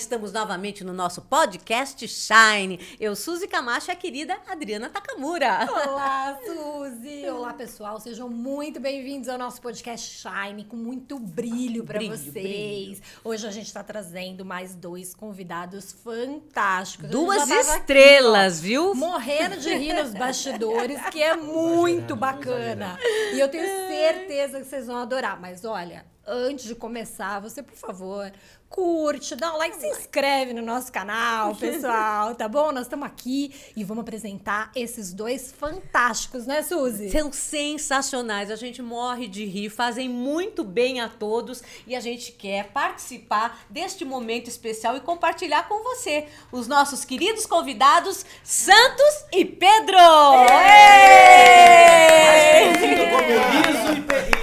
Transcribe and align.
estamos 0.00 0.32
novamente 0.32 0.82
no 0.82 0.94
nosso 0.94 1.20
podcast 1.20 2.08
Shine. 2.08 2.80
Eu, 2.98 3.14
Suzy 3.14 3.46
Camacho 3.46 3.90
e 3.90 3.92
a 3.92 3.94
querida 3.96 4.38
Adriana 4.48 4.88
Takamura. 4.88 5.68
Olá, 5.70 6.38
Suzy! 6.42 7.28
Olá, 7.28 7.52
pessoal. 7.52 8.00
Sejam 8.00 8.26
muito 8.30 8.80
bem-vindos 8.80 9.28
ao 9.28 9.36
nosso 9.36 9.60
podcast 9.60 10.22
Shine, 10.22 10.64
com 10.64 10.76
muito 10.76 11.18
brilho 11.18 11.84
para 11.84 12.00
vocês. 12.00 12.32
Brilho. 12.32 13.02
Hoje 13.22 13.46
a 13.46 13.50
gente 13.50 13.66
está 13.66 13.84
trazendo 13.84 14.42
mais 14.42 14.74
dois 14.74 15.14
convidados 15.14 15.92
fantásticos. 15.92 17.10
Duas 17.10 17.50
estrelas, 17.50 18.58
aqui, 18.60 18.68
viu? 18.68 18.94
Morrendo 18.94 19.58
de 19.58 19.68
rir 19.74 19.92
nos 19.92 20.14
bastidores, 20.14 20.98
que 21.10 21.22
é 21.22 21.36
muito 21.36 22.16
bacana. 22.16 22.98
E 23.34 23.38
eu 23.38 23.50
tenho 23.50 23.66
certeza 23.66 24.60
que 24.60 24.64
vocês 24.64 24.86
vão 24.86 24.96
adorar. 24.96 25.38
Mas 25.38 25.62
olha, 25.62 26.06
antes 26.26 26.64
de 26.64 26.74
começar, 26.74 27.40
você, 27.40 27.62
por 27.62 27.76
favor, 27.76 28.32
curte, 28.70 29.34
dá 29.34 29.52
um 29.52 29.58
like, 29.58 29.76
se 29.76 29.86
inscreve 29.88 30.54
no 30.54 30.62
nosso 30.62 30.92
canal, 30.92 31.56
pessoal, 31.60 32.36
tá 32.36 32.48
bom? 32.48 32.70
Nós 32.70 32.84
estamos 32.84 33.04
aqui 33.04 33.52
e 33.76 33.82
vamos 33.82 34.02
apresentar 34.02 34.70
esses 34.76 35.12
dois 35.12 35.52
fantásticos, 35.52 36.46
né, 36.46 36.62
Suzy? 36.62 37.10
São 37.10 37.32
sensacionais, 37.32 38.48
a 38.50 38.56
gente 38.56 38.80
morre 38.80 39.26
de 39.26 39.44
rir, 39.44 39.68
fazem 39.70 40.08
muito 40.08 40.62
bem 40.62 41.00
a 41.00 41.08
todos 41.08 41.62
e 41.86 41.96
a 41.96 42.00
gente 42.00 42.30
quer 42.30 42.68
participar 42.68 43.60
deste 43.68 44.04
momento 44.04 44.48
especial 44.48 44.96
e 44.96 45.00
compartilhar 45.00 45.68
com 45.68 45.82
você 45.82 46.28
os 46.52 46.68
nossos 46.68 47.04
queridos 47.04 47.44
convidados 47.46 48.24
Santos 48.44 49.24
e 49.32 49.44
Pedro! 49.44 49.98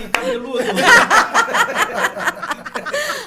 E 0.04 0.08
cabeludo. 0.28 0.64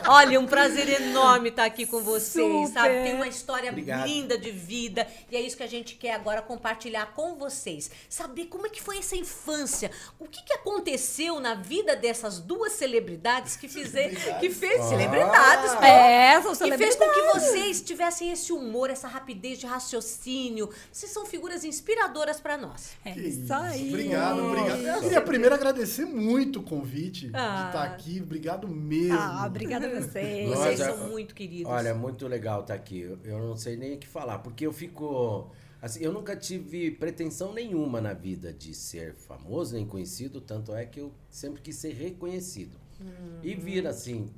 Olha, 0.06 0.40
um 0.40 0.46
prazer 0.46 0.88
enorme 1.00 1.50
estar 1.50 1.64
aqui 1.64 1.86
com 1.86 2.00
vocês, 2.00 2.68
Super. 2.68 2.72
sabe? 2.72 3.02
Tem 3.02 3.14
uma 3.14 3.28
história 3.28 3.70
Obrigado. 3.70 4.06
linda 4.06 4.38
de 4.38 4.50
vida 4.50 5.06
e 5.30 5.36
é 5.36 5.40
isso 5.40 5.56
que 5.56 5.62
a 5.62 5.68
gente 5.68 5.94
quer 5.94 6.14
agora 6.14 6.42
compartilhar 6.42 7.12
com 7.14 7.36
vocês. 7.36 7.90
Saber 8.08 8.46
como 8.46 8.66
é 8.66 8.70
que 8.70 8.82
foi 8.82 8.98
essa 8.98 9.16
infância, 9.16 9.90
o 10.18 10.26
que, 10.26 10.42
que 10.44 10.52
aconteceu 10.52 11.40
na 11.40 11.54
vida 11.54 11.94
dessas 11.94 12.38
duas 12.38 12.72
celebridades 12.72 13.56
que 13.56 13.68
fizeram, 13.68 14.38
que 14.40 14.50
fez 14.50 14.80
ah. 14.80 14.88
celebridades, 14.88 15.72
é, 15.82 16.40
são 16.42 16.54
que 16.54 16.76
fez 16.76 16.96
com 16.96 17.08
que 17.10 17.22
vocês 17.32 17.80
tivessem 17.80 18.32
esse 18.32 18.52
humor, 18.52 18.90
essa 18.90 19.08
rapidez 19.08 19.58
de 19.58 19.66
raciocínio. 19.66 20.70
Vocês 20.92 21.12
são 21.12 21.26
figuras 21.26 21.64
inspiradoras 21.64 22.40
para 22.40 22.56
nós. 22.56 22.92
É 23.04 23.12
isso 23.12 23.52
aí. 23.52 23.88
Obrigado, 23.88 24.44
obrigado. 24.44 24.86
Eu 24.86 25.00
queria 25.00 25.20
primeiro 25.20 25.54
agradecer 25.54 26.04
muito 26.04 26.60
o 26.60 26.62
convite 26.62 27.30
ah. 27.32 27.62
de 27.62 27.66
estar 27.68 27.84
aqui. 27.84 28.20
Obrigado 28.22 28.66
mesmo. 28.68 29.18
Ah, 29.18 29.44
obrigada 29.46 29.99
vocês. 30.02 30.48
Nossa, 30.48 30.62
vocês 30.62 30.78
são 30.78 31.08
muito 31.08 31.34
queridos. 31.34 31.70
Olha, 31.70 31.94
muito 31.94 32.26
legal 32.26 32.60
estar 32.60 32.74
tá 32.74 32.80
aqui. 32.80 33.00
Eu 33.24 33.38
não 33.38 33.56
sei 33.56 33.76
nem 33.76 33.94
o 33.94 33.98
que 33.98 34.06
falar, 34.06 34.38
porque 34.38 34.66
eu 34.66 34.72
fico. 34.72 35.50
Assim, 35.82 36.04
eu 36.04 36.12
nunca 36.12 36.36
tive 36.36 36.90
pretensão 36.90 37.54
nenhuma 37.54 38.00
na 38.00 38.12
vida 38.12 38.52
de 38.52 38.74
ser 38.74 39.14
famoso 39.14 39.74
nem 39.74 39.86
conhecido, 39.86 40.40
tanto 40.40 40.74
é 40.74 40.84
que 40.84 41.00
eu 41.00 41.10
sempre 41.30 41.62
quis 41.62 41.76
ser 41.76 41.94
reconhecido. 41.94 42.78
Uhum. 43.00 43.40
E 43.42 43.54
vir 43.54 43.86
assim, 43.86 44.28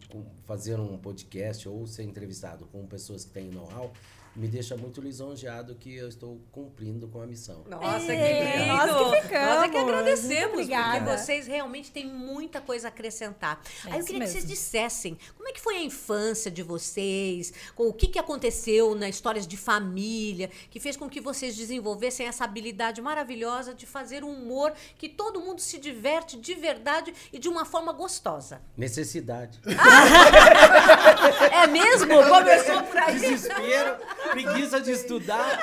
fazer 0.45 0.79
um 0.79 0.97
podcast 0.97 1.69
ou 1.69 1.85
ser 1.87 2.05
entrevistado 2.05 2.67
com 2.67 2.87
pessoas 2.87 3.25
que 3.25 3.33
têm 3.33 3.51
know-how, 3.51 3.93
me 4.35 4.49
deixa 4.49 4.77
muito 4.77 5.01
lisonjeado 5.01 5.75
que 5.75 5.95
eu 5.95 6.09
estou 6.09 6.41
cumprindo 6.51 7.07
com 7.07 7.21
a 7.21 7.27
missão. 7.27 7.65
Nossa, 7.69 8.07
que 8.07 8.13
lindo! 8.13 8.67
Nós 8.67 8.91
que 8.91 9.21
ficamos. 9.23 9.47
Nós 9.47 9.63
é 9.63 9.69
que 9.69 9.77
agradecemos, 9.77 10.67
porque 10.67 11.01
vocês 11.01 11.47
realmente 11.47 11.91
têm 11.91 12.07
muita 12.07 12.61
coisa 12.61 12.89
a 12.89 12.91
acrescentar. 12.91 13.61
É 13.87 13.93
Aí 13.93 14.01
eu 14.01 14.05
queria 14.05 14.21
mesmo. 14.21 14.35
que 14.35 14.41
vocês 14.41 14.47
dissessem, 14.47 15.19
como 15.37 15.49
é 15.49 15.53
que 15.53 15.61
foi 15.61 15.77
a 15.77 15.83
infância 15.83 16.51
de 16.51 16.63
vocês? 16.63 17.53
O 17.77 17.93
que, 17.93 18.07
que 18.07 18.19
aconteceu 18.19 18.95
nas 18.95 19.11
histórias 19.11 19.47
de 19.47 19.57
família, 19.57 20.51
que 20.71 20.81
fez 20.81 20.97
com 20.97 21.11
que 21.11 21.21
vocês 21.21 21.55
desenvolvessem 21.55 22.27
essa 22.27 22.45
habilidade 22.45 23.03
maravilhosa 23.03 23.75
de 23.75 23.85
fazer 23.85 24.25
um 24.25 24.31
humor 24.31 24.73
que 24.97 25.11
todo 25.11 25.41
mundo 25.41 25.61
se 25.61 25.79
diverte 25.79 26.39
de 26.39 26.55
verdade 26.55 27.13
e 27.33 27.39
de 27.39 27.51
uma 27.51 27.67
forma 27.67 27.93
gostosa? 27.93 28.63
Necessidade. 28.77 29.61
é 31.53 31.67
mesmo? 31.67 32.13
Começou 32.33 32.83
por 32.85 32.97
aí. 32.97 33.19
Desespero 33.19 33.99
preguiça 34.31 34.81
de 34.81 34.93
estudar. 34.93 35.59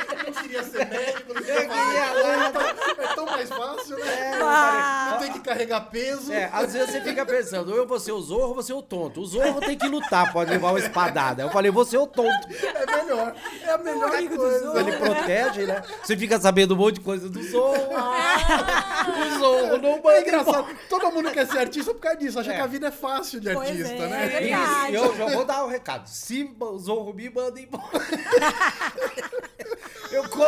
Queria 0.54 0.70
ser 0.70 0.86
médico, 0.86 1.34
não 1.34 1.42
queria 1.42 2.52
fazer 2.52 3.02
É 3.02 3.14
tão 3.14 3.26
mais 3.26 3.48
fácil, 3.48 3.98
né? 3.98 4.06
É, 4.06 4.38
ah. 4.40 5.08
Não 5.10 5.18
tem 5.18 5.32
que 5.32 5.40
carregar 5.40 5.80
peso. 5.90 6.32
É, 6.32 6.48
às 6.52 6.72
vezes 6.72 6.90
você 6.90 7.00
fica 7.00 7.26
pensando, 7.26 7.72
ou 7.72 7.76
eu 7.76 7.84
vou 7.86 7.98
ser 7.98 8.12
o 8.12 8.20
Zorro 8.20 8.48
ou 8.48 8.54
vou 8.54 8.62
ser 8.62 8.72
o 8.72 8.82
tonto. 8.82 9.20
O 9.20 9.26
Zorro 9.26 9.60
tem 9.60 9.76
que 9.76 9.88
lutar, 9.88 10.32
pode 10.32 10.50
levar 10.50 10.70
uma 10.70 10.78
espadada. 10.78 11.42
Eu 11.42 11.50
falei, 11.50 11.72
vou 11.72 11.84
ser 11.84 11.98
o 11.98 12.06
tonto. 12.06 12.48
É 12.52 12.86
melhor. 12.96 13.34
É 13.62 13.70
a 13.70 13.78
melhor 13.78 14.10
coisa. 14.10 14.78
Ele 14.78 14.92
protege, 14.92 15.66
né? 15.66 15.82
Você 16.02 16.16
fica 16.16 16.40
sabendo 16.40 16.74
um 16.74 16.76
monte 16.76 16.94
de 16.96 17.00
coisa 17.00 17.28
do 17.28 17.42
Zorro. 17.42 17.96
Ah. 17.96 19.06
O 19.08 19.38
Zorro 19.38 19.78
não 19.78 20.02
manda. 20.02 20.14
É 20.14 20.20
engraçado. 20.20 20.68
Todo 20.88 21.10
mundo 21.10 21.32
quer 21.32 21.48
ser 21.48 21.58
artista 21.58 21.92
por 21.92 22.00
causa 22.00 22.18
disso. 22.18 22.38
Acha 22.38 22.52
é. 22.52 22.56
que 22.56 22.60
a 22.60 22.66
vida 22.66 22.86
é 22.86 22.92
fácil 22.92 23.40
de 23.40 23.52
pois 23.52 23.70
artista, 23.70 23.92
é, 23.92 24.08
né? 24.08 24.34
É 24.34 24.44
Isso. 24.44 24.94
Eu 24.94 25.16
já 25.16 25.26
vou 25.26 25.44
dar 25.44 25.64
um 25.64 25.68
recado. 25.68 26.06
Se 26.06 26.48
o 26.58 26.78
Zorro 26.78 27.12
me 27.12 27.28
manda 27.28 27.60
embora. 27.60 27.84
eu 30.12 30.28
conto. 30.28 30.43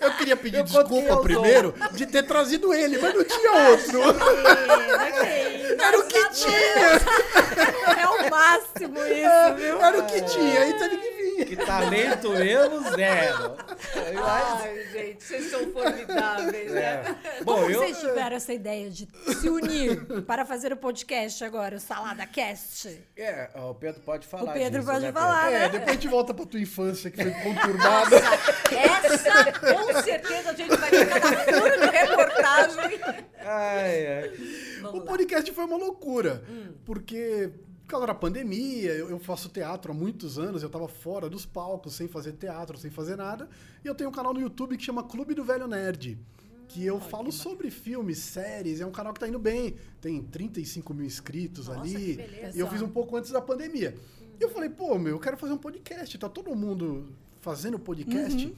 Eu 0.00 0.10
queria 0.14 0.36
pedir 0.36 0.58
eu 0.58 0.64
desculpa 0.64 1.16
primeiro 1.18 1.74
de 1.92 2.06
ter 2.06 2.24
trazido 2.24 2.74
ele, 2.74 2.98
mas 2.98 3.14
não 3.14 3.24
tinha 3.24 3.52
outro. 3.70 4.00
Era 5.80 5.98
o 5.98 6.06
que 6.06 6.30
tinha. 6.30 7.00
É 7.98 8.08
o 8.08 8.30
máximo 8.30 8.98
isso, 9.00 9.54
viu? 9.56 9.80
Era 9.80 9.98
o 9.98 10.06
que 10.06 10.20
tinha, 10.22 10.60
aí 10.60 10.72
teve 10.74 10.96
que 10.96 11.23
que 11.44 11.56
talento 11.56 12.30
mesmo, 12.30 12.82
zero. 12.94 13.56
Ai, 14.24 14.86
gente, 14.92 15.24
vocês 15.24 15.50
são 15.50 15.72
formidáveis, 15.72 16.70
né? 16.70 17.16
É. 17.24 17.42
Bom, 17.42 17.54
Como 17.56 17.70
eu... 17.70 17.80
vocês 17.80 17.98
tiveram 17.98 18.36
essa 18.36 18.52
ideia 18.52 18.90
de 18.90 19.08
se 19.40 19.48
unir 19.48 20.22
para 20.26 20.44
fazer 20.44 20.72
o 20.72 20.76
podcast 20.76 21.42
agora, 21.44 21.76
o 21.76 21.80
Salada 21.80 22.26
Cast? 22.26 23.00
É, 23.16 23.50
o 23.54 23.74
Pedro 23.74 24.00
pode 24.02 24.26
falar. 24.26 24.50
O 24.50 24.52
Pedro 24.52 24.80
disso, 24.80 24.92
pode 24.92 25.06
né, 25.06 25.12
falar. 25.12 25.50
Pedro? 25.50 25.58
Né? 25.58 25.64
É, 25.64 25.68
depois 25.68 25.88
a 25.88 25.92
gente 25.92 26.08
volta 26.08 26.34
pra 26.34 26.46
tua 26.46 26.60
infância, 26.60 27.10
que 27.10 27.22
foi 27.22 27.32
conturbada. 27.42 28.16
essa, 28.16 29.52
com 29.52 30.02
certeza, 30.02 30.50
a 30.50 30.54
gente 30.54 30.76
vai 30.76 30.90
ter 30.90 31.08
cada 31.08 31.44
furo 31.44 31.80
de 31.80 31.96
reportagem. 31.96 33.00
Ai, 33.40 34.06
ai. 34.06 34.32
o 34.92 35.00
podcast 35.02 35.50
foi 35.52 35.64
uma 35.64 35.76
loucura, 35.76 36.42
hum. 36.48 36.72
porque 36.84 37.50
por 37.54 37.73
causa 37.94 38.06
da 38.08 38.14
pandemia, 38.14 38.90
eu, 38.92 39.10
eu, 39.10 39.18
faço 39.18 39.48
teatro 39.48 39.92
há 39.92 39.94
muitos 39.94 40.38
anos, 40.38 40.62
eu 40.62 40.66
estava 40.66 40.88
fora 40.88 41.28
dos 41.30 41.46
palcos, 41.46 41.94
sem 41.94 42.08
fazer 42.08 42.32
teatro, 42.32 42.76
sem 42.76 42.90
fazer 42.90 43.16
nada. 43.16 43.48
E 43.84 43.88
eu 43.88 43.94
tenho 43.94 44.10
um 44.10 44.12
canal 44.12 44.34
no 44.34 44.40
YouTube 44.40 44.76
que 44.76 44.82
chama 44.82 45.02
Clube 45.04 45.34
do 45.34 45.44
Velho 45.44 45.68
Nerd. 45.68 46.18
Que 46.66 46.84
eu 46.84 46.98
falo 46.98 47.26
que 47.26 47.32
sobre 47.32 47.70
filmes, 47.70 48.18
séries, 48.18 48.80
é 48.80 48.86
um 48.86 48.90
canal 48.90 49.12
que 49.12 49.18
está 49.18 49.28
indo 49.28 49.38
bem. 49.38 49.76
Tem 50.00 50.22
35 50.22 50.92
mil 50.92 51.06
inscritos 51.06 51.68
Nossa, 51.68 51.80
ali. 51.80 52.18
E 52.54 52.58
eu 52.58 52.68
fiz 52.68 52.82
um 52.82 52.88
pouco 52.88 53.16
antes 53.16 53.30
da 53.30 53.40
pandemia. 53.40 53.94
E 54.40 54.42
eu 54.42 54.50
falei, 54.50 54.68
pô, 54.68 54.98
meu, 54.98 55.12
eu 55.12 55.20
quero 55.20 55.36
fazer 55.36 55.52
um 55.52 55.58
podcast. 55.58 56.18
Tá 56.18 56.28
todo 56.28 56.54
mundo 56.56 57.12
fazendo 57.40 57.78
podcast. 57.78 58.46
Uhum. 58.46 58.54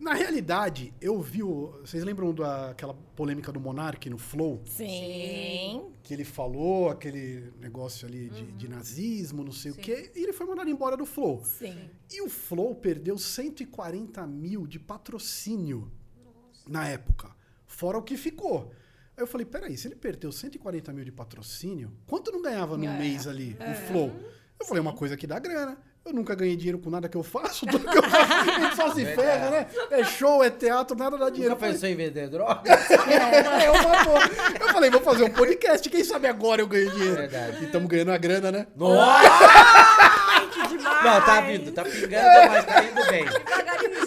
Na 0.00 0.14
realidade, 0.14 0.94
eu 0.98 1.20
vi 1.20 1.42
o. 1.42 1.78
Vocês 1.84 2.02
lembram 2.02 2.32
daquela 2.32 2.94
polêmica 3.14 3.52
do 3.52 3.60
Monark 3.60 4.08
no 4.08 4.16
Flow? 4.16 4.62
Sim. 4.64 5.92
Que 6.02 6.14
ele 6.14 6.24
falou 6.24 6.88
aquele 6.88 7.52
negócio 7.60 8.08
ali 8.08 8.30
de, 8.30 8.42
uhum. 8.42 8.56
de 8.56 8.68
nazismo, 8.68 9.44
não 9.44 9.52
sei 9.52 9.72
Sim. 9.72 9.78
o 9.78 9.82
quê, 9.82 10.10
e 10.16 10.22
ele 10.22 10.32
foi 10.32 10.46
mandado 10.46 10.70
embora 10.70 10.96
do 10.96 11.04
Flow. 11.04 11.44
Sim. 11.44 11.90
E 12.10 12.22
o 12.22 12.30
Flow 12.30 12.74
perdeu 12.74 13.18
140 13.18 14.26
mil 14.26 14.66
de 14.66 14.80
patrocínio 14.80 15.92
Nossa. 16.24 16.64
na 16.66 16.88
época. 16.88 17.30
Fora 17.66 17.98
o 17.98 18.02
que 18.02 18.16
ficou. 18.16 18.72
Aí 19.14 19.22
eu 19.22 19.26
falei, 19.26 19.44
peraí, 19.44 19.76
se 19.76 19.86
ele 19.86 19.96
perdeu 19.96 20.32
140 20.32 20.94
mil 20.94 21.04
de 21.04 21.12
patrocínio, 21.12 21.92
quanto 22.06 22.32
não 22.32 22.40
ganhava 22.40 22.78
no 22.78 22.86
é. 22.86 22.98
mês 22.98 23.26
ali, 23.26 23.54
é. 23.60 23.68
no 23.68 23.74
Flow? 23.74 24.10
Eu 24.58 24.64
falei, 24.64 24.78
é 24.78 24.82
uma 24.82 24.94
coisa 24.94 25.14
que 25.14 25.26
dá 25.26 25.38
grana. 25.38 25.78
Eu 26.04 26.14
nunca 26.14 26.34
ganhei 26.34 26.56
dinheiro 26.56 26.78
com 26.78 26.88
nada 26.88 27.08
que 27.08 27.16
eu 27.16 27.22
faço. 27.22 27.66
Tudo 27.70 27.86
que 27.86 27.98
eu 27.98 28.02
faço, 28.02 28.32
a 28.32 28.60
gente 28.60 28.76
só 28.76 28.94
se 28.94 29.04
ferra, 29.04 29.50
né? 29.50 29.66
É 29.90 30.04
show, 30.04 30.42
é 30.42 30.50
teatro, 30.50 30.96
nada 30.96 31.16
dá 31.18 31.28
dinheiro. 31.28 31.54
Nunca 31.54 31.66
pensou 31.66 31.88
em 31.88 31.94
vender 31.94 32.28
droga? 32.28 32.62
É, 33.10 33.64
é 33.64 33.70
uma 33.70 34.04
boa. 34.04 34.20
Eu 34.60 34.68
falei, 34.68 34.90
vou 34.90 35.00
fazer 35.00 35.24
um 35.24 35.30
podcast. 35.30 35.88
Quem 35.88 36.04
sabe 36.04 36.28
agora 36.28 36.62
eu 36.62 36.66
ganho 36.66 36.90
dinheiro. 36.90 37.16
Verdade. 37.16 37.62
E 37.62 37.66
estamos 37.66 37.88
ganhando 37.88 38.12
a 38.12 38.18
grana, 38.18 38.52
né? 38.52 38.66
Nossa! 38.76 39.28
que 40.52 40.68
demais! 40.68 41.04
Não, 41.04 41.20
tá 41.24 41.40
vindo, 41.40 41.72
tá 41.72 41.84
pingando, 41.84 42.50
mas 42.50 42.64
tá 42.64 42.84
indo 42.84 43.06
bem. 43.08 43.24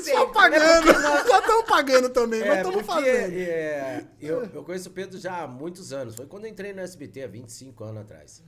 Só 0.03 0.25
pagando. 0.27 0.89
É 0.89 0.99
nós... 0.99 1.27
Só 1.27 1.39
estamos 1.39 1.65
pagando 1.65 2.09
também, 2.09 2.41
é, 2.41 2.47
mas 2.47 2.57
estamos 2.57 2.85
fazendo. 2.85 3.33
É, 3.33 4.05
eu, 4.21 4.49
eu 4.53 4.63
conheço 4.63 4.89
o 4.89 4.91
Pedro 4.91 5.19
já 5.19 5.43
há 5.43 5.47
muitos 5.47 5.91
anos. 5.93 6.15
Foi 6.15 6.25
quando 6.25 6.45
eu 6.45 6.51
entrei 6.51 6.73
no 6.73 6.81
SBT, 6.81 7.23
há 7.23 7.27
25 7.27 7.83
anos 7.83 8.01
atrás. 8.01 8.43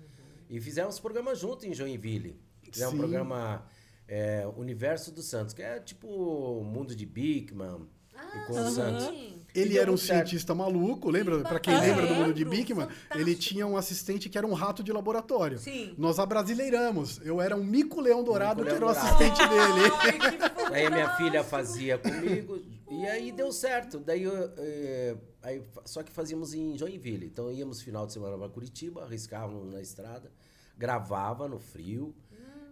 E 0.49 0.59
fizemos 0.61 0.99
programa 0.99 1.33
junto 1.35 1.65
em 1.65 1.73
Joinville. 1.73 2.39
É 2.79 2.87
um 2.87 2.97
programa 2.97 3.65
é, 4.07 4.47
Universo 4.57 5.11
do 5.11 5.21
Santos, 5.21 5.53
que 5.53 5.61
é 5.61 5.79
tipo 5.79 6.07
o 6.07 6.63
mundo 6.63 6.95
de 6.95 7.05
Bigman. 7.05 7.87
Ah, 8.17 8.45
com 8.47 8.53
o 8.53 8.69
Santos. 8.71 9.09
Ele 9.53 9.77
era 9.77 9.89
um 9.89 9.95
cientista 9.97 10.53
maluco, 10.53 11.09
lembra? 11.09 11.39
Para 11.39 11.59
quem 11.59 11.73
Ah, 11.73 11.79
lembra 11.79 12.05
do 12.07 12.13
mundo 12.15 12.33
de 12.33 12.43
Bigman, 12.43 12.87
ele 13.15 13.35
tinha 13.35 13.65
um 13.65 13.77
assistente 13.77 14.29
que 14.29 14.37
era 14.37 14.45
um 14.45 14.53
rato 14.53 14.83
de 14.83 14.91
laboratório. 14.91 15.57
Sim. 15.57 15.93
Nós 15.97 16.19
abrasileiramos. 16.19 17.21
Eu 17.23 17.39
era 17.41 17.55
um 17.55 17.63
mico-leão 17.63 18.21
dourado 18.23 18.63
Mico-leão 18.63 18.93
que 18.93 18.99
era 18.99 19.07
o 19.07 19.07
assistente 19.07 19.47
dele. 19.47 19.91
Ai, 19.99 20.19
que 20.19 20.49
fofo. 20.65 20.73
Aí 20.73 20.85
a 20.85 20.89
minha 20.89 21.09
filha 21.15 21.43
fazia 21.43 21.97
comigo 21.97 22.61
e 22.91 23.05
aí 23.05 23.31
deu 23.31 23.51
certo. 23.51 23.99
Daí 23.99 24.23
eu, 24.23 24.51
eh, 24.57 25.15
aí, 25.41 25.63
só 25.85 26.03
que 26.03 26.11
fazíamos 26.11 26.53
em 26.53 26.77
Joinville. 26.77 27.25
Então 27.25 27.51
íamos 27.51 27.81
final 27.81 28.05
de 28.05 28.13
semana 28.13 28.37
para 28.37 28.49
Curitiba, 28.49 29.03
arriscávamos 29.03 29.73
na 29.73 29.81
estrada, 29.81 30.31
gravava 30.77 31.47
no 31.47 31.59
frio 31.59 32.13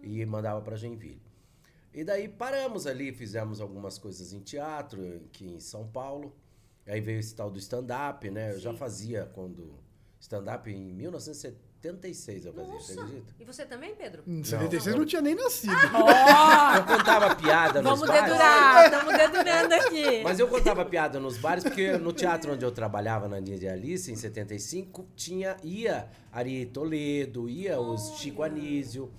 e 0.04 0.24
mandava 0.26 0.60
para 0.60 0.76
Joinville. 0.76 1.22
E 1.92 2.02
daí 2.02 2.28
paramos 2.28 2.86
ali, 2.86 3.12
fizemos 3.12 3.60
algumas 3.60 3.98
coisas 3.98 4.32
em 4.32 4.40
teatro, 4.40 5.20
aqui 5.26 5.46
em 5.46 5.60
São 5.60 5.86
Paulo. 5.86 6.34
Aí 6.86 7.00
veio 7.00 7.20
esse 7.20 7.34
tal 7.34 7.50
do 7.50 7.58
stand-up, 7.58 8.28
né? 8.30 8.52
Eu 8.52 8.58
já 8.60 8.72
Sim. 8.72 8.76
fazia 8.78 9.30
quando. 9.32 9.82
Stand-up 10.20 10.70
em 10.70 10.92
1976 10.94 12.46
eu 12.46 12.52
fazia, 12.54 12.72
você 12.72 12.94
Nossa. 12.94 13.06
acredita? 13.06 13.34
E 13.38 13.44
você 13.44 13.66
também, 13.66 13.94
Pedro? 13.94 14.22
Em 14.26 14.42
76 14.42 14.96
não 14.96 15.04
tinha 15.04 15.20
nem 15.20 15.34
nascido. 15.34 15.72
Eu 15.72 16.96
contava 16.96 17.36
piada 17.36 17.82
nos 17.82 17.90
Vamos 18.00 18.08
bares. 18.08 18.24
dedurar, 18.24 18.84
estamos 18.86 19.18
dedurando 19.18 19.74
aqui. 19.74 20.22
Mas 20.24 20.38
eu 20.40 20.48
contava 20.48 20.84
piada 20.86 21.20
nos 21.20 21.36
bares, 21.36 21.62
porque 21.62 21.98
no 21.98 22.12
teatro 22.12 22.54
onde 22.54 22.64
eu 22.64 22.72
trabalhava 22.72 23.28
na 23.28 23.38
Linha 23.38 23.58
de 23.58 23.68
Alice, 23.68 24.10
em 24.10 24.16
75, 24.16 25.06
tinha, 25.14 25.58
ia 25.62 26.08
Ari 26.32 26.64
Toledo, 26.66 27.46
ia 27.48 27.78
os 27.78 28.18
Chico 28.18 28.42
Anísio, 28.42 29.12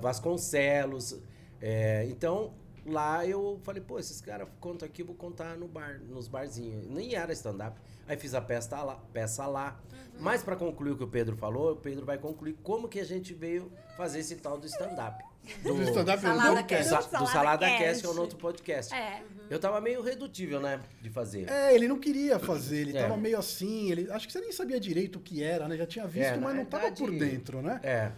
Vasconcelos. 0.00 1.18
eh, 1.60 2.06
então, 2.10 2.52
lá 2.86 3.24
eu 3.26 3.58
falei, 3.62 3.82
pô, 3.82 3.98
esses 3.98 4.20
caras 4.20 4.48
contam 4.60 4.86
aqui, 4.86 5.02
eu 5.02 5.06
vou 5.06 5.14
contar 5.16 5.56
no 5.56 5.66
bar, 5.68 6.00
nos 6.08 6.28
barzinhos. 6.28 6.86
Nem 6.88 7.14
era 7.14 7.32
stand-up. 7.32 7.80
Aí 8.06 8.16
fiz 8.16 8.34
a 8.34 8.40
peça 8.40 8.82
lá. 8.82 8.96
Peça 9.12 9.46
lá. 9.46 9.80
Mas 10.20 10.42
para 10.42 10.54
concluir 10.56 10.92
o 10.92 10.96
que 10.96 11.04
o 11.04 11.08
Pedro 11.08 11.36
falou, 11.36 11.72
o 11.72 11.76
Pedro 11.76 12.04
vai 12.06 12.18
concluir 12.18 12.56
como 12.62 12.88
que 12.88 13.00
a 13.00 13.04
gente 13.04 13.34
veio 13.34 13.72
fazer 13.96 14.20
esse 14.20 14.36
tal 14.36 14.58
do 14.58 14.66
stand-up. 14.66 15.24
Do 15.62 15.82
stand-up 15.82 16.24
eu 16.24 16.30
Salada 16.30 16.54
não 16.54 16.62
do, 16.62 16.68
sa- 16.84 17.02
Salada 17.02 17.18
do 17.18 17.26
Salada 17.32 17.66
Cast. 17.66 17.82
Cast, 17.84 18.00
que 18.02 18.06
é 18.06 18.10
o 18.10 18.20
outro 18.20 18.38
podcast. 18.38 18.94
É. 18.94 19.22
Eu 19.50 19.58
tava 19.58 19.80
meio 19.80 20.00
redutível, 20.02 20.60
né, 20.60 20.80
de 21.02 21.10
fazer. 21.10 21.50
É, 21.50 21.74
ele 21.74 21.86
não 21.88 21.98
queria 21.98 22.38
fazer, 22.38 22.78
ele 22.78 22.96
É. 22.96 23.02
tava 23.02 23.16
meio 23.16 23.38
assim, 23.38 23.90
ele, 23.90 24.10
acho 24.10 24.26
que 24.26 24.32
você 24.32 24.40
nem 24.40 24.52
sabia 24.52 24.78
direito 24.80 25.16
o 25.16 25.20
que 25.20 25.42
era, 25.42 25.66
né? 25.68 25.76
Já 25.76 25.86
tinha 25.86 26.06
visto, 26.06 26.28
É, 26.34 26.36
mas 26.38 26.54
não 26.56 26.64
tava 26.64 26.84
verdade- 26.84 27.02
por 27.02 27.10
dentro, 27.10 27.60
né? 27.60 27.78
É. 27.82 28.12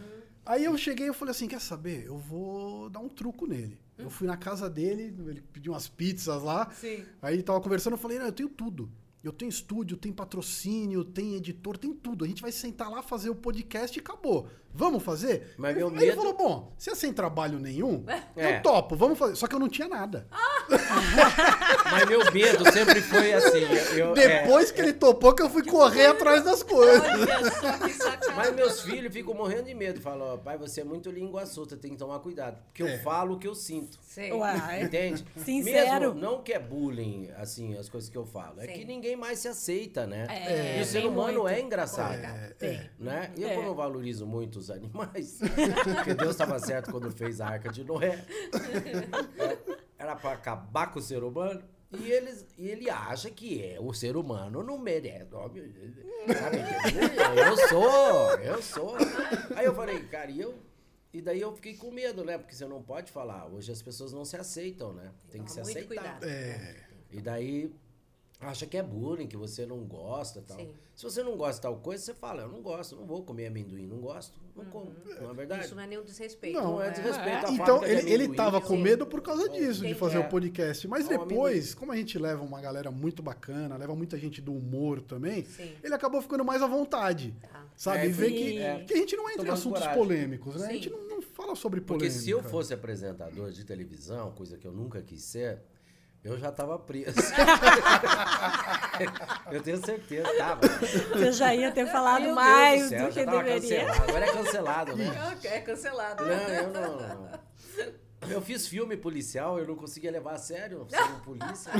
Aí 0.46 0.64
eu 0.64 0.78
cheguei 0.78 1.08
e 1.08 1.12
falei 1.12 1.32
assim, 1.32 1.48
quer 1.48 1.60
saber? 1.60 2.06
Eu 2.06 2.16
vou 2.16 2.88
dar 2.88 3.00
um 3.00 3.08
truco 3.08 3.46
nele. 3.46 3.78
Eu 3.98 4.08
fui 4.08 4.26
na 4.26 4.36
casa 4.36 4.70
dele, 4.70 5.14
ele 5.28 5.40
pediu 5.52 5.72
umas 5.72 5.88
pizzas 5.88 6.42
lá. 6.42 6.70
Sim. 6.70 7.04
Aí 7.20 7.34
ele 7.34 7.42
tava 7.42 7.60
conversando, 7.60 7.94
eu 7.94 7.98
falei, 7.98 8.18
não, 8.18 8.26
eu 8.26 8.32
tenho 8.32 8.48
tudo. 8.48 8.90
Eu 9.24 9.32
tenho 9.32 9.48
estúdio, 9.48 9.96
tem 9.96 10.12
patrocínio, 10.12 11.04
tem 11.04 11.34
editor, 11.34 11.76
tem 11.76 11.92
tudo. 11.92 12.24
A 12.24 12.28
gente 12.28 12.40
vai 12.40 12.52
sentar 12.52 12.88
lá, 12.88 13.02
fazer 13.02 13.28
o 13.28 13.34
podcast 13.34 13.98
e 13.98 14.00
acabou. 14.00 14.48
Vamos 14.72 15.02
fazer? 15.02 15.54
Mas 15.56 15.70
Aí 15.70 15.76
meu 15.76 15.88
ele 15.88 15.96
medo- 15.98 16.16
falou, 16.16 16.34
bom, 16.36 16.72
se 16.76 16.90
é 16.90 16.94
sem 16.94 17.10
trabalho 17.12 17.58
nenhum, 17.58 18.04
É. 18.36 18.58
eu 18.58 18.62
topo, 18.62 18.94
vamos 18.94 19.18
fazer. 19.18 19.34
Só 19.36 19.46
que 19.46 19.54
eu 19.54 19.58
não 19.58 19.68
tinha 19.70 19.88
nada. 19.88 20.26
Mas 21.90 22.06
meu 22.08 22.20
medo 22.32 22.70
sempre 22.72 23.00
foi 23.00 23.32
assim. 23.32 23.62
Eu, 23.96 24.12
é, 24.16 24.42
Depois 24.42 24.70
que 24.70 24.80
ele 24.80 24.92
topou, 24.92 25.34
que 25.34 25.42
eu 25.42 25.48
fui 25.48 25.64
correr 25.64 26.06
atrás 26.06 26.44
das 26.44 26.62
coisas. 26.62 27.02
Mas 28.36 28.54
meus 28.54 28.80
filhos 28.82 29.12
ficam 29.12 29.34
morrendo 29.34 29.64
de 29.64 29.74
medo. 29.74 30.00
Falam, 30.00 30.34
ó, 30.34 30.36
pai, 30.36 30.58
você 30.58 30.80
é 30.80 30.84
muito 30.84 31.10
língua 31.10 31.46
solta, 31.46 31.76
tem 31.76 31.92
que 31.92 31.96
tomar 31.96 32.18
cuidado. 32.20 32.58
Porque 32.66 32.82
É. 32.82 32.96
eu 32.96 32.98
falo 33.02 33.36
o 33.36 33.38
que 33.38 33.46
eu 33.48 33.54
sinto. 33.54 33.98
Sei. 34.02 34.32
Uai. 34.32 34.82
Entende? 34.82 35.24
Sincero. 35.36 36.12
Mesmo, 36.14 36.14
não 36.20 36.42
que 36.42 36.52
é 36.52 36.58
bullying, 36.58 37.30
assim, 37.36 37.76
as 37.76 37.88
coisas 37.88 38.10
que 38.10 38.16
eu 38.18 38.26
falo. 38.26 38.60
É 38.60 38.66
Sim. 38.66 38.72
que 38.72 38.84
ninguém 38.84 39.16
mais 39.16 39.38
se 39.38 39.48
aceita, 39.48 40.06
né? 40.06 40.26
É, 40.28 40.78
e 40.78 40.82
o 40.82 40.84
ser 40.84 41.06
humano 41.06 41.40
muito. 41.40 41.48
é 41.48 41.60
engraçado. 41.60 42.16
Tem. 42.58 42.90
Né? 42.98 43.30
E 43.36 43.42
eu, 43.42 43.48
É. 43.48 43.54
como 43.54 43.68
eu 43.68 43.74
valorizo 43.74 44.26
muito 44.26 44.60
os 44.66 44.70
animais, 44.70 45.38
porque 45.94 46.14
Deus 46.14 46.30
estava 46.30 46.58
certo 46.58 46.90
quando 46.90 47.10
fez 47.10 47.40
a 47.40 47.48
arca 47.48 47.70
de 47.70 47.84
Noé, 47.84 48.24
é, 49.38 49.58
era 49.98 50.16
para 50.16 50.32
acabar 50.32 50.92
com 50.92 50.98
o 50.98 51.02
ser 51.02 51.22
humano. 51.22 51.62
E, 51.92 52.10
eles, 52.10 52.44
e 52.58 52.68
ele 52.68 52.90
acha 52.90 53.30
que 53.30 53.64
é 53.64 53.78
o 53.80 53.94
ser 53.94 54.16
humano 54.16 54.62
não 54.62 54.76
merece. 54.76 55.30
Sabe? 55.30 56.60
Eu 57.38 57.56
sou, 57.68 58.34
eu 58.40 58.62
sou. 58.62 58.96
Aí 59.54 59.64
eu 59.64 59.74
falei, 59.74 60.02
cara, 60.04 60.30
e 60.30 60.40
eu. 60.40 60.54
E 61.12 61.22
daí 61.22 61.40
eu 61.40 61.54
fiquei 61.54 61.74
com 61.74 61.90
medo, 61.90 62.24
né? 62.24 62.36
Porque 62.36 62.54
você 62.54 62.66
não 62.66 62.82
pode 62.82 63.10
falar. 63.10 63.46
Hoje 63.46 63.70
as 63.70 63.80
pessoas 63.80 64.12
não 64.12 64.24
se 64.24 64.36
aceitam, 64.36 64.92
né? 64.92 65.12
Tem 65.30 65.42
que 65.42 65.50
se 65.50 65.60
aceitar. 65.60 66.18
É. 66.22 66.84
E 67.10 67.20
daí 67.20 67.72
acha 68.40 68.66
que 68.66 68.76
é 68.76 68.82
bullying, 68.82 69.26
que 69.26 69.36
você 69.36 69.64
não 69.66 69.78
gosta 69.84 70.42
tal. 70.46 70.56
Sim. 70.58 70.70
Se 70.94 71.04
você 71.04 71.22
não 71.22 71.36
gosta 71.36 71.54
de 71.56 71.60
tal 71.62 71.76
coisa, 71.76 72.02
você 72.02 72.14
fala, 72.14 72.42
eu 72.42 72.48
não 72.48 72.62
gosto, 72.62 72.96
não 72.96 73.04
vou 73.04 73.22
comer 73.22 73.46
amendoim, 73.48 73.86
não 73.86 73.98
gosto, 73.98 74.38
não 74.54 74.64
como. 74.66 74.90
Não 75.20 75.30
é 75.30 75.34
verdade? 75.34 75.64
Isso 75.66 75.74
não 75.74 75.82
é 75.82 75.86
nenhum 75.86 76.02
desrespeito. 76.04 76.58
Não, 76.58 76.72
Não 76.72 76.82
é 76.82 76.88
é 76.88 76.90
desrespeito 76.90 77.46
à 77.46 77.50
Então, 77.50 77.80
de 77.80 77.86
ele, 77.90 78.10
ele 78.12 78.34
tava 78.34 78.60
com 78.60 78.76
Sim. 78.76 78.82
medo 78.82 79.06
por 79.06 79.20
causa 79.20 79.46
disso, 79.48 79.80
de 79.80 79.86
Entendi. 79.86 79.94
fazer 79.94 80.16
É. 80.16 80.20
o 80.20 80.28
podcast. 80.28 80.88
Mas 80.88 81.06
depois, 81.06 81.74
como 81.74 81.92
a 81.92 81.96
gente 81.96 82.18
leva 82.18 82.42
uma 82.42 82.60
galera 82.62 82.90
muito 82.90 83.22
bacana, 83.22 83.76
leva 83.76 83.94
muita 83.94 84.18
gente 84.18 84.40
do 84.40 84.54
humor 84.54 85.02
também, 85.02 85.44
Sim. 85.44 85.70
ele 85.82 85.94
acabou 85.94 86.22
ficando 86.22 86.44
mais 86.44 86.62
à 86.62 86.66
vontade. 86.66 87.34
Tá. 87.42 87.66
Sabe? 87.76 87.98
É, 87.98 88.06
e 88.06 88.08
ver 88.12 88.28
sim. 88.30 88.34
que, 88.34 88.58
É. 88.58 88.84
que 88.84 88.94
a 88.94 88.96
gente 88.96 89.16
não 89.16 89.24
entra 89.24 89.34
em 89.34 89.36
Tomando 89.44 89.52
assuntos 89.54 89.80
coragem. 89.80 90.02
polêmicos, 90.02 90.56
né? 90.62 90.66
A 90.68 90.72
gente 90.72 90.88
Sim. 90.88 90.94
não, 90.96 91.08
não 91.16 91.22
fala 91.22 91.54
sobre 91.54 91.80
Porque 91.82 92.04
polêmica. 92.06 92.20
se 92.24 92.30
eu 92.30 92.42
fosse 92.42 92.72
apresentador 92.72 93.50
de 93.50 93.64
televisão, 93.66 94.30
coisa 94.32 94.56
que 94.56 94.66
eu 94.66 94.72
nunca 94.72 95.02
quis 95.02 95.22
ser, 95.22 95.60
eu 96.26 96.38
já 96.38 96.50
tava 96.50 96.78
preso. 96.78 97.14
eu 99.52 99.62
tenho 99.62 99.84
certeza, 99.84 100.28
tava. 100.36 100.60
Você 100.66 101.32
já 101.32 101.54
ia 101.54 101.70
ter 101.70 101.86
falado 101.86 102.22
Meu 102.22 102.34
mais 102.34 102.82
do 102.82 102.88
céu, 102.88 103.06
do 103.08 103.14
que 103.14 103.24
deveria. 103.24 103.86
cancelado. 103.86 104.10
Agora 104.10 104.24
é 104.26 104.32
cancelado, 104.32 104.96
né? 104.96 105.38
É 105.44 105.60
cancelado. 105.60 106.24
Não, 106.26 106.32
eu 106.32 106.70
não. 106.72 107.46
Eu 108.28 108.40
fiz 108.42 108.66
filme 108.66 108.96
policial, 108.96 109.58
eu 109.58 109.68
não 109.68 109.76
conseguia 109.76 110.10
levar 110.10 110.32
a 110.32 110.38
sério 110.38 110.84
sendo 110.88 111.20
polícia. 111.22 111.70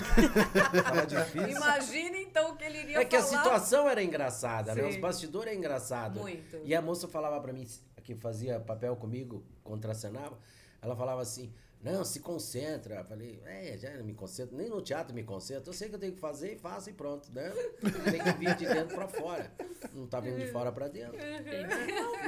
Tava 0.85 1.07
difícil. 1.07 1.49
Imagina 1.51 2.19
então 2.19 2.53
o 2.53 2.57
que 2.57 2.63
ele 2.65 2.79
iria 2.83 2.99
É 3.01 3.05
que 3.05 3.17
a 3.17 3.23
falar. 3.23 3.43
situação 3.43 3.89
era 3.89 4.03
engraçada, 4.03 4.75
né? 4.75 4.83
Sim. 4.83 4.89
Os 4.91 4.97
bastidores 4.97 5.53
é 5.53 5.57
engraçado. 5.57 6.21
Muito. 6.21 6.61
E 6.63 6.73
a 6.75 6.81
moça 6.81 7.09
falava 7.09 7.41
pra 7.41 7.53
mim, 7.53 7.67
que 8.05 8.15
fazia 8.15 8.61
papel 8.61 8.95
comigo, 8.95 9.45
contracenava, 9.65 10.39
ela 10.81 10.95
falava 10.95 11.21
assim, 11.21 11.53
não, 11.83 12.05
se 12.05 12.21
concentra. 12.21 13.05
Falei, 13.05 13.41
é, 13.45 13.77
já 13.79 13.91
não 13.95 14.05
me 14.05 14.15
concentro, 14.15 14.57
nem 14.57 14.69
no 14.69 14.83
teatro 14.83 15.15
me 15.15 15.23
concentro. 15.23 15.71
Eu 15.71 15.75
sei 15.75 15.89
que 15.89 15.95
eu 15.95 15.99
tenho 15.99 16.13
que 16.13 16.21
fazer 16.21 16.55
e 16.55 16.59
faço 16.59 16.91
e 16.91 16.93
pronto, 16.93 17.31
né? 17.33 17.53
Tem 18.11 18.23
que 18.23 18.33
vir 18.33 18.57
de 18.57 18.67
dentro 18.67 18.95
pra 18.95 19.07
fora. 19.09 19.51
Não 19.93 20.07
tá 20.07 20.19
vindo 20.21 20.39
de 20.39 20.51
fora 20.51 20.73
pra 20.73 20.89
dentro. 20.89 21.17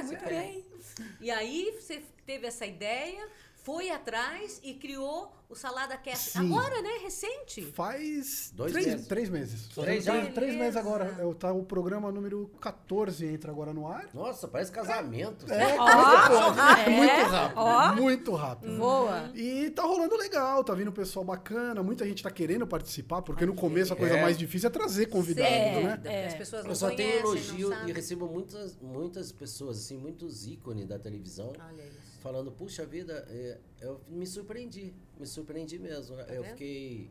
Muito 0.03 0.25
bem. 0.25 0.65
E 1.19 1.29
aí 1.29 1.77
você 1.79 2.01
teve 2.25 2.47
essa 2.47 2.65
ideia, 2.65 3.27
foi 3.69 3.91
atrás 3.91 4.59
e 4.63 4.73
criou 4.73 5.31
o 5.47 5.55
Salada 5.55 5.95
Cast. 5.97 6.31
Sim. 6.31 6.39
Agora, 6.53 6.81
né? 6.81 6.89
Recente. 7.03 7.61
Faz 7.71 8.51
Dois 8.55 8.71
três, 8.71 8.87
meses. 8.87 9.07
três 9.07 9.29
meses. 9.29 9.67
Três 9.69 10.05
três, 10.05 10.33
três 10.33 10.55
meses 10.55 10.75
agora. 10.75 11.05
É, 11.19 11.33
tá, 11.35 11.51
o 11.51 11.63
programa 11.63 12.11
número 12.11 12.47
14 12.61 13.25
entra 13.27 13.51
agora 13.51 13.71
no 13.73 13.87
ar. 13.87 14.07
Nossa, 14.13 14.47
parece 14.47 14.71
casamento. 14.71 15.51
É, 15.51 15.75
Ó, 15.77 15.85
rápido, 15.85 16.59
é, 16.61 16.89
muito 16.89 17.29
rápido. 17.31 17.57
ó. 17.57 17.95
Muito 17.95 18.33
rápido. 18.33 18.77
Voa. 18.77 19.31
E 19.35 19.69
tá 19.71 19.83
rolando 19.83 20.15
legal, 20.17 20.63
tá 20.63 20.73
vindo 20.73 20.91
pessoal 20.91 21.23
bacana, 21.25 21.81
muita 21.83 22.05
gente 22.07 22.21
tá 22.23 22.31
querendo 22.31 22.65
participar, 22.67 23.21
porque 23.21 23.45
no 23.45 23.53
começo 23.55 23.93
a 23.93 23.95
coisa 23.95 24.15
É. 24.17 24.21
mais 24.21 24.37
difícil 24.37 24.67
é 24.67 24.71
trazer 24.71 25.07
convidado, 25.07 25.47
Sem 25.49 25.83
né? 25.83 25.95
porque 25.97 26.09
As 26.09 26.33
pessoas 26.35 26.63
não 26.63 26.71
Eu 26.71 26.75
só 26.75 26.89
tenho 26.91 27.19
elogio 27.19 27.73
e 27.87 27.91
recebo 27.91 28.27
muitas, 28.27 28.75
muitas 28.79 29.31
pessoas, 29.31 29.77
assim, 29.79 29.97
muitos 29.97 30.45
ícones 30.47 30.87
da 30.87 30.97
televisão. 30.99 31.53
Olha 31.59 31.83
isso. 31.83 31.98
Falando, 32.19 32.51
puxa 32.51 32.85
vida, 32.85 33.25
é, 33.29 33.57
eu 33.81 34.01
me 34.07 34.25
surpreendi, 34.27 34.93
me 35.19 35.25
surpreendi 35.25 35.79
mesmo. 35.79 36.15
eu 36.21 36.41
vendo? 36.43 36.51
fiquei. 36.51 37.09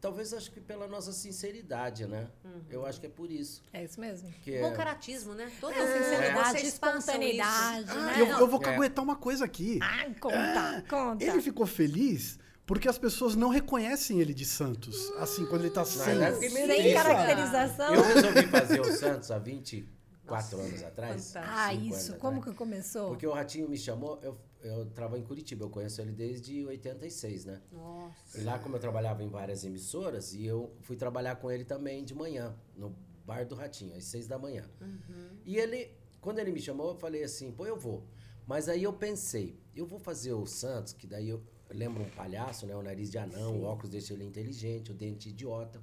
Talvez 0.00 0.34
acho 0.34 0.50
que 0.52 0.60
pela 0.60 0.86
nossa 0.86 1.12
sinceridade, 1.12 2.06
né? 2.06 2.28
Eu 2.68 2.84
acho 2.84 3.00
que 3.00 3.06
é 3.06 3.08
por 3.08 3.30
isso. 3.30 3.62
É 3.72 3.82
isso 3.84 3.98
mesmo. 3.98 4.30
Que 4.42 4.60
Bom 4.60 4.66
é, 4.68 4.76
caratismo, 4.76 5.32
né? 5.34 5.50
Toda 5.58 5.74
Sinceridade, 5.74 6.58
vocês 6.58 6.78
passam 6.78 6.98
espontaneidade, 6.98 7.86
isso. 7.88 8.00
né? 8.00 8.14
eu, 8.20 8.26
eu 8.26 8.46
vou 8.46 8.60
É. 8.60 8.64
caguetar 8.64 9.02
uma 9.02 9.16
coisa 9.16 9.46
aqui. 9.46 9.78
Ah, 9.82 10.04
conta, 10.20 10.84
conta. 10.90 11.24
Ele 11.24 11.40
ficou 11.40 11.64
feliz 11.66 12.38
porque 12.66 12.86
as 12.86 12.98
pessoas 12.98 13.34
não 13.34 13.48
reconhecem 13.48 14.20
ele 14.20 14.34
de 14.34 14.44
Santos. 14.44 15.10
Assim, 15.18 15.46
quando 15.46 15.62
ele 15.62 15.70
tá 15.70 15.86
sem. 15.86 16.02
Sem 16.38 16.92
caracterização. 16.94 17.94
eu 17.94 18.02
resolvi 18.02 18.46
fazer 18.48 18.80
o 18.80 18.92
Santos 18.92 19.30
há 19.30 19.38
24 20.24 20.60
anos 20.60 20.82
atrás. 20.82 21.32
fantástico. 21.32 21.58
Ah, 21.58 21.70
50 21.70 21.86
isso. 21.86 22.12
atrás. 22.12 22.20
Como 22.20 22.42
que 22.42 22.54
começou? 22.54 23.08
Porque 23.08 23.26
o 23.26 23.32
Ratinho 23.32 23.68
me 23.68 23.76
chamou, 23.76 24.18
eu, 24.22 24.38
eu 24.62 24.86
trabalho 24.86 25.22
em 25.22 25.26
Curitiba, 25.26 25.64
eu 25.64 25.70
conheço 25.70 26.00
ele 26.00 26.12
desde 26.12 26.64
86, 26.64 27.44
né? 27.44 27.60
Nossa. 27.70 28.38
E 28.38 28.42
lá, 28.42 28.58
como 28.58 28.76
eu 28.76 28.80
trabalhava 28.80 29.22
em 29.22 29.28
várias 29.28 29.64
emissoras, 29.64 30.32
e 30.32 30.44
eu 30.44 30.74
fui 30.80 30.96
trabalhar 30.96 31.36
com 31.36 31.50
ele 31.50 31.64
também 31.64 32.04
de 32.04 32.14
manhã, 32.14 32.56
no 32.76 32.94
bar 33.24 33.46
do 33.46 33.54
Ratinho, 33.54 33.96
às 33.96 34.04
seis 34.04 34.26
da 34.26 34.38
manhã. 34.38 34.68
E 35.44 35.56
ele, 35.56 35.90
quando 36.20 36.38
ele 36.38 36.52
me 36.52 36.60
chamou, 36.60 36.90
eu 36.90 36.96
falei 36.96 37.22
assim, 37.22 37.52
pô, 37.52 37.66
eu 37.66 37.76
vou. 37.76 38.06
Mas 38.46 38.68
aí 38.68 38.82
eu 38.82 38.92
pensei, 38.92 39.58
eu 39.74 39.86
vou 39.86 39.98
fazer 39.98 40.32
o 40.32 40.46
Santos, 40.46 40.92
que 40.92 41.06
daí 41.06 41.28
eu, 41.28 41.42
lembra 41.74 42.02
um 42.02 42.08
palhaço, 42.10 42.66
né? 42.66 42.74
O 42.74 42.82
nariz 42.82 43.10
de 43.10 43.18
anão, 43.18 43.52
Sim. 43.52 43.60
o 43.60 43.64
óculos 43.64 43.90
deixa 43.90 44.14
ele 44.14 44.24
inteligente, 44.24 44.90
o 44.90 44.94
dente 44.94 45.28
idiota. 45.28 45.82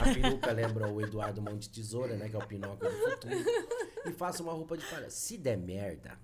A 0.00 0.14
peruca 0.14 0.50
lembra 0.52 0.92
o 0.92 1.00
Eduardo 1.00 1.40
Mão 1.40 1.56
de 1.56 1.68
Tesoura, 1.68 2.16
né? 2.16 2.28
Que 2.28 2.36
é 2.36 2.38
o 2.38 2.46
Pinóquio 2.46 2.90
do 2.90 2.96
futuro. 2.96 3.34
E 4.04 4.12
faço 4.12 4.42
uma 4.42 4.52
roupa 4.52 4.76
de 4.76 4.84
palhaço. 4.84 5.16
Se 5.16 5.38
der 5.38 5.56
merda, 5.56 6.18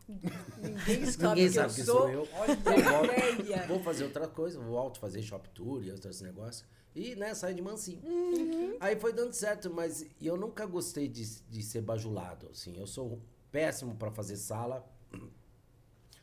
ninguém 0.59 1.07
sabe, 1.07 1.29
ninguém 1.29 1.49
sabe 1.51 1.75
que, 1.75 1.85
sou, 1.85 2.09
eu. 2.09 2.29
Olha 2.35 2.53
eu 2.53 3.67
vou, 3.67 3.77
vou 3.77 3.81
fazer 3.81 4.05
outra 4.05 4.27
coisa, 4.27 4.59
vou 4.59 4.77
alto 4.77 4.99
fazer 4.99 5.23
shop 5.23 5.49
tour 5.51 5.85
e 5.85 5.91
outros 5.91 6.21
negócios. 6.21 6.67
E, 6.95 7.15
né, 7.15 7.33
sair 7.35 7.55
de 7.55 7.63
mansinho. 7.63 8.01
Uhum. 8.03 8.77
Aí 8.81 8.99
foi 8.99 9.13
dando 9.13 9.33
certo, 9.33 9.71
mas 9.71 10.05
eu 10.21 10.37
nunca 10.37 10.67
gostei 10.67 11.07
de, 11.07 11.41
de 11.43 11.63
ser 11.63 11.83
bajulado, 11.83 12.49
assim. 12.51 12.77
Eu 12.77 12.87
sou 12.87 13.23
péssimo 13.53 13.95
para 13.95 14.11
fazer 14.11 14.37
sala 14.37 14.85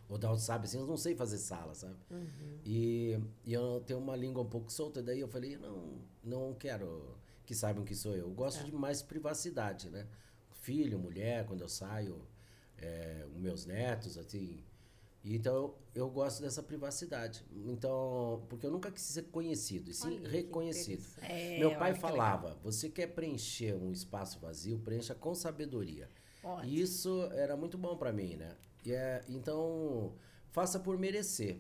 o 0.08 0.18
Dalton 0.18 0.40
sabe 0.40 0.66
assim, 0.66 0.78
eu 0.78 0.86
não 0.86 0.98
sei 0.98 1.16
fazer 1.16 1.38
sala, 1.38 1.74
sabe? 1.74 1.96
Uhum. 2.12 2.60
E, 2.64 3.20
e 3.44 3.54
eu 3.54 3.82
tenho 3.86 4.00
uma 4.00 4.16
língua 4.16 4.44
um 4.44 4.50
pouco 4.50 4.72
solta, 4.72 5.02
daí 5.02 5.20
eu 5.20 5.28
falei, 5.28 5.58
não, 5.58 6.00
não 6.24 6.54
quero 6.54 7.18
que 7.46 7.56
saibam 7.56 7.84
que 7.84 7.96
sou 7.96 8.14
eu. 8.14 8.28
Eu 8.28 8.34
gosto 8.34 8.62
é. 8.62 8.64
de 8.66 8.72
mais 8.72 9.02
privacidade, 9.02 9.90
né? 9.90 10.08
Filho, 10.62 11.00
mulher, 11.00 11.46
quando 11.46 11.62
eu 11.62 11.70
saio, 11.70 12.22
é, 12.78 13.26
meus 13.36 13.66
netos, 13.66 14.18
assim. 14.18 14.64
E 15.24 15.36
então 15.36 15.56
eu, 15.56 15.78
eu, 15.96 16.10
gosto 16.10 16.42
dessa 16.42 16.62
privacidade. 16.62 17.44
Então, 17.66 18.46
porque 18.48 18.66
eu 18.66 18.72
nunca 18.72 18.92
quis 18.92 19.04
ser 19.04 19.24
conhecido, 19.24 19.90
e 19.90 19.94
sim 19.94 20.20
Olha, 20.20 20.30
reconhecido. 20.30 21.04
É, 21.22 21.58
Meu 21.60 21.76
pai 21.78 21.96
falava: 21.96 22.58
você 22.64 22.90
quer 22.90 23.08
preencher 23.08 23.76
um 23.76 23.92
espaço 23.92 24.40
vazio, 24.40 24.78
preencha 24.80 25.16
com 25.16 25.34
sabedoria. 25.34 26.10
Ótimo. 26.44 26.72
E 26.72 26.80
isso 26.80 27.24
era 27.32 27.58
muito 27.58 27.76
bom 27.76 27.98
para 27.98 28.14
mim, 28.14 28.36
né? 28.36 28.56
E 28.86 28.94
é, 28.94 29.24
então, 29.28 30.14
faça 30.52 30.80
por 30.80 30.98
merecer. 30.98 31.60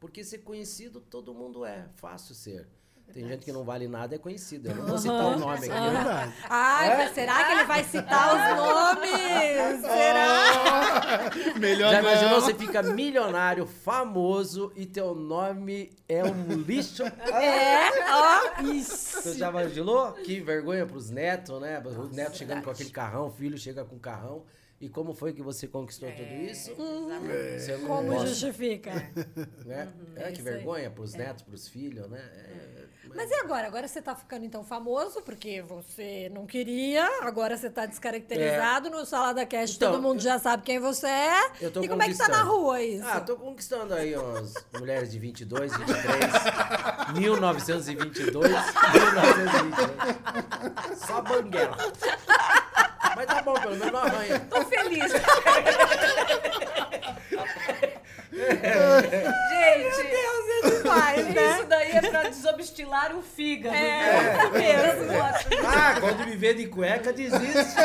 Porque 0.00 0.24
ser 0.24 0.38
conhecido, 0.38 1.00
todo 1.00 1.34
mundo 1.34 1.64
é. 1.64 1.86
Fácil 1.94 2.34
ser. 2.34 2.66
Tem 3.12 3.28
gente 3.28 3.44
que 3.44 3.52
não 3.52 3.62
vale 3.62 3.86
nada, 3.86 4.14
é 4.14 4.18
conhecido. 4.18 4.70
Eu 4.70 4.76
não 4.76 4.86
vou 4.86 4.96
citar 4.96 5.36
o 5.36 5.38
nome 5.38 5.54
aqui. 5.54 5.68
Né? 5.68 6.32
Ai, 6.48 7.02
é? 7.02 7.12
será 7.12 7.44
que 7.44 7.52
ele 7.52 7.64
vai 7.64 7.84
citar 7.84 8.34
os 8.34 8.56
nomes? 8.56 9.82
será? 9.82 11.30
Melhor 11.60 11.92
Já 11.92 12.00
imaginou 12.00 12.30
não. 12.30 12.40
você 12.40 12.54
fica 12.54 12.82
milionário, 12.82 13.66
famoso 13.66 14.72
e 14.74 14.86
teu 14.86 15.14
nome 15.14 15.92
é 16.08 16.24
um 16.24 16.54
lixo? 16.56 17.02
É, 17.02 17.90
ó, 18.10 18.62
isso. 18.62 19.20
Você 19.20 19.34
já 19.34 19.50
imaginou? 19.50 20.12
Que 20.12 20.40
vergonha 20.40 20.86
pros 20.86 21.10
netos, 21.10 21.60
né? 21.60 21.82
O 21.84 22.04
neto 22.14 22.38
chegando 22.38 22.62
com 22.62 22.70
aquele 22.70 22.90
carrão, 22.90 23.26
o 23.26 23.30
filho 23.30 23.58
chega 23.58 23.84
com 23.84 23.98
carrão. 23.98 24.44
E 24.82 24.88
como 24.88 25.14
foi 25.14 25.32
que 25.32 25.40
você 25.40 25.68
conquistou 25.68 26.08
é, 26.08 26.12
tudo 26.12 26.34
isso? 26.42 26.74
Você 26.74 27.78
como 27.86 28.10
gosta. 28.10 28.26
justifica? 28.26 28.90
Né? 29.64 29.88
Uhum, 29.96 30.14
é, 30.16 30.32
que 30.32 30.42
vergonha 30.42 30.90
para 30.90 31.04
os 31.04 31.14
é. 31.14 31.18
netos, 31.18 31.44
para 31.44 31.54
os 31.54 31.68
filhos, 31.68 32.10
né? 32.10 32.18
É, 32.18 32.82
mas... 33.04 33.16
mas... 33.16 33.30
e 33.30 33.34
agora? 33.34 33.68
Agora 33.68 33.86
você 33.86 34.00
está 34.00 34.16
ficando 34.16 34.44
então 34.44 34.64
famoso, 34.64 35.22
porque 35.22 35.62
você 35.62 36.28
não 36.34 36.44
queria, 36.46 37.06
agora 37.22 37.56
você 37.56 37.68
está 37.68 37.86
descaracterizado 37.86 38.88
é. 38.88 38.90
no 38.90 39.06
Salada 39.06 39.46
Cast, 39.46 39.76
então, 39.76 39.92
todo 39.92 40.02
mundo 40.02 40.20
já 40.20 40.40
sabe 40.40 40.64
quem 40.64 40.80
você 40.80 41.06
é. 41.06 41.52
e 41.60 41.70
como 41.88 42.02
é 42.02 42.08
que 42.08 42.18
tá 42.18 42.26
na 42.28 42.42
rua 42.42 42.82
isso? 42.82 43.06
Ah, 43.06 43.20
tô 43.20 43.36
conquistando 43.36 43.94
aí 43.94 44.16
umas 44.16 44.52
mulheres 44.76 45.12
de 45.12 45.20
22, 45.20 45.76
23, 45.76 46.02
1922, 47.14 48.50
1922. 48.50 50.98
Só 50.98 51.22
banguela. 51.22 51.76
Mas 53.16 53.26
tá 53.26 53.42
bom, 53.42 53.54
pelo 53.54 53.76
menos 53.76 53.92
não 53.92 54.00
arranha. 54.00 54.40
Tô 54.50 54.64
feliz. 54.64 55.12
Gente, 58.32 60.02
Deus, 60.10 60.48
é 60.48 60.70
demais, 60.70 61.26
né? 61.28 61.56
Isso 61.58 61.66
daí 61.66 61.90
é 61.92 62.00
pra 62.00 62.22
desobstilar 62.28 63.14
o 63.16 63.22
fígado. 63.22 63.76
É, 63.76 64.38
é 64.44 64.50
mesmo. 64.50 65.12
Ah, 65.66 66.00
quando 66.00 66.26
me 66.26 66.36
vê 66.36 66.54
de 66.54 66.66
cueca, 66.66 67.12
desiste. 67.12 67.76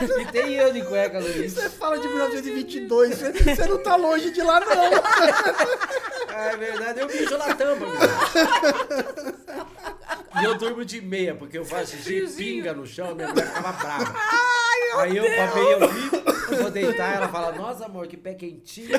E 0.00 0.24
tem 0.32 0.54
eu 0.54 0.72
de 0.72 0.82
cueca, 0.82 1.18
Luiz. 1.20 1.52
Você 1.52 1.70
fala 1.70 1.98
de 1.98 2.08
1922, 2.08 3.18
você, 3.18 3.32
você 3.32 3.66
não 3.66 3.82
tá 3.82 3.96
longe 3.96 4.30
de 4.30 4.42
lá, 4.42 4.60
não. 4.60 4.90
Ah, 6.28 6.52
é 6.52 6.56
verdade, 6.56 7.00
eu 7.00 7.06
bicho 7.06 7.36
na 7.38 7.54
tampa. 7.54 7.86
E 10.40 10.44
eu 10.44 10.54
durmo 10.56 10.84
de 10.84 11.00
meia, 11.00 11.34
porque 11.34 11.58
eu 11.58 11.64
faço 11.64 11.96
xixi, 11.96 12.36
pinga 12.36 12.72
no 12.72 12.86
chão, 12.86 13.14
minha 13.14 13.28
mulher 13.28 13.46
ficava 13.46 13.72
brava. 13.72 14.14
Ai, 14.16 15.02
Aí 15.02 15.16
eu 15.16 15.24
papei, 15.24 15.74
eu 15.74 15.88
vi, 15.88 16.10
eu 16.52 16.62
vou 16.62 16.70
deitar, 16.70 17.16
ela 17.16 17.28
fala, 17.28 17.52
nossa 17.52 17.86
amor, 17.86 18.06
que 18.06 18.16
pé 18.16 18.34
quentinho. 18.34 18.90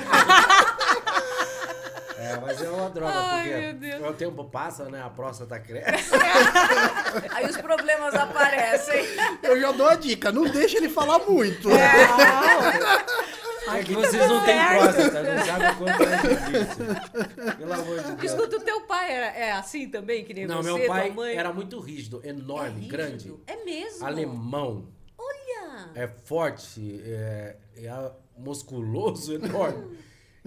É, 2.18 2.38
mas 2.40 2.62
é 2.62 2.70
uma 2.70 2.90
droga, 2.90 3.14
Ai, 3.16 3.76
porque 3.80 4.08
o 4.08 4.14
tempo 4.14 4.44
passa, 4.46 4.86
né? 4.86 5.02
A 5.04 5.10
próstata 5.10 5.60
cresce. 5.60 6.12
Aí 7.34 7.48
os 7.48 7.58
problemas 7.58 8.14
aparecem. 8.14 9.04
Eu 9.42 9.60
já 9.60 9.72
dou 9.72 9.88
a 9.88 9.96
dica, 9.96 10.32
não 10.32 10.44
deixa 10.44 10.78
ele 10.78 10.88
falar 10.88 11.18
muito. 11.20 11.70
É. 11.72 13.32
É 13.68 13.84
que 13.84 13.94
vocês 13.94 14.28
não 14.28 14.44
têm 14.44 14.58
próstata, 14.58 15.24
não 15.24 15.46
sabem 15.46 15.70
o 15.70 15.78
quanto 15.78 16.04
é 16.04 16.18
difícil. 16.18 17.58
Pelo 17.58 17.74
amor 17.74 18.00
de 18.00 18.12
Deus. 18.16 18.24
Escuta, 18.24 18.58
o 18.58 18.62
teu 18.62 18.82
pai 18.82 19.14
era, 19.14 19.26
é 19.28 19.52
assim 19.52 19.90
também, 19.90 20.24
que 20.26 20.34
nem 20.34 20.48
não, 20.48 20.64
você, 20.64 20.74
meu 20.74 20.88
pai 20.88 21.36
era 21.36 21.54
muito 21.54 21.80
rígido, 21.80 22.22
enorme, 22.24 22.86
é 22.86 22.90
grande. 22.90 23.34
É 23.46 23.64
mesmo? 23.64 24.06
Alemão. 24.06 24.88
Olha! 25.18 25.90
É 25.94 26.08
forte, 26.08 27.02
é, 27.06 27.58
é 27.76 28.12
musculoso, 28.38 29.34
enorme. 29.36 29.98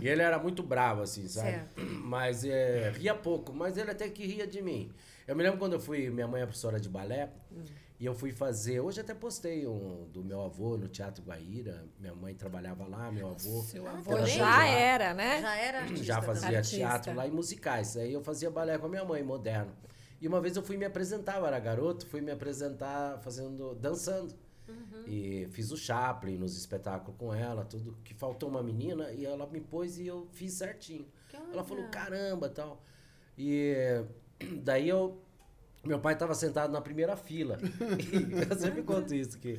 E 0.01 0.09
ele 0.09 0.23
era 0.23 0.39
muito 0.39 0.63
bravo, 0.63 1.03
assim, 1.03 1.29
sabe? 1.29 1.51
Certo. 1.51 1.81
Mas 2.03 2.45
é, 2.45 2.91
ria 2.97 3.15
pouco, 3.15 3.53
mas 3.53 3.77
ele 3.77 3.91
até 3.91 4.09
que 4.09 4.27
ria 4.27 4.47
de 4.47 4.61
mim. 4.61 4.93
Eu 5.27 5.35
me 5.37 5.43
lembro 5.43 5.59
quando 5.59 5.75
eu 5.75 5.81
fui, 5.81 6.11
minha 6.11 6.27
mãe 6.27 6.43
é 6.43 6.47
professora 6.47 6.79
de 6.79 6.89
balé, 6.89 7.31
hum. 7.51 7.63
E 7.99 8.07
eu 8.07 8.15
fui 8.15 8.33
fazer, 8.33 8.81
hoje 8.81 9.01
até 9.01 9.15
postei 9.15 9.67
um 9.67 10.09
do 10.13 10.25
meu 10.25 10.43
avô 10.43 10.77
no 10.77 10.89
Teatro 10.89 11.23
Guaíra, 11.25 11.87
minha 11.99 12.15
mãe 12.15 12.35
trabalhava 12.35 12.87
lá, 12.87 13.11
meu 13.13 13.29
avô. 13.29 13.63
Seu 13.63 13.87
avô 13.87 14.27
já 14.27 14.67
era, 14.67 15.15
né? 15.15 15.41
Já 15.41 15.57
era 15.57 15.79
artista. 15.81 16.05
Já 16.05 16.23
fazia 16.23 16.59
artista. 16.59 16.77
teatro 16.77 17.15
lá 17.15 17.27
e 17.27 17.31
musicais. 17.31 17.97
Aí 17.97 18.13
eu 18.13 18.21
fazia 18.21 18.51
balé 18.51 18.77
com 18.79 18.87
a 18.87 18.89
minha 18.89 19.05
mãe, 19.05 19.23
moderno. 19.23 19.73
E 20.21 20.27
uma 20.27 20.41
vez 20.41 20.57
eu 20.57 20.63
fui 20.63 20.77
me 20.77 20.85
apresentar, 20.85 21.39
eu 21.39 21.47
era 21.47 21.59
garoto, 21.61 22.07
fui 22.07 22.21
me 22.21 22.33
apresentar 22.33 23.19
fazendo, 23.19 23.75
dançando. 23.77 24.35
Uhum. 24.69 25.05
E 25.07 25.47
fiz 25.53 25.71
o 25.71 25.77
Chaplin 25.77 26.37
nos 26.37 26.57
espetáculos 26.57 27.17
com 27.19 27.33
ela, 27.33 27.65
tudo. 27.65 27.97
Que 28.03 28.15
faltou 28.15 28.49
uma 28.49 28.63
menina 28.63 29.13
e 29.13 29.25
ela 29.25 29.47
me 29.47 29.61
pôs 29.61 29.99
e 29.99 30.07
eu 30.07 30.27
fiz 30.33 30.55
certinho. 30.55 31.07
ela 31.53 31.63
falou, 31.63 31.87
caramba, 31.89 32.49
tal. 32.49 32.83
E 33.39 34.05
daí 34.63 34.89
eu. 34.89 35.21
Meu 35.85 35.99
pai 35.99 36.15
estava 36.15 36.35
sentado 36.35 36.73
na 36.73 36.81
primeira 36.81 37.17
fila. 37.17 37.59
eu 38.51 38.59
sempre 38.59 38.83
conto 38.83 39.15
isso, 39.15 39.39
que. 39.39 39.59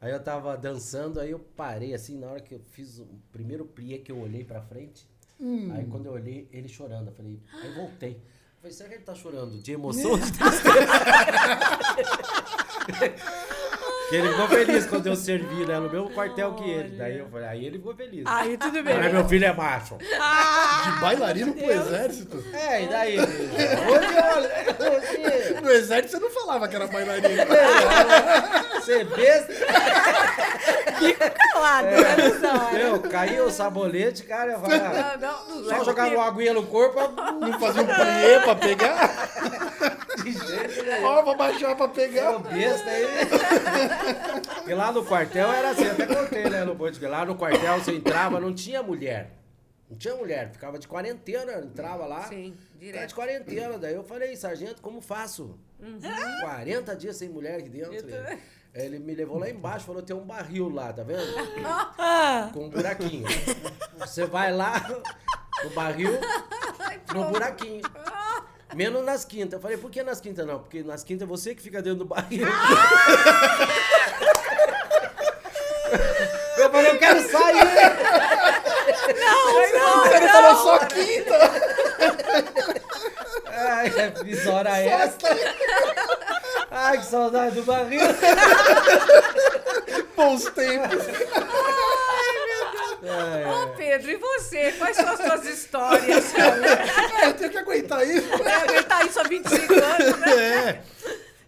Aí 0.00 0.12
eu 0.12 0.22
tava 0.22 0.56
dançando, 0.56 1.20
aí 1.20 1.30
eu 1.30 1.38
parei 1.38 1.92
assim, 1.92 2.18
na 2.18 2.28
hora 2.28 2.40
que 2.40 2.54
eu 2.54 2.60
fiz 2.70 2.98
o 2.98 3.06
primeiro 3.30 3.66
plié 3.66 3.98
que 3.98 4.10
eu 4.10 4.18
olhei 4.18 4.42
pra 4.42 4.62
frente. 4.62 5.06
Hum. 5.38 5.70
Aí 5.72 5.86
quando 5.86 6.06
eu 6.06 6.12
olhei, 6.12 6.48
ele 6.50 6.68
chorando, 6.68 7.08
eu 7.08 7.14
falei, 7.14 7.38
aí 7.52 7.74
voltei. 7.74 8.12
Eu 8.12 8.62
falei, 8.62 8.72
será 8.72 8.88
que 8.88 8.94
ele 8.94 9.04
tá 9.04 9.14
chorando 9.14 9.58
de 9.58 9.72
emoção? 9.72 10.12
Que 14.10 14.16
ele 14.16 14.28
ficou 14.28 14.48
feliz 14.48 14.86
quando 14.86 15.06
eu 15.06 15.14
servi, 15.14 15.64
né? 15.64 15.78
No 15.78 15.88
mesmo 15.88 16.10
quartel 16.10 16.52
que 16.54 16.68
ele. 16.68 16.96
Daí 16.96 17.18
eu 17.18 17.28
falei, 17.28 17.46
aí 17.46 17.64
ele 17.64 17.78
ficou 17.78 17.94
feliz. 17.94 18.24
Aí 18.26 18.56
tudo 18.56 18.82
bem. 18.82 18.96
Aí 18.96 19.12
meu 19.12 19.24
filho 19.28 19.44
é 19.44 19.52
macho. 19.52 19.96
Ah, 20.20 20.82
de 20.84 21.00
bailarino 21.00 21.54
pro 21.54 21.70
exército? 21.70 22.44
É, 22.52 22.82
e 22.82 22.88
daí? 22.88 23.16
no 25.62 25.70
exército 25.70 26.18
você 26.18 26.18
não 26.18 26.30
falava 26.30 26.66
que 26.66 26.74
era 26.74 26.88
bailarino. 26.88 27.44
Você 28.74 28.94
é 28.94 29.04
besta. 29.04 29.52
Fico 30.98 31.30
calado, 31.52 31.88
é, 31.88 32.00
né, 32.00 32.70
Meu, 32.72 33.00
caiu 33.00 33.44
o 33.46 33.50
sabonete, 33.50 34.24
cara. 34.24 34.52
Eu 34.52 34.60
falei, 34.60 34.80
ah, 34.80 35.18
não, 35.20 35.56
não, 35.56 35.64
só 35.68 35.84
jogar 35.84 36.08
uma 36.08 36.26
aguinha 36.26 36.52
no 36.52 36.64
corpo. 36.64 36.98
Não 37.40 37.58
fazer 37.60 37.80
um 37.80 37.86
plié 37.86 38.40
pra 38.40 38.54
pegar? 38.56 39.09
Jeito. 40.32 41.04
Ó, 41.04 41.22
vou 41.22 41.36
baixar 41.36 41.76
pra 41.76 41.88
pegar. 41.88 42.22
É 42.22 42.30
o 42.30 42.38
besta 42.40 42.90
aí. 42.90 43.04
E 44.66 44.74
lá 44.74 44.92
no 44.92 45.04
quartel 45.04 45.50
era 45.50 45.70
assim, 45.70 45.86
até 45.86 46.06
contei, 46.06 46.48
né, 46.48 46.64
no 46.64 46.76
ponto 46.76 47.08
lá 47.08 47.24
no 47.24 47.34
quartel 47.34 47.78
você 47.78 47.92
entrava, 47.92 48.40
não 48.40 48.54
tinha 48.54 48.82
mulher. 48.82 49.32
Não 49.88 49.98
tinha 49.98 50.14
mulher, 50.14 50.52
ficava 50.52 50.78
de 50.78 50.86
quarentena, 50.86 51.58
entrava 51.58 52.06
lá. 52.06 52.22
Sim, 52.22 52.56
direto. 52.78 53.08
de 53.08 53.14
quarentena. 53.14 53.76
Daí 53.76 53.94
eu 53.94 54.04
falei, 54.04 54.36
sargento, 54.36 54.80
como 54.80 55.00
faço? 55.00 55.58
Uhum. 55.80 56.00
40 56.42 56.94
dias 56.94 57.16
sem 57.16 57.28
mulher 57.28 57.58
aqui 57.58 57.68
dentro. 57.68 58.06
Ele 58.72 59.00
me 59.00 59.14
levou 59.14 59.38
lá 59.38 59.50
embaixo, 59.50 59.84
falou: 59.84 60.00
tem 60.00 60.14
um 60.14 60.24
barril 60.24 60.68
lá, 60.68 60.92
tá 60.92 61.02
vendo? 61.02 61.20
Com 62.54 62.66
um 62.66 62.70
buraquinho. 62.70 63.26
Você 63.98 64.26
vai 64.26 64.52
lá 64.52 64.80
no 65.64 65.70
barril, 65.70 66.12
no 67.12 67.24
buraquinho. 67.30 67.82
Menos 68.74 69.04
nas 69.04 69.24
quintas. 69.24 69.54
Eu 69.54 69.60
falei, 69.60 69.76
por 69.76 69.90
que 69.90 70.02
nas 70.02 70.20
quintas 70.20 70.46
não? 70.46 70.60
Porque 70.60 70.82
nas 70.82 71.02
quintas 71.02 71.22
é 71.22 71.26
você 71.26 71.54
que 71.54 71.62
fica 71.62 71.82
dentro 71.82 72.00
do 72.00 72.04
barril. 72.04 72.46
eu 76.56 76.70
falei, 76.70 76.90
eu 76.90 76.98
quero 76.98 77.20
sair! 77.30 77.64
Não, 79.18 79.72
não, 79.72 80.02
Você 80.04 80.20
não, 80.20 80.28
falou 80.28 80.54
só 80.56 80.78
quinta. 80.86 81.36
Ai, 83.52 83.86
é, 83.88 84.48
hora 84.48 84.78
extra. 84.78 85.36
Ai, 86.70 86.98
que 86.98 87.06
saudade 87.06 87.56
do 87.56 87.62
barril. 87.62 88.00
Bons 90.16 90.44
tempos. 90.50 91.04
Ô, 93.02 93.76
Pedro, 93.76 94.10
e 94.10 94.16
você? 94.16 94.72
Quais 94.72 94.96
são 94.96 95.08
as 95.08 95.20
suas 95.20 95.46
histórias? 95.46 96.32
É, 97.20 97.28
eu 97.28 97.34
tenho 97.34 97.50
que 97.50 97.58
aguentar 97.58 98.06
isso. 98.06 98.32
É, 98.42 98.54
aguentar 98.54 99.06
isso 99.06 99.20
há 99.20 99.24
25 99.24 99.72
anos, 99.74 100.18
né? 100.20 100.68
É. 100.68 100.82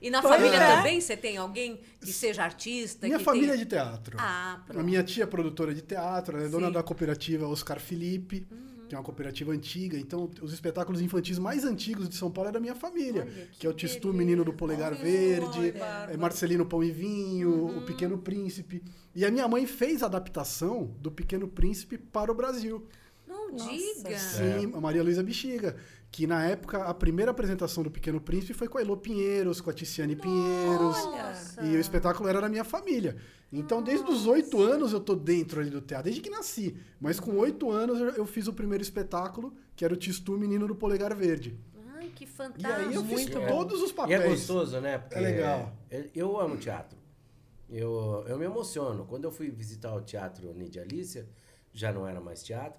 E 0.03 0.11
na 0.11 0.21
Pois 0.21 0.35
família 0.35 0.59
é. 0.59 0.77
também 0.77 1.01
você 1.01 1.17
tem 1.17 1.37
alguém 1.37 1.81
que 2.01 2.13
seja 2.13 2.43
artista? 2.43 3.07
Minha 3.07 3.21
família 3.21 3.53
é 3.53 3.53
tenha... 3.53 3.65
de 3.65 3.67
teatro. 3.67 4.17
Ah, 4.19 4.61
pronto. 4.67 4.81
A 4.81 4.83
minha 4.83 5.03
tia 5.03 5.23
é 5.23 5.27
produtora 5.27 5.73
de 5.73 5.81
teatro, 5.81 6.37
ela 6.37 6.47
é 6.47 6.49
dona 6.49 6.67
Sim. 6.67 6.73
da 6.73 6.83
cooperativa 6.83 7.47
Oscar 7.47 7.79
Felipe, 7.79 8.41
que 8.41 8.72
é 8.95 8.99
uma 8.99 9.05
cooperativa 9.05 9.53
antiga. 9.53 9.99
Então, 9.99 10.31
os 10.41 10.53
espetáculos 10.53 11.01
infantis 11.01 11.39
mais 11.39 11.65
antigos 11.65 12.09
de 12.09 12.15
São 12.15 12.31
Paulo 12.31 12.51
é 12.51 12.53
da 12.53 12.61
minha 12.61 12.75
família. 12.75 13.23
Olha, 13.23 13.47
que 13.53 13.59
que, 13.61 13.67
é 13.67 13.71
o 13.71 13.73
Tistu, 13.73 14.09
beleza. 14.09 14.19
Menino 14.19 14.45
do 14.45 14.53
Polegar 14.53 14.93
Olha, 14.93 15.03
Verde, 15.03 15.75
é 16.11 16.17
Marcelino 16.17 16.67
Pão 16.67 16.83
e 16.83 16.91
Vinho, 16.91 17.79
O 17.79 17.83
Pequeno 17.83 18.19
Príncipe. 18.19 18.83
E 19.15 19.25
a 19.25 19.31
minha 19.31 19.47
mãe 19.49 19.67
fez 19.67 20.03
a 20.03 20.07
adaptação 20.07 20.95
do 21.01 21.11
Pequeno 21.11 21.49
Príncipe 21.49 21.99
para 21.99 22.31
o 22.31 22.35
Brasil. 22.35 22.87
Não 23.27 23.53
Nossa. 23.53 23.71
diga. 23.71 24.19
Sim, 24.19 24.73
a 24.75 24.81
Maria 24.81 25.03
Luísa 25.03 25.23
Bexiga. 25.23 25.77
Que 26.13 26.27
na 26.27 26.45
época, 26.45 26.85
a 26.85 26.93
primeira 26.93 27.31
apresentação 27.31 27.83
do 27.83 27.91
Pequeno 27.91 28.21
Príncipe 28.21 28.53
foi 28.53 28.69
com 28.69 28.77
a 28.77 28.83
Elô 28.83 28.99
Pinheiros, 28.99 29.63
com 29.63 29.71
a 29.71 29.73
Ticiane 29.73 30.15
Pinheiros. 30.15 30.97
Nossa. 31.07 31.65
E 31.65 31.75
o 31.75 31.81
espetáculo 31.81 32.29
era 32.29 32.39
da 32.39 32.51
minha 32.51 32.65
família. 32.65 33.17
Então, 33.51 33.83
desde 33.83 34.09
os 34.11 34.27
oito 34.27 34.61
anos 34.61 34.93
eu 34.93 35.01
tô 35.01 35.15
dentro 35.15 35.61
ali 35.61 35.71
do 35.71 35.81
teatro, 35.81 36.05
desde 36.05 36.21
que 36.21 36.29
nasci. 36.29 36.77
Mas 37.01 37.19
com 37.19 37.35
oito 37.39 37.71
anos 37.71 37.99
eu- 38.17 38.27
fiz 38.27 38.47
o 38.47 38.53
primeiro 38.53 38.83
espetáculo, 38.83 39.55
que 39.75 39.87
era 39.87 39.95
o 39.95 39.97
Tistu 39.97 40.37
Menino 40.39 40.67
do 40.69 40.75
Polegar 40.75 41.17
Verde. 41.17 41.59
Ai, 41.97 42.11
que 42.15 42.25
E 42.25 42.27
fantástico. 42.27 42.73
aí 42.91 42.95
eu 42.95 43.03
fiz 43.05 43.13
Muito 43.27 43.41
bom. 43.41 43.47
todos 43.47 43.81
os 43.83 43.91
E 43.91 43.95
papéis. 43.95 44.21
é 44.21 44.29
gostoso, 44.29 44.81
né? 44.83 44.99
Porque 44.99 45.15
É 45.17 45.21
legal. 45.21 45.73
Eu, 45.91 46.11
eu 46.15 46.41
amo 46.41 46.59
teatro. 46.59 46.99
Eu, 47.71 48.23
eu 48.29 48.37
me 48.39 48.45
emociono. 48.45 49.07
Quando 49.07 49.25
eu 49.25 49.31
fui 49.33 49.51
visitar 49.51 49.95
o 49.95 50.03
teatro 50.03 50.53
Nidia 50.53 50.83
Alicia, 50.83 51.27
já 51.73 51.91
não 51.91 52.07
era 52.07 52.21
mais 52.21 52.43
teatro. 52.43 52.79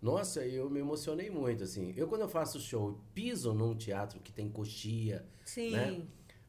Nossa, 0.00 0.44
eu 0.46 0.70
me 0.70 0.80
emocionei 0.80 1.30
muito, 1.30 1.64
assim. 1.64 1.92
Eu, 1.96 2.08
quando 2.08 2.22
eu 2.22 2.28
faço 2.28 2.58
show, 2.58 2.98
piso 3.14 3.52
num 3.52 3.74
teatro 3.74 4.18
que 4.20 4.32
tem 4.32 4.48
coxia, 4.48 5.26
Sim. 5.44 5.72
né? 5.72 6.02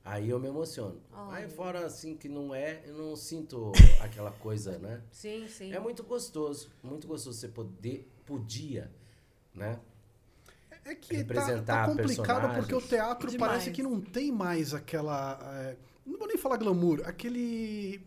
Aí 0.03 0.29
eu 0.29 0.39
me 0.39 0.47
emociono. 0.47 0.99
Olha. 1.11 1.37
Aí 1.37 1.49
fora, 1.49 1.85
assim, 1.85 2.15
que 2.15 2.27
não 2.27 2.55
é, 2.55 2.81
eu 2.85 2.97
não 2.97 3.15
sinto 3.15 3.71
aquela 4.01 4.31
coisa, 4.31 4.79
né? 4.79 5.01
Sim, 5.11 5.47
sim. 5.47 5.71
É 5.71 5.79
muito 5.79 6.03
gostoso. 6.03 6.71
Muito 6.81 7.07
gostoso 7.07 7.37
você 7.37 7.47
poder, 7.47 8.09
podia, 8.25 8.91
né? 9.53 9.79
É 10.83 10.95
que 10.95 11.09
tá, 11.09 11.15
representar 11.17 11.85
tá 11.85 11.85
complicado 11.85 12.25
personagens. 12.25 12.57
porque 12.57 12.73
o 12.73 12.81
teatro 12.81 13.29
Demais. 13.29 13.51
parece 13.51 13.71
que 13.71 13.83
não 13.83 14.01
tem 14.01 14.31
mais 14.31 14.73
aquela. 14.73 15.39
é, 15.59 15.77
não 16.03 16.17
vou 16.17 16.27
nem 16.27 16.37
falar 16.37 16.57
glamour, 16.57 17.01
aquele. 17.05 18.01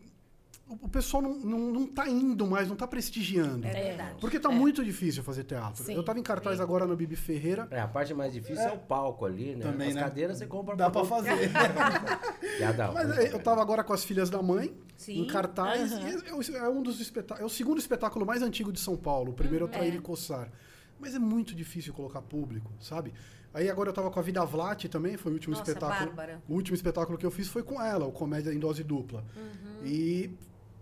O 0.67 0.89
pessoal 0.89 1.23
não, 1.23 1.35
não, 1.35 1.59
não 1.71 1.87
tá 1.87 2.09
indo 2.09 2.47
mais, 2.47 2.69
não 2.69 2.75
tá 2.75 2.87
prestigiando. 2.87 3.67
É 3.67 3.71
verdade. 3.73 4.17
Porque 4.19 4.41
tá 4.41 4.51
É. 4.51 4.55
muito 4.55 4.83
difícil 4.83 5.23
fazer 5.23 5.45
teatro. 5.45 5.85
Sim. 5.85 5.95
Eu 5.95 6.03
tava 6.03 6.19
em 6.19 6.23
cartaz 6.23 6.59
agora 6.59 6.87
no 6.87 6.97
Bibi 6.97 7.17
Ferreira. 7.17 7.69
É, 7.71 7.81
a 7.81 7.87
parte 7.87 8.15
mais 8.15 8.33
difícil 8.33 8.65
é, 8.65 8.73
o 8.73 8.79
palco 8.79 9.27
ali, 9.27 9.55
né? 9.55 9.63
Também, 9.63 9.89
As 9.89 9.95
né? 9.95 10.01
cadeiras 10.01 10.39
você 10.39 10.47
compra 10.47 10.75
Dá 10.75 10.89
pra 10.91 11.05
fazer. 11.05 11.51
Piada 12.57 12.93
Mas 12.93 13.11
é, 13.19 13.33
eu 13.35 13.39
tava 13.43 13.61
agora 13.61 13.85
com 13.85 13.93
as 13.93 14.05
filhas 14.05 14.31
da 14.31 14.43
mãe, 14.43 14.75
Sim. 14.97 15.21
em 15.21 15.27
cartaz. 15.27 15.93
e 15.93 16.55
é, 16.55 16.59
é 16.59 16.69
um 16.69 16.83
dos 16.83 16.99
espetáculos. 17.01 17.43
É 17.43 17.45
o 17.45 17.55
segundo 17.55 17.79
espetáculo 17.79 18.25
mais 18.25 18.43
antigo 18.43 18.73
de 18.73 18.81
São 18.81 18.97
Paulo. 18.97 19.33
O 19.33 19.35
primeiro 19.35 19.67
é 19.67 19.69
o 19.69 19.71
Trair 19.71 19.95
e 19.95 20.01
Coçar. 20.01 20.51
Mas 20.99 21.15
é 21.15 21.19
muito 21.19 21.55
difícil 21.55 21.93
colocar 21.93 22.23
público, 22.23 22.73
sabe? 22.81 23.13
Aí 23.53 23.69
agora 23.69 23.91
eu 23.91 23.93
tava 23.93 24.11
com 24.11 24.19
a 24.19 24.23
Vida 24.23 24.45
Vlat 24.45 24.85
também, 24.89 25.17
foi 25.17 25.31
o 25.31 25.35
último 25.35 25.55
Nossa, 25.57 25.71
espetáculo. 25.71 26.07
Bárbara. 26.07 26.43
O 26.49 26.55
último 26.55 26.75
espetáculo 26.75 27.19
que 27.19 27.27
eu 27.27 27.31
fiz 27.31 27.49
foi 27.49 27.63
com 27.63 27.81
ela, 27.81 28.07
o 28.07 28.11
Comédia 28.13 28.53
em 28.53 28.59
Dose 28.59 28.83
Dupla. 28.83 29.25
Uhum. 29.37 29.87
E 29.87 30.35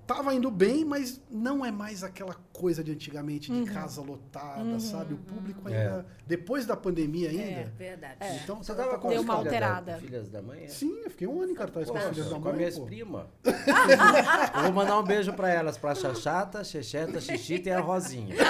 tava 0.07 0.35
indo 0.35 0.51
bem, 0.51 0.85
mas 0.85 1.21
não 1.31 1.65
é 1.65 1.71
mais 1.71 2.03
aquela 2.05 2.35
coisa 2.53 2.83
de 2.85 2.93
antigamente, 2.93 3.51
de 3.53 3.65
casa 3.71 4.01
lotada, 4.03 4.79
sabe? 4.81 5.15
O 5.15 5.19
público 5.19 5.67
ainda. 5.69 6.05
Depois 6.27 6.67
da 6.67 6.77
pandemia 6.77 7.31
ainda. 7.31 7.43
É, 7.43 7.71
verdade. 7.77 8.17
Então 8.43 8.63
Você 8.63 8.75
tá- 8.75 8.85
tava 8.85 8.99
com 8.99 9.09
Deu 9.09 9.19
as 9.21 9.25
uma 9.25 9.39
filhas 9.39 9.51
da- 9.61 9.67
alterada. 9.69 9.99
filhas 9.99 10.29
da 10.29 10.43
mãe? 10.43 10.65
é? 10.65 10.69
Sim, 10.69 11.01
eu 11.05 11.11
fiquei 11.11 11.27
um 11.27 11.41
ano 11.43 11.53
em 11.53 11.55
cartaz 11.55 11.89
com 11.91 11.97
as 11.97 12.05
filhas 12.11 12.29
da 12.29 12.35
com 12.37 12.41
mãe. 12.41 12.53
minhas 12.57 12.79
pô. 12.79 12.85
primas. 12.87 13.27
eu 14.57 14.63
vou 14.63 14.73
mandar 14.73 14.99
um 14.99 15.05
beijo 15.05 15.33
pra 15.33 15.49
elas, 15.49 15.77
pra 15.79 15.95
Xaxata, 15.95 16.63
Xexeta, 16.65 17.21
Xixita 17.21 17.69
e 17.69 17.73
a 17.73 17.81
Rosinha. 17.81 18.35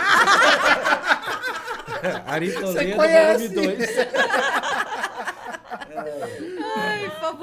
Ari 2.27 2.53
Toledo, 2.53 2.97
volume 2.97 3.49
2. 3.49 3.89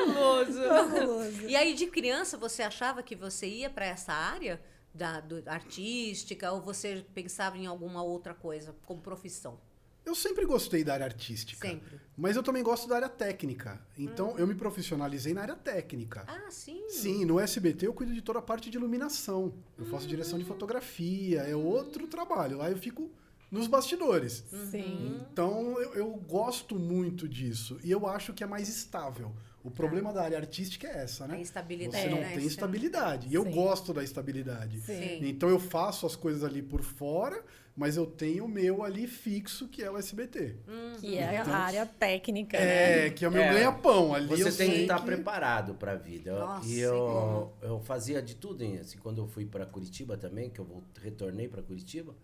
Fabuloso. 0.06 0.64
Fabuloso. 0.64 1.42
E 1.48 1.56
aí, 1.56 1.74
de 1.74 1.88
criança, 1.88 2.38
você 2.38 2.62
achava 2.64 3.04
que 3.04 3.16
você 3.16 3.48
ia 3.48 3.70
para 3.70 3.86
essa 3.86 4.14
área 4.14 4.62
da 4.94 5.20
do- 5.20 5.44
artística 5.46 6.52
ou 6.52 6.62
você 6.62 7.06
pensava 7.14 7.58
em 7.58 7.66
alguma 7.66 8.02
outra 8.04 8.34
coisa 8.34 8.76
como 8.86 9.02
profissão? 9.02 9.60
Eu 10.06 10.16
sempre 10.16 10.44
gostei 10.46 10.84
da 10.84 10.94
área 10.94 11.06
artística. 11.06 11.68
Sempre. 11.68 12.00
Mas 12.18 12.36
eu 12.36 12.42
também 12.42 12.64
gosto 12.64 12.88
da 12.88 12.96
área 12.96 13.10
técnica. 13.10 13.80
Então 13.98 14.36
eu 14.40 14.48
me 14.48 14.56
profissionalizei 14.56 15.34
na 15.34 15.42
área 15.42 15.56
técnica. 15.56 16.24
Ah, 16.28 16.50
sim. 16.50 16.90
Sim, 16.90 17.26
no 17.26 17.40
SBT 17.40 17.86
eu 17.86 17.94
cuido 17.94 18.14
de 18.14 18.22
toda 18.22 18.40
a 18.40 18.42
parte 18.42 18.72
de 18.72 18.78
iluminação. 18.78 19.54
Eu 19.78 19.86
faço 19.86 20.08
direção 20.08 20.40
de 20.40 20.46
fotografia, 20.46 21.42
é 21.42 21.56
outro 21.56 22.08
trabalho. 22.08 22.58
Lá 22.58 22.72
eu 22.72 22.78
fico 22.78 23.12
nos 23.52 23.68
bastidores. 23.68 24.44
Sim. 24.72 25.22
Então 25.32 25.80
eu, 25.80 25.94
eu 25.94 26.08
gosto 26.28 26.76
muito 26.80 27.28
disso. 27.28 27.78
E 27.84 27.92
eu 27.92 28.08
acho 28.08 28.34
que 28.34 28.44
é 28.44 28.48
mais 28.48 28.68
estável. 28.68 29.32
O 29.64 29.70
problema 29.70 30.14
da 30.14 30.24
área 30.24 30.38
artística 30.38 30.88
é 30.88 31.00
essa, 31.04 31.28
né? 31.28 31.36
A 31.36 31.42
estabilidade. 31.42 32.04
Você 32.04 32.10
não 32.10 32.20
né? 32.22 32.34
tem 32.34 32.46
estabilidade. 32.46 33.28
E 33.28 33.34
eu 33.34 33.44
Sim. 33.44 33.52
gosto 33.52 33.94
da 33.94 34.04
estabilidade. 34.04 34.80
Sim. 34.80 35.20
Então 35.28 35.50
eu 35.50 35.60
faço 35.60 36.06
as 36.06 36.16
coisas 36.16 36.44
ali 36.46 36.62
por 36.62 36.82
fora, 36.82 37.44
mas 37.76 37.98
eu 37.98 38.06
tenho 38.06 38.46
o 38.46 38.48
meu 38.48 38.84
ali 38.84 39.06
fixo, 39.06 39.68
que 39.68 39.84
é 39.84 39.92
o 39.92 39.98
SBT. 39.98 40.56
Que 41.02 41.18
é 41.18 41.42
Então, 41.42 41.54
a 41.54 41.58
área 41.58 41.86
técnica, 41.86 42.58
né? 42.58 43.08
É, 43.08 43.10
que 43.10 43.26
é 43.26 43.28
o 43.28 43.32
meu 43.32 43.42
É. 43.44 43.54
ganha-pão. 43.54 44.14
Ali 44.14 44.28
Você 44.28 44.44
eu 44.50 44.56
tem 44.58 44.72
que 44.72 44.78
estar 44.82 45.02
preparado 45.02 45.76
para 45.76 45.92
a 45.92 45.96
vida. 45.96 46.32
Eu- 46.32 46.40
Nossa, 46.40 46.68
e 46.68 46.76
e 46.76 46.80
eu, 46.80 47.54
eu 47.62 47.80
fazia 47.82 48.22
de 48.22 48.36
tudo, 48.36 48.64
hein? 48.64 48.78
assim, 48.80 48.98
quando 48.98 49.18
eu 49.22 49.28
fui 49.28 49.46
para 49.46 49.66
Curitiba 49.66 50.18
também, 50.18 50.50
que 50.50 50.60
eu 50.60 50.84
retornei 51.02 51.50
para 51.50 51.62
Curitiba, 51.62 52.16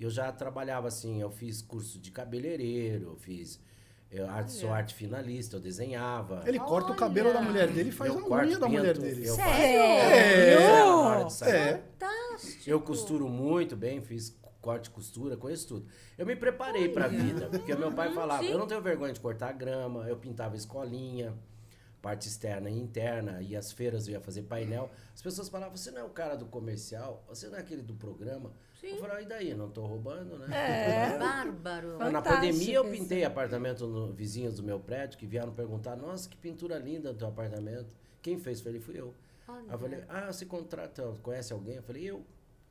eu 0.00 0.08
já 0.10 0.32
trabalhava 0.32 0.88
assim, 0.88 1.20
eu 1.20 1.30
fiz 1.30 1.60
curso 1.60 1.98
de 1.98 2.10
cabeleireiro, 2.10 3.10
eu 3.10 3.16
fiz 3.16 3.60
eu, 4.12 4.28
arte, 4.28 4.52
sou 4.52 4.72
arte 4.72 4.94
finalista, 4.94 5.56
eu 5.56 5.60
desenhava. 5.60 6.42
Ele 6.46 6.58
corta 6.58 6.92
o 6.92 6.94
cabelo 6.96 7.32
da 7.32 7.40
mulher 7.40 7.68
dele 7.68 7.88
e 7.88 7.92
faz 7.92 8.12
eu 8.12 8.18
a 8.18 8.22
corto, 8.22 8.44
unha 8.46 8.58
da 8.58 8.66
pinto, 8.66 8.78
mulher 8.78 8.98
dele. 8.98 9.26
Eu 9.26 9.34
Sério? 9.34 11.22
faço- 11.22 11.44
É. 11.44 11.50
É. 11.50 11.76
Fantástico. 11.78 12.62
Eu 12.70 12.80
costuro 12.80 13.28
muito 13.28 13.74
bem, 13.76 14.00
fiz 14.00 14.36
corte 14.60 14.86
e 14.86 14.90
costura, 14.90 15.36
conheço 15.36 15.66
tudo. 15.66 15.86
Eu 16.16 16.24
me 16.26 16.36
preparei 16.36 16.88
pra 16.88 17.08
vida, 17.08 17.48
porque 17.48 17.74
meu 17.74 17.90
pai 17.92 18.12
falava, 18.12 18.42
sim. 18.44 18.50
eu 18.50 18.58
não 18.58 18.66
tenho 18.66 18.80
vergonha 18.80 19.12
de 19.12 19.18
cortar 19.20 19.52
grama, 19.52 20.06
eu 20.08 20.16
pintava 20.16 20.54
escolinha, 20.56 21.34
parte 22.00 22.28
externa 22.28 22.70
e 22.70 22.78
interna, 22.78 23.40
e 23.42 23.56
as 23.56 23.72
feiras 23.72 24.06
eu 24.06 24.12
ia 24.12 24.20
fazer 24.20 24.42
painel. 24.42 24.90
As 25.14 25.20
pessoas 25.22 25.48
falavam, 25.48 25.76
você 25.76 25.90
não 25.90 26.00
é 26.02 26.04
o 26.04 26.10
cara 26.10 26.36
do 26.36 26.46
comercial, 26.46 27.24
você 27.28 27.48
não 27.48 27.56
é 27.56 27.60
aquele 27.60 27.82
do 27.82 27.94
programa. 27.94 28.52
Eu 28.82 28.96
falava, 28.96 29.22
e 29.22 29.26
daí? 29.26 29.54
Não 29.54 29.70
tô 29.70 29.86
roubando, 29.86 30.38
né? 30.38 30.48
É. 30.54 31.16
Bárbaro. 31.18 31.98
Na 31.98 32.06
Fantástico 32.06 32.34
pandemia 32.34 32.74
eu 32.74 32.84
pintei 32.84 33.24
apartamento 33.24 33.86
no, 33.86 34.12
vizinhos 34.12 34.56
do 34.56 34.62
meu 34.62 34.80
prédio 34.80 35.18
que 35.18 35.26
vieram 35.26 35.52
perguntar, 35.52 35.96
nossa, 35.96 36.28
que 36.28 36.36
pintura 36.36 36.78
linda 36.78 37.12
do 37.12 37.18
teu 37.18 37.28
apartamento. 37.28 37.86
Quem 38.20 38.38
fez? 38.38 38.58
Eu 38.58 38.64
falei, 38.64 38.80
fui 38.80 38.98
eu. 38.98 39.14
Olha. 39.46 39.60
Aí 39.60 39.72
eu 39.72 39.78
falei, 39.78 40.04
ah, 40.08 40.32
você 40.32 40.44
contrata, 40.44 41.14
conhece 41.22 41.52
alguém? 41.52 41.76
Eu 41.76 41.82
falei, 41.82 42.10
eu. 42.10 42.24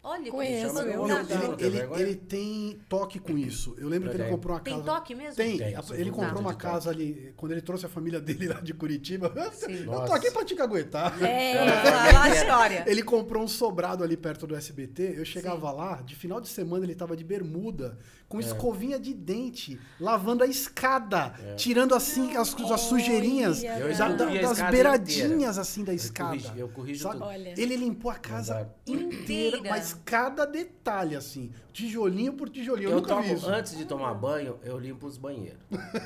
Olha 0.03 0.31
Conheço, 0.31 0.79
eu. 0.79 0.87
eu. 0.87 0.97
Não, 1.01 1.07
não 1.09 1.19
ele, 1.19 1.55
tem 1.57 1.67
ele- 1.67 2.01
ele 2.01 2.15
tem 2.15 2.79
toque 2.89 3.19
com 3.19 3.37
isso. 3.37 3.75
Eu 3.77 3.87
lembro 3.87 4.09
que 4.09 4.15
ele 4.15 4.23
Tem. 4.23 4.31
comprou 4.33 4.55
uma 4.55 4.59
Tem 4.59 4.73
casa. 4.73 4.85
toque 4.85 5.13
mesmo? 5.13 5.35
Tem. 5.35 5.57
Tem, 5.59 5.73
eu 5.73 5.83
ele 5.95 6.09
comprou 6.09 6.41
uma 6.41 6.55
casa 6.55 6.89
ali. 6.89 7.31
Quando 7.37 7.51
ele 7.51 7.61
trouxe 7.61 7.85
a 7.85 7.89
família 7.89 8.19
dele 8.21 8.47
lá 8.47 8.59
de 8.61 8.73
Curitiba. 8.73 9.31
Eu 9.35 9.85
tô 9.85 9.91
Nossa. 9.91 10.15
aqui 10.15 10.31
pra 10.31 10.43
te 10.43 10.55
caguetar. 10.55 11.21
É. 11.23 11.53
Lá, 11.63 12.11
lá 12.13 12.23
a 12.23 12.29
história. 12.35 12.83
Ele 12.87 13.03
comprou 13.03 13.43
um 13.43 13.47
sobrado 13.47 14.03
ali 14.03 14.17
perto 14.17 14.47
do 14.47 14.55
SBT. 14.55 15.13
Eu 15.17 15.23
chegava 15.25 15.71
lá, 15.71 16.01
de 16.01 16.15
final 16.15 16.41
de 16.41 16.47
semana 16.49 16.83
ele 16.83 16.95
tava 16.95 17.15
de 17.15 17.23
bermuda, 17.23 17.97
com 18.31 18.37
É. 18.37 18.41
escovinha 18.41 18.97
de 18.97 19.13
dente, 19.13 19.77
lavando 19.99 20.41
a 20.41 20.47
escada, 20.47 21.33
tirando 21.57 21.93
assim 21.93 22.37
as, 22.37 22.55
as 22.71 22.79
sujeirinhas 22.81 23.59
Olha, 23.59 23.79
Eu 23.79 23.97
da- 23.97 24.07
da- 24.07 24.25
das 24.41 24.61
beiradinhas 24.71 25.31
inteira. 25.31 25.59
assim 25.61 25.83
da 25.83 25.91
Eu 25.91 25.95
escada. 25.97 26.37
eu 26.55 26.69
corrijo 26.69 27.03
sabe? 27.03 27.15
tudo. 27.15 27.25
Olha. 27.25 27.53
Ele 27.57 27.75
limpou 27.75 28.09
a 28.09 28.15
casa 28.15 28.69
inteira, 28.87 29.57
Inteira. 29.57 29.69
mas 29.69 29.93
cada 30.05 30.45
detalhe 30.45 31.13
assim, 31.17 31.51
tijolinho 31.73 32.31
por 32.33 32.47
tijolinho. 32.47 32.87
Eu, 32.87 32.91
Eu, 32.91 32.95
nunca 33.01 33.09
tomo, 33.09 33.21
vi 33.23 33.33
isso. 33.33 33.49
antes 33.49 33.77
de 33.77 33.83
tomar 33.83 34.13
banho, 34.13 34.57
eu 34.63 34.79
limpo 34.79 35.07
os 35.07 35.17
banheiros. 35.17 35.59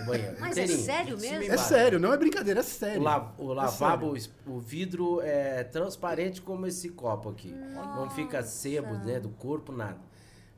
Banheiro 0.07 0.35
Mas 0.41 0.57
é 0.57 0.65
sério 0.65 1.17
mesmo? 1.19 1.41
É 1.43 1.45
embaixo. 1.45 1.63
sério, 1.69 1.99
não 1.99 2.11
é 2.11 2.17
brincadeira, 2.17 2.61
é 2.61 2.63
sério. 2.63 3.01
O, 3.01 3.03
la- 3.03 3.35
o 3.37 3.53
lavabo, 3.53 4.19
sério. 4.19 4.33
o 4.47 4.59
vidro 4.59 5.21
é 5.21 5.63
transparente 5.63 6.41
como 6.41 6.65
esse 6.65 6.89
copo 6.89 7.29
aqui. 7.29 7.53
Não 7.95 8.09
fica 8.09 8.41
sebo 8.41 8.95
né, 9.05 9.19
do 9.19 9.29
corpo, 9.29 9.71
nada. 9.71 9.97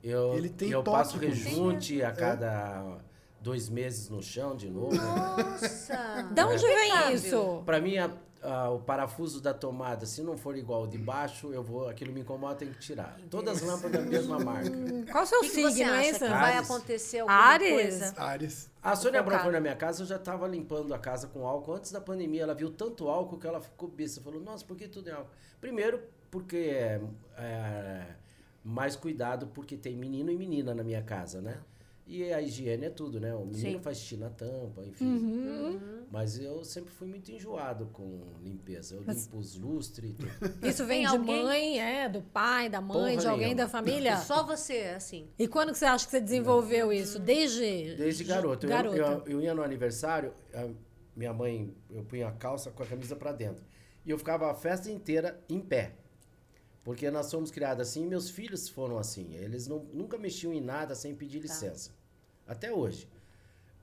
Eu, 0.07 0.35
ele 0.35 0.49
tem 0.49 0.69
eu 0.69 0.81
passo 0.81 1.17
rejunte 1.17 2.01
a 2.01 2.11
cada 2.13 2.97
dois 3.41 3.69
meses 3.69 4.09
no 4.09 4.23
chão 4.23 4.55
de 4.55 4.69
novo. 4.69 4.95
Nossa! 4.95 6.29
da 6.31 6.47
onde 6.47 6.65
vem 6.65 7.13
isso? 7.13 7.61
Para 7.65 7.81
mim, 7.81 7.97
a, 7.97 8.09
a, 8.41 8.69
o 8.69 8.79
parafuso 8.79 9.41
da 9.41 9.53
tomada, 9.53 10.05
se 10.05 10.21
não 10.21 10.37
for 10.37 10.55
igual 10.57 10.81
ao 10.81 10.87
de 10.87 10.97
baixo, 10.97 11.51
eu 11.53 11.61
vou, 11.61 11.89
aquilo 11.89 12.13
me 12.13 12.21
incomoda, 12.21 12.55
tem 12.55 12.71
que 12.71 12.79
tirar. 12.79 13.17
Todas 13.29 13.57
as 13.57 13.67
lâmpadas 13.67 14.03
da 14.03 14.09
mesma 14.09 14.39
marca. 14.39 14.69
Qual 15.11 15.23
o 15.23 15.27
seu 15.27 15.41
que 15.41 15.49
signo, 15.49 15.73
que 15.73 15.83
é 15.83 16.09
isso? 16.09 16.19
vai 16.19 16.57
acontecer 16.57 17.19
alguma 17.19 17.37
Ares. 17.37 17.69
coisa? 17.69 18.13
Ares. 18.17 18.71
A 18.81 18.95
Sônia 18.95 19.21
Brown 19.21 19.39
foi 19.39 19.51
na 19.51 19.59
minha 19.59 19.75
casa, 19.75 20.03
eu 20.03 20.07
já 20.07 20.15
estava 20.15 20.47
limpando 20.47 20.93
a 20.93 20.99
casa 20.99 21.27
com 21.27 21.45
álcool. 21.45 21.73
Antes 21.73 21.91
da 21.91 21.99
pandemia, 21.99 22.43
ela 22.43 22.53
viu 22.53 22.69
tanto 22.69 23.09
álcool 23.09 23.37
que 23.37 23.45
ela 23.45 23.59
ficou 23.59 23.89
besta. 23.89 24.21
Falou, 24.21 24.39
nossa, 24.39 24.63
por 24.63 24.77
que 24.77 24.87
tudo 24.87 25.09
é 25.09 25.11
álcool? 25.11 25.31
Primeiro, 25.59 26.01
porque 26.31 26.55
é, 26.57 27.01
é 27.37 28.05
mais 28.67 28.97
cuidado, 28.97 29.47
porque 29.47 29.77
tem 29.77 29.95
menino 29.95 30.29
e 30.29 30.35
menina 30.35 30.75
na 30.75 30.83
minha 30.83 31.01
casa, 31.01 31.41
né? 31.41 31.57
E 32.05 32.31
a 32.33 32.41
higiene 32.41 32.85
é 32.85 32.89
tudo, 32.89 33.19
né? 33.19 33.33
O 33.33 33.45
menino 33.45 33.77
Sim. 33.77 33.79
faz 33.79 33.97
xixi 33.97 34.17
na 34.17 34.29
tampa, 34.29 34.81
enfim. 34.85 35.05
Uhum. 35.05 36.05
Mas 36.11 36.39
eu 36.39 36.63
sempre 36.63 36.91
fui 36.91 37.07
muito 37.07 37.29
enjoado 37.31 37.87
com 37.87 38.21
limpeza. 38.41 38.95
Eu 38.95 39.03
Mas... 39.05 39.25
limpo 39.25 39.37
os 39.37 39.57
lustres. 39.57 40.15
Isso 40.63 40.85
vem 40.85 41.01
de 41.01 41.07
alguém? 41.07 41.43
mãe, 41.43 41.79
é? 41.79 42.07
Do 42.09 42.21
pai, 42.21 42.69
da 42.69 42.79
mãe, 42.79 42.97
Porra 42.97 43.17
de 43.17 43.27
alguém 43.27 43.47
nenhuma. 43.47 43.63
da 43.63 43.69
família? 43.69 44.17
Só 44.23 44.43
você, 44.43 44.93
assim. 44.95 45.29
E 45.37 45.47
quando 45.47 45.71
que 45.71 45.77
você 45.77 45.85
acha 45.85 46.05
que 46.05 46.11
você 46.11 46.21
desenvolveu 46.21 46.87
Não. 46.87 46.93
isso? 46.93 47.19
Desde. 47.19 47.95
Desde 47.95 48.23
garoto. 48.23 48.67
garoto. 48.67 48.95
Eu, 48.95 49.05
eu, 49.05 49.23
eu, 49.27 49.41
ia 49.41 49.53
no 49.53 49.61
aniversário, 49.61 50.33
minha 51.15 51.33
mãe, 51.33 51.73
eu 51.89 52.03
punha 52.03 52.29
a 52.29 52.31
calça 52.33 52.71
com 52.71 52.83
a 52.83 52.85
camisa 52.85 53.15
para 53.17 53.33
dentro. 53.33 53.63
E 54.05 54.09
eu 54.09 54.17
ficava 54.17 54.49
a 54.49 54.53
festa 54.53 54.89
inteira 54.89 55.41
em 55.49 55.59
pé. 55.59 55.93
Porque 56.87 57.11
nós 57.11 57.25
somos 57.25 57.51
criados 57.51 57.85
assim 57.85 58.03
e 58.03 58.07
meus 58.07 58.29
filhos 58.29 58.69
foram 58.69 58.97
assim. 58.97 59.35
Eles 59.35 59.67
não, 59.67 59.79
nunca 59.93 60.17
mexiam 60.17 60.53
em 60.53 60.61
nada 60.61 60.95
sem 60.95 61.13
pedir 61.13 61.39
tá. 61.39 61.43
licença. 61.43 61.89
Tá. 61.89 62.53
Até 62.53 62.71
hoje. 62.71 63.09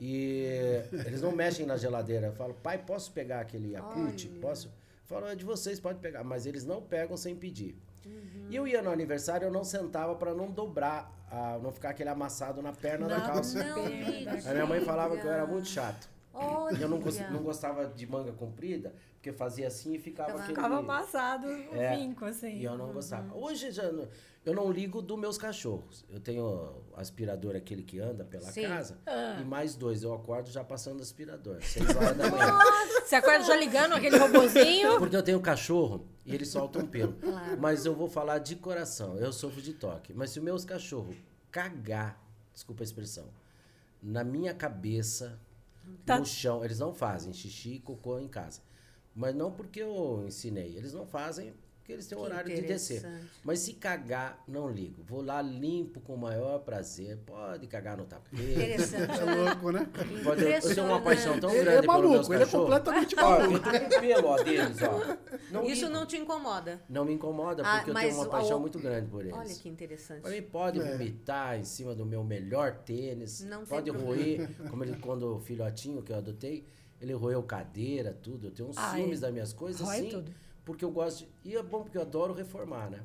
E 0.00 0.46
eles 1.04 1.20
não 1.20 1.30
mexem 1.30 1.66
na 1.66 1.76
geladeira. 1.76 2.28
Eu 2.28 2.32
falo, 2.32 2.54
pai, 2.54 2.78
posso 2.78 3.12
pegar 3.12 3.40
aquele 3.40 3.72
Yakult? 3.72 4.26
Posso? 4.40 4.68
Eu 4.68 4.72
falo, 5.04 5.26
é 5.26 5.34
de 5.34 5.44
vocês, 5.44 5.78
pode 5.78 5.98
pegar. 5.98 6.24
Mas 6.24 6.46
eles 6.46 6.64
não 6.64 6.80
pegam 6.80 7.14
sem 7.14 7.36
pedir. 7.36 7.76
Uhum. 8.06 8.46
E 8.48 8.56
eu 8.56 8.66
ia 8.66 8.80
no 8.80 8.90
aniversário, 8.90 9.48
eu 9.48 9.52
não 9.52 9.64
sentava 9.64 10.14
para 10.14 10.32
não 10.32 10.50
dobrar, 10.50 11.12
a, 11.30 11.58
não 11.58 11.70
ficar 11.70 11.90
aquele 11.90 12.08
amassado 12.08 12.62
na 12.62 12.72
perna 12.72 13.06
não, 13.06 13.18
da 13.18 13.26
calça. 13.26 13.62
Não, 13.62 13.84
a 14.50 14.54
minha 14.54 14.66
mãe 14.66 14.80
falava 14.80 15.18
que 15.18 15.26
eu 15.26 15.30
era 15.30 15.46
muito 15.46 15.68
chato. 15.68 16.08
Olha. 16.64 16.78
Eu 16.78 16.88
não, 16.88 16.98
não 16.98 17.42
gostava 17.42 17.86
de 17.86 18.06
manga 18.06 18.32
comprida, 18.32 18.94
porque 19.14 19.32
fazia 19.32 19.66
assim 19.66 19.94
e 19.94 19.98
ficava 19.98 20.30
ficava, 20.30 20.42
aquele... 20.44 20.56
Ficava 20.56 20.78
amassado 20.78 21.46
o 21.46 21.76
é, 21.76 21.96
vinco, 21.96 22.24
assim. 22.24 22.56
E 22.56 22.64
eu 22.64 22.76
não 22.76 22.92
gostava. 22.92 23.34
Uhum. 23.34 23.44
Hoje 23.44 23.70
já, 23.70 23.84
eu 24.44 24.54
não 24.54 24.70
ligo 24.70 25.00
dos 25.00 25.18
meus 25.18 25.38
cachorros. 25.38 26.04
Eu 26.10 26.20
tenho 26.20 26.82
aspirador, 26.96 27.56
aquele 27.56 27.82
que 27.82 27.98
anda 27.98 28.24
pela 28.24 28.50
Sim. 28.50 28.62
casa, 28.62 28.98
ah. 29.06 29.38
e 29.40 29.44
mais 29.44 29.74
dois. 29.74 30.02
Eu 30.02 30.14
acordo 30.14 30.50
já 30.50 30.62
passando 30.62 31.02
aspirador. 31.02 31.62
Seis 31.62 31.88
horas 31.96 32.16
da 32.16 32.30
manhã. 32.30 32.46
Nossa, 32.48 33.00
você 33.06 33.14
acorda 33.16 33.44
já 33.44 33.56
ligando 33.56 33.92
aquele 33.94 34.16
robozinho? 34.16 34.98
Porque 34.98 35.16
eu 35.16 35.22
tenho 35.22 35.40
cachorro 35.40 36.06
e 36.24 36.34
ele 36.34 36.44
solta 36.44 36.78
um 36.78 36.86
pelo. 36.86 37.14
Claro. 37.14 37.60
Mas 37.60 37.86
eu 37.86 37.94
vou 37.94 38.08
falar 38.08 38.38
de 38.38 38.56
coração. 38.56 39.16
Eu 39.18 39.32
sofro 39.32 39.60
de 39.62 39.72
toque. 39.74 40.12
Mas 40.12 40.30
se 40.30 40.38
os 40.38 40.44
meus 40.44 40.64
cachorros 40.64 41.16
cagar, 41.50 42.22
desculpa 42.52 42.82
a 42.82 42.84
expressão, 42.84 43.28
na 44.02 44.22
minha 44.22 44.52
cabeça, 44.52 45.40
tá. 46.04 46.18
no 46.18 46.26
chão, 46.26 46.64
eles 46.64 46.78
não 46.78 46.94
fazem 46.94 47.32
xixi 47.32 47.74
e 47.74 47.80
cocô 47.80 48.18
em 48.18 48.28
casa. 48.28 48.60
Mas 49.14 49.34
não 49.34 49.52
porque 49.52 49.80
eu 49.80 50.24
ensinei. 50.26 50.76
Eles 50.76 50.92
não 50.92 51.06
fazem 51.06 51.54
porque 51.84 51.92
eles 51.92 52.06
têm 52.06 52.16
que 52.16 52.24
horário 52.24 52.56
de 52.56 52.62
descer. 52.62 53.04
Mas 53.44 53.58
se 53.58 53.74
cagar, 53.74 54.42
não 54.48 54.70
ligo. 54.70 55.02
Vou 55.02 55.20
lá, 55.20 55.42
limpo 55.42 56.00
com 56.00 56.14
o 56.14 56.18
maior 56.18 56.60
prazer. 56.60 57.18
Pode 57.26 57.66
cagar 57.66 57.98
no 57.98 58.06
tapete. 58.06 58.42
Interessante. 58.42 59.04
É 59.24 59.34
louco, 59.34 59.70
né? 59.70 59.86
Pode, 60.22 60.42
eu 60.44 60.74
tenho 60.74 60.86
uma 60.86 61.00
paixão 61.00 61.38
tão 61.38 61.50
ele 61.50 61.60
é 61.60 61.64
grande 61.64 61.84
é 61.84 61.86
maluco, 61.86 62.32
ele 62.32 62.42
é 62.42 62.46
completamente 62.46 63.16
maluco. 63.16 63.68
Ó, 63.68 63.70
tem 63.70 64.00
pelo, 64.00 64.28
ó, 64.28 64.42
deles, 64.42 64.78
ó. 64.82 65.16
Não 65.50 65.64
Isso 65.64 65.86
ligo. 65.86 65.92
não 65.92 66.06
te 66.06 66.16
incomoda? 66.16 66.82
Não 66.88 67.04
me 67.04 67.12
incomoda, 67.12 67.62
ah, 67.64 67.76
porque 67.76 67.90
ah, 67.90 67.94
eu 67.94 68.08
tenho 68.08 68.14
uma 68.14 68.28
paixão 68.28 68.60
muito 68.60 68.78
grande 68.78 69.08
por 69.08 69.20
eles. 69.20 69.36
Olha 69.36 69.54
que 69.54 69.68
interessante. 69.68 70.22
Pra 70.22 70.30
mim, 70.30 70.42
pode 70.42 70.80
é. 70.80 70.92
vomitar 70.92 71.58
em 71.58 71.64
cima 71.64 71.94
do 71.94 72.06
meu 72.06 72.24
melhor 72.24 72.78
tênis. 72.78 73.42
Não 73.42 73.64
pode 73.64 73.90
roer, 73.90 74.48
como 74.70 74.84
ele, 74.84 74.96
quando 74.96 75.36
o 75.36 75.40
filhotinho 75.40 76.02
que 76.02 76.12
eu 76.12 76.16
adotei, 76.16 76.66
ele 77.00 77.12
roeu 77.12 77.42
cadeira, 77.42 78.16
tudo. 78.22 78.48
Eu 78.48 78.50
tenho 78.52 78.68
uns 78.70 78.78
Ai, 78.78 79.00
ciúmes 79.00 79.20
das 79.20 79.32
minhas 79.32 79.52
coisas, 79.52 79.86
assim. 79.86 80.08
Tudo 80.08 80.43
porque 80.64 80.84
eu 80.84 80.90
gosto 80.90 81.18
de. 81.18 81.28
E 81.44 81.56
é 81.56 81.62
bom 81.62 81.82
porque 81.82 81.98
eu 81.98 82.02
adoro 82.02 82.32
reformar, 82.32 82.90
né? 82.90 83.00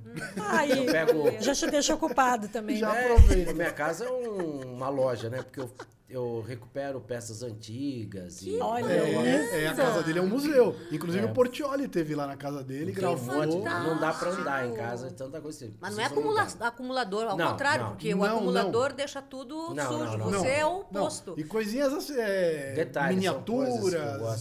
Aí, 0.49 0.85
eu 0.85 0.91
pego... 0.91 1.41
já 1.41 1.53
te 1.53 1.69
deixa 1.69 1.93
ocupado 1.93 2.47
também. 2.47 2.77
Já 2.77 2.93
né? 2.93 3.05
aproveita. 3.05 3.53
minha 3.53 3.71
casa 3.71 4.05
é 4.05 4.11
um, 4.11 4.75
uma 4.75 4.89
loja, 4.89 5.29
né? 5.29 5.41
Porque 5.41 5.59
eu 5.59 5.69
eu 6.09 6.41
recupero 6.41 6.99
peças 6.99 7.43
antigas. 7.43 8.41
E 8.41 8.57
Olha 8.59 8.91
é, 8.91 9.63
é, 9.63 9.67
a 9.67 9.75
casa 9.75 10.01
dele 10.01 10.19
é 10.19 10.21
um 10.21 10.27
museu. 10.27 10.75
Inclusive 10.91 11.25
é. 11.25 11.29
o 11.29 11.33
Portioli 11.33 11.87
teve 11.87 12.15
lá 12.15 12.25
na 12.25 12.35
casa 12.35 12.63
dele, 12.63 12.91
que 12.91 12.99
gravou. 12.99 13.45
Não 13.45 13.99
dá 13.99 14.11
para 14.13 14.31
andar 14.31 14.67
em 14.67 14.73
casa, 14.73 15.11
tanta 15.11 15.39
coisa. 15.39 15.69
Mas 15.79 15.95
não 15.95 16.03
é 16.03 16.07
acumula 16.07 16.47
acumulador, 16.61 17.27
ao 17.27 17.37
não, 17.37 17.51
contrário, 17.51 17.83
não. 17.83 17.91
porque 17.91 18.13
não, 18.13 18.21
o 18.21 18.25
acumulador 18.25 18.93
deixa 18.93 19.21
tudo 19.21 19.75
sujo. 19.75 20.17
Você 20.17 20.47
é 20.47 20.65
o 20.65 20.79
oposto. 20.79 21.35
E 21.37 21.43
coisinhas 21.43 21.93
assim, 21.93 22.15
é, 22.17 22.73
Detalhes, 22.73 23.15
miniaturas, 23.15 23.71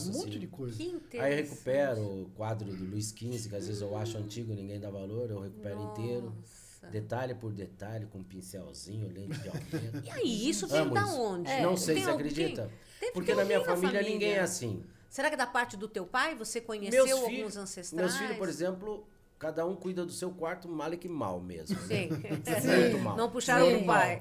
um 0.06 0.12
monte 0.12 0.28
assim. 0.28 0.38
de 0.38 0.46
coisa. 0.46 0.82
Aí 1.20 1.32
eu 1.32 1.36
recupero 1.36 2.00
o 2.00 2.30
quadro 2.34 2.70
do 2.70 2.84
Luiz 2.84 3.08
XV, 3.08 3.48
que 3.48 3.56
às 3.56 3.66
vezes 3.66 3.82
eu 3.82 3.96
acho 3.96 4.16
antigo, 4.16 4.54
ninguém 4.54 4.80
dá 4.80 4.90
valor, 4.90 5.30
eu 5.30 5.40
recupero 5.40 5.76
Nossa. 5.76 6.00
inteiro. 6.00 6.34
Detalhe 6.86 7.34
por 7.34 7.52
detalhe, 7.52 8.06
com 8.06 8.18
um 8.18 8.22
pincelzinho, 8.22 9.08
lente 9.12 9.38
de 9.40 9.48
aumento. 9.48 10.06
E 10.06 10.10
aí, 10.10 10.48
isso 10.48 10.66
vem 10.66 10.88
da 10.88 11.06
onde? 11.06 11.50
É, 11.50 11.62
não 11.62 11.76
sei 11.76 12.02
se 12.02 12.08
acredita. 12.08 12.70
Porque 13.12 13.34
na 13.34 13.44
minha 13.44 13.60
família, 13.60 13.90
família, 13.90 14.02
ninguém 14.02 14.32
é 14.32 14.40
assim. 14.40 14.84
Será 15.10 15.30
que 15.30 15.36
da 15.36 15.46
parte 15.46 15.76
do 15.76 15.88
teu 15.88 16.06
pai? 16.06 16.34
Você 16.36 16.60
conheceu 16.60 17.04
meus 17.04 17.20
alguns 17.20 17.56
ancestrais? 17.56 18.12
Meus 18.12 18.16
filhos, 18.16 18.36
por 18.36 18.48
exemplo, 18.48 19.06
cada 19.38 19.64
um 19.66 19.74
cuida 19.74 20.04
do 20.04 20.12
seu 20.12 20.30
quarto 20.30 20.68
mal 20.68 20.92
e 20.92 20.96
que 20.96 21.08
mal 21.08 21.40
mesmo. 21.40 21.78
Sim. 21.80 22.08
Né? 22.68 22.90
Muito 22.90 22.98
mal. 22.98 23.16
Não 23.16 23.30
puxaram 23.30 23.66
Sim. 23.66 23.76
pro 23.78 23.86
pai. 23.86 24.20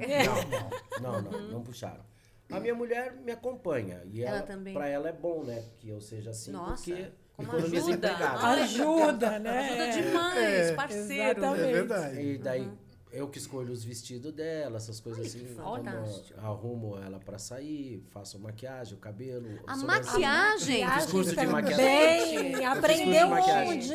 Não, 1.01 1.01
não, 1.01 1.21
não, 1.21 1.31
não, 1.31 1.47
não 1.49 1.61
puxaram. 1.63 2.05
A 2.49 2.59
minha 2.59 2.73
mulher 2.73 3.13
me 3.13 3.31
acompanha. 3.31 4.01
E 4.05 4.23
ela, 4.23 4.37
ela 4.37 4.45
também. 4.45 4.73
Pra 4.73 4.87
ela 4.87 5.09
é 5.09 5.13
bom, 5.13 5.43
né? 5.43 5.63
Que 5.79 5.89
eu 5.89 5.99
seja 5.99 6.29
assim, 6.29 6.51
Nossa. 6.51 6.83
porque 6.83 7.11
como 7.37 7.51
ajuda. 7.51 8.17
Ajuda, 8.17 9.39
né? 9.39 9.69
Ajuda 9.69 10.09
demais, 10.09 10.37
é, 10.37 10.73
parceiro. 10.73 11.39
Exatamente. 11.39 11.61
É 11.61 11.71
verdade. 11.71 12.19
E 12.21 12.37
daí 12.39 12.61
uhum. 12.61 12.77
eu 13.11 13.27
que 13.27 13.37
escolho 13.37 13.71
os 13.71 13.83
vestidos 13.83 14.33
dela, 14.33 14.77
essas 14.77 14.99
coisas 14.99 15.35
Ai, 15.35 15.41
assim. 15.41 16.33
Arrumo 16.39 16.97
ela 16.97 17.19
para 17.19 17.37
sair, 17.37 18.03
faço 18.09 18.39
maquiagem, 18.39 18.95
o 18.95 18.97
cabelo. 18.97 19.59
A 19.67 19.77
maquiagem? 19.77 20.89
Fiz 20.89 21.05
curso 21.05 21.35
de 21.35 21.45
maquiagem. 21.45 22.53
Bem, 22.53 22.65
aprendeu 22.65 23.27
onde? 23.27 23.93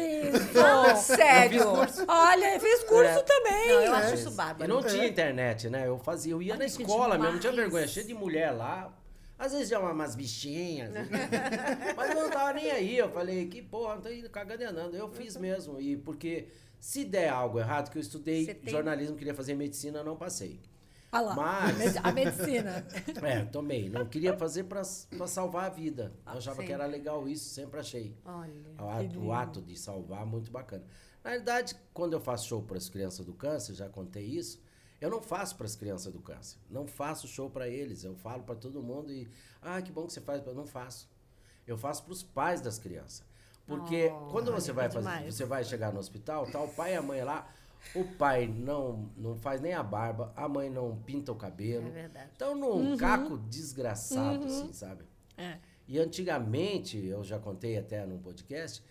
Ah, 0.64 0.94
sério? 0.94 1.64
Olha, 2.06 2.60
fiz 2.60 2.84
curso 2.84 3.18
é. 3.18 3.22
também. 3.22 3.68
Não, 3.68 3.82
eu 3.82 3.94
acho 3.96 4.14
isso 4.14 4.30
bárbaro. 4.30 4.70
E 4.70 4.72
não 4.72 4.82
tinha 4.84 5.08
internet, 5.08 5.68
né? 5.68 5.88
Eu 5.88 5.98
fazia, 5.98 6.32
eu 6.32 6.40
ia 6.40 6.52
Ai, 6.52 6.60
na 6.60 6.66
escola 6.66 7.18
mesmo, 7.18 7.32
não 7.32 7.40
tinha 7.40 7.52
vergonha, 7.52 7.88
cheio 7.88 8.06
de 8.06 8.14
mulher 8.14 8.52
lá 8.52 9.01
às 9.42 9.52
vezes 9.52 9.68
já 9.68 9.80
umas 9.80 10.14
bichinhas. 10.14 10.92
Mas 11.96 12.10
eu 12.10 12.22
não 12.22 12.30
tava 12.30 12.52
nem 12.52 12.70
aí. 12.70 12.96
Eu 12.96 13.10
falei, 13.10 13.48
que 13.48 13.60
porra, 13.60 13.96
não 13.96 14.02
tô 14.02 14.08
indo 14.08 14.30
cagando 14.30 14.62
e 14.62 14.64
andando. 14.64 14.94
Eu 14.94 15.08
fiz 15.08 15.36
mesmo. 15.36 15.80
E 15.80 15.96
porque 15.96 16.46
se 16.78 17.04
der 17.04 17.28
algo 17.28 17.58
errado, 17.58 17.90
que 17.90 17.98
eu 17.98 18.00
estudei 18.00 18.54
tem... 18.54 18.72
jornalismo, 18.72 19.16
queria 19.16 19.34
fazer 19.34 19.54
medicina, 19.54 20.04
não 20.04 20.16
passei. 20.16 20.60
Ah 21.10 21.20
lá, 21.20 21.34
mas 21.76 21.96
a 21.96 22.12
medicina. 22.12 22.86
é, 23.20 23.44
tomei. 23.44 23.88
Não 23.88 24.06
queria 24.06 24.36
fazer 24.36 24.64
para 24.64 24.84
salvar 24.84 25.64
a 25.64 25.68
vida. 25.68 26.12
Eu 26.24 26.32
achava 26.34 26.62
que 26.62 26.72
era 26.72 26.86
legal 26.86 27.28
isso, 27.28 27.50
sempre 27.50 27.80
achei. 27.80 28.16
Olha. 28.24 28.52
O 28.78 28.88
ato, 28.88 29.20
o 29.20 29.32
ato 29.32 29.60
de 29.60 29.76
salvar, 29.76 30.24
muito 30.24 30.52
bacana. 30.52 30.84
Na 31.22 31.30
verdade, 31.32 31.76
quando 31.92 32.12
eu 32.12 32.20
faço 32.20 32.46
show 32.46 32.62
para 32.62 32.78
as 32.78 32.88
crianças 32.88 33.26
do 33.26 33.34
câncer, 33.34 33.74
já 33.74 33.88
contei 33.88 34.24
isso, 34.24 34.62
eu 35.02 35.10
não 35.10 35.20
faço 35.20 35.56
para 35.56 35.66
as 35.66 35.74
crianças 35.74 36.12
do 36.12 36.20
câncer. 36.20 36.56
Não 36.70 36.86
faço 36.86 37.26
show 37.26 37.50
para 37.50 37.68
eles. 37.68 38.04
Eu 38.04 38.14
falo 38.14 38.44
para 38.44 38.54
todo 38.54 38.80
mundo 38.80 39.12
e. 39.12 39.28
Ah, 39.60 39.82
que 39.82 39.90
bom 39.90 40.06
que 40.06 40.12
você 40.12 40.20
faz. 40.20 40.46
Eu 40.46 40.54
não 40.54 40.64
faço. 40.64 41.10
Eu 41.66 41.76
faço 41.76 42.04
para 42.04 42.12
os 42.12 42.22
pais 42.22 42.60
das 42.60 42.78
crianças. 42.78 43.24
Porque 43.66 44.12
oh, 44.14 44.28
quando 44.30 44.52
você 44.52 44.72
vai 44.72 44.88
fazer, 44.88 45.24
você 45.24 45.44
vai 45.44 45.64
chegar 45.64 45.92
no 45.92 45.98
hospital, 45.98 46.46
tá 46.46 46.60
o 46.60 46.68
pai 46.68 46.92
e 46.92 46.96
a 46.96 47.02
mãe 47.02 47.22
lá, 47.24 47.52
o 47.96 48.04
pai 48.04 48.46
não, 48.46 49.10
não 49.16 49.36
faz 49.36 49.60
nem 49.60 49.72
a 49.72 49.82
barba, 49.82 50.32
a 50.36 50.48
mãe 50.48 50.70
não 50.70 50.96
pinta 50.96 51.32
o 51.32 51.36
cabelo. 51.36 51.88
É 51.88 51.90
verdade. 51.90 52.30
Então, 52.36 52.54
num 52.54 52.92
uhum. 52.92 52.96
caco 52.96 53.38
desgraçado, 53.38 54.46
uhum. 54.46 54.46
assim, 54.46 54.72
sabe? 54.72 55.04
É. 55.36 55.58
E 55.88 55.98
antigamente, 55.98 57.04
eu 57.04 57.24
já 57.24 57.40
contei 57.40 57.76
até 57.76 58.06
num 58.06 58.18
podcast, 58.18 58.84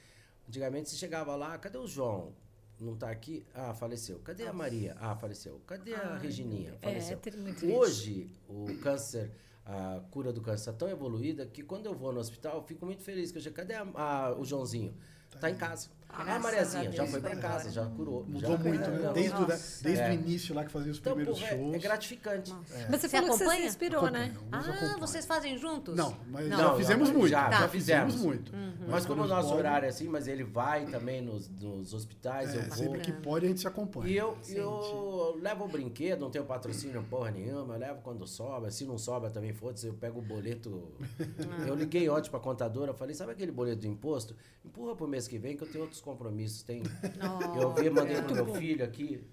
antigamente 0.47 0.89
você 0.89 0.97
chegava 0.97 1.37
lá, 1.37 1.57
cadê 1.57 1.77
o 1.77 1.87
João? 1.87 2.33
Não 2.81 2.93
está 2.93 3.09
aqui? 3.09 3.45
Ah, 3.53 3.73
faleceu. 3.73 4.19
Cadê 4.19 4.47
a 4.47 4.53
Maria? 4.53 4.95
Ah, 4.99 5.15
faleceu. 5.15 5.61
Cadê 5.67 5.93
a 5.93 6.17
Regininha? 6.17 6.77
É, 6.81 6.87
faleceu. 6.89 7.17
É, 7.17 7.77
Hoje, 7.77 8.35
o 8.49 8.65
câncer, 8.81 9.31
a 9.65 10.01
cura 10.11 10.33
do 10.33 10.41
câncer 10.41 10.71
está 10.71 10.73
tão 10.73 10.89
evoluída 10.89 11.45
que 11.45 11.61
quando 11.63 11.85
eu 11.85 11.93
vou 11.93 12.11
no 12.11 12.19
hospital, 12.19 12.55
eu 12.57 12.63
fico 12.63 12.85
muito 12.85 13.03
feliz. 13.03 13.31
Que 13.31 13.37
eu 13.37 13.41
chego, 13.41 13.55
cadê 13.55 13.75
a, 13.75 13.83
a, 13.93 14.35
o 14.37 14.43
Joãozinho? 14.43 14.95
Tá 15.39 15.49
em 15.49 15.55
casa. 15.55 15.89
Ah, 16.13 16.39
Mariazinha, 16.39 16.91
já 16.91 17.05
foi 17.07 17.21
pra 17.21 17.35
casa, 17.35 17.71
já 17.71 17.85
curou. 17.85 18.25
Mudou 18.25 18.51
já 18.51 18.57
muito, 18.57 18.89
né? 18.89 19.11
Desde, 19.13 19.41
o, 19.41 19.45
desde 19.45 20.01
é. 20.01 20.09
o 20.09 20.13
início 20.13 20.55
lá 20.55 20.63
que 20.63 20.71
fazia 20.71 20.91
os 20.91 20.99
então, 20.99 21.13
primeiros 21.13 21.41
pô, 21.41 21.47
shows. 21.47 21.73
É, 21.73 21.79
gratificante. 21.79 22.51
É. 22.51 22.87
Mas 22.89 23.01
você, 23.01 23.09
você 23.09 23.17
falou 23.17 23.35
acompanha? 23.35 23.49
que 23.49 23.55
você 23.55 23.61
se 23.61 23.67
inspirou, 23.67 24.11
né? 24.11 24.33
Ah, 24.51 24.97
vocês 24.99 25.25
fazem 25.25 25.57
juntos? 25.57 25.95
Não, 25.95 26.15
mas 26.27 26.49
não, 26.49 26.57
já 26.57 26.75
fizemos 26.75 27.09
não, 27.09 27.17
muito. 27.17 27.31
Já, 27.31 27.49
tá. 27.49 27.59
já 27.61 27.67
fizemos. 27.69 28.15
muito. 28.15 28.53
Uhum. 28.53 28.87
Mas 28.87 29.05
como 29.05 29.23
o 29.23 29.27
nosso 29.27 29.53
horário 29.53 29.85
é 29.85 29.89
assim, 29.89 30.07
mas 30.07 30.27
ele 30.27 30.43
vai 30.43 30.85
também 30.85 31.21
nos, 31.21 31.49
nos 31.49 31.93
hospitais, 31.93 32.53
é, 32.53 32.57
eu 32.57 32.63
vou. 32.63 32.77
Sempre 32.77 32.99
que 32.99 33.11
pode 33.11 33.45
a 33.45 33.49
gente 33.49 33.61
se 33.61 33.67
acompanha. 33.67 34.07
E 34.09 34.17
eu, 34.17 34.37
eu 34.49 35.39
levo 35.41 35.65
o 35.65 35.67
brinquedo, 35.67 36.19
não 36.19 36.29
tenho 36.29 36.45
patrocínio 36.45 37.03
porra 37.03 37.31
nenhuma, 37.31 37.75
eu 37.75 37.79
levo 37.79 38.01
quando 38.01 38.27
sobra. 38.27 38.69
Se 38.71 38.85
não 38.85 38.97
sobra 38.97 39.29
também 39.29 39.53
foda-se, 39.53 39.87
eu 39.87 39.93
pego 39.93 40.19
o 40.19 40.21
boleto. 40.21 40.91
eu 41.67 41.75
liguei 41.75 42.09
ontem 42.09 42.29
pra 42.29 42.39
contadora, 42.39 42.93
falei, 42.93 43.15
sabe 43.15 43.31
aquele 43.31 43.51
boleto 43.51 43.81
do 43.81 43.87
imposto? 43.87 44.35
Empurra 44.63 44.95
pro 44.95 45.07
mês 45.07 45.27
que 45.27 45.37
vem 45.37 45.55
que 45.55 45.63
eu 45.63 45.67
tenho 45.67 45.83
outros 45.83 46.00
compromissos. 46.01 46.63
Tem... 46.63 46.83
Oh. 46.83 47.59
Eu 47.59 47.73
vi, 47.73 47.89
mandei 47.89 48.21
pro 48.21 48.33
meu 48.33 48.53
filho 48.55 48.83
aqui, 48.83 49.23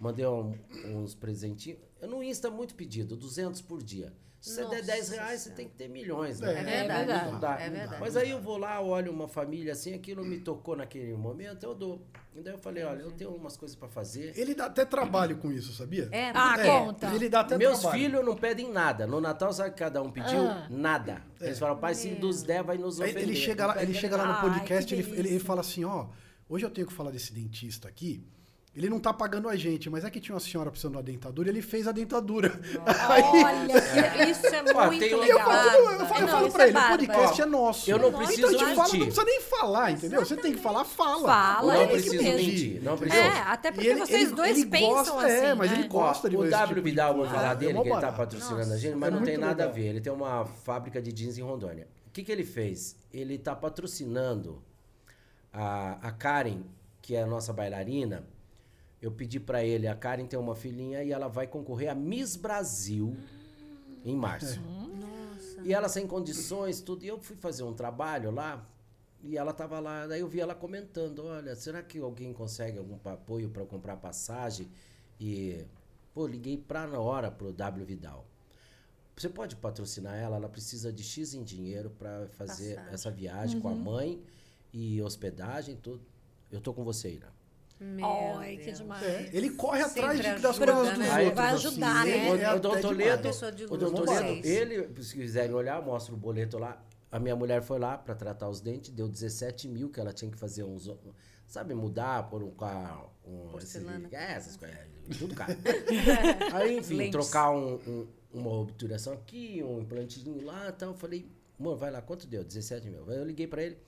mandei 0.00 0.26
um, 0.26 0.54
uns 0.86 1.14
presentinhos. 1.14 1.78
Eu 2.00 2.08
não 2.08 2.22
insta 2.22 2.50
muito 2.50 2.74
pedido, 2.74 3.16
200 3.16 3.60
por 3.60 3.82
dia. 3.82 4.12
Se 4.44 4.62
você 4.62 4.76
der 4.76 4.82
10 4.82 5.08
reais, 5.08 5.40
você 5.40 5.50
tem 5.50 5.66
que 5.66 5.74
ter 5.74 5.88
milhões, 5.88 6.38
né? 6.38 6.60
É 6.60 6.62
verdade. 6.62 7.32
Não 7.32 7.40
dá. 7.40 7.58
É 7.58 7.70
verdade. 7.70 7.98
Mas 7.98 8.14
aí 8.14 8.28
eu 8.28 8.42
vou 8.42 8.58
lá, 8.58 8.78
olho 8.78 9.10
uma 9.10 9.26
família 9.26 9.72
assim, 9.72 9.94
aquilo 9.94 10.22
me 10.22 10.38
tocou 10.38 10.76
naquele 10.76 11.14
momento, 11.14 11.64
eu 11.64 11.74
dou. 11.74 12.06
E 12.36 12.42
daí 12.42 12.52
eu 12.52 12.58
falei, 12.58 12.84
olha, 12.84 13.00
eu 13.00 13.10
tenho 13.10 13.30
umas 13.34 13.56
coisas 13.56 13.74
para 13.74 13.88
fazer. 13.88 14.34
Ele 14.36 14.54
dá 14.54 14.66
até 14.66 14.84
trabalho 14.84 15.38
com 15.38 15.50
isso, 15.50 15.72
sabia? 15.72 16.10
É, 16.12 16.30
ah, 16.34 16.56
é, 16.58 16.66
conta. 16.66 17.14
Ele 17.14 17.30
dá 17.30 17.40
até 17.40 17.56
Meus 17.56 17.80
trabalho. 17.80 18.02
filhos 18.02 18.24
não 18.24 18.36
pedem 18.36 18.70
nada. 18.70 19.06
No 19.06 19.18
Natal, 19.18 19.50
sabe 19.50 19.70
que 19.70 19.78
cada 19.78 20.02
um 20.02 20.10
pediu? 20.10 20.46
Ah. 20.46 20.66
Nada. 20.68 21.22
Eles 21.40 21.58
falam, 21.58 21.78
pai, 21.78 21.94
se 21.94 22.10
nos 22.10 22.42
der, 22.42 22.62
vai 22.62 22.76
nos 22.76 23.00
ofender. 23.00 23.22
Ele 23.22 23.34
chega 23.34 23.66
lá, 23.66 23.82
ele 23.82 23.94
chega 23.94 24.14
lá 24.14 24.26
no 24.26 24.50
podcast, 24.50 24.94
Ai, 24.94 25.00
ele, 25.00 25.10
ele, 25.18 25.28
ele 25.30 25.38
fala 25.38 25.62
assim, 25.62 25.84
ó, 25.84 26.08
hoje 26.46 26.66
eu 26.66 26.70
tenho 26.70 26.86
que 26.86 26.92
falar 26.92 27.10
desse 27.10 27.32
dentista 27.32 27.88
aqui, 27.88 28.22
ele 28.76 28.88
não 28.88 28.98
tá 28.98 29.12
pagando 29.12 29.48
a 29.48 29.54
gente, 29.54 29.88
mas 29.88 30.04
é 30.04 30.10
que 30.10 30.18
tinha 30.18 30.34
uma 30.34 30.40
senhora 30.40 30.68
precisando 30.68 30.92
de 30.92 30.96
uma 30.96 31.02
dentadura 31.04 31.48
e 31.48 31.52
ele 31.52 31.62
fez 31.62 31.86
a 31.86 31.92
dentadura. 31.92 32.60
Aí, 32.84 33.22
Olha, 33.22 34.26
isso 34.28 34.46
é 34.46 34.62
muito 34.62 35.00
legal. 35.00 35.24
Eu 35.24 35.38
falo, 35.38 35.90
eu 35.90 36.06
falo, 36.06 36.20
eu 36.20 36.28
falo 36.28 36.52
pra 36.52 36.64
é 36.64 36.68
ele, 36.68 36.78
o 36.78 36.88
podcast 36.88 37.42
é 37.42 37.46
nosso. 37.46 37.88
Eu 37.88 37.98
não 37.98 38.12
preciso 38.12 38.40
então, 38.40 38.50
mentir. 38.50 38.74
Fala, 38.74 38.92
não 38.92 38.98
precisa 38.98 39.24
nem 39.24 39.40
falar, 39.40 39.90
entendeu? 39.92 40.20
Exatamente. 40.20 40.28
Você 40.28 40.36
tem 40.36 40.52
que 40.54 40.60
falar, 40.60 40.84
fala. 40.84 41.28
Fala, 41.28 41.74
não 41.74 41.86
preciso 41.86 42.16
mentir. 42.16 42.82
Não 42.82 42.98
preciso. 42.98 43.22
É, 43.22 43.38
até 43.42 43.70
porque 43.70 43.86
ele, 43.86 44.00
vocês 44.00 44.22
ele, 44.22 44.34
dois 44.34 44.58
ele 44.58 44.66
pensam 44.66 45.14
gosta, 45.14 45.26
assim, 45.26 45.46
É, 45.46 45.54
mas 45.54 45.70
né? 45.70 45.78
ele 45.78 45.88
gosta 45.88 46.30
de 46.30 46.36
O 46.36 46.50
W 46.50 46.68
tipo 46.68 46.82
Vidal, 46.82 47.14
vou 47.14 47.26
falar 47.26 47.52
é 47.52 47.54
dele, 47.54 47.80
que 47.80 47.88
ele 47.88 48.00
tá 48.00 48.10
patrocinando 48.12 48.72
a 48.72 48.76
gente, 48.76 48.96
mas 48.96 49.08
é 49.08 49.16
não 49.16 49.22
tem 49.22 49.38
nada 49.38 49.64
a 49.64 49.68
ver. 49.68 49.86
Ele 49.86 50.00
tem 50.00 50.12
uma 50.12 50.44
fábrica 50.44 51.00
de 51.00 51.12
jeans 51.12 51.38
em 51.38 51.42
Rondônia. 51.42 51.86
O 52.08 52.10
que 52.10 52.24
que 52.24 52.32
ele 52.32 52.44
fez? 52.44 52.96
Ele 53.12 53.38
tá 53.38 53.54
patrocinando 53.54 54.60
a, 55.52 55.92
a 56.02 56.10
Karen, 56.10 56.62
que 57.00 57.14
é 57.14 57.22
a 57.22 57.26
nossa 57.26 57.52
bailarina, 57.52 58.24
eu 59.04 59.12
pedi 59.12 59.38
para 59.38 59.62
ele, 59.62 59.86
a 59.86 59.94
Karen 59.94 60.24
tem 60.24 60.38
uma 60.38 60.54
filhinha 60.54 61.02
e 61.02 61.12
ela 61.12 61.28
vai 61.28 61.46
concorrer 61.46 61.90
a 61.90 61.94
Miss 61.94 62.36
Brasil 62.36 63.14
em 64.02 64.16
março. 64.16 64.58
Nossa. 64.62 65.60
E 65.62 65.74
ela 65.74 65.90
sem 65.90 66.06
condições, 66.06 66.80
tudo. 66.80 67.04
E 67.04 67.08
eu 67.08 67.20
fui 67.20 67.36
fazer 67.36 67.64
um 67.64 67.74
trabalho 67.74 68.30
lá 68.30 68.66
e 69.22 69.36
ela 69.36 69.52
tava 69.52 69.78
lá. 69.78 70.06
Daí 70.06 70.20
eu 70.20 70.26
vi 70.26 70.40
ela 70.40 70.54
comentando: 70.54 71.22
Olha, 71.22 71.54
será 71.54 71.82
que 71.82 71.98
alguém 71.98 72.32
consegue 72.32 72.78
algum 72.78 72.96
apoio 73.04 73.50
para 73.50 73.66
comprar 73.66 73.98
passagem? 73.98 74.70
E, 75.20 75.62
pô, 76.14 76.26
liguei 76.26 76.56
pra 76.56 76.86
na 76.86 76.98
hora 76.98 77.30
pro 77.30 77.52
W 77.52 77.84
Vidal. 77.84 78.26
Você 79.14 79.28
pode 79.28 79.54
patrocinar 79.56 80.14
ela? 80.14 80.36
Ela 80.36 80.48
precisa 80.48 80.90
de 80.90 81.02
X 81.02 81.34
em 81.34 81.44
dinheiro 81.44 81.90
para 81.90 82.26
fazer 82.28 82.76
passagem. 82.76 82.94
essa 82.94 83.10
viagem 83.10 83.56
uhum. 83.56 83.62
com 83.62 83.68
a 83.68 83.74
mãe 83.74 84.24
e 84.72 85.02
hospedagem, 85.02 85.76
tudo. 85.76 86.00
Eu 86.50 86.62
tô 86.62 86.72
com 86.72 86.82
você 86.82 87.18
né? 87.18 87.33
Meu 87.80 88.06
Ai, 88.38 88.56
Deus. 88.56 88.64
que 88.64 88.72
demais. 88.82 89.02
É, 89.02 89.30
ele 89.32 89.50
corre 89.50 89.82
atrás 89.82 90.20
de, 90.20 90.40
das 90.40 90.58
coisas 90.58 90.76
dos 90.76 90.98
né? 90.98 91.18
outros. 91.18 91.34
Vai 91.34 91.50
ajudar, 91.52 92.00
assim. 92.02 92.10
né? 92.10 92.28
Ele 92.30 92.42
é 92.42 92.54
o 92.54 92.60
Dom 92.60 92.80
Toledo, 92.80 93.28
o 93.70 93.76
Dom 93.76 93.92
Toledo, 93.92 94.46
ele, 94.46 95.02
se 95.02 95.14
quiserem 95.14 95.54
olhar, 95.54 95.82
mostra 95.82 96.14
o 96.14 96.16
boleto 96.16 96.58
lá. 96.58 96.80
A 97.10 97.18
minha 97.18 97.36
mulher 97.36 97.62
foi 97.62 97.78
lá 97.78 97.96
para 97.98 98.14
tratar 98.14 98.48
os 98.48 98.60
dentes, 98.60 98.90
deu 98.90 99.08
17 99.08 99.68
mil 99.68 99.88
que 99.90 100.00
ela 100.00 100.12
tinha 100.12 100.30
que 100.30 100.38
fazer 100.38 100.64
uns. 100.64 100.90
Sabe, 101.46 101.74
mudar 101.74 102.28
por 102.28 102.42
um 102.42 102.50
carro. 102.50 103.10
Um, 103.24 103.48
Porcelana. 103.50 104.06
Esse, 104.06 104.16
é, 104.16 104.32
essas 104.32 104.56
coisas. 104.56 104.78
Tudo 105.18 105.34
caro. 105.34 105.52
Aí, 106.54 106.78
enfim, 106.78 106.94
Lentes. 106.96 107.12
trocar 107.12 107.50
um, 107.50 107.74
um, 107.86 108.06
uma 108.32 108.50
obturação 108.52 109.12
aqui, 109.12 109.62
um 109.62 109.80
implantezinho 109.80 110.44
lá 110.44 110.68
e 110.68 110.72
tal. 110.72 110.90
Eu 110.90 110.94
falei, 110.96 111.30
mano, 111.58 111.76
vai 111.76 111.90
lá, 111.90 112.00
quanto 112.00 112.26
deu? 112.26 112.42
17 112.42 112.88
mil. 112.88 113.08
Aí 113.08 113.18
eu 113.18 113.24
liguei 113.24 113.46
para 113.46 113.62
ele. 113.62 113.78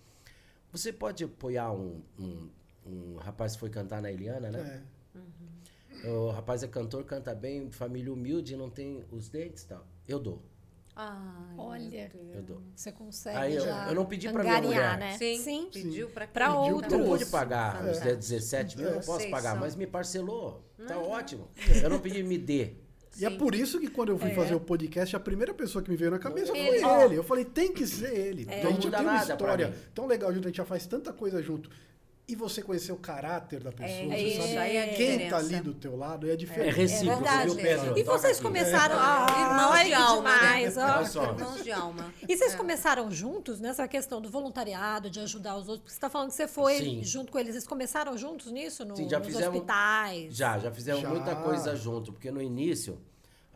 Você 0.70 0.92
pode 0.92 1.24
apoiar 1.24 1.72
um, 1.72 2.02
um 2.18 2.48
um 2.86 3.16
rapaz 3.16 3.56
foi 3.56 3.70
cantar 3.70 4.00
na 4.00 4.10
Eliana, 4.10 4.50
né? 4.50 4.82
É. 5.14 5.18
Uhum. 5.18 6.26
O 6.26 6.30
rapaz 6.30 6.62
é 6.62 6.68
cantor, 6.68 7.04
canta 7.04 7.34
bem, 7.34 7.70
família 7.70 8.12
humilde, 8.12 8.56
não 8.56 8.70
tem 8.70 9.04
os 9.10 9.28
dentes 9.28 9.64
e 9.64 9.68
tal. 9.68 9.86
Eu 10.06 10.18
dou. 10.18 10.42
Ai, 10.94 11.14
Olha, 11.58 12.10
eu 12.32 12.42
dou. 12.42 12.62
Você 12.74 12.90
consegue 12.90 13.36
Aí 13.36 13.54
eu, 13.54 13.64
já 13.64 13.88
eu 13.88 13.94
não 13.94 14.06
pedi 14.06 14.30
pra 14.30 14.42
minha 14.42 14.62
mulher. 14.62 14.98
né? 14.98 15.18
Sim, 15.18 15.36
Sim. 15.36 15.68
pediu 15.70 16.08
pra, 16.08 16.26
pra 16.26 16.58
outros. 16.58 16.90
Eu 16.90 16.98
não 17.00 17.06
pude 17.06 17.26
pagar 17.26 17.84
os 17.84 17.98
17 18.00 18.78
mil, 18.78 18.88
eu 18.88 18.94
não 18.94 19.02
posso 19.02 19.28
pagar, 19.28 19.52
são... 19.52 19.60
mas 19.60 19.76
me 19.76 19.86
parcelou. 19.86 20.64
Tá 20.86 20.96
uhum. 20.96 21.10
ótimo. 21.10 21.48
Eu 21.82 21.90
não 21.90 22.00
pedi 22.00 22.22
me 22.22 22.38
dê. 22.38 22.76
E 23.18 23.24
é 23.24 23.30
por 23.30 23.54
isso 23.54 23.80
que 23.80 23.88
quando 23.88 24.10
eu 24.10 24.18
fui 24.18 24.30
é. 24.30 24.34
fazer 24.34 24.54
o 24.54 24.60
podcast, 24.60 25.16
a 25.16 25.20
primeira 25.20 25.52
pessoa 25.54 25.82
que 25.82 25.90
me 25.90 25.96
veio 25.96 26.10
na 26.10 26.18
cabeça 26.18 26.48
foi 26.48 26.58
ele. 26.58 26.84
ele. 26.84 27.14
Eu 27.16 27.24
falei, 27.24 27.44
tem 27.44 27.72
que 27.72 27.86
ser 27.86 28.14
ele. 28.14 28.46
É. 28.48 28.62
a 28.62 28.70
gente 28.70 28.90
tem 28.90 29.00
uma 29.00 29.16
história 29.16 29.74
tão 29.94 30.06
legal 30.06 30.32
junto, 30.32 30.46
a 30.46 30.48
gente 30.48 30.58
já 30.58 30.64
faz 30.64 30.86
tanta 30.86 31.12
coisa 31.12 31.42
junto. 31.42 31.70
E 32.28 32.34
você 32.34 32.60
conhecer 32.60 32.90
o 32.90 32.96
caráter 32.96 33.62
da 33.62 33.70
pessoa, 33.70 34.12
é, 34.12 34.30
você 34.30 34.54
sabe 34.54 34.76
é 34.76 34.88
quem 34.88 35.30
tá 35.30 35.36
ali 35.36 35.60
do 35.60 35.72
teu 35.72 35.96
lado, 35.96 36.28
é 36.28 36.34
diferente. 36.34 36.70
É 36.70 36.72
recíproco, 36.72 37.24
é 37.24 37.62
Pedro? 37.62 37.96
E 37.96 38.02
vocês 38.02 38.40
começaram... 38.40 38.96
Ah, 38.98 39.26
irmãos 39.48 39.84
de 39.84 39.94
alma, 39.94 40.32
demais, 40.32 40.74
né? 40.74 41.04
Irmãos 41.04 41.62
de 41.62 41.70
alma. 41.70 42.12
E 42.28 42.36
vocês 42.36 42.56
começaram 42.56 43.12
juntos 43.12 43.60
nessa 43.60 43.86
questão 43.86 44.20
do 44.20 44.28
voluntariado, 44.28 45.08
de 45.08 45.20
ajudar 45.20 45.56
os 45.56 45.68
outros? 45.68 45.82
Porque 45.82 45.94
você 45.94 46.00
tá 46.00 46.10
falando 46.10 46.30
que 46.30 46.34
você 46.34 46.48
foi 46.48 46.78
Sim. 46.78 47.04
junto 47.04 47.30
com 47.30 47.38
eles. 47.38 47.52
Vocês 47.52 47.66
começaram 47.66 48.18
juntos 48.18 48.50
nisso? 48.50 48.84
No, 48.84 48.96
Sim, 48.96 49.08
já 49.08 49.18
nos 49.18 49.28
fizemos, 49.28 49.54
hospitais? 49.54 50.34
Já, 50.34 50.58
já 50.58 50.72
fizemos 50.72 51.02
Já. 51.02 51.08
muita 51.08 51.36
coisa 51.36 51.76
junto. 51.76 52.12
Porque 52.12 52.32
no 52.32 52.42
início... 52.42 52.98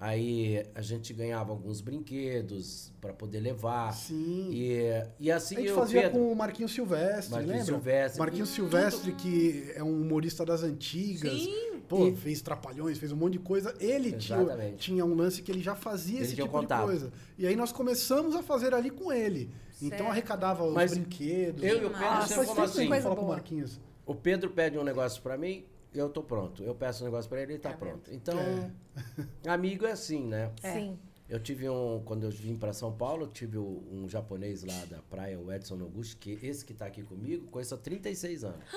Aí 0.03 0.65
a 0.75 0.81
gente 0.81 1.13
ganhava 1.13 1.53
alguns 1.53 1.83
brinquedos 1.83 2.91
para 3.03 3.13
poder 3.13 3.39
levar. 3.41 3.93
Sim. 3.93 4.49
E, 4.51 4.81
e 5.19 5.31
assim 5.31 5.57
A 5.57 5.59
gente 5.59 5.69
eu, 5.69 5.77
fazia 5.77 6.03
Pedro, 6.03 6.19
com 6.19 6.33
o 6.33 6.35
Marquinhos 6.37 6.73
Silvestre, 6.73 7.33
Marquinhos 7.35 7.49
lembra? 7.59 7.65
Silvestre. 7.75 8.19
Marquinhos 8.19 8.49
Silvestre, 8.49 9.13
que 9.13 9.73
é 9.75 9.85
um 9.85 10.01
humorista 10.01 10.45
das 10.45 10.63
antigas. 10.63 11.33
Sim. 11.43 11.71
Pô, 11.87 12.07
E- 12.09 12.17
fez 12.17 12.41
Trapalhões, 12.41 12.97
fez 12.99 13.13
um 13.13 13.17
monte 13.17 13.35
de 13.35 13.41
coisa. 13.41 13.75
Ele 13.79 14.13
tinha, 14.13 14.39
tinha 14.79 15.05
um 15.05 15.15
lance 15.15 15.43
que 15.43 15.53
ele 15.53 15.61
já 15.61 15.75
fazia 15.75 16.17
Ele 16.17 16.25
esse 16.25 16.35
tipo 16.37 16.61
de 16.61 16.67
coisa. 16.67 17.13
E 17.37 17.47
aí 17.47 17.55
nós 17.55 17.71
começamos 17.71 18.35
a 18.35 18.43
fazer 18.43 18.73
ali 18.73 18.89
com 18.89 19.13
ele. 19.13 19.51
Então 19.83 19.99
Certo. 19.99 20.11
arrecadava 20.11 20.65
os 20.65 20.73
Mas 20.73 20.93
brinquedos. 20.93 21.63
eu 21.63 21.83
e 21.83 21.85
o 21.85 21.91
Pedro 21.91 22.23
sempre 22.27 22.47
falamos 22.47 22.71
assim. 22.71 22.87
coisa 22.87 23.03
falar 23.03 23.15
com 23.17 23.21
o 23.21 23.25
boa. 23.25 23.37
Marquinhos. 23.37 23.81
O 24.07 24.15
Pedro 24.15 24.51
pede 24.51 24.79
um 24.79 24.85
negócio 24.85 25.21
para 25.23 25.37
mim, 25.37 25.65
eu 25.94 26.09
tô 26.09 26.22
pronto. 26.22 26.62
Eu 26.62 26.74
peço 26.74 27.03
um 27.03 27.07
negócio 27.07 27.29
para 27.29 27.42
ele, 27.42 27.55
ele 27.55 27.59
tá, 27.61 27.70
Tá 27.70 27.76
pronto. 27.76 28.12
Então, 28.12 28.38
É. 28.38 28.70
amigo 29.50 29.87
é 29.87 29.92
assim, 29.92 30.26
né? 30.26 30.50
Sim. 30.61 30.98
Eu 31.29 31.38
tive 31.38 31.68
um, 31.68 32.03
quando 32.05 32.24
eu 32.24 32.31
vim 32.31 32.57
para 32.57 32.72
São 32.72 32.92
Paulo, 32.92 33.22
eu 33.22 33.29
tive 33.29 33.57
um, 33.57 33.85
um 33.92 34.09
japonês 34.09 34.64
lá 34.64 34.85
da 34.87 34.98
praia, 35.03 35.38
o 35.38 35.53
Edson 35.53 35.79
Augusto, 35.81 36.16
que 36.16 36.33
esse 36.42 36.64
que 36.64 36.74
tá 36.74 36.87
aqui 36.87 37.05
comigo, 37.05 37.46
conheço 37.46 37.72
há 37.72 37.79
36 37.79 38.44
anos. 38.44 38.64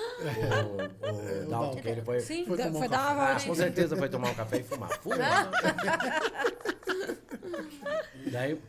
O, 1.04 1.44
o, 1.44 1.48
Dalton, 1.50 1.80
que 1.82 1.88
ele 1.88 2.02
foi, 2.02 2.20
Sim. 2.20 2.46
Foi 2.46 2.56
Foi, 2.56 2.66
tomar 2.66 2.86
um 2.86 2.88
dar 2.88 3.12
uma 3.12 3.32
Ah, 3.32 3.40
com 3.44 3.54
certeza 3.54 3.96
foi 3.96 4.08
tomar 4.08 4.30
um 4.30 4.34
café 4.34 4.60
e 4.60 4.62
fumar. 4.62 4.88
Fuma. 5.00 5.16
Daí, 8.30 8.60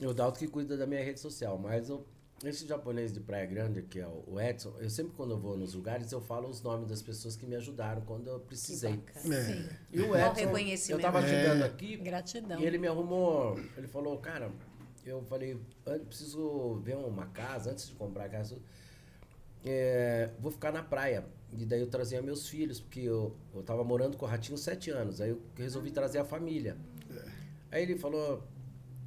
o 0.00 0.12
Dalton 0.12 0.38
que 0.38 0.48
cuida 0.48 0.76
da 0.76 0.86
minha 0.86 1.02
rede 1.02 1.20
social, 1.20 1.56
mas 1.56 1.88
eu, 1.88 2.04
esse 2.44 2.66
japonês 2.66 3.12
de 3.12 3.20
Praia 3.20 3.46
Grande, 3.46 3.82
que 3.82 3.98
é 3.98 4.06
o 4.06 4.40
Edson, 4.40 4.72
eu 4.78 4.88
sempre 4.88 5.12
quando 5.16 5.32
eu 5.32 5.38
vou 5.38 5.56
nos 5.56 5.74
lugares, 5.74 6.10
eu 6.12 6.20
falo 6.20 6.48
os 6.48 6.62
nomes 6.62 6.88
das 6.88 7.02
pessoas 7.02 7.34
que 7.36 7.44
me 7.46 7.56
ajudaram 7.56 8.02
quando 8.02 8.28
eu 8.28 8.38
precisei. 8.40 9.00
É. 9.24 9.74
E 9.92 10.00
o 10.00 10.14
Edson, 10.16 10.92
eu 10.92 11.00
tava 11.00 11.20
É. 11.20 11.28
chegando 11.28 11.62
aqui 11.64 11.96
Gratidão. 11.96 12.60
e 12.60 12.64
ele 12.64 12.78
me 12.78 12.86
arrumou, 12.86 13.58
ele 13.76 13.88
falou, 13.88 14.16
cara, 14.18 14.50
eu 15.04 15.22
falei, 15.22 15.58
"Eu 15.86 16.00
preciso 16.00 16.74
ver 16.84 16.96
uma 16.96 17.26
casa, 17.26 17.70
antes 17.72 17.88
de 17.88 17.94
comprar 17.94 18.26
a 18.26 18.28
casa, 18.28 18.56
é, 19.64 20.30
vou 20.38 20.50
ficar 20.52 20.72
na 20.72 20.82
praia. 20.82 21.24
E 21.56 21.64
daí 21.64 21.80
eu 21.80 21.86
trazia 21.88 22.20
meus 22.20 22.46
filhos, 22.48 22.78
porque 22.78 23.00
eu, 23.00 23.34
eu 23.54 23.62
tava 23.62 23.82
morando 23.82 24.16
com 24.18 24.26
o 24.26 24.28
Ratinho 24.28 24.58
sete 24.58 24.90
anos. 24.90 25.20
Aí 25.20 25.30
eu 25.30 25.40
resolvi 25.56 25.90
trazer 25.90 26.18
a 26.18 26.24
família. 26.24 26.76
Aí 27.70 27.82
ele 27.82 27.96
falou, 27.98 28.42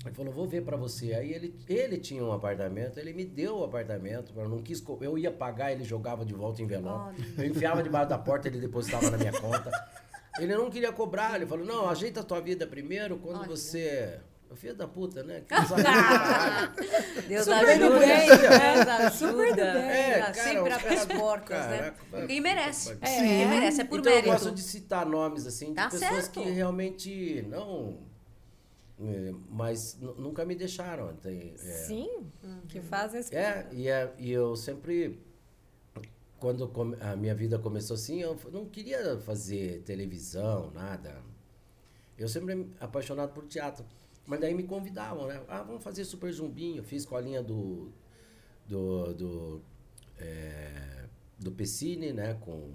ele 0.05 0.15
falou, 0.15 0.33
vou 0.33 0.47
ver 0.47 0.63
pra 0.63 0.75
você. 0.75 1.13
Aí 1.13 1.33
ele, 1.33 1.55
ele 1.67 1.97
tinha 1.97 2.23
um 2.23 2.31
apartamento, 2.31 2.99
ele 2.99 3.13
me 3.13 3.23
deu 3.23 3.59
o 3.59 3.63
apartamento, 3.63 4.33
eu 4.35 4.49
não 4.49 4.61
quis, 4.61 4.83
eu 5.01 5.17
ia 5.17 5.31
pagar, 5.31 5.71
ele 5.71 5.83
jogava 5.83 6.25
de 6.25 6.33
volta 6.33 6.61
em 6.61 6.65
envelope. 6.65 7.23
Eu 7.37 7.45
enfiava 7.45 7.83
debaixo 7.83 8.09
da 8.09 8.17
porta, 8.17 8.47
ele 8.47 8.59
depositava 8.59 9.09
na 9.11 9.17
minha 9.17 9.33
conta. 9.33 9.71
Ele 10.39 10.55
não 10.55 10.69
queria 10.69 10.91
cobrar, 10.91 11.35
ele 11.35 11.45
falou, 11.45 11.65
não, 11.65 11.89
ajeita 11.89 12.21
a 12.21 12.23
tua 12.23 12.39
vida 12.39 12.65
primeiro, 12.65 13.17
quando 13.17 13.39
Olha. 13.39 13.47
você 13.49 14.19
Filho 14.55 14.75
da 14.75 14.87
puta, 14.87 15.23
né? 15.23 15.43
Deus 17.27 17.45
Super 17.45 17.69
ajuda. 17.69 17.99
Bem, 17.99 18.27
Deus 18.27 18.43
ajuda. 18.43 19.11
Super 19.11 19.55
bem. 19.55 19.65
É, 19.65 20.19
cara, 20.19 20.33
sempre 20.33 20.73
abre 20.73 20.87
as 20.89 21.05
portas, 21.05 21.67
né? 21.67 21.93
Quem 22.27 22.41
merece. 22.41 22.97
É. 23.01 23.15
Quem 23.15 23.47
merece, 23.47 23.81
é 23.81 23.83
por 23.85 23.99
então, 23.99 24.11
mérito. 24.11 24.27
eu 24.27 24.33
gosto 24.33 24.51
de 24.51 24.61
citar 24.61 25.05
nomes, 25.05 25.47
assim, 25.47 25.73
tá 25.73 25.85
de 25.85 25.91
pessoas 25.91 26.25
certo. 26.25 26.31
que 26.31 26.49
realmente 26.49 27.45
não... 27.47 28.10
É, 29.03 29.33
mas 29.49 29.97
nunca 29.99 30.45
me 30.45 30.55
deixaram. 30.55 31.15
Tem, 31.15 31.53
é, 31.53 31.57
Sim, 31.57 32.09
uhum. 32.43 32.61
que 32.67 32.81
fazem 32.81 33.19
esse 33.19 33.35
é, 33.35 33.67
e, 33.71 33.87
é, 33.87 34.13
e 34.17 34.31
eu 34.31 34.55
sempre 34.55 35.19
quando 36.41 36.71
a 36.99 37.15
minha 37.15 37.35
vida 37.35 37.59
começou 37.59 37.93
assim, 37.93 38.19
eu 38.19 38.35
não 38.51 38.65
queria 38.65 39.19
fazer 39.19 39.83
televisão, 39.83 40.71
nada. 40.71 41.21
Eu 42.17 42.27
sempre 42.27 42.67
apaixonado 42.79 43.31
por 43.31 43.45
teatro. 43.45 43.85
Mas 44.25 44.39
daí 44.39 44.53
me 44.53 44.63
convidavam, 44.63 45.27
né? 45.27 45.39
Ah, 45.47 45.61
vamos 45.61 45.83
fazer 45.83 46.03
Super 46.03 46.31
Zumbinho. 46.31 46.77
Eu 46.77 46.83
fiz 46.83 47.05
colinha 47.05 47.43
do. 47.43 47.91
do. 48.67 49.13
do, 49.13 49.61
é, 50.17 51.05
do 51.37 51.51
Pessine, 51.51 52.11
né? 52.11 52.35
Com 52.41 52.73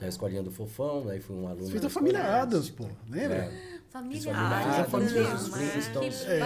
a, 0.00 0.04
a 0.04 0.08
escolinha 0.08 0.42
do 0.42 0.50
Fofão, 0.50 1.04
daí 1.06 1.20
fui 1.20 1.36
um 1.36 1.48
aluno. 1.48 1.68
Fiz 1.68 1.84
a 1.84 1.90
família 1.90 2.42
Adams, 2.42 2.70
pô, 2.70 2.84
lembra? 3.08 3.36
É. 3.36 3.76
Família 3.96 4.32
ah, 4.34 4.82
Adams. 4.82 5.48
Flintstones. 5.48 6.26
É. 6.26 6.40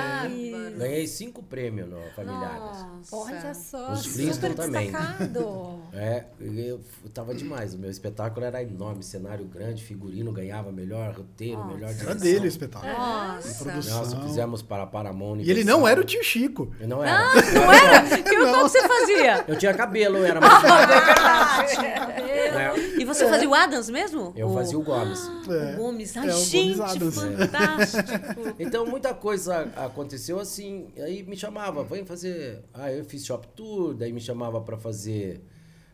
Ganhei 0.78 1.04
cinco 1.08 1.42
prêmios 1.42 1.88
no 1.88 1.98
Familiares. 2.14 2.86
Olha 3.10 3.54
só, 3.54 3.92
Os 3.92 4.06
Flintstones 4.06 4.56
também. 4.56 4.92
É, 5.92 6.24
eu, 6.40 6.80
tava 7.12 7.34
demais. 7.34 7.74
O 7.74 7.78
meu 7.78 7.90
espetáculo 7.90 8.46
era 8.46 8.62
enorme, 8.62 9.02
cenário 9.02 9.44
grande, 9.44 9.82
figurino, 9.82 10.30
ganhava 10.30 10.70
melhor 10.70 11.12
roteiro, 11.12 11.58
Nossa. 11.58 11.74
melhor 11.74 11.88
direção. 11.88 12.10
Era 12.10 12.20
dele 12.20 12.44
o 12.44 12.48
espetáculo. 12.48 12.92
Nossa. 12.92 13.64
Produção. 13.64 13.98
Nós 13.98 14.14
fizemos 14.24 14.62
para 14.62 14.86
Paramount. 14.86 15.40
E 15.40 15.50
ele 15.50 15.64
não 15.64 15.88
era 15.88 16.00
o 16.00 16.04
tio 16.04 16.22
Chico. 16.22 16.72
Eu 16.78 16.86
não 16.86 17.02
era. 17.02 17.18
Ah, 17.18 17.34
não 17.34 17.72
era? 17.72 18.22
Que 18.22 18.36
não. 18.36 18.60
você 18.60 18.80
fazia? 18.86 19.44
Eu 19.48 19.58
tinha 19.58 19.74
cabelo, 19.74 20.24
era 20.24 20.40
mais 20.40 20.62
é. 22.58 23.00
E 23.00 23.04
você 23.04 23.26
fazia 23.28 23.48
o 23.48 23.54
Adams 23.54 23.90
mesmo? 23.90 24.32
Eu 24.36 24.48
o... 24.48 24.54
fazia 24.54 24.78
o 24.78 24.82
Gomes. 24.82 25.30
É. 25.48 25.74
O 25.74 25.76
Gomes. 25.76 26.16
Ai, 26.16 26.28
é, 26.28 26.32
gente, 26.32 26.78
Gomes 26.78 27.14
fantástico. 27.14 28.56
então, 28.58 28.86
muita 28.86 29.14
coisa 29.14 29.70
aconteceu 29.76 30.38
assim. 30.38 30.88
Aí 30.98 31.22
me 31.22 31.36
chamava, 31.36 31.84
vem 31.84 32.04
fazer... 32.04 32.64
Ah, 32.72 32.92
eu 32.92 33.04
fiz 33.04 33.24
shop 33.24 33.46
tour, 33.54 33.94
daí 33.94 34.12
me 34.12 34.20
chamava 34.20 34.60
para 34.60 34.76
fazer 34.76 35.42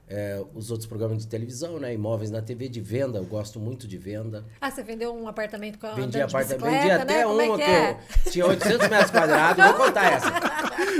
é, 0.09 0.41
os 0.55 0.71
outros 0.71 0.87
programas 0.87 1.19
de 1.19 1.27
televisão, 1.27 1.81
né? 1.81 1.93
Imóveis 1.93 2.31
na 2.31 2.41
TV 2.41 2.69
de 2.69 2.81
venda, 2.81 3.19
eu 3.19 3.25
gosto 3.25 3.59
muito 3.59 3.89
de 3.89 3.99
venda. 3.99 4.45
Ah, 4.61 4.71
você 4.71 4.83
vendeu 4.83 5.13
um 5.13 5.27
apartamento 5.27 5.79
com 5.79 5.87
a 5.89 5.95
Vendi 5.95 6.21
apartamento, 6.21 6.65
vendi 6.65 6.87
né? 6.87 6.95
até 6.95 7.25
Como 7.25 7.41
é 7.41 7.45
uma 7.45 7.57
que, 7.57 7.63
é? 7.63 7.99
que 8.23 8.31
tinha 8.31 8.47
800 8.47 8.89
metros 8.89 9.11
quadrados, 9.11 9.65
vou 9.65 9.75
contar 9.75 10.13
essa. 10.13 10.33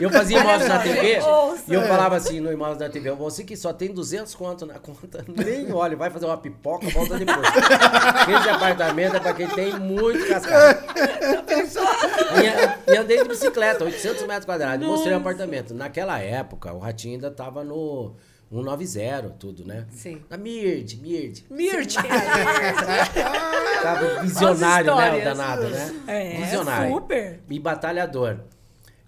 Eu 0.01 0.11
fazia 0.11 0.41
imóveis 0.41 0.69
na 0.69 0.79
TV 0.81 1.19
e 1.69 1.75
eu 1.75 1.83
falava 1.83 2.17
assim 2.17 2.41
no 2.41 2.53
imóveis 2.53 2.79
na 2.79 2.89
TV, 2.89 3.13
você 3.13 3.45
que 3.45 3.57
só 3.57 3.73
tem 3.73 3.93
200 3.93 4.35
conto 4.35 4.67
na 4.67 4.79
conta, 4.81 5.25
nem 5.31 5.73
olha, 5.73 5.97
vai 5.97 6.11
fazer 6.11 6.27
uma 6.27 6.37
pipoca, 6.37 6.89
volta 6.91 7.17
depois. 7.17 7.39
Esse 7.39 8.49
apartamento 8.49 9.17
é 9.17 9.21
para 9.21 9.35
quem 9.35 9.49
tem 9.49 9.79
muito 9.79 10.27
cascado. 10.29 10.81
E, 12.87 12.93
e, 12.93 12.97
andei 12.97 13.23
de 13.23 13.29
bicicleta, 13.29 13.85
800 13.85 14.27
metros 14.27 14.45
quadrados, 14.45 14.85
mostrei 14.85 15.15
o 15.15 15.19
apartamento. 15.19 15.73
Naquela 15.75 16.19
época, 16.19 16.73
o 16.73 16.79
Ratinho 16.79 17.15
ainda 17.15 17.29
estava 17.29 17.63
no 17.63 18.17
190, 18.51 19.31
tudo, 19.31 19.65
né? 19.65 19.87
Sim. 19.91 20.23
Na 20.31 20.37
Mird, 20.37 20.97
Mird. 20.99 21.45
Mird! 21.51 21.95
Tava 23.83 24.23
visionário, 24.23 24.95
né? 24.97 25.21
O 25.21 25.25
danado, 25.25 25.69
né? 25.69 26.03
É, 26.07 26.37
visionário. 26.43 26.95
super. 26.95 27.41
E 27.49 27.59
batalhador. 27.59 28.41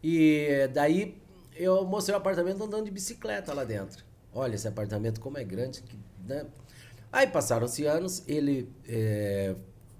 E 0.02 0.68
daí 0.72 1.16
eu 1.54 1.84
mostrei 1.84 2.14
o 2.14 2.18
apartamento 2.18 2.62
andando 2.62 2.84
de 2.84 2.90
bicicleta 2.90 3.52
lá 3.52 3.64
dentro. 3.64 4.04
Olha 4.32 4.54
esse 4.54 4.66
apartamento 4.66 5.20
como 5.20 5.38
é 5.38 5.44
grande. 5.44 5.84
Né? 6.26 6.44
Aí 7.12 7.26
passaram-se 7.26 7.86
anos, 7.86 8.22
ele 8.26 8.68
é, 8.88 9.54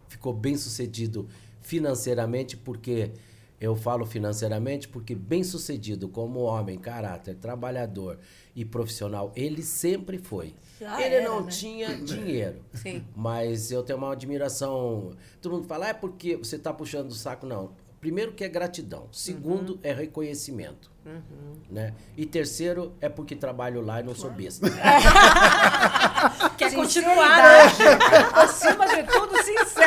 ficou 0.08 0.32
bem 0.32 0.56
sucedido 0.56 1.28
financeiramente 1.60 2.56
porque 2.56 3.12
eu 3.60 3.74
falo 3.74 4.06
financeiramente 4.06 4.88
porque 4.88 5.14
bem 5.14 5.42
sucedido 5.42 6.08
como 6.08 6.40
homem, 6.40 6.78
caráter, 6.78 7.34
trabalhador 7.34 8.18
e 8.54 8.64
profissional, 8.64 9.32
ele 9.34 9.62
sempre 9.62 10.18
foi. 10.18 10.54
Já 10.80 11.00
ele 11.00 11.16
era, 11.16 11.28
não 11.28 11.44
né? 11.44 11.50
tinha 11.50 11.96
dinheiro. 11.98 12.60
Sim. 12.74 13.04
Mas 13.14 13.70
eu 13.70 13.82
tenho 13.82 13.98
uma 13.98 14.12
admiração. 14.12 15.12
Todo 15.40 15.52
mundo 15.56 15.66
fala, 15.66 15.86
ah, 15.86 15.88
é 15.88 15.94
porque 15.94 16.36
você 16.36 16.56
está 16.56 16.72
puxando 16.72 17.10
o 17.10 17.14
saco. 17.14 17.46
Não. 17.46 17.72
Primeiro 18.00 18.32
que 18.32 18.44
é 18.44 18.48
gratidão. 18.48 19.08
Segundo 19.10 19.74
uhum. 19.74 19.80
é 19.82 19.92
reconhecimento. 19.92 20.88
Uhum. 21.04 21.54
Né? 21.70 21.94
E 22.16 22.24
terceiro 22.26 22.94
é 23.00 23.08
porque 23.08 23.34
trabalho 23.34 23.80
lá 23.80 24.00
e 24.00 24.04
não 24.04 24.14
sou 24.14 24.30
besta. 24.30 24.68
Quer 26.56 26.74
continuar, 26.74 27.38
né? 27.38 27.62
Acima 28.34 28.86
de 28.86 29.02
tudo, 29.04 29.36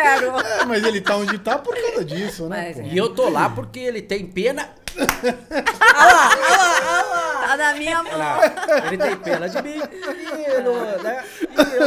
sincero. 0.01 0.31
É, 0.61 0.65
mas 0.65 0.83
ele 0.83 1.01
tá 1.01 1.15
onde 1.15 1.37
tá 1.37 1.57
por 1.57 1.75
causa 1.75 2.03
disso, 2.03 2.47
né? 2.47 2.73
Mas, 2.75 2.91
e 2.93 2.97
eu 2.97 3.09
tô 3.09 3.29
lá 3.29 3.49
porque 3.49 3.79
ele 3.79 4.01
tem 4.01 4.25
pena 4.25 4.69
olha 4.97 6.13
lá, 6.13 6.29
olha 6.29 6.51
lá, 6.51 6.69
olha 6.79 7.09
lá. 7.09 7.40
Na 7.61 7.73
minha 7.75 8.01
mão. 8.01 8.11
Ele 8.87 8.97
tem 8.97 9.15
pena 9.17 9.47
de 9.47 9.61
mim. 9.61 9.77
E, 9.77 11.03
né? 11.03 11.23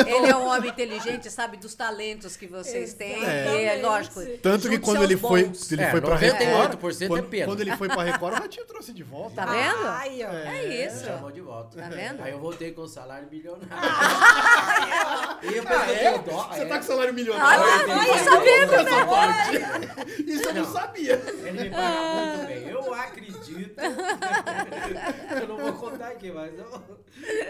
Ele 0.06 0.30
é 0.30 0.37
um 0.37 0.46
homem 0.46 0.70
inteligente, 0.70 1.28
sabe 1.30 1.56
dos 1.56 1.74
talentos 1.74 2.37
que 2.37 2.46
vocês 2.46 2.94
têm. 2.94 3.24
É, 3.24 3.78
é 3.78 3.82
lógico. 3.82 4.20
Tanto 4.40 4.68
que 4.68 4.78
quando 4.78 5.02
ele 5.02 5.16
foi, 5.16 5.50
ele 5.70 5.82
é, 5.82 5.90
foi 5.90 6.00
pra 6.00 6.14
Record, 6.16 6.78
quando, 6.78 7.18
é 7.18 7.22
pena. 7.22 7.46
quando 7.46 7.60
ele 7.60 7.76
foi 7.76 7.88
pra 7.88 8.02
Record, 8.04 8.34
o 8.34 8.37
Ratinho 8.37 8.66
trouxe 8.66 8.92
de 8.92 9.02
volta. 9.02 9.34
Tá 9.34 9.46
vendo? 9.46 9.87
Ai, 9.87 10.22
é, 10.22 10.26
é 10.46 10.87
isso. 10.87 11.04
Chamou 11.06 11.32
de 11.32 11.40
volta. 11.40 11.76
Tá 11.80 11.88
vendo? 11.88 12.22
Aí 12.22 12.32
eu 12.32 12.38
voltei 12.38 12.70
com 12.72 12.82
o 12.82 12.88
salário 12.88 13.28
milionário. 13.30 13.66
Ah, 13.70 15.38
e 15.42 15.56
eu 15.56 15.62
pensei, 15.64 16.06
ah, 16.06 16.10
é? 16.10 16.18
dó. 16.18 16.48
Você 16.52 16.66
tá 16.66 16.76
com 16.76 16.82
salário 16.84 17.14
milionário? 17.14 17.64
Ah, 17.64 17.87
vai 17.87 18.18
sabendo, 18.18 18.72
né? 18.84 20.14
Isso 20.26 20.48
eu 20.48 20.54
não 20.54 20.72
sabia. 20.72 21.22
Ele 21.44 21.62
me 21.64 21.70
paga 21.70 22.00
muito 22.00 22.46
bem. 22.46 22.68
Eu 22.68 22.94
acredito. 22.94 23.80
eu 25.40 25.48
não 25.48 25.63
vou 25.72 25.90
contar 25.90 26.09
aqui, 26.09 26.31
mas 26.31 26.53
eu, 26.59 26.83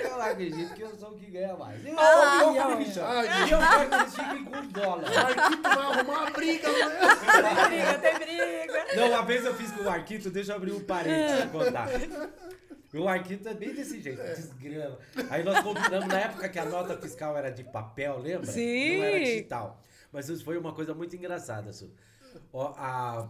eu 0.04 0.22
acredito 0.22 0.74
que 0.74 0.82
eu 0.82 0.96
sou 0.96 1.10
o 1.10 1.18
que 1.18 1.30
ganha 1.30 1.56
mais. 1.56 1.84
Eu, 1.84 1.98
ah, 1.98 2.40
eu, 2.42 2.54
eu, 2.54 2.62
acredito. 2.62 2.98
E 2.98 3.50
eu 3.50 3.58
quero 3.58 3.90
que 3.90 3.94
eles 3.94 4.14
fiquem 4.14 4.44
com 4.44 4.66
dólar. 4.68 5.04
O 5.04 5.18
Arquito 5.18 5.62
vai 5.62 5.72
arrumar 5.72 6.02
uma 6.02 6.30
briga, 6.30 6.68
né? 6.68 6.98
Tem 7.42 7.68
briga, 7.68 7.98
tem 7.98 8.14
briga. 8.18 8.96
Não, 8.96 9.08
uma 9.08 9.22
vez 9.22 9.44
eu 9.44 9.54
fiz 9.54 9.72
com 9.72 9.84
o 9.84 9.88
Arquito, 9.88 10.30
deixa 10.30 10.52
eu 10.52 10.56
abrir 10.56 10.72
um 10.72 10.80
parênteses 10.84 11.44
pra 11.44 11.48
contar. 11.48 11.88
O 12.94 13.08
Arquito 13.08 13.48
é 13.48 13.54
bem 13.54 13.74
desse 13.74 14.00
jeito, 14.00 14.22
desgrama. 14.22 14.98
Aí 15.28 15.42
nós 15.42 15.60
combinamos 15.60 16.06
na 16.06 16.20
época 16.20 16.48
que 16.48 16.58
a 16.58 16.64
nota 16.64 16.96
fiscal 16.96 17.36
era 17.36 17.50
de 17.50 17.64
papel, 17.64 18.20
lembra? 18.20 18.46
Sim. 18.46 18.98
Não 18.98 19.04
era 19.04 19.18
digital. 19.20 19.82
Mas 20.12 20.28
isso 20.28 20.44
foi 20.44 20.56
uma 20.56 20.72
coisa 20.72 20.94
muito 20.94 21.16
engraçada, 21.16 21.72
Su. 21.72 21.92
Ó, 22.52 22.72
a... 22.76 23.28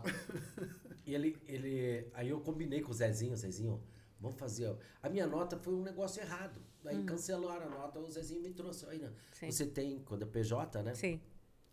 Ele, 1.07 1.37
ele. 1.47 2.07
Aí 2.15 2.31
eu 2.31 2.41
combinei 2.41 2.81
com 2.81 2.91
o 2.91 2.95
Zezinho, 2.95 3.37
Zezinho, 3.37 3.83
vamos 4.21 4.39
fazer. 4.39 4.77
A 5.03 5.09
minha 5.09 5.27
nota 5.27 5.57
foi 5.57 5.75
um 5.75 5.83
negócio 5.83 6.23
errado. 6.23 6.61
Aí 6.85 6.99
hum. 6.99 7.07
cancelaram 7.07 7.67
a 7.67 7.71
nota, 7.71 7.99
o 7.99 8.11
Zezinho 8.11 8.43
me 8.43 8.51
trouxe. 8.51 8.87
Aí, 8.87 9.01
você 9.51 9.67
tem, 9.67 10.01
quando 10.01 10.23
é 10.23 10.27
PJ, 10.27 10.83
né? 10.83 10.95
Sim. 10.95 11.21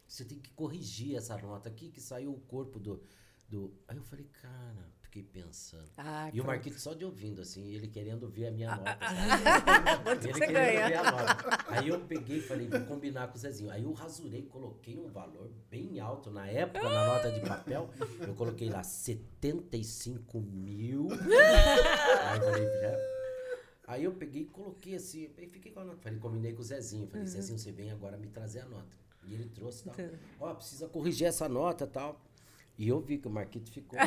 Você 0.08 0.26
tem 0.26 0.40
que 0.40 0.52
corrigir 0.52 1.16
essa 1.16 1.38
nota 1.38 1.70
aqui, 1.70 1.90
que 1.90 2.02
saiu 2.02 2.34
o 2.34 2.40
corpo 2.40 2.80
do. 2.80 3.02
do... 3.48 3.74
Aí 3.88 3.98
eu 3.98 4.04
falei, 4.04 4.26
cara, 4.42 4.94
fiquei 5.12 5.24
pensando. 5.24 5.92
Ah, 5.98 6.30
e 6.30 6.32
pronto. 6.32 6.44
o 6.44 6.48
Marquito 6.48 6.80
só 6.80 6.94
de 6.94 7.04
ouvindo, 7.04 7.42
assim, 7.42 7.74
ele 7.74 7.88
querendo 7.88 8.30
ver 8.30 8.48
a 8.48 8.52
minha 8.52 8.72
ah, 8.72 8.78
nota. 8.78 8.98
Ah, 9.02 10.12
ele 10.12 10.34
você 10.34 10.48
ganha? 10.48 10.88
ver 10.88 10.96
a 10.96 11.12
nota. 11.12 11.66
Aí 11.68 11.90
eu 11.90 12.00
peguei 12.00 12.38
e 12.38 12.42
falei, 12.42 12.68
vou 12.68 12.80
combinar 12.82 13.28
com 13.28 13.36
o 13.36 13.38
Zezinho. 13.38 13.70
Aí 13.70 13.84
eu 13.84 13.92
rasurei, 13.92 14.44
coloquei 14.44 14.98
um 14.98 15.10
valor 15.10 15.52
bem 15.70 16.00
alto. 16.00 16.32
Na 16.32 16.48
época, 16.48 16.88
na 16.88 17.08
nota 17.08 17.30
de 17.30 17.42
papel, 17.42 17.90
eu 18.26 18.34
coloquei 18.34 18.70
lá 18.70 18.84
75 18.84 20.40
mil. 20.40 21.10
Aí 21.12 22.38
eu 22.38 22.44
falei, 22.44 22.66
já. 22.66 22.98
Aí 23.88 24.04
eu 24.06 24.14
peguei 24.14 24.44
e 24.44 24.46
coloquei 24.46 24.96
assim, 24.96 25.30
aí 25.38 25.50
fiquei 25.50 25.74
com 25.74 25.82
a 25.82 25.84
nota. 25.84 26.00
Falei, 26.02 26.20
combinei 26.20 26.54
com 26.54 26.62
o 26.62 26.64
Zezinho. 26.64 27.08
Falei, 27.08 27.24
uhum. 27.24 27.30
Zezinho, 27.30 27.60
você 27.60 27.74
vem 27.74 27.92
agora 27.92 28.16
me 28.16 28.28
trazer 28.28 28.62
a 28.62 28.66
nota. 28.66 28.96
E 29.28 29.34
ele 29.34 29.46
trouxe 29.50 29.84
tal. 29.84 29.96
Ó, 30.40 30.52
oh, 30.52 30.56
precisa 30.56 30.88
corrigir 30.88 31.28
essa 31.28 31.50
nota 31.50 31.84
e 31.84 31.88
tal. 31.88 32.22
E 32.82 32.90
eu 32.90 33.00
vi 33.00 33.20
que 33.20 33.28
o 33.28 33.30
Marquito 33.30 33.72
ficou. 33.72 34.00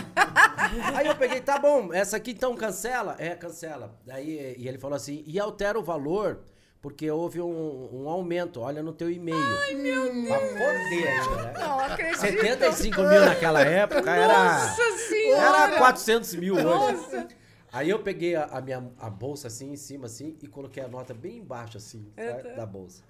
Aí 0.97 1.07
eu 1.07 1.15
peguei, 1.15 1.41
tá 1.41 1.61
bom, 1.61 1.95
essa 1.95 2.17
aqui 2.17 2.33
então 2.33 2.57
cancela? 2.57 3.15
É, 3.21 3.33
cancela. 3.37 3.97
Aí, 4.09 4.57
e 4.59 4.67
ele 4.67 4.79
falou 4.79 4.97
assim, 4.97 5.23
e 5.29 5.39
altera 5.39 5.79
o 5.79 5.83
valor, 5.85 6.41
porque 6.83 7.09
houve 7.09 7.41
um, 7.41 7.89
um 7.93 8.09
aumento, 8.09 8.61
olha 8.61 8.83
no 8.83 8.93
teu 8.93 9.09
e-mail. 9.09 9.37
Ai, 9.39 9.75
meu 9.77 10.13
Deus. 10.13 10.27
Pra 10.27 10.41
foder 10.41 11.23
ainda, 11.23 11.43
né? 11.45 11.53
Não 11.57 11.79
acredito. 11.79 12.19
75 12.19 13.01
mil 13.03 13.25
naquela 13.25 13.61
época 13.61 14.11
era... 14.11 14.55
Nossa 14.55 14.99
senhora! 15.09 15.67
Era 15.67 15.79
400 15.79 16.35
mil 16.35 16.55
hoje. 16.57 16.65
Nossa. 16.65 17.29
Aí 17.73 17.91
eu 17.91 18.01
peguei 18.01 18.35
a, 18.35 18.45
a, 18.47 18.61
minha 18.61 18.91
a 18.99 19.09
bolsa 19.09 19.47
assim, 19.47 19.73
em 19.73 19.77
cima 19.77 20.07
assim, 20.07 20.37
e 20.43 20.49
coloquei 20.49 20.83
a 20.83 20.89
nota 20.89 21.15
bem 21.15 21.39
embaixo 21.39 21.77
assim, 21.77 22.13
da 22.57 22.67
bolsa. 22.67 23.05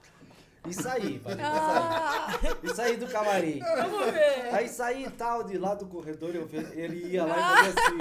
E 0.67 0.73
saí, 0.73 1.19
falei, 1.19 1.45
ah. 1.45 2.39
sair. 2.41 2.57
E 2.63 2.75
saí 2.75 2.97
do 2.97 3.07
camarim. 3.07 3.61
Vamos 3.61 4.11
ver. 4.13 4.55
Aí 4.55 4.69
saí 4.69 5.05
e 5.05 5.11
tal, 5.11 5.45
de 5.45 5.59
lá 5.59 5.75
do 5.75 5.87
corredor, 5.87 6.35
eu, 6.35 6.49
ele 6.73 7.13
ia 7.13 7.25
lá 7.25 7.37
e 7.37 7.41
fazia 7.41 7.71
assim, 7.71 7.99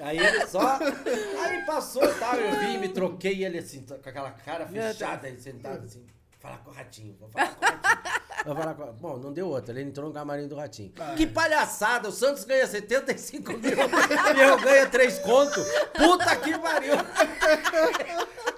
ó. 0.00 0.06
Aí 0.06 0.18
ele 0.18 0.46
só. 0.46 0.78
Aí 0.78 1.64
passou 1.64 2.04
e 2.04 2.14
tal, 2.14 2.34
eu 2.34 2.60
vim, 2.60 2.78
me 2.78 2.90
troquei 2.90 3.42
ele 3.44 3.58
assim, 3.58 3.82
com 3.82 3.94
aquela 3.94 4.30
cara 4.30 4.66
fechada, 4.66 5.26
ele 5.28 5.40
sentado 5.40 5.84
assim. 5.84 6.04
Falar 6.38 6.58
com 6.58 6.70
o 6.70 6.74
ratinho, 6.74 7.16
vou 7.18 7.30
falar 7.30 7.54
com 7.54 7.64
o 7.64 7.68
ratinho. 7.68 8.16
Vou 8.44 8.54
falar 8.54 8.74
com... 8.74 8.92
Bom, 8.92 9.16
não 9.16 9.32
deu 9.32 9.48
outra. 9.48 9.74
Ele 9.74 9.88
entrou 9.88 10.06
no 10.06 10.14
camarim 10.14 10.46
do 10.46 10.54
Ratinho. 10.54 10.92
Ah, 11.00 11.14
que 11.16 11.26
palhaçada! 11.26 12.08
O 12.08 12.12
Santos 12.12 12.44
ganha 12.44 12.64
75 12.64 13.52
mil 13.54 13.72
e 13.72 14.40
eu 14.40 14.60
ganho 14.60 14.88
3 14.88 15.18
conto. 15.18 15.60
Puta 15.92 16.36
que 16.36 16.56
pariu! 16.56 16.94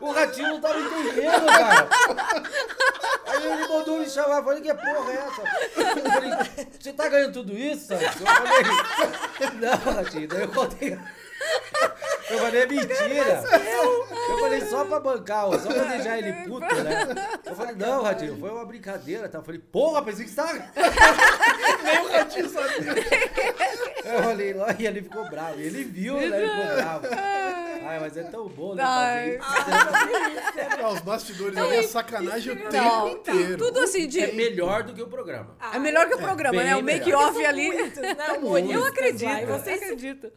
O 0.01 0.13
Ratinho 0.13 0.49
não 0.49 0.61
tava 0.61 0.79
entendendo, 0.79 1.47
cara. 1.47 1.89
Aí 3.27 3.47
ele 3.47 3.69
mandou 3.69 3.99
me 3.99 4.09
chamar. 4.09 4.43
Falei, 4.43 4.63
que 4.63 4.75
porra 4.75 5.13
é 5.13 5.17
essa? 5.17 5.43
Eu 5.77 6.11
falei, 6.11 6.31
você 6.79 6.93
tá 6.93 7.09
ganhando 7.09 7.33
tudo 7.33 7.57
isso? 7.57 7.93
Eu 7.93 7.99
falei, 7.99 9.53
não, 9.61 9.93
Ratinho. 9.95 10.29
Daí 10.29 10.43
eu 10.43 10.49
contei... 10.49 10.99
Eu 12.31 12.39
falei, 12.41 12.63
é 12.63 12.67
mentira. 12.67 13.45
Eu 14.29 14.39
falei, 14.39 14.61
só 14.63 14.85
pra 14.85 15.01
bancar, 15.01 15.47
só 15.61 15.73
pra 15.73 15.85
deixar 15.85 16.19
ele 16.19 16.33
puto, 16.45 16.75
né? 16.83 17.07
Eu 17.45 17.57
falei, 17.57 17.75
não, 17.77 18.03
Ratinho, 18.03 18.39
foi 18.39 18.51
uma 18.51 18.67
brincadeira, 18.67 19.29
tá? 19.29 19.39
Eu 19.39 19.45
falei, 19.45 19.61
porra, 19.61 20.03
pensei 20.03 20.25
que 20.25 20.31
você 20.31 20.37
tava... 20.37 20.53
Nem 21.83 21.99
o 22.01 22.13
Ratinho 22.13 22.49
sabia. 22.51 22.93
Eu 24.05 24.23
falei, 24.23 24.55
e 24.79 24.87
ele 24.87 25.03
ficou 25.03 25.29
bravo. 25.31 25.59
Ele 25.59 25.85
viu, 25.85 26.15
né? 26.15 26.25
Ele 26.25 26.51
ficou 26.51 26.77
bravo. 26.77 27.07
Ai, 27.89 28.01
mas 28.01 28.17
é 28.19 28.23
tão 28.25 28.47
bom, 28.49 28.75
né? 28.75 28.85
Fazer 28.85 29.37
isso. 29.37 29.47
Ah, 30.83 30.91
os 30.91 31.01
bastidores 31.01 31.57
ali, 31.57 31.77
a 31.79 31.83
sacanagem 31.89 32.53
o 32.53 32.57
tempo 32.69 32.85
não, 32.85 33.09
inteiro. 33.09 33.57
Tudo 33.57 33.81
assim 33.81 34.07
de... 34.07 34.21
É 34.21 34.33
melhor 34.33 34.83
do 34.83 34.93
que 34.93 35.01
o 35.03 35.07
programa. 35.07 35.57
Ah, 35.59 35.75
é 35.77 35.79
melhor 35.79 36.07
que 36.07 36.15
o 36.15 36.19
programa, 36.19 36.61
é, 36.61 36.65
né? 36.67 36.77
O 36.77 36.83
make-off 36.83 37.43
ali. 37.47 37.73
Muitos, 37.73 38.03
né? 38.03 38.17
Eu 38.71 38.85
acredito. 38.85 39.47
Você 39.47 39.71
acredita. 39.71 40.33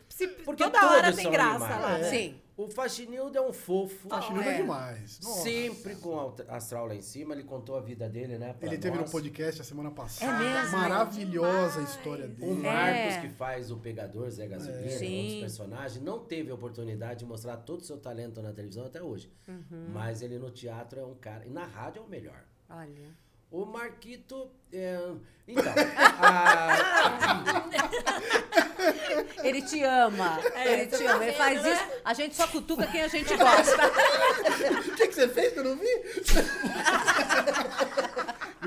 Porque 0.45 0.64
toda 0.64 0.91
hora 0.91 1.12
tem 1.12 1.30
graça 1.30 1.76
lá. 1.76 1.99
É. 1.99 2.04
Sim. 2.04 2.41
O 2.58 2.70
Faxinildo 2.70 3.38
é 3.38 3.41
um 3.41 3.54
fofo. 3.54 4.10
Faxinildo 4.10 4.47
é. 4.47 4.54
é 4.54 4.58
demais. 4.58 5.20
Nossa. 5.22 5.41
Sempre 5.41 5.95
com 5.95 6.10
o 6.10 6.36
astral 6.49 6.88
lá 6.88 6.95
em 6.95 7.02
cima. 7.02 7.34
Ele 7.34 7.43
contou 7.43 7.76
a 7.76 7.82
vida 7.82 8.10
dele, 8.10 8.38
né? 8.38 8.56
Ele 8.62 8.78
teve 8.78 8.97
nós. 8.97 9.08
no 9.08 9.12
podcast 9.12 9.62
a 9.62 9.64
semana 9.64 9.89
passada. 9.91 10.43
É 10.43 10.62
mesmo? 10.62 10.78
Maravilhosa 10.78 11.80
a 11.80 11.84
história 11.84 12.28
dele. 12.28 12.52
O 12.52 12.56
Marcos, 12.56 13.16
é. 13.16 13.22
que 13.22 13.30
faz 13.30 13.72
o 13.72 13.78
Pegador, 13.78 14.30
Zé 14.30 14.47
Gasolina, 14.47 14.82
é. 14.82 14.95
um 14.95 15.28
dos 15.28 15.39
personagens, 15.39 16.04
não 16.04 16.20
teve 16.20 16.52
a 16.52 16.54
oportunidade 16.54 17.20
de 17.20 17.26
mostrar 17.26 17.58
todo 17.58 17.82
o 17.82 17.84
seu 17.84 17.97
talento 17.97 18.41
na 18.41 18.52
televisão 18.52 18.86
até 18.86 19.02
hoje. 19.02 19.32
Uhum. 19.47 19.89
Mas 19.93 20.22
ele 20.22 20.38
no 20.38 20.52
teatro 20.52 20.99
é 20.99 21.06
um 21.06 21.16
cara. 21.16 21.45
E 21.45 21.49
na 21.49 21.66
rádio 21.66 22.02
é 22.02 22.06
o 22.06 22.10
melhor. 22.10 22.43
Olha. 22.70 23.16
O 23.49 23.66
Marquito. 23.66 24.52
É... 24.72 24.97
Então. 25.47 25.74
a... 26.22 26.72
Ele 29.43 29.61
te 29.61 29.84
ama. 29.84 30.39
É, 30.55 30.73
ele 30.73 30.88
te 30.88 31.05
ama. 31.05 31.23
Ele 31.23 31.34
faz 31.34 31.61
né? 31.61 31.73
isso. 31.73 31.84
A 32.03 32.13
gente 32.13 32.36
só 32.36 32.47
cutuca 32.47 32.88
quem 32.88 33.01
a 33.01 33.07
gente 33.07 33.36
gosta. 33.36 33.82
O 34.91 34.95
que, 34.95 35.07
que 35.07 35.13
você 35.13 35.27
fez 35.27 35.53
que 35.53 35.59
eu 35.59 35.63
não 35.63 35.75
vi? 35.75 35.88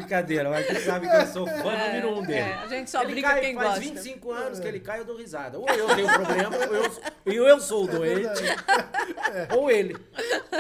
Brincadeira, 0.05 0.50
mas 0.50 0.66
você 0.66 0.80
sabe 0.80 1.09
que 1.09 1.16
eu 1.16 1.26
sou 1.26 1.46
fã 1.46 1.72
é, 1.72 1.86
número 1.86 2.18
um 2.18 2.22
dele. 2.22 2.38
É, 2.38 2.55
a 2.55 2.68
gente 2.68 2.90
só 2.90 3.02
ele 3.02 3.12
brinca 3.12 3.28
cai, 3.28 3.40
quem 3.40 3.55
faz 3.55 3.66
gosta. 3.66 3.80
Faz 3.80 3.92
25 3.92 4.32
anos 4.32 4.61
que 4.61 4.66
ele 4.66 4.80
cai, 4.80 5.00
eu 5.00 5.05
dou 5.05 5.16
risada. 5.16 5.59
Ou 5.59 5.68
eu 5.68 5.94
tenho 5.94 6.09
problema, 6.12 6.57
ou 6.57 6.74
eu, 6.74 6.92
eu, 7.26 7.46
eu 7.48 7.61
sou 7.61 7.84
o 7.84 7.86
doente, 7.86 8.42
é. 8.44 9.55
ou 9.55 9.70
ele. 9.70 9.96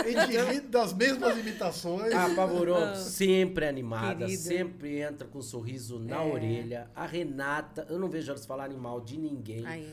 Ele 0.04 0.52
ri 0.52 0.60
das 0.60 0.92
mesmas 0.92 1.38
imitações. 1.38 2.12
A 2.12 2.26
ah. 2.26 2.94
sempre 2.96 3.66
animada, 3.66 4.24
Querida. 4.24 4.42
sempre 4.42 5.00
entra 5.00 5.26
com 5.28 5.38
um 5.38 5.42
sorriso 5.42 5.98
na 5.98 6.22
é. 6.22 6.32
orelha. 6.32 6.90
A 6.94 7.06
Renata, 7.06 7.86
eu 7.88 7.98
não 7.98 8.08
vejo 8.08 8.30
elas 8.30 8.46
falarem 8.46 8.76
mal 8.76 9.00
de 9.00 9.18
ninguém. 9.18 9.66
Aí, 9.66 9.88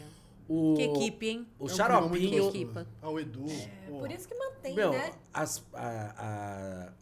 o, 0.47 0.73
que 0.75 0.83
equipe, 0.83 1.27
hein? 1.27 1.47
O 1.57 1.67
é 1.67 1.69
Xaropinho. 1.69 2.51
Que 2.51 2.57
equipa. 2.57 2.87
Ah, 3.01 3.09
o 3.09 3.19
Edu. 3.19 3.45
É, 3.49 3.89
por 3.89 4.11
isso 4.11 4.27
que 4.27 4.35
mantém, 4.35 4.75
Meu, 4.75 4.91
né? 4.91 5.11
As, 5.33 5.63
a, 5.73 6.13
a, 6.17 6.93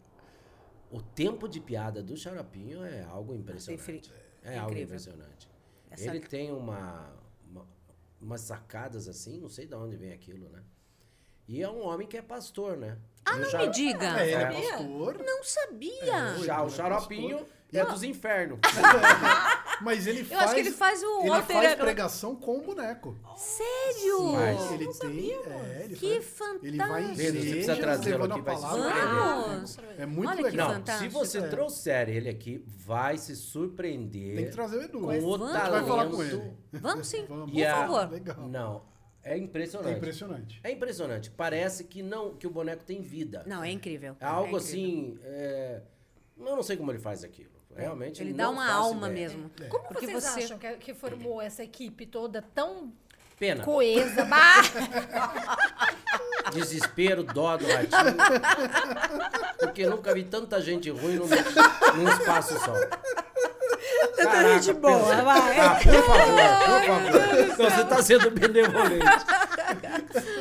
o 0.90 1.00
tempo 1.00 1.48
de 1.48 1.60
piada 1.60 2.02
do 2.02 2.16
Xaropinho 2.16 2.84
é 2.84 3.02
algo 3.02 3.34
impressionante. 3.34 4.12
É, 4.42 4.54
é 4.54 4.58
algo 4.58 4.76
impressionante. 4.76 5.48
Essa... 5.90 6.08
Ele 6.08 6.20
tem 6.20 6.52
uma, 6.52 7.12
uma, 7.48 7.66
umas 8.20 8.40
sacadas 8.40 9.08
assim, 9.08 9.38
não 9.38 9.48
sei 9.48 9.66
de 9.66 9.74
onde 9.74 9.96
vem 9.96 10.12
aquilo, 10.12 10.48
né? 10.48 10.62
E 11.46 11.62
é 11.62 11.68
um 11.68 11.84
homem 11.84 12.06
que 12.06 12.16
é 12.16 12.22
pastor, 12.22 12.76
né? 12.76 12.96
Ah, 13.24 13.36
não 13.36 13.58
me 13.58 13.68
diga! 13.70 14.22
É, 14.22 14.32
é 14.32 14.46
pastor. 14.46 15.18
Não 15.18 15.42
sabia! 15.42 16.14
É, 16.14 16.38
já, 16.44 16.62
o 16.62 16.70
Xaropinho 16.70 17.46
é 17.72 17.84
dos 17.84 18.02
infernos. 18.02 18.58
Mas 19.82 20.06
ele 20.06 20.24
faz. 20.24 20.30
Eu 20.32 20.38
acho 20.40 20.54
que 20.54 20.60
ele 20.60 20.70
faz 20.70 21.02
o 21.02 21.20
Ele 21.20 21.42
faz 21.42 21.74
pregação 21.74 22.36
com 22.36 22.58
o 22.58 22.62
boneco. 22.62 23.16
Sério? 23.36 24.32
Mas 24.32 24.72
ele 24.72 24.88
tem. 24.94 25.32
É, 25.32 25.82
ele 25.84 25.96
que 25.96 26.20
faz, 26.20 26.26
fantástico. 26.26 26.66
Ele 26.66 26.78
vai 26.78 27.04
em 27.04 27.14
você 27.14 27.32
precisa 27.32 27.76
trazê-lo 27.76 28.24
aqui, 28.24 28.40
vai 28.40 28.56
se 29.66 29.80
É 29.98 30.06
muito 30.06 30.30
Olha 30.30 30.42
legal. 30.42 30.74
Não, 30.78 30.98
se 30.98 31.08
você 31.08 31.38
é. 31.38 31.48
trouxer 31.48 32.08
ele 32.08 32.28
aqui, 32.28 32.64
vai 32.66 33.16
se 33.16 33.34
surpreender. 33.36 34.36
Tem 34.36 34.44
que 34.46 34.52
trazer 34.52 34.78
o 34.78 34.82
Edu. 34.82 35.00
Com 35.00 35.08
o 35.08 35.38
talento. 35.38 35.70
Vai 35.70 35.84
falar 35.84 36.06
com 36.10 36.22
ele. 36.22 36.52
Vamos 36.72 37.06
sim, 37.06 37.24
Vamos. 37.26 37.50
por 37.52 37.64
favor. 37.64 38.10
Legal. 38.10 38.48
Não, 38.48 38.84
é 39.22 39.36
impressionante. 39.36 39.92
É 39.92 39.96
impressionante. 39.96 40.60
É 40.64 40.70
impressionante. 40.70 41.30
Parece 41.30 41.84
que 41.84 42.02
não 42.02 42.34
que 42.34 42.46
o 42.46 42.50
boneco 42.50 42.84
tem 42.84 43.00
vida. 43.00 43.44
Não, 43.46 43.62
é 43.62 43.70
incrível. 43.70 44.16
É 44.20 44.24
algo 44.24 44.56
é 44.56 44.60
incrível. 44.60 44.68
assim. 44.68 45.18
É... 45.22 45.82
Eu 46.38 46.56
não 46.56 46.62
sei 46.62 46.76
como 46.76 46.90
ele 46.90 46.98
faz 46.98 47.22
aquilo. 47.22 47.59
Realmente. 47.76 48.22
Ele 48.22 48.32
dá 48.32 48.48
uma 48.50 48.68
alma 48.70 49.08
ideia. 49.08 49.28
mesmo. 49.28 49.50
É. 49.60 49.64
Como 49.64 49.84
Porque 49.84 50.06
vocês 50.06 50.24
você... 50.24 50.44
acham 50.44 50.58
que, 50.58 50.68
que 50.74 50.94
formou 50.94 51.40
essa 51.40 51.62
equipe 51.62 52.04
toda 52.06 52.42
tão 52.54 52.92
Pena. 53.38 53.64
coesa? 53.64 54.26
Desespero, 56.52 57.22
dó 57.22 57.56
do 57.56 57.64
ratinho. 57.66 58.16
Porque 59.58 59.86
nunca 59.86 60.12
vi 60.12 60.24
tanta 60.24 60.60
gente 60.60 60.90
ruim 60.90 61.14
num, 61.16 61.26
num 61.26 62.08
espaço 62.08 62.58
só. 62.58 62.74
Tanta 64.16 64.42
gente 64.58 64.72
boa, 64.74 65.22
vai. 65.22 65.60
Ah, 65.60 65.76
por 65.76 66.04
favor, 66.04 66.36
por 66.66 66.82
favor. 66.86 67.56
Você 67.70 67.80
está 67.82 68.02
sendo 68.02 68.30
benevolente. 68.30 69.06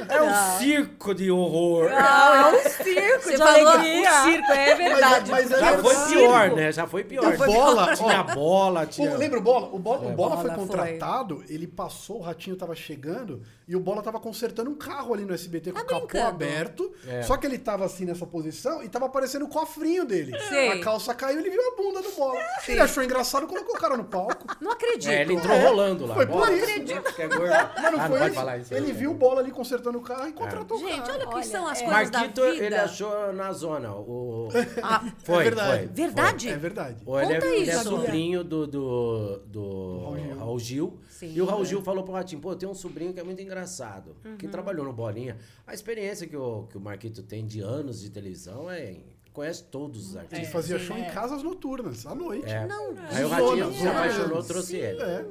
É 0.10 0.22
um 0.22 0.58
circo 0.58 1.14
de 1.14 1.30
horror. 1.32 1.90
Não, 1.90 2.36
é 2.36 2.52
um 2.52 2.70
circo 2.70 3.24
Você 3.24 3.32
de 3.32 3.38
falou 3.38 3.68
alegria. 3.68 4.10
Um 4.10 4.24
circo, 4.24 4.52
é 4.52 4.76
verdade. 4.76 5.32
Mas, 5.32 5.50
mas 5.50 5.60
já 5.60 5.78
foi 5.78 5.96
circo. 5.96 6.10
pior, 6.10 6.52
né? 6.56 6.72
Já 6.72 6.88
foi 6.88 7.04
pior. 7.04 7.34
O 7.34 7.38
bola, 7.38 7.96
tinha 7.96 8.24
bola, 8.24 8.86
tinha... 8.86 9.12
O, 9.12 9.18
lembra 9.18 9.40
o 9.40 9.42
Bola? 9.42 9.70
O 9.72 9.80
Bola, 9.80 10.06
é, 10.06 10.12
o 10.12 10.16
bola, 10.16 10.36
bola 10.36 10.42
foi 10.42 10.52
contratado, 10.52 11.38
foi. 11.38 11.56
ele 11.56 11.68
passou, 11.68 12.18
o 12.18 12.22
Ratinho 12.22 12.56
tava 12.56 12.76
chegando 12.76 13.42
e 13.70 13.76
o 13.76 13.80
Bola 13.80 14.02
tava 14.02 14.20
consertando 14.20 14.72
um 14.72 14.76
carro 14.76 15.14
ali 15.14 15.24
no 15.24 15.32
SBT 15.32 15.72
com 15.72 15.86
tá 15.86 15.98
o 15.98 16.08
capô 16.08 16.28
aberto. 16.28 16.92
É. 17.08 17.22
Só 17.22 17.38
que 17.38 17.46
ele 17.46 17.60
tava 17.60 17.86
assim 17.86 18.04
nessa 18.04 18.26
posição 18.26 18.82
e 18.82 18.90
tava 18.90 19.06
aparecendo 19.06 19.46
o 19.46 19.48
cofrinho 19.48 20.04
dele. 20.06 20.36
Sim. 20.50 20.70
A 20.70 20.80
calça 20.80 21.14
caiu 21.14 21.38
e 21.38 21.42
ele 21.44 21.52
viu 21.52 21.62
a 21.62 21.76
bunda 21.76 22.02
do 22.02 22.12
Bola. 22.14 22.40
Sim. 22.64 22.72
Ele 22.72 22.82
achou 22.82 23.04
engraçado, 23.04 23.46
colocou 23.46 23.76
o 23.76 23.80
cara 23.80 23.96
no 23.96 24.06
palco. 24.06 24.48
Não 24.60 24.72
acredito. 24.72 25.12
É, 25.12 25.22
ele 25.22 25.36
entrou 25.36 25.56
é. 25.56 25.68
rolando 25.68 26.08
lá. 26.08 26.16
Foi 26.16 26.26
por 26.26 26.38
bola. 26.38 26.52
isso. 26.52 26.64
Acredito. 26.64 27.14
É. 27.20 27.28
Mas 27.28 27.92
não 27.92 28.00
ah, 28.02 28.08
foi 28.08 28.20
não 28.20 28.58
isso. 28.58 28.74
Ele 28.74 28.92
viu 28.92 29.12
o 29.12 29.14
Bola 29.20 29.41
ali 29.41 29.51
consertando 29.51 29.97
o 29.97 30.01
carro 30.01 30.30
e 30.30 30.34
contratou 30.34 30.78
é. 30.78 30.82
o 30.82 30.84
cara. 30.84 30.95
Gente, 30.95 31.11
olha 31.11 31.28
o 31.28 31.32
que 31.34 31.45
são 31.45 31.67
as 31.67 31.82
é. 31.82 31.86
coisas 31.86 32.09
Marquito, 32.11 32.41
da 32.41 32.51
vida. 32.51 32.65
ele 32.65 32.76
achou 32.76 33.34
na 33.34 33.51
zona. 33.51 33.93
O... 33.93 34.47
Ah, 34.82 35.11
foi, 35.20 35.36
é 35.36 35.43
verdade. 35.43 35.88
Foi, 35.88 35.95
verdade? 35.95 36.45
Foi. 36.45 36.53
É 36.53 36.57
verdade. 36.57 37.03
Ou 37.05 37.22
ele, 37.22 37.34
é, 37.34 37.59
ele 37.59 37.70
é 37.70 37.84
sobrinho 37.84 38.43
do, 38.43 38.65
do, 38.65 39.39
do 39.45 39.99
Raul 40.38 40.59
Gil. 40.59 40.99
Sim, 41.09 41.34
e 41.36 41.41
o 41.41 41.45
Raul 41.45 41.65
Gil 41.65 41.82
falou 41.82 42.03
pro 42.03 42.13
Ratinho, 42.13 42.41
pô, 42.41 42.55
tem 42.55 42.67
um 42.67 42.74
sobrinho 42.74 43.13
que 43.13 43.20
é 43.20 43.24
muito 43.24 43.41
engraçado, 43.41 44.15
uhum. 44.24 44.38
que 44.38 44.47
trabalhou 44.47 44.86
no 44.86 44.93
Bolinha. 44.93 45.38
A 45.67 45.74
experiência 45.74 46.26
que 46.26 46.38
o, 46.38 46.63
que 46.63 46.78
o 46.78 46.80
Marquito 46.80 47.22
tem 47.22 47.45
de 47.45 47.59
anos 47.59 48.01
de 48.01 48.09
televisão 48.09 48.72
é 48.72 48.95
conhece 49.34 49.63
todos 49.63 50.09
os 50.09 50.17
artistas. 50.17 50.39
Ele 50.39 50.47
fazia 50.47 50.80
show 50.80 50.97
em 50.97 51.05
casas 51.05 51.43
noturnas, 51.43 52.05
à 52.05 52.13
noite. 52.15 52.49
É. 52.49 52.65
Não, 52.67 52.93
Aí 53.11 53.24
o 53.24 53.30
Ratinho 53.30 53.74
se 53.74 53.88
apaixonou, 53.88 54.43
trouxe 54.43 54.78
ele. 54.78 55.01
É. 55.01 55.26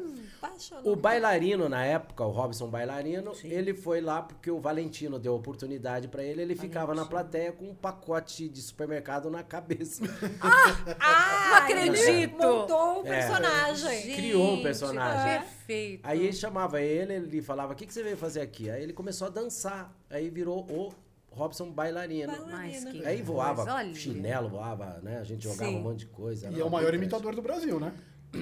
O 0.84 0.95
bailarino, 0.95 1.68
na 1.68 1.84
época, 1.84 2.24
o 2.24 2.30
Robson 2.30 2.68
Bailarino, 2.68 3.34
Sim. 3.34 3.49
ele 3.49 3.74
foi 3.74 4.01
lá 4.01 4.22
porque 4.22 4.51
o 4.51 4.61
Valentino 4.61 5.18
deu 5.18 5.34
oportunidade 5.34 6.09
para 6.09 6.22
ele. 6.22 6.43
Ele 6.43 6.55
ficava 6.55 6.95
na 6.95 7.05
plateia 7.05 7.53
com 7.53 7.70
um 7.70 7.74
pacote 7.74 8.49
de 8.49 8.61
supermercado 8.62 9.30
na 9.30 9.43
cabeça. 9.43 10.05
ah, 10.41 10.97
ah, 11.01 11.49
não 11.49 11.57
acredito! 11.57 12.36
Montou 12.36 13.03
um 13.03 13.07
é. 13.07 13.18
personagem. 13.18 14.12
É, 14.12 14.16
criou 14.16 14.55
um 14.55 14.62
personagem. 14.62 15.32
É. 15.32 15.39
Perfeito. 15.39 16.01
Aí 16.05 16.22
ele 16.24 16.32
chamava 16.32 16.80
ele, 16.80 17.14
ele 17.14 17.43
falava: 17.43 17.72
O 17.72 17.76
que, 17.76 17.86
que 17.86 17.93
você 17.93 18.03
veio 18.03 18.16
fazer 18.16 18.41
aqui? 18.41 18.70
Aí 18.70 18.82
ele 18.82 18.93
começou 18.93 19.26
a 19.26 19.30
dançar. 19.30 19.93
Aí 20.09 20.30
virou 20.30 20.61
o 20.70 20.93
Robson 21.30 21.70
bailarino. 21.70 22.32
bailarino. 22.32 23.07
Aí 23.07 23.22
voava 23.22 23.95
chinelo, 23.95 24.49
voava, 24.49 25.01
né? 25.03 25.18
A 25.18 25.24
gente 25.24 25.45
jogava 25.45 25.70
Sim. 25.70 25.76
um 25.76 25.82
monte 25.82 26.01
de 26.01 26.07
coisa. 26.07 26.51
E 26.51 26.61
é 26.61 26.64
o 26.64 26.70
maior 26.70 26.95
imitador 26.95 27.34
do 27.34 27.43
Brasil, 27.43 27.78
né? 27.78 27.93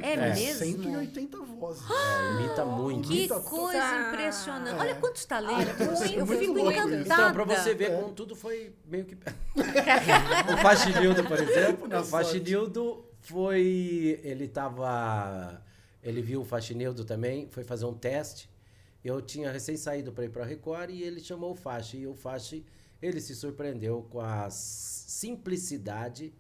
É, 0.03 0.12
é 0.12 0.34
mesmo? 0.34 0.64
180 0.64 1.39
vozes. 1.43 1.82
É, 1.91 2.32
imita 2.41 2.64
muito. 2.64 3.09
Que 3.09 3.28
coisa 3.28 4.09
impressionante. 4.09 4.80
Olha 4.80 4.95
quantos 4.97 5.24
talentos. 5.24 6.03
É, 6.03 6.20
eu 6.20 6.26
fico 6.26 6.59
encantada. 6.59 7.01
Então, 7.01 7.32
pra 7.32 7.45
você 7.45 7.74
ver 7.74 8.01
como 8.01 8.12
tudo 8.12 8.34
foi 8.34 8.74
meio 8.84 9.05
que... 9.05 9.14
o 10.53 10.57
Faxinildo, 10.59 11.24
por 11.24 11.39
exemplo. 11.39 11.99
o 11.99 12.05
Faxinildo 12.05 13.05
foi... 13.20 14.20
Ele 14.22 14.49
tava... 14.49 15.62
Ele 16.03 16.20
viu 16.20 16.43
o 16.43 16.45
Faxinildo 16.45 17.05
também, 17.05 17.49
foi 17.49 17.64
fazer 17.64 17.84
um 17.84 17.95
teste. 17.95 18.49
Eu 19.05 19.22
tinha 19.22 19.53
recém 19.53 19.76
saído 19.76 20.12
para 20.12 20.24
ir 20.24 20.30
para 20.30 20.45
Record 20.45 20.91
e 20.91 21.03
ele 21.03 21.20
chamou 21.20 21.53
o 21.53 21.55
Faxi. 21.55 21.99
E 21.99 22.07
o 22.09 22.14
Faxi, 22.14 22.64
ele 23.01 23.20
se 23.20 23.37
surpreendeu 23.37 24.05
com 24.11 24.20
a 24.20 24.51
simplicidade 24.51 26.34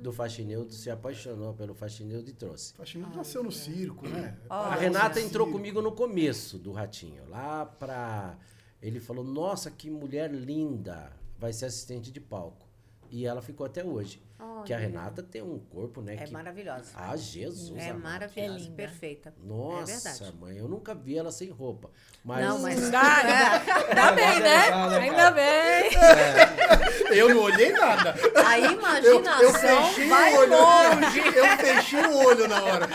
do 0.00 0.12
Faxinildo, 0.12 0.72
se 0.72 0.90
apaixonou 0.90 1.52
pelo 1.54 1.74
Faxinildo 1.74 2.30
e 2.30 2.32
trouxe. 2.32 2.72
O 2.74 2.76
Faxinildo 2.76 3.16
nasceu 3.16 3.42
no 3.42 3.52
circo, 3.52 4.08
né? 4.08 4.38
Oh, 4.48 4.54
a 4.54 4.74
Renata 4.74 5.20
entrou 5.20 5.46
circo. 5.46 5.58
comigo 5.58 5.82
no 5.82 5.92
começo 5.92 6.58
do 6.58 6.72
Ratinho, 6.72 7.28
lá 7.28 7.66
pra... 7.66 8.38
Ele 8.80 9.00
falou, 9.00 9.24
nossa, 9.24 9.70
que 9.70 9.90
mulher 9.90 10.32
linda, 10.32 11.12
vai 11.38 11.52
ser 11.52 11.66
assistente 11.66 12.10
de 12.10 12.20
palco. 12.20 12.66
E 13.10 13.26
ela 13.26 13.40
ficou 13.40 13.66
até 13.66 13.84
hoje. 13.84 14.22
Que 14.64 14.74
a 14.74 14.78
Renata 14.78 15.22
tem 15.22 15.40
um 15.40 15.58
corpo, 15.58 16.02
né? 16.02 16.14
É 16.14 16.24
que... 16.24 16.32
maravilhosa. 16.32 16.90
Ah, 16.94 17.16
Jesus. 17.16 17.76
É 17.76 17.90
amado. 17.90 18.02
maravilhosa, 18.02 18.68
é 18.68 18.70
perfeita. 18.72 19.34
Nossa, 19.42 20.24
é 20.24 20.32
mãe, 20.32 20.58
eu 20.58 20.68
nunca 20.68 20.94
vi 20.94 21.16
ela 21.16 21.30
sem 21.30 21.48
roupa. 21.50 21.90
Mas... 22.24 22.44
Não, 22.44 22.58
mas 22.58 22.90
dá, 22.90 23.22
é. 23.22 23.94
dá 23.94 24.12
bem, 24.12 24.40
né? 24.40 24.72
Ainda 25.00 25.30
bem. 25.30 25.44
É. 25.44 27.18
Eu 27.18 27.34
não 27.34 27.42
olhei 27.42 27.72
nada. 27.72 28.14
A 28.44 28.58
imaginação 28.58 29.40
eu, 29.40 29.48
eu 29.48 29.54
fechei 29.54 30.08
vai 30.08 30.34
o 30.34 30.38
olho. 30.38 30.50
longe. 30.50 31.20
Eu 31.34 31.46
fechei 31.58 32.04
o 32.04 32.26
olho 32.26 32.48
na 32.48 32.62
hora. 32.62 32.88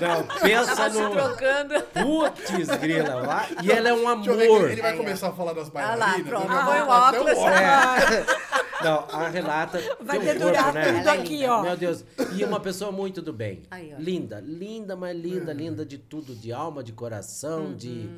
Não, 0.00 0.26
pensa 0.40 0.88
no... 0.88 1.10
Trocando. 1.10 1.82
Putz, 1.82 2.66
grila. 2.78 3.14
Lá. 3.14 3.46
E 3.62 3.70
ela 3.70 3.88
é 3.90 3.92
um 3.92 4.08
amor. 4.08 4.70
Ele 4.70 4.82
vai 4.82 4.96
começar 4.96 5.28
a 5.28 5.32
falar 5.32 5.52
das 5.52 5.68
bailarinas. 5.68 6.08
Ah 6.08 6.16
lá, 6.16 6.24
pronto. 6.24 6.52
Ah, 6.52 6.64
põe 6.64 6.80
o 6.80 6.88
óculos. 6.88 7.38
É. 7.46 8.71
Não, 8.84 9.06
a 9.10 9.28
Renata 9.28 9.80
Vai 10.00 10.18
tem 10.18 10.36
um 10.36 10.40
corpo, 10.40 10.72
né? 10.72 10.92
tudo 10.92 11.08
aqui, 11.08 11.46
ó. 11.46 11.62
Meu 11.62 11.76
Deus. 11.76 12.04
E 12.34 12.44
uma 12.44 12.60
pessoa 12.60 12.92
muito 12.92 13.22
do 13.22 13.32
bem. 13.32 13.62
Aí, 13.70 13.94
linda, 13.98 14.40
linda, 14.40 14.96
mas 14.96 15.16
linda, 15.16 15.52
linda 15.52 15.84
de 15.84 15.98
tudo, 15.98 16.34
de 16.34 16.52
alma, 16.52 16.82
de 16.82 16.92
coração, 16.92 17.66
uhum. 17.66 17.76
de... 17.76 18.10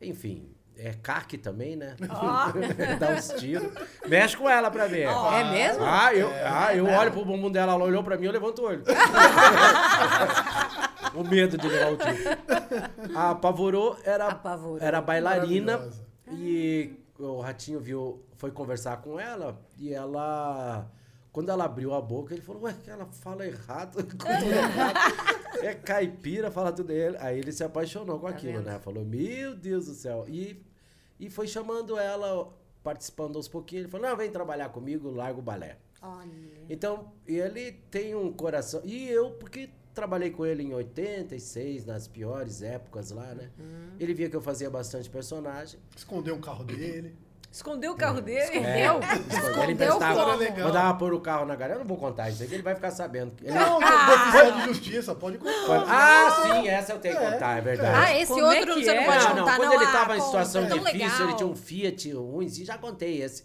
Enfim, 0.00 0.48
é 0.78 0.94
caque 1.02 1.36
também, 1.36 1.74
né? 1.74 1.96
Oh. 2.02 2.52
Dá 2.98 3.10
uns 3.10 3.30
tiros. 3.32 3.68
Mexe 4.06 4.36
com 4.36 4.48
ela 4.48 4.70
pra 4.70 4.86
ver. 4.86 5.08
Oh, 5.08 5.32
é 5.32 5.50
mesmo? 5.50 5.84
Ah, 5.84 6.14
eu, 6.14 6.30
é, 6.30 6.44
ah, 6.46 6.72
eu 6.74 6.86
é 6.86 6.98
olho 6.98 7.10
pro 7.10 7.24
bumbum 7.24 7.50
dela, 7.50 7.72
ela 7.72 7.84
olhou 7.84 8.04
pra 8.04 8.16
mim, 8.16 8.26
eu 8.26 8.32
levanto 8.32 8.62
o 8.62 8.66
olho. 8.66 8.84
o 11.14 11.24
medo 11.24 11.58
de 11.58 11.68
levar 11.68 11.92
o 11.92 11.96
tiro. 11.96 12.16
A 13.14 13.34
Pavorô 13.34 13.96
era, 14.04 14.28
Apavorou. 14.28 14.78
era 14.80 15.00
bailarina 15.00 15.88
e 16.30 16.92
o 17.18 17.40
Ratinho 17.40 17.80
viu, 17.80 18.22
foi 18.36 18.50
conversar 18.50 18.98
com 19.02 19.18
ela 19.18 19.60
e 19.76 19.92
ela. 19.92 20.90
Quando 21.32 21.50
ela 21.50 21.64
abriu 21.64 21.92
a 21.94 22.00
boca, 22.00 22.32
ele 22.34 22.42
falou, 22.42 22.62
ué, 22.62 22.74
que 22.82 22.90
ela 22.90 23.06
fala 23.06 23.46
errado, 23.46 23.98
É 25.62 25.74
caipira, 25.74 26.50
fala 26.50 26.72
tudo 26.72 26.88
dele. 26.88 27.16
Aí 27.20 27.38
ele 27.38 27.52
se 27.52 27.62
apaixonou 27.64 28.18
com 28.18 28.26
tá 28.26 28.32
aquilo, 28.32 28.58
vendo? 28.58 28.66
né? 28.66 28.78
Falou, 28.78 29.04
meu 29.04 29.54
Deus 29.54 29.86
do 29.86 29.94
céu. 29.94 30.24
E, 30.28 30.62
e 31.18 31.28
foi 31.28 31.46
chamando 31.46 31.98
ela, 31.98 32.52
participando 32.82 33.36
aos 33.36 33.48
pouquinhos. 33.48 33.84
Ele 33.84 33.90
falou, 33.90 34.08
não, 34.08 34.16
vem 34.16 34.30
trabalhar 34.30 34.68
comigo, 34.70 35.10
largo 35.10 35.40
o 35.40 35.42
balé. 35.42 35.78
Olha. 36.00 36.30
Então, 36.68 37.12
ele 37.26 37.72
tem 37.90 38.14
um 38.14 38.32
coração. 38.32 38.80
E 38.84 39.08
eu, 39.08 39.32
porque 39.32 39.70
trabalhei 39.98 40.30
com 40.30 40.46
ele 40.46 40.62
em 40.62 40.72
86, 40.72 41.84
nas 41.84 42.06
piores 42.06 42.62
épocas 42.62 43.10
lá, 43.10 43.34
né? 43.34 43.50
Uhum. 43.58 43.96
Ele 43.98 44.14
via 44.14 44.30
que 44.30 44.36
eu 44.36 44.40
fazia 44.40 44.70
bastante 44.70 45.10
personagem. 45.10 45.80
Escondeu 45.96 46.36
o 46.36 46.40
carro 46.40 46.62
dele. 46.62 47.16
Escondeu 47.50 47.92
o 47.92 47.96
carro 47.96 48.20
dele? 48.20 48.58
É, 48.58 48.86
eu? 48.86 49.00
Escondeu, 49.00 49.62
ele 49.64 49.72
emprestava, 49.72 50.36
mandava 50.62 50.98
pôr 50.98 51.14
o 51.14 51.20
carro 51.20 51.46
na 51.46 51.56
galera. 51.56 51.76
Eu 51.76 51.80
não 51.80 51.86
vou 51.86 51.96
contar 51.96 52.28
isso 52.28 52.44
aqui, 52.44 52.54
ele 52.54 52.62
vai 52.62 52.76
ficar 52.76 52.92
sabendo. 52.92 53.32
Ele... 53.42 53.52
Não, 53.52 53.80
não, 53.80 54.32
foi 54.32 54.52
de 54.52 54.64
justiça, 54.66 55.14
pode 55.16 55.38
contar. 55.38 55.84
Ah, 55.88 56.42
sim, 56.42 56.68
essa 56.68 56.92
eu 56.92 57.00
tenho 57.00 57.16
que 57.16 57.24
é. 57.24 57.30
contar, 57.32 57.58
é 57.58 57.60
verdade. 57.60 57.96
Ah, 57.96 58.20
esse 58.20 58.32
Como 58.32 58.44
outro 58.44 58.72
é 58.72 58.74
você 58.74 58.94
não 58.94 59.04
pode 59.04 59.24
não, 59.24 59.28
contar, 59.30 59.36
não. 59.36 59.56
Quando 59.56 59.68
não, 59.68 59.74
ele 59.74 59.84
estava 59.84 60.12
ah, 60.12 60.16
em 60.16 60.20
situação 60.20 60.62
difícil, 60.66 60.92
legal. 60.92 61.22
ele 61.22 61.34
tinha 61.34 61.48
um 61.48 61.56
Fiat 61.56 62.12
ruimzinho, 62.12 62.66
já 62.66 62.78
contei 62.78 63.22
esse. 63.22 63.44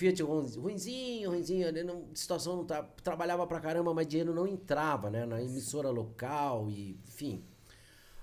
Fiat 0.00 0.22
ruimzinho, 0.22 1.28
ruimzinho, 1.28 1.68
ele 1.68 1.82
não, 1.82 2.06
situação 2.14 2.56
não 2.56 2.64
tá, 2.64 2.82
trabalhava 2.82 3.46
pra 3.46 3.60
caramba, 3.60 3.92
mas 3.92 4.06
dinheiro 4.06 4.34
não 4.34 4.46
entrava, 4.46 5.10
né, 5.10 5.26
na 5.26 5.42
emissora 5.42 5.90
local 5.90 6.70
e, 6.70 6.98
enfim. 7.06 7.44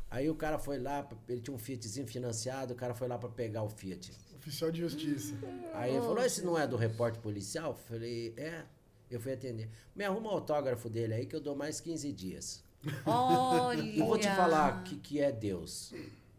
Aí 0.10 0.28
o 0.28 0.34
cara 0.34 0.58
foi 0.58 0.80
lá, 0.80 1.08
ele 1.30 1.40
tinha 1.40 1.56
um 1.56 1.60
Fiatzinho 1.60 2.08
financiado, 2.08 2.74
o 2.74 2.76
cara 2.76 2.96
foi 2.96 3.08
lá 3.08 3.16
para 3.20 3.30
pegar 3.30 3.62
o 3.62 3.70
Fiat. 3.70 4.12
Oficial 4.38 4.72
de 4.72 4.80
justiça. 4.80 5.36
Aí 5.76 5.92
ele 5.92 6.02
falou: 6.02 6.24
esse 6.24 6.44
não 6.44 6.58
é 6.58 6.66
do 6.66 6.78
repórter 6.78 7.22
policial? 7.22 7.72
Eu 7.72 7.76
falei: 7.76 8.34
é. 8.38 8.64
Eu 9.12 9.20
fui 9.20 9.34
atender. 9.34 9.70
Me 9.96 10.04
arruma 10.04 10.30
o 10.30 10.34
autógrafo 10.34 10.90
dele 10.90 11.14
aí 11.14 11.26
que 11.26 11.36
eu 11.36 11.40
dou 11.40 11.56
mais 11.56 11.80
15 11.80 12.12
dias. 12.12 12.64
Olha! 13.06 14.00
Eu 14.00 14.06
vou 14.06 14.18
te 14.18 14.28
falar 14.28 14.80
o 14.80 14.84
que, 14.84 14.96
que 14.96 15.20
é 15.20 15.32
Deus 15.32 15.94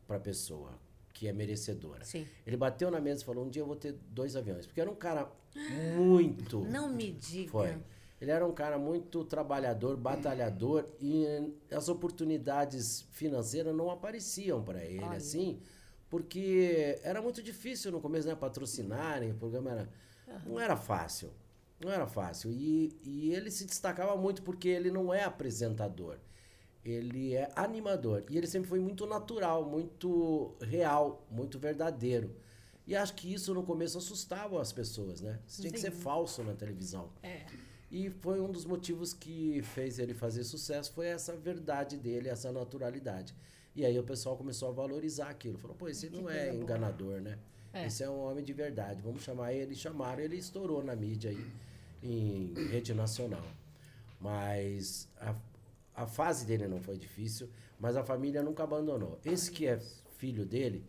pra 0.06 0.18
pessoa 0.18 0.87
que 1.18 1.26
é 1.26 1.32
merecedora. 1.32 2.04
Sim. 2.04 2.24
Ele 2.46 2.56
bateu 2.56 2.90
na 2.92 3.00
mesa 3.00 3.22
e 3.22 3.24
falou: 3.24 3.44
um 3.44 3.50
dia 3.50 3.62
eu 3.62 3.66
vou 3.66 3.74
ter 3.74 3.92
dois 4.10 4.36
aviões. 4.36 4.66
Porque 4.66 4.80
era 4.80 4.88
um 4.88 4.94
cara 4.94 5.28
muito. 5.96 6.60
Não 6.70 6.88
me 6.88 7.10
diga. 7.10 7.50
Foi. 7.50 7.76
Ele 8.20 8.30
era 8.30 8.46
um 8.46 8.52
cara 8.52 8.78
muito 8.78 9.24
trabalhador, 9.24 9.96
batalhador 9.96 10.86
e 11.00 11.24
as 11.70 11.88
oportunidades 11.88 13.06
financeiras 13.12 13.74
não 13.74 13.90
apareciam 13.90 14.62
para 14.62 14.84
ele 14.84 15.04
Olha. 15.04 15.16
assim 15.16 15.60
porque 16.10 16.98
era 17.02 17.20
muito 17.20 17.42
difícil 17.42 17.92
no 17.92 18.00
começo, 18.00 18.26
né? 18.26 18.34
Patrocinarem, 18.34 19.32
o 19.32 19.34
programa 19.34 19.70
era. 19.70 19.88
Uhum. 20.26 20.52
Não 20.52 20.60
era 20.60 20.76
fácil. 20.76 21.30
Não 21.80 21.92
era 21.92 22.06
fácil. 22.06 22.50
E, 22.50 22.98
e 23.04 23.32
ele 23.32 23.50
se 23.50 23.64
destacava 23.64 24.16
muito 24.16 24.42
porque 24.42 24.68
ele 24.68 24.90
não 24.90 25.12
é 25.12 25.24
apresentador. 25.24 26.18
Ele 26.90 27.34
é 27.34 27.50
animador. 27.54 28.24
E 28.30 28.36
ele 28.36 28.46
sempre 28.46 28.68
foi 28.68 28.80
muito 28.80 29.06
natural, 29.06 29.64
muito 29.64 30.54
real, 30.60 31.26
muito 31.30 31.58
verdadeiro. 31.58 32.34
E 32.86 32.96
acho 32.96 33.14
que 33.14 33.32
isso 33.32 33.52
no 33.52 33.62
começo 33.62 33.98
assustava 33.98 34.60
as 34.60 34.72
pessoas, 34.72 35.20
né? 35.20 35.38
Você 35.46 35.62
tinha 35.62 35.72
que 35.72 35.80
ser 35.80 35.90
falso 35.90 36.42
na 36.42 36.54
televisão. 36.54 37.10
É. 37.22 37.44
E 37.90 38.10
foi 38.10 38.40
um 38.40 38.50
dos 38.50 38.64
motivos 38.64 39.12
que 39.12 39.62
fez 39.62 39.98
ele 39.98 40.14
fazer 40.14 40.44
sucesso, 40.44 40.92
foi 40.92 41.06
essa 41.06 41.36
verdade 41.36 41.96
dele, 41.96 42.28
essa 42.28 42.50
naturalidade. 42.52 43.34
E 43.74 43.84
aí 43.84 43.98
o 43.98 44.02
pessoal 44.02 44.36
começou 44.36 44.68
a 44.68 44.72
valorizar 44.72 45.28
aquilo. 45.28 45.56
Falou, 45.58 45.76
pô, 45.76 45.88
esse 45.88 46.10
não 46.10 46.28
é 46.28 46.54
enganador, 46.54 47.20
né? 47.20 47.38
É. 47.72 47.86
Esse 47.86 48.02
é 48.02 48.10
um 48.10 48.18
homem 48.18 48.44
de 48.44 48.52
verdade. 48.52 49.00
Vamos 49.02 49.22
chamar 49.22 49.52
ele. 49.52 49.74
Chamaram, 49.74 50.22
ele 50.22 50.36
estourou 50.36 50.82
na 50.82 50.96
mídia 50.96 51.30
aí, 51.30 51.46
em 52.02 52.52
rede 52.68 52.92
nacional. 52.94 53.44
Mas 54.20 55.08
a, 55.20 55.34
a 56.02 56.06
fase 56.06 56.46
dele 56.46 56.66
não 56.68 56.80
foi 56.80 56.96
difícil, 56.96 57.48
mas 57.78 57.96
a 57.96 58.04
família 58.04 58.42
nunca 58.42 58.62
abandonou. 58.62 59.18
Esse 59.24 59.50
que 59.50 59.66
é 59.66 59.78
filho 60.16 60.44
dele, 60.44 60.84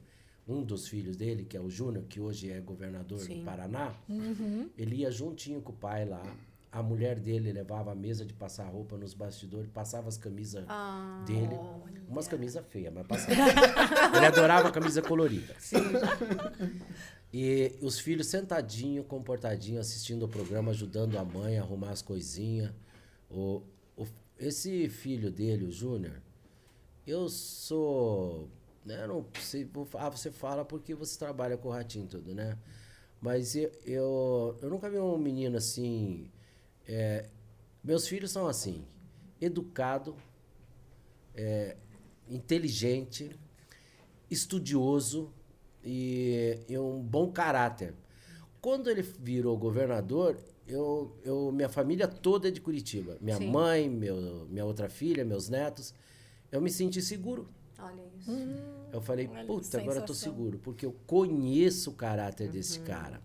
um 0.48 0.64
dos 0.64 0.88
filhos 0.88 1.16
dele, 1.16 1.46
que 1.46 1.58
é 1.58 1.62
o 1.62 1.70
Júnior, 1.70 2.06
que 2.06 2.20
hoje 2.20 2.52
é 2.52 2.60
governador 2.60 3.20
Sim. 3.20 3.40
do 3.40 3.46
Paraná, 3.46 3.94
uhum. 4.08 4.70
ele 4.78 4.98
ia 4.98 5.12
juntinho 5.12 5.62
com 5.62 5.72
o 5.72 5.76
pai 5.76 6.06
lá 6.06 6.24
a 6.72 6.84
mulher 6.84 7.20
dele 7.20 7.52
levava 7.52 7.92
a 7.92 7.96
mesa 7.96 8.24
de 8.24 8.34
passar 8.34 8.68
roupa 8.68 8.96
nos 8.96 9.14
bastidores, 9.14 9.70
passava 9.72 10.08
as 10.08 10.18
camisas 10.18 10.64
ah, 10.68 11.24
dele. 11.26 11.56
Olha. 11.56 12.00
Umas 12.08 12.28
camisas 12.28 12.64
feias, 12.68 12.94
mas 12.94 13.08
passava. 13.08 13.34
Ele 14.16 14.26
adorava 14.26 14.68
a 14.68 14.72
camisa 14.72 15.02
colorida. 15.02 15.56
Sim. 15.60 15.78
E 17.32 17.76
os 17.82 18.00
filhos 18.00 18.28
sentadinho, 18.28 19.04
comportadinho, 19.04 19.80
assistindo 19.80 20.26
o 20.26 20.28
programa, 20.28 20.72
ajudando 20.72 21.16
a 21.18 21.24
mãe 21.24 21.60
a 21.60 21.62
arrumar 21.62 21.92
as 21.92 22.02
coisinhas. 22.02 22.72
Esse 24.40 24.90
filho 24.90 25.30
dele, 25.30 25.66
o 25.66 25.72
Júnior, 25.72 26.22
eu 27.06 27.30
sou. 27.30 28.50
Né, 28.86 29.06
não 29.06 29.26
sei, 29.42 29.70
ah, 29.96 30.10
você 30.10 30.32
fala 30.32 30.64
porque 30.66 30.96
você 30.96 31.20
trabalha 31.20 31.58
com 31.58 31.68
o 31.68 31.72
ratinho 31.72 32.08
tudo, 32.08 32.34
né? 32.34 32.58
Mas 33.22 33.56
eu, 33.56 33.70
eu, 33.86 34.58
eu 34.62 34.70
nunca 34.70 34.90
vi 34.90 34.98
um 34.98 35.18
menino 35.18 35.58
assim 35.58 36.32
é, 36.92 37.30
meus 37.84 38.08
filhos 38.08 38.32
são 38.32 38.48
assim, 38.48 38.84
educado, 39.40 40.16
é, 41.36 41.78
inteligente, 42.28 43.40
estudioso 44.30 45.32
e, 45.84 46.60
e, 46.68 46.80
um 46.80 47.00
bom 47.00 47.32
caráter. 47.32 47.94
Quando 48.60 48.90
ele 48.90 49.04
virou 49.04 49.56
governador, 49.56 50.36
eu, 50.70 51.18
eu, 51.24 51.52
minha 51.52 51.68
família 51.68 52.08
toda 52.08 52.48
é 52.48 52.52
de 52.52 52.62
Curitiba. 52.62 53.18
Minha 53.20 53.38
Sim. 53.38 53.50
mãe, 53.50 53.90
meu, 53.90 54.48
minha 54.50 54.64
outra 54.64 54.88
filha, 54.88 55.26
meus 55.26 55.50
netos. 55.50 55.94
Eu 56.52 56.62
me 56.62 56.70
senti 56.70 57.02
seguro. 57.02 57.50
Olha 57.80 58.02
isso. 58.18 58.32
Hum, 58.32 58.56
eu 58.92 59.02
falei, 59.02 59.28
puta, 59.48 59.80
agora 59.80 60.00
eu 60.00 60.06
tô 60.06 60.14
seguro, 60.14 60.60
porque 60.60 60.86
eu 60.86 60.96
conheço 61.08 61.90
o 61.92 61.94
caráter 61.94 62.48
uhum. 62.48 62.52
desse 62.52 62.80
cara. 62.82 63.22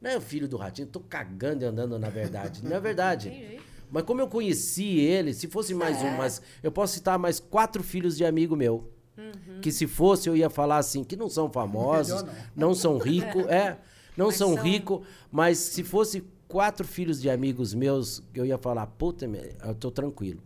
Não 0.00 0.10
é 0.10 0.16
o 0.16 0.20
filho 0.20 0.46
do 0.46 0.56
ratinho, 0.56 0.86
tô 0.86 1.00
cagando 1.00 1.64
e 1.64 1.66
andando 1.66 1.98
na 1.98 2.10
verdade. 2.10 2.62
Não 2.62 2.76
é 2.76 2.80
verdade. 2.80 3.60
Mas 3.90 4.02
como 4.02 4.20
eu 4.20 4.28
conheci 4.28 4.98
ele, 4.98 5.32
se 5.32 5.46
fosse 5.48 5.72
mais 5.72 6.02
um, 6.02 6.10
mas 6.16 6.42
eu 6.60 6.72
posso 6.72 6.94
citar 6.94 7.16
mais 7.20 7.38
quatro 7.38 7.84
filhos 7.84 8.16
de 8.16 8.24
amigo 8.24 8.56
meu. 8.56 8.92
Uhum. 9.16 9.60
Que 9.60 9.70
se 9.70 9.86
fosse, 9.86 10.28
eu 10.28 10.36
ia 10.36 10.50
falar 10.50 10.78
assim, 10.78 11.04
que 11.04 11.14
não 11.14 11.28
são 11.28 11.48
famosos, 11.52 12.24
não. 12.24 12.68
não. 12.68 12.74
são 12.74 12.98
ricos, 12.98 13.46
é, 13.48 13.78
não 14.16 14.32
são, 14.32 14.54
são... 14.54 14.62
ricos, 14.62 15.06
mas 15.30 15.58
se 15.58 15.84
fosse 15.84 16.24
quatro 16.48 16.86
filhos 16.86 17.20
de 17.20 17.28
amigos 17.30 17.74
meus, 17.74 18.22
eu 18.34 18.44
ia 18.44 18.58
falar, 18.58 18.86
puta, 18.86 19.26
eu 19.26 19.74
tô 19.74 19.90
tranquilo. 19.90 20.42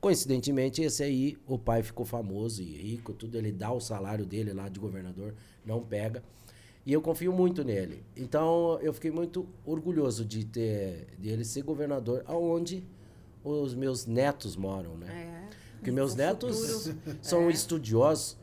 Coincidentemente, 0.00 0.80
esse 0.80 1.02
aí, 1.02 1.36
o 1.46 1.58
pai 1.58 1.82
ficou 1.82 2.06
famoso 2.06 2.62
e 2.62 2.66
rico, 2.66 3.12
tudo, 3.12 3.36
ele 3.36 3.50
dá 3.50 3.72
o 3.72 3.80
salário 3.80 4.24
dele 4.24 4.52
lá 4.52 4.68
de 4.68 4.78
governador, 4.78 5.34
não 5.66 5.82
pega. 5.82 6.22
E 6.86 6.92
eu 6.92 7.02
confio 7.02 7.32
muito 7.32 7.64
nele. 7.64 8.02
Então, 8.16 8.78
eu 8.80 8.92
fiquei 8.92 9.10
muito 9.10 9.46
orgulhoso 9.64 10.24
de 10.24 10.44
ter 10.44 11.08
de 11.18 11.28
ele 11.28 11.44
ser 11.44 11.62
governador 11.62 12.22
aonde 12.26 12.84
os 13.44 13.74
meus 13.74 14.06
netos 14.06 14.56
moram, 14.56 14.96
né? 14.96 15.06
É. 15.12 15.38
Porque 15.74 15.90
meus 15.90 16.14
netos 16.14 16.84
futuro. 16.84 17.18
são 17.20 17.48
é. 17.48 17.52
estudiosos 17.52 18.36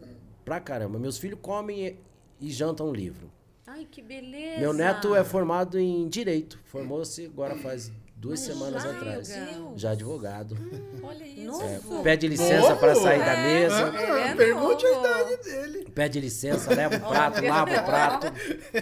pra 0.44 0.60
caramba. 0.60 1.00
Meus 1.00 1.18
filhos 1.18 1.40
comem 1.42 1.88
e, 1.88 2.00
e 2.40 2.52
jantam 2.52 2.94
livro. 2.94 3.32
Ai, 3.76 3.86
que 3.92 4.02
beleza! 4.02 4.62
Meu 4.62 4.72
neto 4.72 5.14
é 5.14 5.22
formado 5.22 5.78
em 5.78 6.08
direito. 6.08 6.58
Formou-se 6.64 7.26
agora 7.26 7.58
faz 7.58 7.92
duas 8.16 8.40
Mas 8.40 8.48
semanas 8.48 8.84
já 8.84 8.92
atrás. 8.92 9.34
Já 9.76 9.92
advogado. 9.92 10.56
Hum, 10.56 11.02
olha 11.04 11.26
isso. 11.26 11.62
É, 11.62 12.02
pede 12.02 12.26
licença 12.26 12.74
para 12.78 12.96
sair 12.96 13.20
é, 13.20 13.26
da 13.26 13.36
mesa. 13.36 13.98
É, 13.98 14.28
é 14.30 14.36
pergunte 14.36 14.86
a 14.86 15.00
idade 15.00 15.44
dele. 15.44 15.92
Pede 15.94 16.22
licença, 16.22 16.72
leva 16.74 16.96
o 16.96 17.00
prato, 17.02 17.44
lava 17.44 17.72
o 17.82 17.84
prato. 17.84 18.28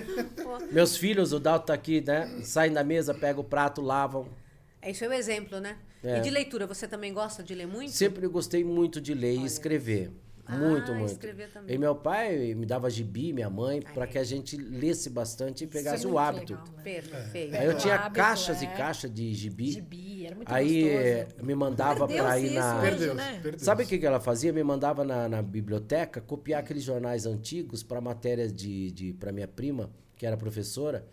Meus 0.72 0.96
filhos, 0.96 1.34
o 1.34 1.40
Dalton 1.40 1.66
tá 1.66 1.74
aqui, 1.74 2.00
né? 2.00 2.42
Saem 2.44 2.72
da 2.72 2.84
mesa, 2.84 3.16
pegam 3.16 3.42
o 3.42 3.44
prato, 3.44 3.82
lavam. 3.82 4.28
Esse 4.80 5.04
é 5.06 5.10
o 5.10 5.14
exemplo, 5.14 5.60
né? 5.60 5.76
É. 6.04 6.20
E 6.20 6.22
de 6.22 6.30
leitura, 6.30 6.68
você 6.68 6.88
também 6.88 7.12
gosta 7.12 7.42
de 7.42 7.56
ler 7.56 7.66
muito? 7.66 7.92
Sempre 7.94 8.28
gostei 8.28 8.64
muito 8.64 9.02
de 9.02 9.16
ler 9.16 9.38
Olha. 9.38 9.44
e 9.44 9.46
escrever. 9.48 10.12
Muito, 10.50 10.92
ah, 10.92 10.96
muito. 10.96 11.28
E 11.68 11.78
meu 11.78 11.96
pai 11.96 12.54
me 12.54 12.66
dava 12.66 12.90
gibi, 12.90 13.32
minha 13.32 13.50
mãe, 13.50 13.82
para 13.82 14.06
que 14.06 14.18
a 14.18 14.24
gente 14.24 14.58
lesse 14.58 15.10
bastante 15.10 15.64
e 15.64 15.68
pegasse 15.68 16.06
o 16.06 16.18
hábito. 16.18 16.54
Legal, 16.54 16.68
né? 16.76 16.84
Perfeito. 16.84 17.56
Aí 17.56 17.66
eu 17.66 17.78
tinha 17.78 17.96
hábito, 17.96 18.16
caixas 18.16 18.62
é. 18.62 18.66
e 18.66 18.68
caixas 18.68 19.14
de 19.14 19.34
gibi. 19.34 19.72
Gibi, 19.72 20.26
era 20.26 20.36
muito 20.36 20.54
Aí 20.54 20.84
gostoso. 20.84 21.04
Eh, 21.04 21.28
me 21.44 21.56
mandava 21.56 22.08
para 22.08 22.40
ir 22.40 22.52
na. 22.52 22.82
Perdeu, 22.82 23.16
né? 23.16 23.42
Sabe 23.58 23.84
o 23.84 23.88
que, 23.88 23.98
que 23.98 24.06
ela 24.06 24.20
fazia? 24.20 24.52
Me 24.52 24.64
mandava 24.64 25.06
na, 25.06 25.30
na 25.30 25.42
biblioteca 25.42 26.20
copiar 26.20 26.60
aqueles 26.60 26.84
jornais 26.84 27.26
antigos 27.26 27.82
para 27.82 28.02
matérias 28.02 28.52
de, 28.52 28.92
de 28.92 29.14
para 29.14 29.32
minha 29.32 29.48
prima, 29.48 29.90
que 30.18 30.26
era 30.26 30.36
professora 30.36 31.06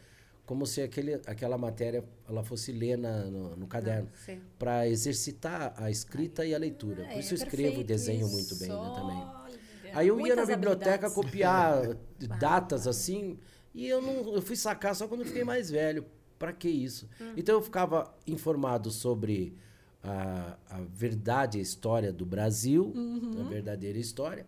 como 0.51 0.67
se 0.67 0.83
aquele, 0.83 1.15
aquela 1.29 1.57
matéria 1.57 2.03
ela 2.29 2.43
fosse 2.43 2.73
ler 2.73 2.99
na, 2.99 3.23
no, 3.27 3.55
no 3.55 3.69
caderno 3.69 4.11
ah, 4.29 4.37
para 4.59 4.89
exercitar 4.89 5.73
a 5.77 5.89
escrita 5.93 6.45
e 6.45 6.53
a 6.53 6.59
leitura. 6.59 7.05
Por 7.05 7.21
isso 7.21 7.35
eu 7.35 7.37
escrevo 7.37 7.81
e 7.81 7.85
desenho 7.85 8.27
isso. 8.27 8.35
muito 8.35 8.57
bem 8.57 8.69
né, 8.69 8.93
também. 8.97 9.95
Aí 9.95 10.09
eu 10.09 10.21
ia 10.27 10.35
na 10.35 10.45
biblioteca 10.45 11.09
copiar 11.09 11.95
datas 12.41 12.89
assim 12.89 13.39
e 13.73 13.87
eu 13.87 14.03
não 14.03 14.35
eu 14.35 14.43
fui 14.43 14.57
sacar 14.57 14.93
só 14.97 15.07
quando 15.07 15.21
eu 15.21 15.27
fiquei 15.29 15.45
mais 15.45 15.71
velho. 15.71 16.05
Para 16.37 16.53
que 16.53 16.69
isso? 16.69 17.09
Hum. 17.21 17.35
Então 17.37 17.55
eu 17.55 17.63
ficava 17.63 18.13
informado 18.27 18.91
sobre 18.91 19.57
a, 20.03 20.57
a 20.69 20.81
verdade, 20.81 21.61
a 21.61 21.63
história 21.63 22.13
do 22.13 22.27
Brasil, 22.27 22.93
uhum. 22.93 23.47
a 23.47 23.49
verdadeira 23.49 24.01
história, 24.01 24.45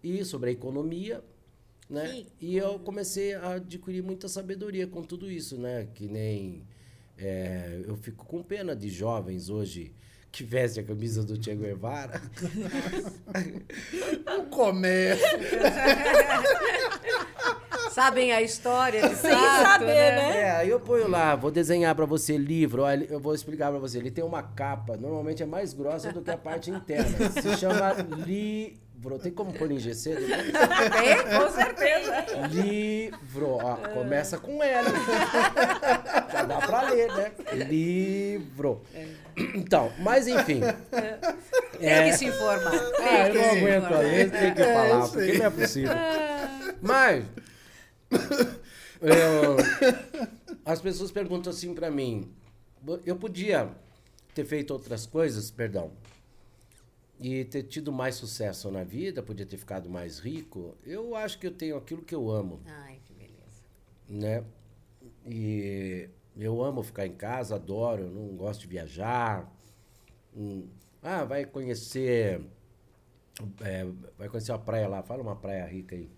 e 0.00 0.24
sobre 0.24 0.50
a 0.50 0.52
economia 0.52 1.24
né? 1.90 2.24
E 2.40 2.56
eu 2.56 2.78
comecei 2.78 3.34
a 3.34 3.54
adquirir 3.54 4.02
muita 4.02 4.28
sabedoria 4.28 4.86
com 4.86 5.02
tudo 5.02 5.30
isso, 5.30 5.58
né? 5.58 5.88
Que 5.94 6.06
nem 6.06 6.62
é, 7.18 7.82
eu 7.86 7.96
fico 7.96 8.24
com 8.24 8.42
pena 8.42 8.74
de 8.74 8.88
jovens 8.88 9.50
hoje 9.50 9.92
que 10.32 10.44
vestem 10.44 10.84
a 10.84 10.86
camisa 10.86 11.24
do 11.24 11.42
Che 11.42 11.54
Guevara. 11.54 12.22
o 14.38 14.44
comércio. 14.44 15.26
Sabem 17.90 18.32
a 18.32 18.40
história 18.40 19.08
de 19.08 19.16
Sem 19.16 19.32
fato, 19.32 19.62
saber, 19.62 19.86
né? 19.86 20.16
né? 20.16 20.38
É, 20.38 20.50
aí 20.52 20.70
eu 20.70 20.78
ponho 20.78 21.08
lá, 21.08 21.34
vou 21.34 21.50
desenhar 21.50 21.92
para 21.96 22.06
você 22.06 22.36
livro, 22.36 22.82
olha, 22.82 23.04
eu 23.10 23.18
vou 23.18 23.34
explicar 23.34 23.68
para 23.70 23.80
você. 23.80 23.98
Ele 23.98 24.12
tem 24.12 24.22
uma 24.22 24.44
capa, 24.44 24.96
normalmente 24.96 25.42
é 25.42 25.46
mais 25.46 25.74
grossa 25.74 26.12
do 26.12 26.22
que 26.22 26.30
a 26.30 26.38
parte 26.38 26.70
interna. 26.70 27.30
Se 27.30 27.56
chama 27.56 27.92
li 28.24 28.78
Livro. 29.00 29.18
Tem 29.18 29.32
como 29.32 29.50
pôr 29.54 29.70
em 29.70 29.78
GC? 29.78 30.14
Tem, 30.20 31.38
com 31.38 31.50
certeza. 31.50 32.46
Livro. 32.50 33.52
Ó, 33.52 33.76
começa 33.94 34.36
com 34.36 34.62
L. 34.62 34.88
Já 36.30 36.44
dá 36.44 36.58
pra 36.58 36.90
ler, 36.90 37.10
né? 37.14 37.32
Livro. 37.66 38.82
É. 38.94 39.06
Então, 39.54 39.90
mas 40.00 40.26
enfim. 40.28 40.60
Tem 41.78 41.88
é... 41.88 42.10
que 42.10 42.18
se 42.18 42.26
informar. 42.26 42.74
Ah, 43.00 43.28
eu 43.28 43.34
não 43.34 43.50
aguento 43.50 43.98
ler, 44.02 44.30
tem 44.30 44.54
que 44.54 44.64
falar, 44.64 45.08
porque 45.08 45.32
não 45.38 45.46
é 45.46 45.50
possível. 45.50 45.94
Mas. 46.82 47.24
Eu, 49.00 49.56
as 50.62 50.78
pessoas 50.82 51.10
perguntam 51.10 51.50
assim 51.50 51.72
pra 51.72 51.90
mim. 51.90 52.30
Eu 53.06 53.16
podia 53.16 53.70
ter 54.34 54.44
feito 54.44 54.72
outras 54.72 55.06
coisas, 55.06 55.50
perdão 55.50 55.90
e 57.20 57.44
ter 57.44 57.64
tido 57.64 57.92
mais 57.92 58.14
sucesso 58.14 58.70
na 58.70 58.82
vida, 58.82 59.22
podia 59.22 59.44
ter 59.44 59.58
ficado 59.58 59.90
mais 59.90 60.18
rico, 60.18 60.74
eu 60.84 61.14
acho 61.14 61.38
que 61.38 61.46
eu 61.46 61.50
tenho 61.52 61.76
aquilo 61.76 62.02
que 62.02 62.14
eu 62.14 62.30
amo. 62.30 62.60
Ai, 62.66 62.98
que 63.04 63.12
beleza. 63.12 63.62
Né? 64.08 64.44
E 65.26 66.08
eu 66.36 66.62
amo 66.62 66.82
ficar 66.82 67.06
em 67.06 67.14
casa, 67.14 67.56
adoro, 67.56 68.04
eu 68.04 68.10
não 68.10 68.36
gosto 68.36 68.62
de 68.62 68.66
viajar. 68.66 69.52
Hum. 70.34 70.66
Ah, 71.02 71.24
vai 71.24 71.44
conhecer. 71.44 72.40
É, 73.60 73.86
vai 74.16 74.28
conhecer 74.28 74.52
uma 74.52 74.58
praia 74.58 74.88
lá, 74.88 75.02
fala 75.02 75.22
uma 75.22 75.36
praia 75.36 75.66
rica 75.66 75.94
aí. 75.94 76.10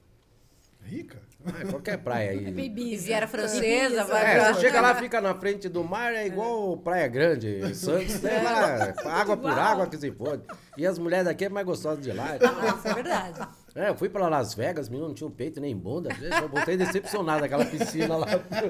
Rica? 0.85 1.21
Ah, 1.45 1.66
qualquer 1.70 1.99
praia 1.99 2.30
aí. 2.30 2.51
Riviera 2.51 3.26
Francesa, 3.26 4.05
vai 4.05 4.36
é, 4.36 4.53
Você 4.53 4.61
chega 4.61 4.80
lá, 4.80 4.95
fica 4.95 5.20
na 5.20 5.34
frente 5.34 5.68
do 5.68 5.82
mar, 5.82 6.14
é 6.14 6.26
igual 6.26 6.76
Praia 6.76 7.09
Grande, 7.09 7.74
Santos, 7.74 8.20
tem 8.20 8.43
lá, 8.43 8.95
água 9.07 9.36
por 9.36 9.51
água 9.51 9.86
que 9.86 9.97
se 9.97 10.11
pode. 10.11 10.43
E 10.76 10.86
as 10.86 10.99
mulheres 10.99 11.26
daqui 11.26 11.47
é 11.47 11.49
mais 11.49 11.66
gostosas 11.66 12.05
de 12.05 12.12
lá. 12.12 12.36
Nossa, 12.40 12.88
é 12.88 12.95
verdade. 12.95 13.49
É, 13.74 13.88
eu 13.88 13.95
fui 13.97 14.09
pra 14.09 14.28
Las 14.28 14.55
Vegas, 14.55 14.88
menino 14.88 15.09
não 15.09 15.14
tinha 15.14 15.26
um 15.26 15.30
peito 15.30 15.61
nem 15.61 15.74
bunda. 15.76 16.11
Eu 16.43 16.49
voltei 16.49 16.76
decepcionado 16.76 17.45
aquela 17.45 17.64
piscina 17.64 18.16
lá. 18.16 18.26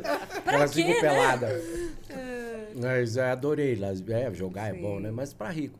Elas 0.46 0.72
ficam 0.72 0.92
né? 0.92 1.00
peladas. 1.00 1.64
Mas 2.80 3.16
é, 3.16 3.30
adorei 3.30 3.74
Las 3.74 4.00
Vegas. 4.00 4.32
É, 4.32 4.34
jogar 4.34 4.70
Sim. 4.70 4.78
é 4.78 4.80
bom, 4.80 5.00
né? 5.00 5.10
Mas 5.10 5.34
pra 5.34 5.48
rico. 5.48 5.78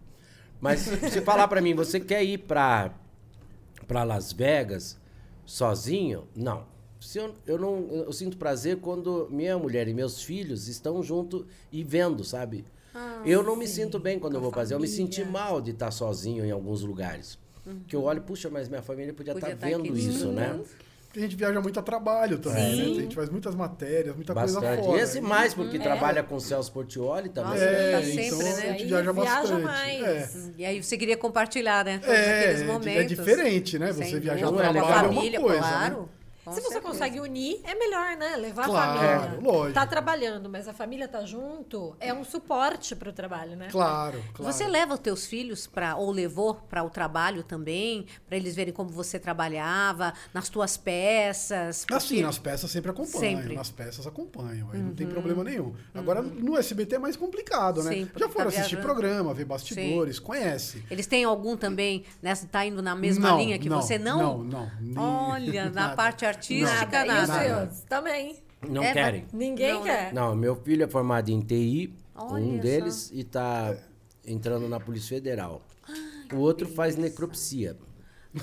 Mas 0.60 0.80
se 0.80 1.20
falar 1.20 1.46
pra 1.48 1.60
mim, 1.60 1.74
você 1.74 2.00
quer 2.00 2.22
ir 2.24 2.38
pra, 2.38 2.90
pra 3.86 4.02
Las 4.02 4.32
Vegas 4.32 4.98
sozinho? 5.44 6.26
Não. 6.34 6.71
Se 7.02 7.18
eu, 7.18 7.34
eu 7.46 7.58
não 7.58 7.88
eu 7.90 8.12
sinto 8.12 8.36
prazer 8.36 8.78
quando 8.78 9.28
minha 9.30 9.58
mulher 9.58 9.88
e 9.88 9.94
meus 9.94 10.22
filhos 10.22 10.68
estão 10.68 11.02
junto 11.02 11.46
e 11.70 11.82
vendo, 11.82 12.24
sabe? 12.24 12.64
Ah, 12.94 13.22
eu 13.24 13.42
não 13.42 13.54
sim. 13.54 13.58
me 13.60 13.68
sinto 13.68 13.98
bem 13.98 14.18
quando 14.18 14.32
Com 14.32 14.38
eu 14.38 14.42
vou 14.42 14.52
fazer. 14.52 14.74
Eu 14.74 14.80
me 14.80 14.88
senti 14.88 15.24
mal 15.24 15.60
de 15.60 15.70
estar 15.70 15.90
sozinho 15.90 16.44
em 16.44 16.50
alguns 16.50 16.82
lugares. 16.82 17.38
Uhum. 17.66 17.80
Que 17.86 17.96
eu 17.96 18.02
olho, 18.02 18.20
puxa, 18.22 18.50
mas 18.50 18.68
minha 18.68 18.82
família 18.82 19.14
podia, 19.14 19.32
podia 19.34 19.52
estar 19.52 19.66
tá 19.66 19.66
vendo 19.66 19.96
isso, 19.96 20.28
né? 20.28 20.60
a 21.14 21.20
gente 21.20 21.36
viaja 21.36 21.60
muito 21.60 21.78
a 21.78 21.82
trabalho 21.82 22.38
também, 22.38 22.76
né? 22.76 22.82
A 22.84 23.00
gente 23.02 23.14
faz 23.14 23.28
muitas 23.28 23.54
matérias, 23.54 24.16
muita 24.16 24.32
bastante. 24.32 24.64
coisa 24.64 24.82
fora. 24.82 24.98
E 24.98 25.02
esse 25.02 25.20
mais, 25.20 25.52
porque 25.52 25.76
hum, 25.76 25.82
trabalha 25.82 26.20
é. 26.20 26.22
com 26.22 26.36
o 26.36 26.40
Celso 26.40 26.72
Portioli 26.72 27.28
também. 27.28 27.52
Nossa, 27.52 27.64
é, 27.64 27.92
tá 27.92 28.02
sempre, 28.02 28.26
então 28.26 28.38
né? 28.38 28.50
a 28.50 28.72
gente 28.72 28.84
viaja, 28.86 29.12
viaja 29.12 29.58
mais. 29.58 30.02
É. 30.02 30.50
E 30.56 30.64
aí 30.64 30.82
você 30.82 30.96
queria 30.96 31.16
compartilhar, 31.16 31.84
né? 31.84 31.98
Todos 31.98 32.14
é, 32.14 32.40
aqueles 32.40 32.62
momentos. 32.66 33.02
É 33.02 33.04
diferente, 33.04 33.78
né? 33.78 33.92
Você 33.92 34.18
viajar 34.18 34.48
a 34.48 34.52
trabalho 34.52 34.78
é 34.78 35.10
uma 35.10 35.40
coisa, 35.40 35.60
né? 35.60 35.68
claro. 35.68 36.00
Né? 36.00 36.21
Com 36.44 36.52
Se 36.52 36.60
você 36.60 36.80
consegue 36.80 37.20
unir, 37.20 37.60
é 37.62 37.74
melhor, 37.74 38.16
né? 38.16 38.36
Levar 38.36 38.64
claro, 38.64 38.98
a 38.98 39.20
família. 39.20 39.40
Lógico. 39.40 39.74
Tá 39.74 39.86
trabalhando, 39.86 40.48
mas 40.48 40.66
a 40.66 40.72
família 40.72 41.06
tá 41.06 41.24
junto, 41.24 41.94
é 42.00 42.12
um 42.12 42.24
suporte 42.24 42.96
para 42.96 43.10
o 43.10 43.12
trabalho, 43.12 43.56
né? 43.56 43.68
Claro, 43.70 44.22
claro. 44.34 44.52
Você 44.52 44.66
leva 44.66 44.94
os 44.94 45.00
teus 45.00 45.24
filhos 45.24 45.68
para 45.68 45.94
ou 45.94 46.10
levou 46.10 46.54
para 46.54 46.82
o 46.82 46.90
trabalho 46.90 47.44
também, 47.44 48.06
para 48.26 48.36
eles 48.36 48.56
verem 48.56 48.74
como 48.74 48.90
você 48.90 49.20
trabalhava 49.20 50.12
nas 50.34 50.48
tuas 50.48 50.76
peças? 50.76 51.84
Porque... 51.84 51.94
Assim, 51.94 52.22
nas 52.22 52.38
peças 52.38 52.70
sempre 52.70 52.90
acompanham, 52.90 53.40
sempre. 53.40 53.54
nas 53.54 53.70
peças 53.70 54.04
acompanham, 54.04 54.68
aí 54.72 54.80
uhum. 54.80 54.86
não 54.86 54.94
tem 54.94 55.06
uhum. 55.06 55.12
problema 55.12 55.44
nenhum. 55.44 55.74
Agora 55.94 56.22
uhum. 56.22 56.28
no 56.28 56.58
SBT 56.58 56.96
é 56.96 56.98
mais 56.98 57.16
complicado, 57.16 57.84
né? 57.84 57.92
Sim, 57.92 58.10
Já 58.16 58.28
foram 58.28 58.50
tá 58.50 58.58
assistir 58.58 58.80
programa, 58.80 59.32
ver 59.32 59.44
bastidores, 59.44 60.16
Sim. 60.16 60.22
conhece. 60.22 60.84
Eles 60.90 61.06
têm 61.06 61.22
algum 61.22 61.56
também 61.56 62.04
nessa 62.20 62.48
tá 62.48 62.66
indo 62.66 62.82
na 62.82 62.96
mesma 62.96 63.30
não, 63.30 63.38
linha 63.38 63.58
que 63.58 63.68
não, 63.68 63.80
você 63.80 63.96
não? 63.96 64.42
Não, 64.42 64.70
não. 64.80 65.30
Olha, 65.30 65.70
na 65.70 65.94
parte 65.94 66.31
artística, 66.36 67.04
nada. 67.04 67.26
nada. 67.26 67.70
E 67.72 67.88
também. 67.88 68.36
Não 68.68 68.82
é, 68.82 68.92
querem. 68.92 69.24
Ninguém 69.32 69.74
não, 69.74 69.82
quer. 69.82 70.12
Não, 70.12 70.36
meu 70.36 70.54
filho 70.56 70.84
é 70.84 70.88
formado 70.88 71.30
em 71.30 71.40
TI, 71.40 71.92
Olha 72.14 72.44
um 72.44 72.58
deles, 72.58 72.94
só. 72.94 73.14
e 73.14 73.20
está 73.20 73.76
entrando 74.24 74.68
na 74.68 74.78
Polícia 74.78 75.16
Federal. 75.16 75.62
o 76.32 76.36
outro 76.36 76.68
faz 76.68 76.96
necropsia. 76.96 77.76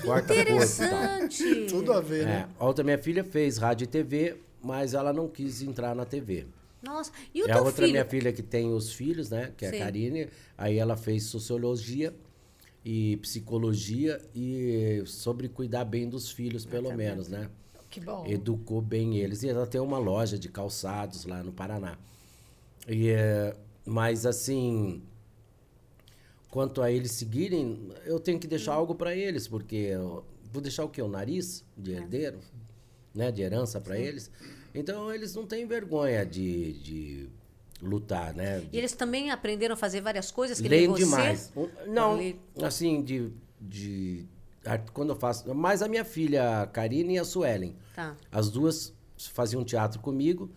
Quarta 0.04 0.34
Interessante. 0.34 1.66
Tudo 1.68 1.92
a 1.92 2.00
ver, 2.00 2.24
né? 2.26 2.48
É, 2.48 2.62
a 2.62 2.64
outra 2.64 2.84
minha 2.84 2.98
filha 2.98 3.24
fez 3.24 3.58
rádio 3.58 3.84
e 3.84 3.88
TV, 3.88 4.36
mas 4.62 4.94
ela 4.94 5.12
não 5.12 5.26
quis 5.26 5.62
entrar 5.62 5.94
na 5.96 6.04
TV. 6.04 6.46
Nossa, 6.82 7.10
e 7.34 7.42
o 7.42 7.44
é 7.44 7.48
teu 7.48 7.58
a 7.58 7.62
outra 7.62 7.82
filho? 7.84 7.92
minha 7.92 8.04
filha 8.04 8.32
que 8.32 8.42
tem 8.42 8.72
os 8.72 8.92
filhos, 8.92 9.30
né? 9.30 9.52
Que 9.56 9.66
é 9.66 9.70
Sim. 9.70 9.76
a 9.76 9.84
Karine. 9.84 10.28
Aí 10.56 10.78
ela 10.78 10.96
fez 10.96 11.24
sociologia 11.24 12.14
e 12.84 13.16
psicologia 13.18 14.20
e 14.34 15.02
sobre 15.06 15.48
cuidar 15.48 15.84
bem 15.84 16.08
dos 16.08 16.30
filhos, 16.30 16.64
pelo 16.64 16.94
menos, 16.94 17.28
né? 17.28 17.50
Que 17.90 18.00
bom. 18.00 18.24
Educou 18.26 18.80
bem 18.80 19.16
eles. 19.18 19.42
E 19.42 19.48
ela 19.48 19.66
tem 19.66 19.80
uma 19.80 19.98
loja 19.98 20.38
de 20.38 20.48
calçados 20.48 21.24
lá 21.24 21.42
no 21.42 21.52
Paraná. 21.52 21.98
E, 22.88 23.10
é, 23.10 23.56
mas 23.84 24.24
assim, 24.24 25.02
quanto 26.50 26.80
a 26.82 26.90
eles 26.90 27.12
seguirem, 27.12 27.90
eu 28.04 28.20
tenho 28.20 28.38
que 28.38 28.46
deixar 28.46 28.74
algo 28.74 28.94
para 28.94 29.14
eles, 29.14 29.48
porque 29.48 29.76
eu 29.76 30.24
vou 30.52 30.62
deixar 30.62 30.84
o 30.84 30.88
quê? 30.88 31.02
O 31.02 31.08
nariz 31.08 31.64
de 31.76 31.92
herdeiro, 31.92 32.38
né? 33.14 33.30
De 33.30 33.42
herança 33.42 33.80
para 33.80 33.98
eles. 33.98 34.30
Então 34.74 35.12
eles 35.12 35.34
não 35.34 35.46
têm 35.46 35.66
vergonha 35.66 36.24
de, 36.24 36.72
de 36.74 37.28
lutar, 37.82 38.32
né? 38.34 38.62
E 38.72 38.78
eles 38.78 38.92
também 38.92 39.30
aprenderam 39.30 39.74
a 39.74 39.76
fazer 39.76 40.00
várias 40.00 40.30
coisas 40.30 40.60
que 40.60 40.68
Leem 40.68 40.88
você? 40.88 41.04
demais. 41.04 41.52
Não, 41.88 42.16
Lê- 42.16 42.36
assim, 42.62 43.02
de, 43.02 43.30
de. 43.60 44.26
Quando 44.92 45.10
eu 45.10 45.16
faço. 45.16 45.54
Mais 45.54 45.82
a 45.82 45.88
minha 45.88 46.04
filha, 46.04 46.62
a 46.62 46.66
Karine 46.66 47.14
e 47.14 47.18
a 47.18 47.24
Suelen. 47.24 47.74
Tá. 47.94 48.16
As 48.30 48.50
duas 48.50 48.92
faziam 49.16 49.64
teatro 49.64 50.00
comigo 50.00 50.50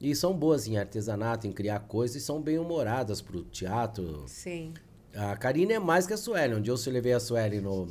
e 0.00 0.14
são 0.14 0.34
boas 0.34 0.66
em 0.66 0.76
artesanato, 0.76 1.46
em 1.46 1.52
criar 1.52 1.80
coisas 1.80 2.16
e 2.16 2.20
são 2.24 2.40
bem 2.40 2.58
humoradas 2.58 3.20
pro 3.20 3.42
teatro. 3.44 4.24
Sim. 4.26 4.74
A 5.14 5.36
Karine 5.36 5.74
é 5.74 5.78
mais 5.78 6.06
que 6.06 6.12
a 6.12 6.16
Suelen. 6.16 6.58
Um 6.58 6.60
dia 6.60 6.74
eu 6.74 6.92
levei 6.92 7.12
a 7.12 7.20
Suelen 7.20 7.60
no. 7.60 7.88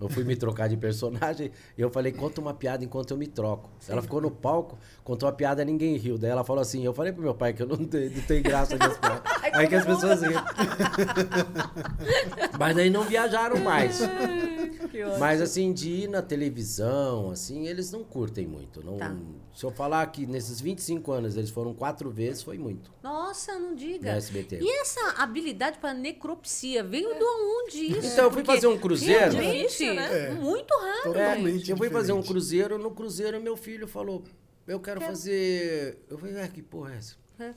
Eu 0.00 0.08
fui 0.08 0.22
me 0.22 0.36
trocar 0.36 0.68
de 0.68 0.76
personagem 0.76 1.50
e 1.76 1.80
eu 1.80 1.90
falei, 1.90 2.12
conta 2.12 2.40
uma 2.40 2.54
piada 2.54 2.84
enquanto 2.84 3.10
eu 3.10 3.16
me 3.16 3.26
troco. 3.26 3.68
Ela 3.88 4.00
ficou 4.00 4.20
no 4.20 4.30
palco, 4.30 4.78
contou 5.02 5.28
uma 5.28 5.34
piada, 5.34 5.64
ninguém 5.64 5.96
riu. 5.96 6.16
Daí 6.16 6.30
ela 6.30 6.44
falou 6.44 6.62
assim, 6.62 6.84
eu 6.84 6.94
falei 6.94 7.12
pro 7.12 7.22
meu 7.22 7.34
pai 7.34 7.52
que 7.52 7.62
eu 7.62 7.66
não 7.66 7.76
tenho, 7.78 8.10
não 8.14 8.22
tenho 8.22 8.42
graça 8.42 8.76
nas 8.76 8.96
piadas. 8.98 9.22
Aí 9.52 9.66
que 9.66 9.74
as 9.74 9.84
pessoas 9.84 10.22
riam. 10.22 10.44
Mas 12.58 12.76
daí 12.76 12.90
não 12.90 13.02
viajaram 13.02 13.58
mais. 13.58 14.00
Mas 15.18 15.40
assim, 15.40 15.72
de 15.72 15.90
ir 15.90 16.08
na 16.08 16.22
televisão, 16.22 17.30
assim, 17.30 17.66
eles 17.66 17.90
não 17.90 18.04
curtem 18.04 18.46
muito. 18.46 18.84
Não, 18.84 18.98
Tá. 18.98 19.14
Se 19.58 19.64
eu 19.64 19.72
falar 19.72 20.06
que 20.06 20.24
nesses 20.24 20.60
25 20.60 21.10
anos 21.10 21.36
eles 21.36 21.50
foram 21.50 21.74
quatro 21.74 22.10
vezes, 22.10 22.44
foi 22.44 22.56
muito. 22.56 22.92
Nossa, 23.02 23.58
não 23.58 23.74
diga. 23.74 24.12
No 24.12 24.18
SBT. 24.18 24.60
E 24.60 24.80
essa 24.80 25.20
habilidade 25.20 25.78
para 25.78 25.92
necropsia 25.92 26.84
veio 26.84 27.12
de 27.12 27.24
onde 27.24 27.98
isso? 27.98 28.12
Então, 28.12 28.26
eu 28.26 28.30
fui 28.30 28.42
Porque 28.44 28.54
fazer 28.54 28.68
um 28.68 28.78
cruzeiro. 28.78 29.32
Realmente, 29.32 29.84
Difícil, 29.94 30.34
né? 30.34 30.40
muito 30.40 30.74
raro. 30.74 30.98
É, 31.18 31.26
Totalmente 31.28 31.70
eu 31.70 31.76
fui 31.76 31.90
fazer 31.90 32.12
um 32.12 32.22
cruzeiro, 32.22 32.78
no 32.78 32.90
cruzeiro 32.90 33.40
meu 33.40 33.56
filho 33.56 33.86
falou, 33.88 34.22
eu 34.66 34.80
quero 34.80 35.00
fazer... 35.00 35.98
Eu 36.10 36.18
falei, 36.18 36.40
ah, 36.40 36.48
que 36.48 36.62
porra 36.62 36.94
é 36.94 36.96
essa? 36.98 37.16
É. 37.40 37.52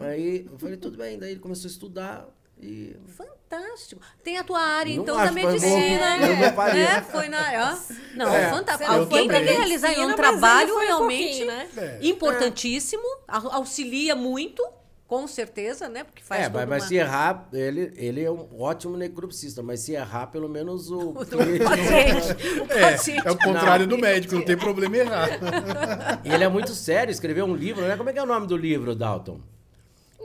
Aí 0.08 0.46
eu 0.50 0.58
falei, 0.58 0.76
tudo 0.76 0.96
bem. 0.96 1.18
Daí 1.18 1.32
ele 1.32 1.40
começou 1.40 1.68
a 1.68 1.70
estudar 1.70 2.28
e... 2.60 2.96
Fantástico. 3.16 4.00
Tem 4.22 4.36
a 4.36 4.44
tua 4.44 4.60
área, 4.60 4.94
Não 4.94 5.02
então, 5.02 5.16
da 5.16 5.30
medicina. 5.32 6.16
bom, 6.18 6.54
faria. 6.56 6.84
É, 6.88 7.02
foi 7.02 7.28
na 7.28 7.40
área. 7.40 7.64
ó. 7.64 7.94
Não, 8.16 8.34
É. 8.34 8.50
fantástico. 8.50 8.90
Alguém 8.90 9.08
foi 9.08 9.18
tem 9.20 9.28
que 9.28 9.46
pra 9.46 9.56
realizar 9.56 9.90
um 10.00 10.14
trabalho 10.14 10.74
um 10.74 10.78
realmente 10.80 11.24
pouquinho, 11.44 11.46
né? 11.46 11.68
É. 11.76 11.98
importantíssimo, 12.02 13.02
au- 13.26 13.52
auxilia 13.52 14.14
muito, 14.14 14.62
com 15.08 15.26
certeza, 15.26 15.88
né? 15.88 16.04
Porque 16.04 16.22
faz 16.22 16.44
é, 16.44 16.48
mas, 16.50 16.68
mas 16.68 16.82
uma... 16.84 16.88
se 16.88 16.94
errar, 16.96 17.48
ele, 17.52 17.92
ele 17.96 18.22
é 18.22 18.30
um 18.30 18.46
ótimo 18.60 18.96
necropsista, 18.96 19.62
mas 19.62 19.80
se 19.80 19.92
errar, 19.94 20.26
pelo 20.28 20.48
menos 20.48 20.90
o... 20.90 21.10
O 21.18 21.24
paciente, 21.24 22.60
o 22.60 22.72
É, 22.72 22.92
paciente. 22.92 23.26
é 23.26 23.30
o 23.30 23.36
contrário 23.38 23.86
do 23.86 23.96
médico, 23.98 24.34
não 24.34 24.42
tem 24.44 24.56
problema 24.56 24.96
em 24.96 25.00
errar. 25.00 26.20
E 26.24 26.30
ele 26.32 26.44
é 26.44 26.48
muito 26.48 26.72
sério, 26.74 27.10
escreveu 27.10 27.46
um 27.46 27.56
livro, 27.56 27.82
né? 27.88 27.96
Como 27.96 28.10
é 28.10 28.12
que 28.12 28.18
é 28.18 28.22
o 28.22 28.26
nome 28.26 28.46
do 28.46 28.56
livro, 28.56 28.94
Dalton? 28.94 29.40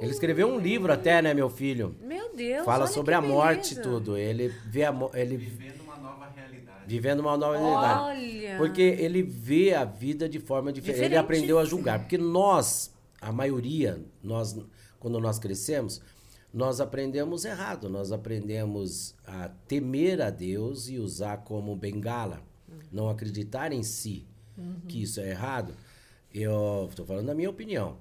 Ele 0.02 0.12
escreveu 0.12 0.48
um 0.50 0.60
livro 0.60 0.92
até, 0.92 1.22
né, 1.22 1.34
meu 1.34 1.50
filho? 1.50 1.96
Meu 2.02 2.36
Deus, 2.36 2.66
Fala 2.66 2.84
olha 2.84 2.94
sobre 2.94 3.12
que 3.14 3.18
a 3.18 3.22
morte 3.22 3.72
e 3.72 3.76
beleza. 3.76 3.90
tudo. 3.90 4.18
Ele 4.18 4.50
vê 4.66 4.84
a 4.84 4.92
mo- 4.92 5.12
ele 5.14 5.38
Vivendo 5.38 5.82
uma 5.82 5.96
nova 5.96 6.28
realidade. 6.36 6.78
vivendo 6.86 7.20
uma 7.22 7.38
nova 7.38 7.58
realidade. 7.58 8.02
Olha. 8.02 8.58
Porque 8.58 8.82
ele 8.82 9.22
vê 9.24 9.74
a 9.74 9.86
vida 9.86 10.28
de 10.28 10.40
forma 10.40 10.74
diferente. 10.74 11.00
Ele 11.00 11.10
Diferente. 11.10 11.24
aprendeu 11.24 11.58
a 11.60 11.64
julgar. 11.64 12.00
Porque 12.00 12.18
nós, 12.18 12.92
a 13.22 13.32
maioria, 13.32 14.02
nós, 14.22 14.58
quando 15.04 15.20
nós 15.20 15.38
crescemos, 15.38 16.02
nós 16.54 16.80
aprendemos 16.80 17.44
errado. 17.44 17.90
Nós 17.90 18.14
aprendemos 18.14 19.14
a 19.28 19.50
temer 19.68 20.22
a 20.22 20.30
Deus 20.30 20.88
e 20.88 20.98
usar 20.98 21.44
como 21.44 21.76
bengala. 21.76 22.42
Não 22.90 23.10
acreditar 23.10 23.74
em 23.74 23.84
si 23.84 24.26
que 24.88 25.04
isso 25.04 25.20
é 25.20 25.32
errado. 25.32 25.76
Eu 26.34 26.88
estou 26.90 27.06
falando 27.06 27.26
da 27.26 27.36
minha 27.36 27.50
opinião. 27.50 27.98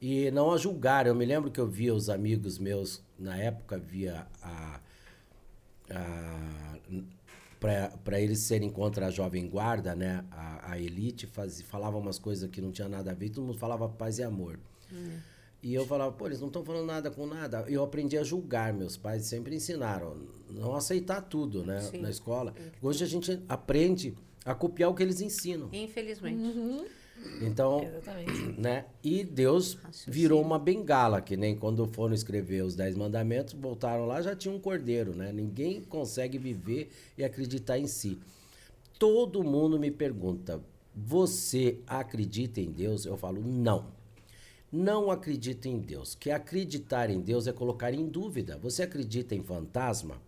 E 0.00 0.32
não 0.32 0.50
a 0.50 0.58
julgar. 0.58 1.06
Eu 1.06 1.14
me 1.14 1.24
lembro 1.24 1.48
que 1.48 1.60
eu 1.60 1.68
via 1.68 1.94
os 1.94 2.10
amigos 2.10 2.58
meus, 2.58 3.00
na 3.16 3.36
época, 3.36 3.78
via 3.78 4.26
a, 4.42 4.80
para 8.04 8.20
eles 8.20 8.40
serem 8.40 8.68
contra 8.68 9.06
a 9.06 9.10
jovem 9.12 9.48
guarda, 9.48 9.94
né? 9.94 10.24
A, 10.32 10.72
a 10.72 10.78
elite 10.80 11.28
faz, 11.28 11.62
falava 11.62 11.96
umas 11.96 12.18
coisas 12.18 12.50
que 12.50 12.60
não 12.60 12.72
tinha 12.72 12.88
nada 12.88 13.12
a 13.12 13.14
ver, 13.14 13.30
todo 13.30 13.44
mundo 13.44 13.58
falava 13.58 13.88
paz 13.88 14.18
e 14.18 14.24
amor. 14.24 14.58
E 15.62 15.74
eu 15.74 15.86
falava, 15.86 16.10
pô, 16.10 16.26
eles 16.26 16.40
não 16.40 16.48
estão 16.48 16.64
falando 16.64 16.86
nada 16.86 17.10
com 17.10 17.24
nada. 17.24 17.64
Eu 17.68 17.84
aprendi 17.84 18.18
a 18.18 18.24
julgar, 18.24 18.72
meus 18.72 18.96
pais 18.96 19.26
sempre 19.26 19.54
ensinaram, 19.54 20.16
não 20.50 20.74
aceitar 20.74 21.20
tudo, 21.22 21.64
né, 21.64 21.80
Sim. 21.82 21.98
na 21.98 22.10
escola. 22.10 22.52
Hoje 22.80 23.04
a 23.04 23.06
gente 23.06 23.40
aprende 23.48 24.14
a 24.44 24.54
copiar 24.54 24.90
o 24.90 24.94
que 24.94 25.02
eles 25.04 25.20
ensinam. 25.20 25.68
Infelizmente. 25.72 26.42
Então, 27.40 27.84
Exatamente. 27.84 28.32
né? 28.60 28.86
E 29.04 29.22
Deus 29.22 29.74
Raciocínio. 29.74 30.12
virou 30.12 30.42
uma 30.42 30.58
bengala, 30.58 31.20
que 31.20 31.36
nem 31.36 31.56
quando 31.56 31.86
foram 31.86 32.12
escrever 32.12 32.62
os 32.62 32.74
Dez 32.74 32.96
Mandamentos, 32.96 33.54
voltaram 33.54 34.06
lá, 34.06 34.20
já 34.20 34.34
tinha 34.34 34.52
um 34.52 34.58
cordeiro, 34.58 35.14
né? 35.14 35.32
Ninguém 35.32 35.80
consegue 35.82 36.38
viver 36.38 36.90
e 37.16 37.22
acreditar 37.22 37.78
em 37.78 37.86
si. 37.86 38.18
Todo 38.98 39.44
mundo 39.44 39.78
me 39.78 39.92
pergunta, 39.92 40.60
você 40.94 41.78
acredita 41.86 42.60
em 42.60 42.70
Deus? 42.70 43.06
Eu 43.06 43.16
falo, 43.16 43.40
não. 43.40 44.01
Não 44.72 45.10
acredito 45.10 45.66
em 45.66 45.78
Deus. 45.78 46.14
Que 46.14 46.30
acreditar 46.30 47.10
em 47.10 47.20
Deus 47.20 47.46
é 47.46 47.52
colocar 47.52 47.92
em 47.92 48.06
dúvida. 48.06 48.58
Você 48.62 48.82
acredita 48.82 49.34
em 49.34 49.42
fantasma? 49.42 50.20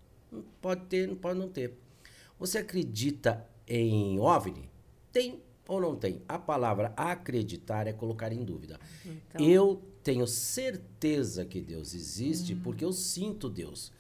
Pode 0.61 0.83
ter, 0.87 1.09
não 1.09 1.17
pode 1.17 1.39
não 1.39 1.49
ter. 1.49 1.73
Você 2.39 2.59
acredita 2.59 3.47
em 3.67 4.19
OVNI? 4.21 4.69
Tem 5.13 5.41
ou 5.67 5.81
não 5.81 5.97
tem? 5.97 6.21
A 6.29 6.39
palavra 6.39 6.93
acreditar 6.97 7.87
é 7.87 7.93
colocar 7.93 8.33
em 8.33 8.45
dúvida. 8.45 8.79
Então- 9.07 9.41
Eu 9.47 9.83
tenho 10.03 10.27
certeza 10.27 11.47
que 11.47 11.61
Deus 11.63 11.95
existe 11.95 12.55
porque 12.55 12.85
eu 12.85 12.93
sinto 12.93 13.49
Deus. 13.49 13.91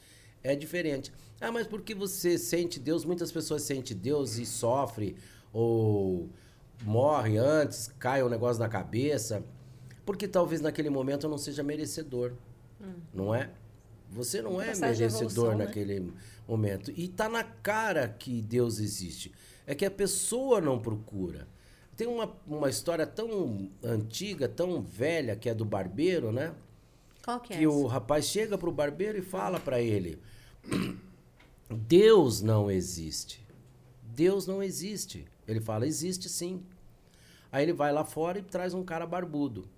É 0.42 0.54
diferente. 0.54 1.10
Ah, 1.40 1.50
mas 1.50 1.66
porque 1.66 1.94
você 1.94 2.36
sente 2.36 2.78
Deus? 2.78 3.04
Muitas 3.06 3.32
pessoas 3.32 3.62
sentem 3.62 3.96
Deus 3.96 4.36
e 4.36 4.44
sofre 4.44 5.16
ou 5.52 6.28
morre 6.82 7.38
antes, 7.38 7.90
cai 7.98 8.22
um 8.22 8.28
negócio 8.28 8.60
na 8.60 8.68
cabeça, 8.68 9.42
porque 10.04 10.28
talvez 10.28 10.60
naquele 10.60 10.90
momento 10.90 11.26
eu 11.26 11.30
não 11.30 11.38
seja 11.38 11.62
merecedor. 11.62 12.32
Não 13.12 13.34
é? 13.34 13.50
Você 14.10 14.42
não 14.42 14.60
é 14.60 14.74
merecedor 14.76 15.02
evolução, 15.02 15.56
né? 15.56 15.64
naquele 15.64 16.12
momento. 16.46 16.92
E 16.94 17.08
tá 17.08 17.28
na 17.28 17.42
cara 17.42 18.08
que 18.08 18.42
Deus 18.42 18.78
existe. 18.78 19.32
É 19.66 19.74
que 19.74 19.84
a 19.84 19.90
pessoa 19.90 20.60
não 20.60 20.78
procura. 20.78 21.48
Tem 21.96 22.06
uma, 22.06 22.32
uma 22.46 22.68
história 22.68 23.06
tão 23.06 23.70
antiga, 23.82 24.48
tão 24.48 24.82
velha, 24.82 25.36
que 25.36 25.48
é 25.48 25.54
do 25.54 25.64
barbeiro, 25.64 26.32
né? 26.32 26.54
Qual 27.24 27.40
que 27.40 27.54
é 27.54 27.58
que 27.58 27.66
o 27.66 27.86
essa? 27.86 27.94
rapaz 27.94 28.26
chega 28.26 28.58
pro 28.58 28.70
barbeiro 28.70 29.18
e 29.18 29.22
fala 29.22 29.58
para 29.58 29.80
ele: 29.80 30.20
Deus 31.70 32.42
não 32.42 32.70
existe. 32.70 33.44
Deus 34.02 34.46
não 34.46 34.62
existe. 34.62 35.24
Ele 35.46 35.60
fala: 35.60 35.86
existe 35.86 36.28
sim. 36.28 36.62
Aí 37.50 37.62
ele 37.62 37.72
vai 37.72 37.92
lá 37.92 38.04
fora 38.04 38.38
e 38.38 38.42
traz 38.42 38.74
um 38.74 38.84
cara 38.84 39.06
barbudo. 39.06 39.68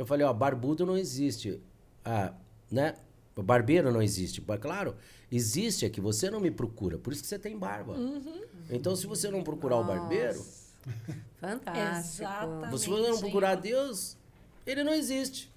Eu 0.00 0.06
falei: 0.06 0.24
ó, 0.26 0.32
barbudo 0.32 0.86
não 0.86 0.96
existe. 0.96 1.60
Ah, 2.02 2.32
né? 2.70 2.94
O 3.36 3.42
barbeiro 3.42 3.92
não 3.92 4.00
existe. 4.00 4.42
Mas, 4.46 4.58
claro, 4.58 4.96
existe 5.30 5.84
é 5.84 5.90
que 5.90 6.00
você 6.00 6.30
não 6.30 6.40
me 6.40 6.50
procura. 6.50 6.96
Por 6.96 7.12
isso 7.12 7.20
que 7.22 7.28
você 7.28 7.38
tem 7.38 7.58
barba. 7.58 7.94
Então, 8.70 8.96
se 8.96 9.06
você 9.06 9.30
não 9.30 9.42
procurar 9.42 9.76
o 9.76 9.84
barbeiro, 9.84 10.42
Fantástico. 11.38 12.22
Exatamente. 12.22 12.78
se 12.80 12.88
você 12.88 13.08
não 13.10 13.18
procurar 13.18 13.54
Deus, 13.56 14.16
ele 14.66 14.82
não 14.82 14.94
existe. 14.94 15.52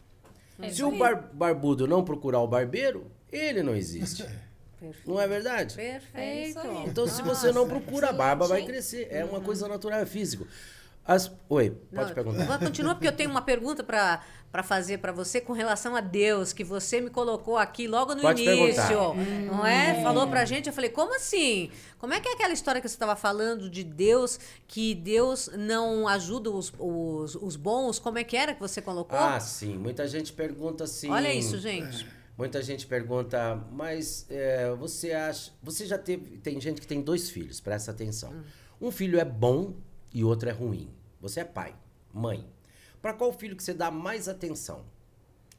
É 0.59 0.69
Se 0.69 0.83
o 0.83 0.91
bar- 0.97 1.29
barbudo 1.33 1.87
não 1.87 2.03
procurar 2.03 2.41
o 2.41 2.47
barbeiro, 2.47 3.09
ele 3.31 3.63
não 3.63 3.73
existe. 3.73 4.23
Perfeito. 4.77 5.09
Não 5.09 5.21
é 5.21 5.25
verdade? 5.25 5.75
Perfeito. 5.75 6.59
Então, 6.85 7.07
se 7.07 7.21
você 7.21 7.47
não 7.53 7.65
Nossa, 7.65 7.79
procura, 7.79 8.09
a 8.09 8.13
barba 8.13 8.45
vai 8.45 8.65
crescer. 8.65 9.07
É 9.09 9.23
uma 9.23 9.39
coisa 9.39 9.69
natural, 9.69 9.99
é 9.99 10.05
físico. 10.05 10.45
As... 11.05 11.29
Oi, 11.49 11.71
pode 11.93 12.07
não, 12.07 12.15
perguntar. 12.15 12.59
Continua, 12.59 12.95
porque 12.95 13.07
eu 13.07 13.11
tenho 13.11 13.29
uma 13.29 13.41
pergunta 13.41 13.83
para 13.83 14.63
fazer 14.63 14.99
para 14.99 15.11
você 15.11 15.41
com 15.41 15.51
relação 15.51 15.97
a 15.97 16.01
Deus, 16.01 16.53
que 16.53 16.63
você 16.63 17.01
me 17.01 17.09
colocou 17.09 17.57
aqui 17.57 17.87
logo 17.87 18.15
no 18.15 18.21
pode 18.21 18.41
início. 18.41 19.13
Não 19.45 19.65
é? 19.65 19.99
Hum. 19.99 20.03
Falou 20.03 20.27
pra 20.27 20.45
gente, 20.45 20.67
eu 20.67 20.73
falei, 20.73 20.89
como 20.89 21.13
assim? 21.13 21.69
Como 21.97 22.13
é 22.13 22.21
que 22.21 22.29
é 22.29 22.33
aquela 22.33 22.53
história 22.53 22.79
que 22.79 22.87
você 22.87 22.95
estava 22.95 23.17
falando 23.17 23.69
de 23.69 23.83
Deus, 23.83 24.39
que 24.65 24.95
Deus 24.95 25.49
não 25.57 26.07
ajuda 26.07 26.49
os, 26.49 26.71
os, 26.79 27.35
os, 27.35 27.55
bons? 27.57 27.99
Como 27.99 28.17
é 28.17 28.23
que 28.23 28.37
era 28.37 28.53
que 28.53 28.61
você 28.61 28.81
colocou? 28.81 29.19
Ah, 29.19 29.41
sim. 29.41 29.77
Muita 29.77 30.07
gente 30.07 30.31
pergunta 30.31 30.85
assim. 30.85 31.09
Olha 31.09 31.33
isso, 31.33 31.59
gente. 31.59 32.07
Muita 32.37 32.63
gente 32.63 32.87
pergunta, 32.87 33.61
mas 33.71 34.25
é, 34.29 34.73
você 34.75 35.11
acha. 35.11 35.51
Você 35.61 35.85
já 35.85 35.97
teve. 35.97 36.37
Tem 36.37 36.59
gente 36.61 36.79
que 36.79 36.87
tem 36.87 37.01
dois 37.01 37.29
filhos, 37.29 37.59
presta 37.59 37.91
atenção. 37.91 38.31
Hum. 38.31 38.43
Um 38.87 38.91
filho 38.91 39.19
é 39.19 39.25
bom 39.25 39.75
e 40.13 40.23
outro 40.23 40.49
é 40.49 40.51
ruim. 40.51 40.89
Você 41.19 41.39
é 41.39 41.45
pai, 41.45 41.75
mãe. 42.13 42.45
Para 43.01 43.13
qual 43.13 43.33
filho 43.33 43.55
que 43.55 43.63
você 43.63 43.73
dá 43.73 43.89
mais 43.89 44.29
atenção? 44.29 44.85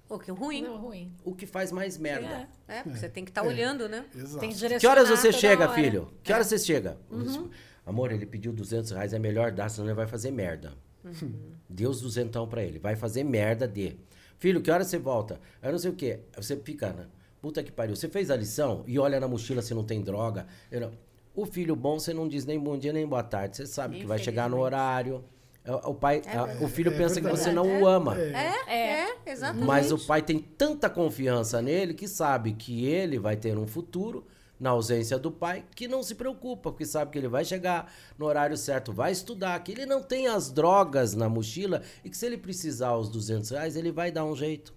O 0.08 0.18
que 0.18 0.30
é 0.30 0.34
ruim. 0.34 0.62
Não, 0.62 0.76
ruim. 0.76 1.12
O 1.24 1.34
que 1.34 1.46
faz 1.46 1.72
mais 1.72 1.96
merda. 1.98 2.48
É, 2.68 2.78
é 2.78 2.82
porque 2.82 2.96
é. 2.96 3.00
você 3.00 3.08
tem 3.08 3.24
que 3.24 3.30
estar 3.30 3.42
tá 3.42 3.46
é. 3.46 3.50
olhando, 3.50 3.88
né? 3.88 4.04
Exato. 4.14 4.38
Tem 4.38 4.50
que 4.50 4.78
Que 4.78 4.86
horas 4.86 5.08
você 5.08 5.32
chega, 5.32 5.64
hora. 5.64 5.74
filho? 5.74 6.12
Que 6.22 6.32
horas 6.32 6.46
é. 6.52 6.56
você 6.56 6.64
chega? 6.64 6.98
Uhum. 7.10 7.50
Amor, 7.86 8.12
ele 8.12 8.24
pediu 8.24 8.52
200 8.52 8.92
reais, 8.92 9.12
é 9.12 9.18
melhor 9.18 9.50
dar, 9.50 9.68
senão 9.68 9.88
ele 9.88 9.94
vai 9.94 10.06
fazer 10.06 10.30
merda. 10.30 10.72
Uhum. 11.04 11.52
Deus 11.68 12.00
duzentão 12.00 12.48
para 12.48 12.62
ele, 12.62 12.78
vai 12.78 12.96
fazer 12.96 13.24
merda 13.24 13.68
de. 13.68 13.96
Filho, 14.38 14.60
que 14.60 14.70
hora 14.70 14.84
você 14.84 14.98
volta? 14.98 15.40
Eu 15.62 15.72
não 15.72 15.78
sei 15.78 15.90
o 15.90 15.94
quê. 15.94 16.20
Você 16.36 16.56
fica, 16.56 16.92
né? 16.92 17.06
Puta 17.40 17.62
que 17.62 17.70
pariu. 17.70 17.94
Você 17.94 18.08
fez 18.08 18.30
a 18.30 18.36
lição 18.36 18.84
e 18.86 18.98
olha 18.98 19.20
na 19.20 19.28
mochila 19.28 19.60
se 19.60 19.74
não 19.74 19.84
tem 19.84 20.02
droga. 20.02 20.46
Eu 20.70 20.80
não... 20.80 20.92
O 21.34 21.44
filho 21.44 21.74
bom, 21.74 21.98
você 21.98 22.14
não 22.14 22.28
diz 22.28 22.44
nem 22.44 22.58
bom 22.58 22.78
dia 22.78 22.92
nem 22.92 23.06
boa 23.06 23.22
tarde. 23.22 23.56
Você 23.56 23.66
sabe 23.66 23.98
que 23.98 24.06
vai 24.06 24.18
chegar 24.18 24.48
no 24.48 24.60
horário. 24.60 25.24
É, 25.64 25.72
o 25.72 25.94
pai, 25.94 26.22
é, 26.26 26.62
o 26.64 26.68
filho 26.68 26.92
é, 26.92 26.96
pensa 26.96 27.20
que 27.20 27.26
você 27.26 27.50
não 27.50 27.80
o 27.80 27.88
ama. 27.88 28.16
É, 28.20 28.72
é, 28.72 29.16
exatamente. 29.26 29.66
Mas 29.66 29.90
o 29.90 29.98
pai 29.98 30.20
tem 30.22 30.38
tanta 30.38 30.90
confiança 30.90 31.60
nele 31.62 31.94
que 31.94 32.06
sabe 32.06 32.52
que 32.52 32.84
ele 32.84 33.18
vai 33.18 33.34
ter 33.36 33.56
um 33.58 33.66
futuro 33.66 34.26
na 34.60 34.70
ausência 34.70 35.18
do 35.18 35.32
pai, 35.32 35.64
que 35.74 35.88
não 35.88 36.02
se 36.02 36.14
preocupa, 36.14 36.70
porque 36.70 36.86
sabe 36.86 37.10
que 37.10 37.18
ele 37.18 37.28
vai 37.28 37.44
chegar 37.44 37.92
no 38.16 38.26
horário 38.26 38.56
certo, 38.56 38.92
vai 38.92 39.10
estudar, 39.10 39.58
que 39.62 39.72
ele 39.72 39.84
não 39.84 40.02
tem 40.02 40.28
as 40.28 40.50
drogas 40.50 41.14
na 41.14 41.28
mochila 41.28 41.82
e 42.04 42.10
que 42.10 42.16
se 42.16 42.26
ele 42.26 42.38
precisar 42.38 42.96
os 42.96 43.08
200 43.08 43.50
reais, 43.50 43.74
ele 43.74 43.90
vai 43.90 44.12
dar 44.12 44.24
um 44.24 44.36
jeito. 44.36 44.72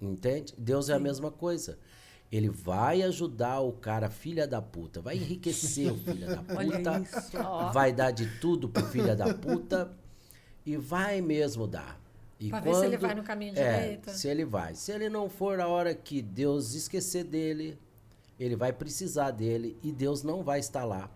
Entende? 0.00 0.54
Deus 0.56 0.88
é 0.88 0.94
a 0.94 0.98
mesma 0.98 1.30
coisa. 1.30 1.78
Ele 2.30 2.48
vai 2.48 3.02
ajudar 3.02 3.60
o 3.60 3.72
cara, 3.72 4.08
filha 4.08 4.46
da 4.46 4.62
puta, 4.62 5.00
vai 5.00 5.16
enriquecer 5.16 5.92
o 5.92 5.96
filho 5.96 6.26
da 6.28 6.42
puta, 6.42 7.72
vai 7.72 7.92
dar 7.92 8.12
de 8.12 8.26
tudo 8.38 8.68
pro 8.68 8.84
filho 8.86 9.16
da 9.16 9.34
puta 9.34 9.90
e 10.64 10.76
vai 10.76 11.20
mesmo 11.20 11.66
dar. 11.66 12.00
E 12.38 12.48
pra 12.48 12.62
quando, 12.62 12.74
ver 12.74 12.80
se 12.80 12.86
ele 12.86 12.96
vai 12.96 13.14
no 13.14 13.22
caminho 13.22 13.58
é, 13.58 13.80
direito. 13.80 14.10
Se 14.10 14.28
ele 14.28 14.44
vai. 14.44 14.74
Se 14.74 14.92
ele 14.92 15.08
não 15.08 15.28
for 15.28 15.60
a 15.60 15.68
hora 15.68 15.94
que 15.94 16.22
Deus 16.22 16.72
esquecer 16.72 17.24
dele, 17.24 17.78
ele 18.38 18.56
vai 18.56 18.72
precisar 18.72 19.30
dele 19.30 19.76
e 19.82 19.92
Deus 19.92 20.22
não 20.22 20.42
vai 20.42 20.58
estar 20.58 20.84
lá. 20.84 21.10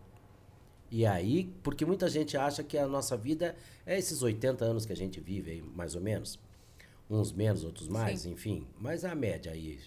E 0.91 1.07
aí, 1.07 1.51
porque 1.63 1.85
muita 1.87 2.09
gente 2.09 2.37
acha 2.37 2.63
que 2.63 2.77
a 2.77 2.87
nossa 2.87 3.17
vida 3.17 3.57
é 3.87 3.99
esses 3.99 4.23
80 4.23 4.65
anos 4.65 4.85
que 4.85 4.93
a 4.93 4.97
gente 4.97 5.19
vive 5.19 5.51
aí, 5.51 5.63
mais 5.63 5.95
ou 5.95 6.01
menos. 6.01 6.39
Uns 7.09 7.33
menos, 7.33 7.65
outros 7.65 7.89
mais, 7.89 8.21
Sim. 8.21 8.33
enfim. 8.33 8.67
Mas 8.79 9.05
a 9.05 9.15
média 9.15 9.51
aí. 9.51 9.79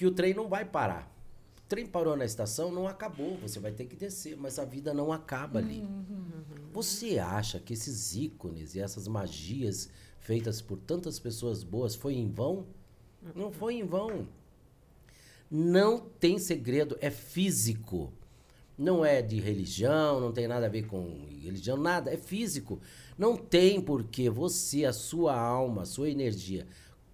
Que 0.00 0.06
o 0.06 0.10
trem 0.10 0.32
não 0.32 0.48
vai 0.48 0.64
parar. 0.64 1.14
O 1.58 1.68
trem 1.68 1.86
parou 1.86 2.16
na 2.16 2.24
estação, 2.24 2.72
não 2.72 2.88
acabou. 2.88 3.36
Você 3.42 3.60
vai 3.60 3.70
ter 3.70 3.84
que 3.84 3.94
descer, 3.94 4.34
mas 4.34 4.58
a 4.58 4.64
vida 4.64 4.94
não 4.94 5.12
acaba 5.12 5.58
ali. 5.58 5.80
Uhum. 5.80 6.24
Você 6.72 7.18
acha 7.18 7.58
que 7.60 7.74
esses 7.74 8.16
ícones 8.16 8.74
e 8.74 8.80
essas 8.80 9.06
magias 9.06 9.90
feitas 10.18 10.62
por 10.62 10.78
tantas 10.78 11.18
pessoas 11.18 11.62
boas 11.62 11.94
foi 11.94 12.14
em 12.14 12.30
vão? 12.30 12.64
Não 13.34 13.52
foi 13.52 13.74
em 13.74 13.84
vão. 13.84 14.26
Não 15.50 16.00
tem 16.00 16.38
segredo, 16.38 16.96
é 17.02 17.10
físico. 17.10 18.10
Não 18.78 19.04
é 19.04 19.20
de 19.20 19.38
religião, 19.38 20.18
não 20.18 20.32
tem 20.32 20.48
nada 20.48 20.64
a 20.64 20.70
ver 20.70 20.86
com 20.86 21.28
religião, 21.42 21.76
nada, 21.76 22.10
é 22.10 22.16
físico. 22.16 22.80
Não 23.18 23.36
tem 23.36 23.82
porque 23.82 24.30
você, 24.30 24.86
a 24.86 24.94
sua 24.94 25.38
alma, 25.38 25.82
a 25.82 25.84
sua 25.84 26.08
energia 26.08 26.66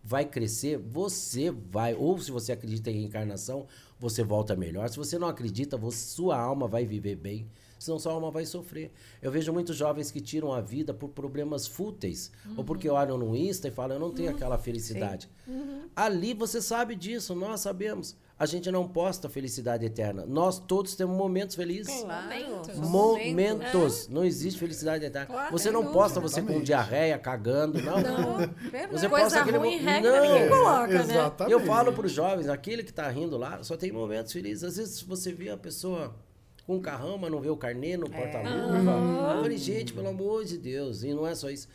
vai 0.07 0.25
crescer, 0.25 0.79
você 0.79 1.51
vai, 1.51 1.93
ou 1.95 2.17
se 2.17 2.31
você 2.31 2.53
acredita 2.53 2.91
em 2.91 3.01
reencarnação, 3.01 3.67
você 3.99 4.23
volta 4.23 4.55
melhor. 4.55 4.89
Se 4.89 4.97
você 4.97 5.19
não 5.19 5.27
acredita, 5.27 5.77
você, 5.77 5.99
sua 6.15 6.39
alma 6.39 6.69
vai 6.69 6.87
viver 6.87 7.17
bem 7.17 7.49
senão 7.79 7.99
sua 7.99 8.13
alma 8.13 8.31
vai 8.31 8.45
sofrer. 8.47 8.91
Eu 9.21 9.31
vejo 9.31 9.53
muitos 9.53 9.77
jovens 9.77 10.11
que 10.11 10.21
tiram 10.21 10.53
a 10.53 10.61
vida 10.61 10.95
por 10.95 11.11
problemas 11.11 11.67
fúteis, 11.67 12.33
uhum. 12.45 12.55
ou 12.57 12.65
porque 12.65 12.89
olham 12.89 13.19
no 13.19 13.37
Insta 13.37 13.69
e 13.69 13.71
falam, 13.71 13.97
eu 13.97 14.01
não 14.01 14.11
tenho 14.11 14.31
uhum. 14.31 14.35
aquela 14.35 14.59
felicidade. 14.59 15.29
Uhum. 15.47 15.83
Ali 15.95 16.35
você 16.35 16.61
sabe 16.61 16.97
disso, 16.97 17.35
nós 17.35 17.61
sabemos 17.61 18.17
a 18.39 18.45
gente 18.45 18.71
não 18.71 18.87
posta 18.87 19.31
felicidade 19.31 19.87
eterna. 19.87 20.27
Nós 20.27 20.59
todos 20.59 20.95
temos 20.95 21.17
momentos 21.17 21.57
felizes. 21.57 22.03
Claro. 22.03 22.63
Momentos. 22.77 24.07
É. 24.07 24.13
Não 24.13 24.25
existe 24.25 24.61
felicidade 24.61 25.07
eterna. 25.07 25.27
Claro, 25.27 25.53
você 25.53 25.71
não 25.71 25.91
posta 25.91 26.21
você 26.21 26.43
com 26.43 26.61
diarreia, 26.61 27.19
cagando. 27.19 27.81
Não. 27.81 27.99
não. 27.99 28.37
Você 28.91 29.09
Coisa 29.09 29.09
posta 29.09 29.41
aquele 29.41 29.57
ruim, 29.57 29.79
regra, 29.79 30.21
não. 30.21 30.23
ninguém 30.23 30.49
coloca, 30.49 30.87
né? 30.87 31.15
Exatamente. 31.15 31.53
Eu 31.53 31.61
falo 31.61 31.93
para 31.95 32.07
os 32.07 32.13
jovens, 32.13 32.49
aquele 32.49 32.83
que 32.83 32.91
está 32.91 33.09
rindo 33.09 33.39
lá, 33.39 33.63
só 33.63 33.75
tem 33.75 33.91
momentos 33.91 34.33
felizes. 34.33 34.65
Às 34.65 34.77
vezes 34.77 35.01
você 35.01 35.33
vê 35.33 35.49
a 35.49 35.57
pessoa 35.57 36.15
com 36.67 36.77
um 36.77 36.81
carrão, 36.81 37.17
mas 37.17 37.31
não 37.31 37.41
vê 37.41 37.49
o 37.49 37.57
carnê 37.57 37.97
no 37.97 38.07
é. 38.07 38.11
porta-luva. 38.11 38.97
Uhum. 38.97 39.31
Eu 39.31 39.43
falei, 39.43 39.57
gente, 39.57 39.95
pelo 39.95 40.09
amor 40.09 40.45
de 40.45 40.59
Deus. 40.59 41.03
E 41.03 41.15
não 41.15 41.27
é 41.27 41.35
só 41.35 41.49
isso 41.49 41.69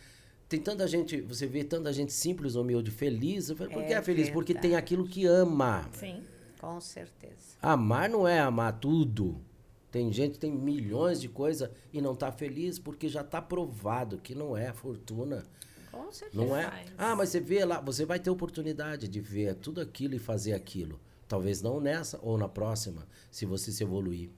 tem 0.48 0.60
tanta 0.60 0.86
gente, 0.86 1.22
você 1.22 1.48
vê 1.48 1.64
tanta 1.64 1.94
gente 1.94 2.12
simples, 2.12 2.56
humilde, 2.56 2.92
feliz. 2.92 3.50
Eu 3.50 3.56
falei, 3.56 3.74
por 3.74 3.86
que 3.86 3.94
é, 3.94 3.96
é 3.96 4.02
feliz? 4.02 4.26
Verdade. 4.26 4.34
Porque 4.34 4.54
tem 4.54 4.76
aquilo 4.76 5.08
que 5.08 5.26
ama. 5.26 5.88
Sim. 5.94 6.22
Com 6.62 6.80
certeza. 6.80 7.58
Amar 7.60 8.08
não 8.08 8.28
é 8.28 8.40
amar 8.40 8.80
tudo. 8.80 9.42
Tem 9.92 10.14
gente 10.14 10.34
que 10.34 10.40
tem 10.40 10.52
milhões 10.52 11.20
de 11.20 11.28
coisas 11.28 11.72
e 11.92 12.00
não 12.00 12.14
está 12.14 12.32
feliz 12.32 12.78
porque 12.78 13.10
já 13.10 13.22
está 13.22 13.42
provado 13.42 14.20
que 14.20 14.36
não 14.36 14.56
é 14.56 14.72
fortuna. 14.72 15.44
Com 15.92 16.12
certeza. 16.12 16.46
Não 16.46 16.56
é? 16.56 16.86
Ah, 16.96 17.16
mas 17.16 17.30
você 17.30 17.40
vê 17.40 17.66
lá, 17.66 17.82
você 17.82 18.06
vai 18.06 18.20
ter 18.20 18.30
oportunidade 18.30 19.08
de 19.08 19.20
ver 19.20 19.56
tudo 19.56 19.82
aquilo 19.82 20.14
e 20.14 20.20
fazer 20.20 20.54
aquilo. 20.54 21.00
Talvez 21.28 21.64
não 21.64 21.80
nessa 21.80 22.20
ou 22.22 22.38
na 22.38 22.48
próxima, 22.48 23.08
se 23.32 23.44
você 23.44 23.72
se 23.72 23.84
evoluir. 23.84 24.30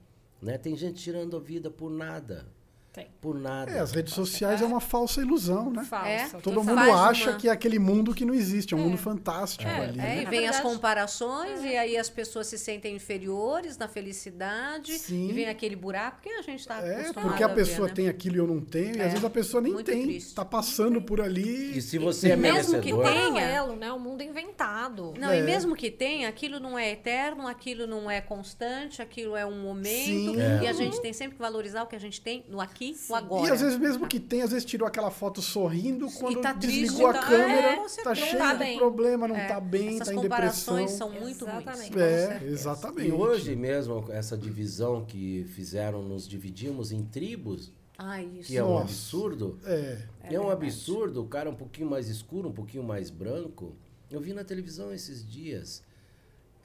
Né? 0.41 0.57
Tem 0.57 0.77
gente 0.77 1.03
tirando 1.03 1.35
a 1.35 1.41
vida 1.41 1.69
por 1.69 1.91
nada. 1.91 2.47
Tem. 2.93 3.07
Por 3.19 3.39
nada. 3.39 3.71
É, 3.71 3.79
as 3.79 3.91
redes 3.91 4.13
sociais 4.13 4.61
é, 4.61 4.63
é 4.63 4.67
uma 4.67 4.79
falsa 4.79 5.19
ilusão, 5.19 5.71
né? 5.71 5.83
Falsa. 5.83 6.07
É, 6.07 6.41
Todo 6.41 6.63
mundo 6.63 6.79
acha 6.79 7.31
uma... 7.31 7.39
que 7.39 7.49
é 7.49 7.51
aquele 7.51 7.79
mundo 7.79 8.13
que 8.13 8.23
não 8.23 8.35
existe, 8.35 8.75
é 8.75 8.77
um 8.77 8.81
é. 8.81 8.83
mundo 8.83 8.97
fantástico 8.99 9.67
é, 9.67 9.83
ali. 9.83 9.99
É, 9.99 10.03
né? 10.03 10.21
e 10.21 10.25
vem 10.27 10.47
as 10.47 10.59
comparações, 10.59 11.63
e 11.63 11.75
aí 11.75 11.97
as 11.97 12.07
pessoas 12.07 12.45
se 12.45 12.57
sentem 12.59 12.95
inferiores 12.95 13.79
na 13.79 13.87
felicidade, 13.87 14.99
Sim. 14.99 15.27
e 15.27 15.33
vem 15.33 15.49
aquele 15.49 15.75
buraco 15.75 16.21
que 16.21 16.29
a 16.29 16.43
gente 16.43 16.59
está 16.59 16.77
É, 16.85 17.11
porque 17.13 17.41
a, 17.41 17.47
a 17.47 17.49
pessoa 17.49 17.87
ver, 17.87 17.93
né? 17.93 17.95
tem 17.95 18.07
aquilo 18.09 18.35
e 18.35 18.39
eu 18.39 18.45
não 18.45 18.61
tenho, 18.61 18.95
e 18.95 19.01
às 19.01 19.09
vezes 19.09 19.25
a 19.25 19.29
pessoa 19.29 19.59
nem 19.59 19.73
Muito 19.73 19.87
tem, 19.87 20.03
triste. 20.03 20.35
tá 20.35 20.45
passando 20.45 21.01
por 21.01 21.19
ali. 21.19 21.75
E 21.75 21.81
se 21.81 21.97
você 21.97 22.33
é 22.33 22.35
mesmo 22.35 22.79
que 22.79 22.91
tenha, 22.91 23.01
paralelo, 23.01 23.75
né? 23.75 23.91
O 23.91 23.99
mundo 23.99 24.21
inventado. 24.21 25.15
Não, 25.17 25.33
e 25.33 25.41
mesmo 25.41 25.75
que 25.75 25.89
tenha, 25.89 26.29
aquilo 26.29 26.59
não 26.59 26.77
é 26.77 26.91
eterno, 26.91 27.47
aquilo 27.47 27.87
não 27.87 28.09
é 28.09 28.21
constante, 28.21 29.01
aquilo 29.01 29.35
é 29.35 29.43
um 29.43 29.63
momento, 29.63 30.35
Sim. 30.35 30.61
e 30.61 30.67
a 30.67 30.73
gente 30.73 31.01
tem 31.01 31.11
sempre 31.11 31.33
que 31.37 31.41
valorizar 31.41 31.81
o 31.81 31.87
que 31.87 31.95
a 31.95 31.99
gente 31.99 32.21
tem 32.21 32.45
no 32.47 32.61
aqui 32.61 32.82
aqui, 32.91 32.97
o 33.09 33.15
agora. 33.15 33.47
E 33.47 33.51
às 33.51 33.61
vezes, 33.61 33.77
mesmo 33.77 34.07
que 34.07 34.19
tenha, 34.19 34.43
às 34.43 34.51
vezes 34.51 34.65
tirou 34.65 34.87
aquela 34.87 35.11
foto 35.11 35.41
sorrindo, 35.41 36.09
quando 36.11 36.41
tá 36.41 36.53
desligou 36.53 37.09
triste, 37.09 37.25
a 37.25 37.27
câmera, 37.27 37.67
é, 37.67 38.03
tá 38.03 38.15
cheio 38.15 38.37
tá 38.37 38.53
de 38.53 38.77
problema, 38.77 39.27
não 39.27 39.35
é. 39.35 39.47
tá 39.47 39.59
bem, 39.59 39.95
Essas 39.95 40.07
tá 40.07 40.13
em 40.13 40.21
depressão. 40.21 40.75
comparações 40.75 40.91
são 40.91 41.09
muito 41.09 41.45
exatamente, 41.45 41.93
ruins. 41.93 42.03
É, 42.03 42.41
exatamente. 42.45 43.07
E 43.09 43.11
hoje 43.11 43.55
mesmo, 43.55 44.05
essa 44.09 44.37
divisão 44.37 45.05
que 45.05 45.45
fizeram, 45.55 46.03
nos 46.03 46.27
dividimos 46.27 46.91
em 46.91 47.03
tribos, 47.03 47.71
ah, 47.97 48.17
que 48.43 48.57
é 48.57 48.63
um 48.63 48.77
absurdo. 48.77 49.59
É. 49.65 49.99
é, 50.23 50.33
é 50.35 50.39
um 50.39 50.49
absurdo, 50.49 51.21
o 51.21 51.27
cara 51.27 51.49
um 51.49 51.55
pouquinho 51.55 51.89
mais 51.89 52.09
escuro, 52.09 52.49
um 52.49 52.53
pouquinho 52.53 52.83
mais 52.83 53.09
branco. 53.09 53.75
Eu 54.09 54.19
vi 54.19 54.33
na 54.33 54.43
televisão 54.43 54.93
esses 54.93 55.27
dias. 55.27 55.83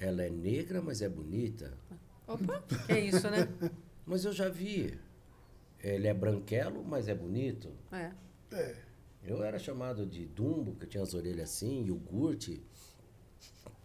Ela 0.01 0.23
é 0.23 0.31
negra, 0.31 0.81
mas 0.81 1.03
é 1.03 1.09
bonita. 1.09 1.73
Opa, 2.27 2.63
que 2.87 2.93
é 2.93 3.01
isso, 3.01 3.29
né? 3.31 3.49
Mas 4.07 4.25
eu 4.25 4.33
já 4.33 4.49
vi. 4.49 4.99
Ele 5.83 6.09
é 6.09 6.15
branquelo, 6.15 6.85
mas 6.85 7.09
é 7.09 7.15
bonito. 7.15 7.73
É. 7.93 8.13
é. 8.53 8.77
Eu 9.23 9.43
era 9.43 9.59
chamado 9.59 10.07
de 10.07 10.27
Dumbo, 10.27 10.75
que 10.75 10.87
tinha 10.87 11.03
as 11.03 11.15
orelhas 11.15 11.51
assim, 11.51 11.85
iogurte. 11.85 12.63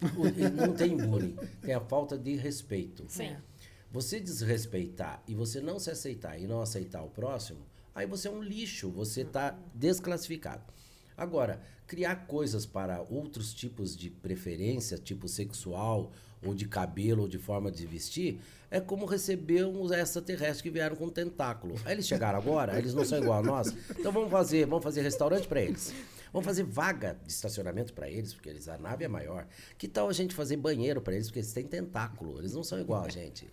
não 0.54 0.74
tem 0.74 0.96
bullying, 0.96 1.36
tem 1.60 1.74
a 1.74 1.80
falta 1.80 2.18
de 2.18 2.34
respeito. 2.34 3.04
Sim. 3.08 3.36
Você 3.90 4.18
desrespeitar 4.18 5.22
e 5.26 5.34
você 5.34 5.60
não 5.60 5.78
se 5.78 5.90
aceitar 5.90 6.38
e 6.38 6.46
não 6.46 6.60
aceitar 6.60 7.02
o 7.02 7.10
próximo, 7.10 7.60
aí 7.94 8.06
você 8.06 8.26
é 8.26 8.30
um 8.30 8.42
lixo, 8.42 8.90
você 8.90 9.20
está 9.20 9.56
desclassificado. 9.72 10.64
Agora, 11.16 11.62
criar 11.86 12.26
coisas 12.26 12.66
para 12.66 13.02
outros 13.02 13.54
tipos 13.54 13.96
de 13.96 14.10
preferência, 14.10 14.98
tipo 14.98 15.28
sexual, 15.28 16.10
ou 16.44 16.54
de 16.54 16.66
cabelo, 16.66 17.22
ou 17.22 17.28
de 17.28 17.38
forma 17.38 17.70
de 17.70 17.86
vestir, 17.86 18.40
é 18.70 18.80
como 18.80 19.06
receber 19.06 19.64
uns 19.64 19.90
extraterrestres 19.90 20.60
que 20.60 20.70
vieram 20.70 20.96
com 20.96 21.08
tentáculo. 21.08 21.76
Aí 21.84 21.92
eles 21.92 22.06
chegaram 22.06 22.38
agora, 22.38 22.78
eles 22.78 22.94
não 22.94 23.04
são 23.04 23.18
igual 23.18 23.38
a 23.38 23.42
nós, 23.42 23.74
então 23.90 24.10
vamos 24.10 24.30
fazer, 24.30 24.66
vamos 24.66 24.82
fazer 24.82 25.02
restaurante 25.02 25.46
para 25.46 25.60
eles. 25.60 25.94
Vamos 26.32 26.46
fazer 26.46 26.64
vaga 26.64 27.16
de 27.24 27.30
estacionamento 27.30 27.94
para 27.94 28.10
eles, 28.10 28.34
porque 28.34 28.48
eles, 28.48 28.68
a 28.68 28.76
nave 28.76 29.04
é 29.04 29.08
maior. 29.08 29.46
Que 29.78 29.86
tal 29.86 30.08
a 30.08 30.12
gente 30.12 30.34
fazer 30.34 30.56
banheiro 30.56 31.00
para 31.00 31.14
eles, 31.14 31.28
porque 31.28 31.38
eles 31.38 31.52
têm 31.52 31.64
tentáculo, 31.64 32.40
eles 32.40 32.52
não 32.52 32.64
são 32.64 32.80
igual 32.80 33.04
a 33.04 33.08
gente. 33.08 33.48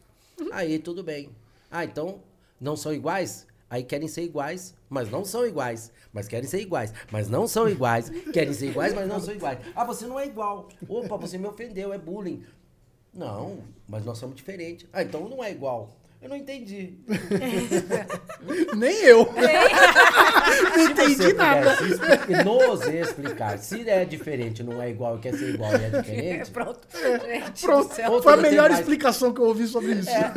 Aí 0.51 0.79
tudo 0.79 1.03
bem. 1.03 1.29
Ah, 1.69 1.85
então 1.85 2.23
não 2.59 2.75
são 2.75 2.91
iguais? 2.91 3.45
Aí 3.69 3.83
querem 3.83 4.07
ser 4.07 4.23
iguais, 4.23 4.75
mas 4.89 5.09
não 5.09 5.23
são 5.23 5.45
iguais. 5.45 5.93
Mas 6.11 6.27
querem 6.27 6.49
ser 6.49 6.59
iguais, 6.59 6.91
mas 7.09 7.29
não 7.29 7.47
são 7.47 7.69
iguais. 7.69 8.09
Querem 8.33 8.51
ser 8.51 8.71
iguais, 8.71 8.93
mas 8.93 9.07
não 9.07 9.19
são 9.19 9.33
iguais. 9.33 9.59
Ah, 9.73 9.85
você 9.85 10.05
não 10.07 10.19
é 10.19 10.25
igual. 10.25 10.67
Opa, 10.89 11.15
você 11.15 11.37
me 11.37 11.47
ofendeu, 11.47 11.93
é 11.93 11.97
bullying. 11.97 12.43
Não, 13.13 13.59
mas 13.87 14.05
nós 14.05 14.17
somos 14.17 14.35
diferentes. 14.35 14.87
Ah, 14.93 15.03
então 15.03 15.27
não 15.27 15.43
é 15.43 15.51
igual. 15.51 16.01
Eu 16.21 16.29
não 16.29 16.35
entendi. 16.35 16.99
Nem 18.77 18.95
eu. 19.05 19.27
não 20.75 20.91
entendi 20.91 21.33
nada. 21.33 21.73
Explicar, 21.73 22.45
nos 22.45 22.87
explicar. 22.87 23.57
Se 23.57 23.89
é 23.89 24.05
diferente, 24.05 24.61
não 24.61 24.79
é 24.79 24.91
igual, 24.91 25.17
quer 25.17 25.33
ser 25.33 25.55
igual 25.55 25.71
e 25.71 25.83
é 25.83 25.89
diferente. 25.89 26.51
Pronto. 26.53 26.87
Gente, 27.25 27.61
Pronto. 27.63 28.21
Foi 28.21 28.33
a 28.33 28.37
melhor 28.37 28.69
mais... 28.69 28.81
explicação 28.81 29.33
que 29.33 29.41
eu 29.41 29.45
ouvi 29.45 29.65
sobre 29.65 29.93
isso. 29.93 30.11
É. 30.11 30.31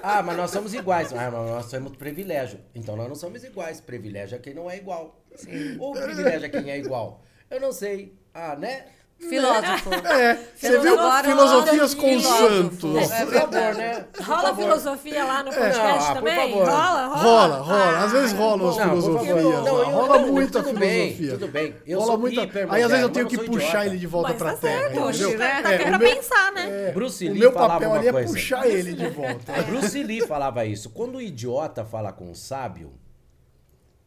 Ah, 0.00 0.22
mas 0.22 0.36
nós 0.36 0.50
somos 0.52 0.72
iguais. 0.72 1.12
Ah, 1.12 1.28
mas 1.28 1.50
nós 1.50 1.70
temos 1.72 1.96
privilégio. 1.96 2.60
Então 2.72 2.94
nós 2.94 3.08
não 3.08 3.16
somos 3.16 3.42
iguais. 3.42 3.80
Privilégio 3.80 4.36
é 4.36 4.38
quem 4.38 4.54
não 4.54 4.70
é 4.70 4.76
igual. 4.76 5.20
Sim. 5.34 5.76
Ou 5.80 5.92
privilégio 5.92 6.46
é 6.46 6.48
quem 6.48 6.70
é 6.70 6.78
igual. 6.78 7.24
Eu 7.50 7.60
não 7.60 7.72
sei. 7.72 8.16
Ah, 8.32 8.54
né? 8.54 8.86
Filósofo. 9.28 9.94
É, 9.94 10.38
você 10.54 10.78
viu 10.78 10.96
filosofias 11.24 11.94
com 11.94 12.20
santos. 12.20 13.10
É, 13.10 13.24
por 13.24 13.34
favor, 13.34 13.74
né? 13.74 14.04
Por 14.12 14.26
rola 14.26 14.54
filosofia 14.54 15.24
lá 15.24 15.42
no 15.42 15.52
podcast 15.52 15.82
não, 15.82 16.10
ah, 16.10 16.14
também? 16.14 16.52
Rola, 16.52 17.06
rola? 17.06 17.16
Rola, 17.16 17.56
rola. 17.56 17.98
Às 18.04 18.12
vezes 18.12 18.32
rolam 18.32 18.68
as 18.68 18.76
filosofias. 18.76 19.42
Não, 19.42 19.90
rola 19.90 20.18
muita 20.18 20.62
tudo 20.62 20.78
filosofia. 20.78 21.30
Bem, 21.30 21.38
tudo 21.38 21.48
bem. 21.48 21.74
Eu 21.86 22.00
rola 22.00 22.16
muita... 22.18 22.42
Aí 22.68 22.82
às 22.82 22.90
vezes 22.90 23.02
eu 23.02 23.10
tenho 23.10 23.26
que 23.26 23.38
puxar 23.38 23.68
idiota. 23.68 23.86
ele 23.86 23.98
de 23.98 24.06
volta 24.06 24.28
Mas 24.28 24.38
pra 24.38 24.52
tá 24.52 24.58
terra. 24.58 24.80
Certo, 24.80 25.08
entendeu? 25.08 25.38
né? 25.38 25.62
Tá 25.62 25.68
aqui 25.70 25.84
pra 25.84 25.98
meu, 25.98 26.14
pensar, 26.14 26.52
né? 26.52 26.88
É, 26.88 26.92
Bruce 26.92 27.26
o 27.26 27.32
Lee 27.32 27.40
meu 27.40 27.52
falava 27.52 27.72
papel 27.72 27.88
uma 27.88 27.98
ali 27.98 28.08
é 28.08 28.12
coisa. 28.12 28.32
puxar 28.32 28.68
ele 28.68 28.92
de 28.92 29.08
volta. 29.08 29.62
Bruce 29.62 30.02
Lee 30.02 30.26
falava 30.26 30.64
isso. 30.66 30.90
Quando 30.90 31.16
o 31.16 31.22
idiota 31.22 31.84
fala 31.86 32.12
com 32.12 32.30
o 32.30 32.34
sábio, 32.34 32.92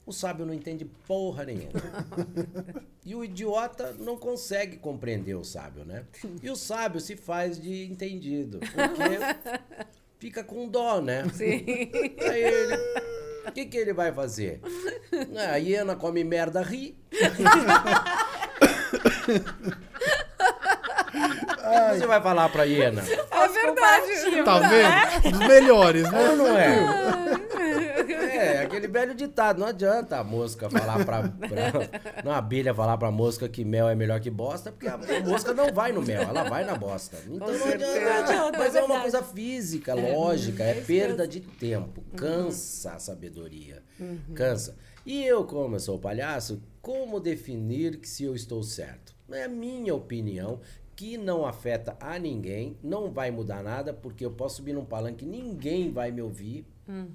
o 0.09 0.11
sábio 0.11 0.43
não 0.43 0.53
entende 0.55 0.85
porra 1.07 1.45
nenhuma. 1.45 1.69
e 3.05 3.13
o 3.13 3.23
idiota 3.23 3.95
não 3.99 4.17
consegue 4.17 4.77
compreender 4.77 5.35
o 5.35 5.43
sábio, 5.43 5.85
né? 5.85 6.03
E 6.41 6.49
o 6.49 6.55
sábio 6.55 6.99
se 6.99 7.15
faz 7.15 7.61
de 7.61 7.85
entendido. 7.85 8.59
Porque 8.59 9.69
fica 10.17 10.43
com 10.43 10.67
dó, 10.67 10.99
né? 10.99 11.29
Sim. 11.31 11.63
Aí 12.27 12.43
ele. 12.43 12.75
O 13.47 13.51
que, 13.51 13.65
que 13.67 13.77
ele 13.77 13.93
vai 13.93 14.11
fazer? 14.11 14.61
A 15.51 15.57
hiena 15.57 15.95
come 15.95 16.23
merda, 16.23 16.61
ri. 16.63 16.97
Você 21.93 22.07
vai 22.07 22.21
falar 22.21 22.49
pra 22.49 22.63
hiena? 22.63 23.01
É 23.01 23.47
verdade. 23.47 24.43
Tá 24.43 24.59
vendo? 24.59 25.33
Os 25.35 25.47
melhores, 25.47 26.03
né? 26.11 26.23
Não, 26.29 26.35
não 26.35 26.57
é? 26.57 26.77
É, 28.79 28.85
aquele 28.85 28.87
velho 28.87 29.15
ditado. 29.15 29.59
Não 29.59 29.67
adianta 29.67 30.17
a 30.17 30.23
mosca 30.23 30.69
falar 30.69 31.05
pra, 31.05 31.23
pra. 31.23 32.23
Não 32.23 32.31
a 32.31 32.37
abelha 32.37 32.73
falar 32.73 32.97
pra 32.97 33.11
mosca 33.11 33.47
que 33.49 33.65
mel 33.65 33.89
é 33.89 33.95
melhor 33.95 34.19
que 34.19 34.29
bosta, 34.29 34.71
porque 34.71 34.87
a 34.87 34.97
mosca 35.25 35.53
não 35.53 35.73
vai 35.73 35.91
no 35.91 36.01
mel, 36.01 36.21
ela 36.21 36.43
vai 36.43 36.63
na 36.63 36.75
bosta. 36.75 37.17
Então 37.27 37.47
não 37.47 37.67
adianta. 37.67 38.57
Mas 38.57 38.75
é 38.75 38.83
uma 38.83 39.01
coisa 39.01 39.21
física, 39.21 39.93
lógica, 39.93 40.63
é 40.63 40.81
perda 40.81 41.27
de 41.27 41.41
tempo. 41.41 42.01
Cansa 42.15 42.93
a 42.93 42.99
sabedoria. 42.99 43.83
Cansa. 44.33 44.75
E 45.05 45.25
eu, 45.25 45.43
como 45.43 45.75
eu 45.75 45.79
sou 45.79 45.97
palhaço, 45.97 46.61
como 46.81 47.19
definir 47.19 47.97
que 47.97 48.07
se 48.07 48.23
eu 48.23 48.35
estou 48.35 48.61
certo? 48.63 49.15
É 49.31 49.43
a 49.43 49.49
minha 49.49 49.93
opinião 49.93 50.59
que 50.95 51.17
não 51.17 51.45
afeta 51.45 51.95
a 51.99 52.19
ninguém, 52.19 52.77
não 52.83 53.09
vai 53.09 53.31
mudar 53.31 53.63
nada, 53.63 53.93
porque 53.93 54.25
eu 54.25 54.31
posso 54.31 54.57
subir 54.57 54.73
num 54.73 54.83
palanque, 54.83 55.25
ninguém 55.25 55.89
vai 55.91 56.11
me 56.11 56.21
ouvir. 56.21 56.65
Uhum. 56.85 57.07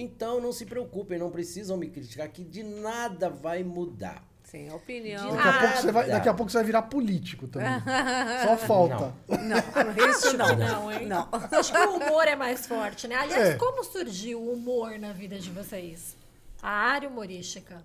Então 0.00 0.40
não 0.40 0.50
se 0.50 0.64
preocupem, 0.64 1.18
não 1.18 1.30
precisam 1.30 1.76
me 1.76 1.90
criticar, 1.90 2.26
que 2.30 2.42
de 2.42 2.62
nada 2.62 3.28
vai 3.28 3.62
mudar. 3.62 4.24
Sim, 4.44 4.68
a 4.70 4.74
opinião. 4.74 5.36
Daqui 5.36 5.48
a, 5.48 5.60
pouco 5.60 5.76
você 5.76 5.92
vai, 5.92 6.08
daqui 6.08 6.28
a 6.28 6.34
pouco 6.34 6.50
você 6.50 6.58
vai 6.58 6.64
virar 6.64 6.82
político 6.82 7.46
também. 7.46 7.70
Só 8.44 8.56
falta. 8.66 9.14
Não, 9.28 9.94
não 9.94 10.10
isso 10.10 10.36
não. 10.36 10.56
Não, 10.56 10.92
hein? 10.92 11.06
não. 11.06 11.28
Acho 11.52 11.70
que 11.70 11.78
o 11.78 11.96
humor 11.96 12.26
é 12.26 12.34
mais 12.34 12.66
forte, 12.66 13.06
né? 13.06 13.14
Aliás, 13.14 13.50
é. 13.50 13.54
como 13.56 13.84
surgiu 13.84 14.40
o 14.40 14.54
humor 14.54 14.98
na 14.98 15.12
vida 15.12 15.38
de 15.38 15.50
vocês? 15.50 16.16
A 16.62 16.70
área 16.70 17.08
humorística. 17.08 17.82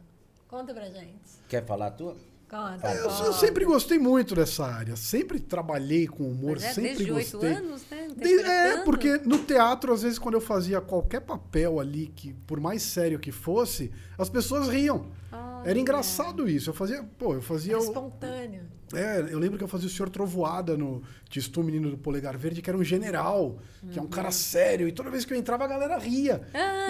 Conta 0.48 0.74
pra 0.74 0.86
gente. 0.86 1.38
Quer 1.50 1.66
falar 1.66 1.88
a 1.88 1.92
tua? 1.92 2.16
Conta. 2.50 2.94
Eu, 2.94 3.10
eu, 3.10 3.34
sempre 3.34 3.66
gostei 3.66 3.98
muito 3.98 4.36
dessa 4.36 4.66
área. 4.66 4.96
Sempre 4.96 5.40
trabalhei 5.40 6.08
com 6.08 6.30
humor, 6.30 6.58
é, 6.58 6.60
sempre 6.60 7.06
desde 7.06 7.12
gostei. 7.12 7.54
anos, 7.54 7.82
né? 7.90 8.08
De, 8.16 8.40
é, 8.42 8.78
porque 8.84 9.18
no 9.26 9.40
teatro, 9.40 9.92
às 9.92 10.04
vezes, 10.04 10.20
quando 10.20 10.36
eu 10.36 10.42
fazia 10.42 10.80
qualquer 10.80 11.22
papel 11.22 11.80
ali, 11.80 12.08
que 12.08 12.34
por 12.46 12.60
mais 12.60 12.84
sério 12.84 13.20
que 13.20 13.32
fosse, 13.32 13.92
as 14.18 14.30
pessoas 14.30 14.70
riam. 14.70 15.08
Oh, 15.32 15.68
Era 15.68 15.80
engraçado 15.80 16.48
isso. 16.48 16.70
Eu 16.70 16.74
fazia, 16.74 17.04
pô, 17.18 17.34
eu 17.34 17.42
fazia. 17.42 17.76
É 17.76 17.80
espontâneo. 17.80 18.75
É, 18.96 19.28
eu 19.32 19.40
lembro 19.40 19.58
que 19.58 19.64
eu 19.64 19.68
fazia 19.68 19.88
o 19.88 19.90
Senhor 19.92 20.10
Trovoada 20.10 20.78
no 20.78 21.04
Tistu 21.30 21.64
Menino 21.64 21.90
do 21.90 21.98
Polegar 21.98 22.38
Verde, 22.38 22.62
que 22.62 22.70
era 22.70 22.78
um 22.78 22.84
general, 22.84 23.60
que 23.92 24.00
é 24.00 24.02
um 24.02 24.08
cara 24.08 24.32
sério, 24.32 24.88
e 24.88 24.92
toda 24.92 25.10
vez 25.10 25.26
que 25.26 25.34
eu 25.34 25.38
entrava 25.38 25.64
a 25.66 25.68
galera 25.68 25.98
ria. 25.98 26.42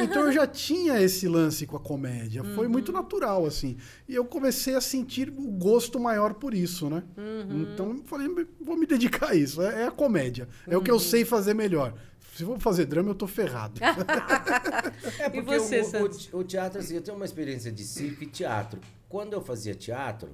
Então 0.02 0.24
eu 0.24 0.32
já 0.32 0.46
tinha 0.48 1.02
esse 1.02 1.28
lance 1.28 1.66
com 1.66 1.76
a 1.76 1.80
comédia. 1.80 2.44
Foi 2.44 2.68
muito 2.68 2.92
natural, 2.92 3.46
assim. 3.46 3.78
E 4.08 4.16
eu 4.16 4.26
comecei 4.26 4.76
a 4.76 4.82
sentir 4.82 5.30
o 5.30 5.52
gosto 5.52 6.00
maior 6.00 6.34
por 6.36 6.54
isso, 6.54 6.90
né? 6.90 7.04
Então 7.74 7.90
eu 7.92 8.04
falei, 8.06 8.28
vou 8.62 8.78
me 8.78 8.86
dedicar 8.86 9.32
a 9.32 9.36
isso. 9.36 9.62
É, 9.62 9.84
é 9.84 9.88
a 9.88 9.92
comédia. 9.92 10.48
É 10.68 10.78
o 10.78 10.82
que 10.82 10.92
eu 10.92 11.00
sei 11.00 11.26
fazer 11.26 11.54
melhor. 11.54 11.94
Se 12.36 12.44
for 12.44 12.60
fazer 12.60 12.86
drama, 12.86 13.12
eu 13.12 13.16
tô 13.16 13.28
ferrado. 13.28 13.80
É 15.20 15.30
porque 15.30 15.58
você, 15.60 15.82
o, 15.82 16.38
o, 16.38 16.40
o 16.42 16.44
teatro, 16.44 16.80
assim, 16.80 16.96
eu 16.96 17.02
tenho 17.02 17.16
uma 17.16 17.26
experiência 17.26 17.72
de 17.72 17.84
circo 17.84 18.24
e 18.24 18.28
teatro. 18.28 18.80
Quando 19.08 19.34
eu 19.34 19.42
fazia 19.42 19.74
teatro, 19.74 20.30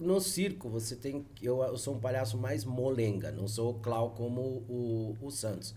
no 0.00 0.20
circo 0.20 0.68
você 0.68 0.96
tem. 0.96 1.24
Eu, 1.40 1.62
eu 1.62 1.76
sou 1.76 1.94
um 1.94 2.00
palhaço 2.00 2.36
mais 2.36 2.64
molenga, 2.64 3.30
não 3.30 3.46
sou 3.46 3.70
o 3.70 3.78
Clau 3.78 4.10
como 4.10 4.40
o, 4.68 5.16
o 5.20 5.30
Santos. 5.30 5.74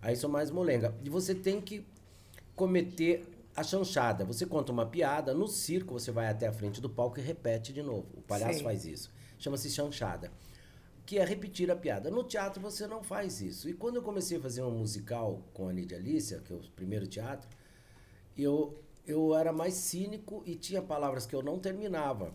Aí 0.00 0.16
sou 0.16 0.30
mais 0.30 0.50
molenga. 0.50 0.94
E 1.02 1.10
você 1.10 1.34
tem 1.34 1.60
que 1.60 1.86
cometer 2.56 3.24
a 3.56 3.62
chanchada. 3.62 4.24
Você 4.24 4.46
conta 4.46 4.72
uma 4.72 4.86
piada, 4.86 5.34
no 5.34 5.46
circo 5.46 5.92
você 5.92 6.10
vai 6.10 6.28
até 6.28 6.46
a 6.46 6.52
frente 6.52 6.80
do 6.80 6.90
palco 6.90 7.18
e 7.18 7.22
repete 7.22 7.72
de 7.72 7.82
novo. 7.82 8.06
O 8.14 8.22
palhaço 8.22 8.58
Sim. 8.58 8.64
faz 8.64 8.84
isso. 8.84 9.10
Chama-se 9.38 9.70
chanchada. 9.70 10.32
Que 11.06 11.18
é 11.18 11.24
repetir 11.24 11.70
a 11.70 11.76
piada. 11.76 12.10
No 12.10 12.24
teatro 12.24 12.60
você 12.60 12.86
não 12.86 13.02
faz 13.02 13.40
isso. 13.40 13.68
E 13.68 13.74
quando 13.74 13.96
eu 13.96 14.02
comecei 14.02 14.38
a 14.38 14.40
fazer 14.40 14.62
um 14.62 14.70
musical 14.70 15.42
com 15.52 15.68
a 15.68 15.72
Nidia 15.72 15.98
Alicia, 15.98 16.40
que 16.40 16.52
é 16.52 16.56
o 16.56 16.60
primeiro 16.74 17.06
teatro, 17.06 17.48
eu, 18.36 18.82
eu 19.06 19.34
era 19.34 19.52
mais 19.52 19.74
cínico 19.74 20.42
e 20.46 20.54
tinha 20.54 20.80
palavras 20.80 21.26
que 21.26 21.34
eu 21.34 21.42
não 21.42 21.58
terminava. 21.58 22.34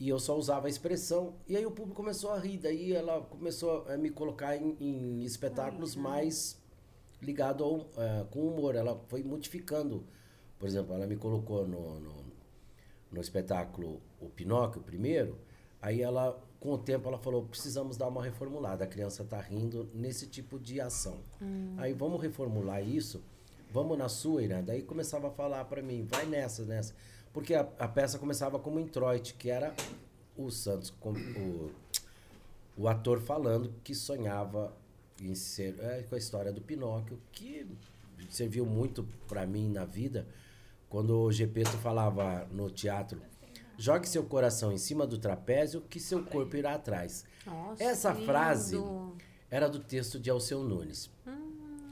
E 0.00 0.08
eu 0.08 0.18
só 0.18 0.36
usava 0.36 0.66
a 0.66 0.70
expressão. 0.70 1.34
E 1.46 1.54
aí 1.54 1.66
o 1.66 1.70
público 1.70 1.94
começou 1.94 2.30
a 2.30 2.38
rir. 2.38 2.56
Daí 2.56 2.94
ela 2.94 3.20
começou 3.20 3.86
a 3.86 3.98
me 3.98 4.08
colocar 4.08 4.56
em, 4.56 4.74
em 4.80 5.22
espetáculos 5.22 5.94
mais 5.94 6.58
ligados 7.20 7.62
ao, 7.62 7.86
eh, 7.98 8.24
com 8.30 8.48
humor. 8.48 8.74
Ela 8.74 8.98
foi 9.08 9.22
modificando. 9.22 10.02
Por 10.58 10.66
exemplo, 10.66 10.94
ela 10.94 11.06
me 11.06 11.16
colocou 11.16 11.68
no, 11.68 12.00
no, 12.00 12.24
no 13.12 13.20
espetáculo 13.20 14.00
O 14.18 14.30
Pinóquio, 14.30 14.80
primeiro. 14.80 15.38
Aí 15.82 16.00
ela, 16.00 16.42
com 16.58 16.72
o 16.72 16.78
tempo, 16.78 17.06
ela 17.06 17.18
falou, 17.18 17.44
precisamos 17.44 17.98
dar 17.98 18.08
uma 18.08 18.24
reformulada. 18.24 18.84
A 18.84 18.86
criança 18.86 19.22
está 19.22 19.38
rindo 19.38 19.90
nesse 19.92 20.26
tipo 20.26 20.58
de 20.58 20.80
ação. 20.80 21.18
Aí 21.76 21.92
vamos 21.92 22.22
reformular 22.22 22.82
isso. 22.82 23.22
Vamos 23.70 23.98
na 23.98 24.08
sua, 24.08 24.42
Irã. 24.42 24.62
Daí 24.62 24.82
começava 24.82 25.28
a 25.28 25.30
falar 25.30 25.64
para 25.66 25.82
mim, 25.82 26.06
vai 26.10 26.24
nessa, 26.24 26.64
nessa. 26.64 26.94
Porque 27.32 27.54
a, 27.54 27.60
a 27.78 27.88
peça 27.88 28.18
começava 28.18 28.58
como 28.58 28.80
introite, 28.80 29.34
que 29.34 29.50
era 29.50 29.74
o 30.36 30.50
Santos, 30.50 30.90
com, 30.90 31.12
o, 31.12 31.70
o 32.76 32.88
ator 32.88 33.20
falando 33.20 33.72
que 33.84 33.94
sonhava 33.94 34.74
em 35.20 35.34
ser 35.34 35.76
é, 35.80 36.02
com 36.02 36.14
a 36.14 36.18
história 36.18 36.52
do 36.52 36.60
Pinóquio, 36.60 37.20
que 37.30 37.66
serviu 38.30 38.64
muito 38.66 39.06
para 39.28 39.46
mim 39.46 39.68
na 39.68 39.84
vida. 39.84 40.26
Quando 40.88 41.20
o 41.20 41.30
Gepeto 41.30 41.76
falava 41.78 42.46
no 42.50 42.68
teatro, 42.70 43.20
jogue 43.78 44.08
seu 44.08 44.24
coração 44.24 44.72
em 44.72 44.78
cima 44.78 45.06
do 45.06 45.18
trapézio, 45.18 45.82
que 45.82 46.00
seu 46.00 46.24
corpo 46.24 46.56
irá 46.56 46.74
atrás. 46.74 47.24
Nossa, 47.46 47.82
Essa 47.82 48.14
que 48.14 48.24
frase 48.24 48.76
lindo. 48.76 49.16
era 49.50 49.68
do 49.68 49.78
texto 49.78 50.18
de 50.18 50.28
Alceu 50.30 50.62
Nunes. 50.64 51.10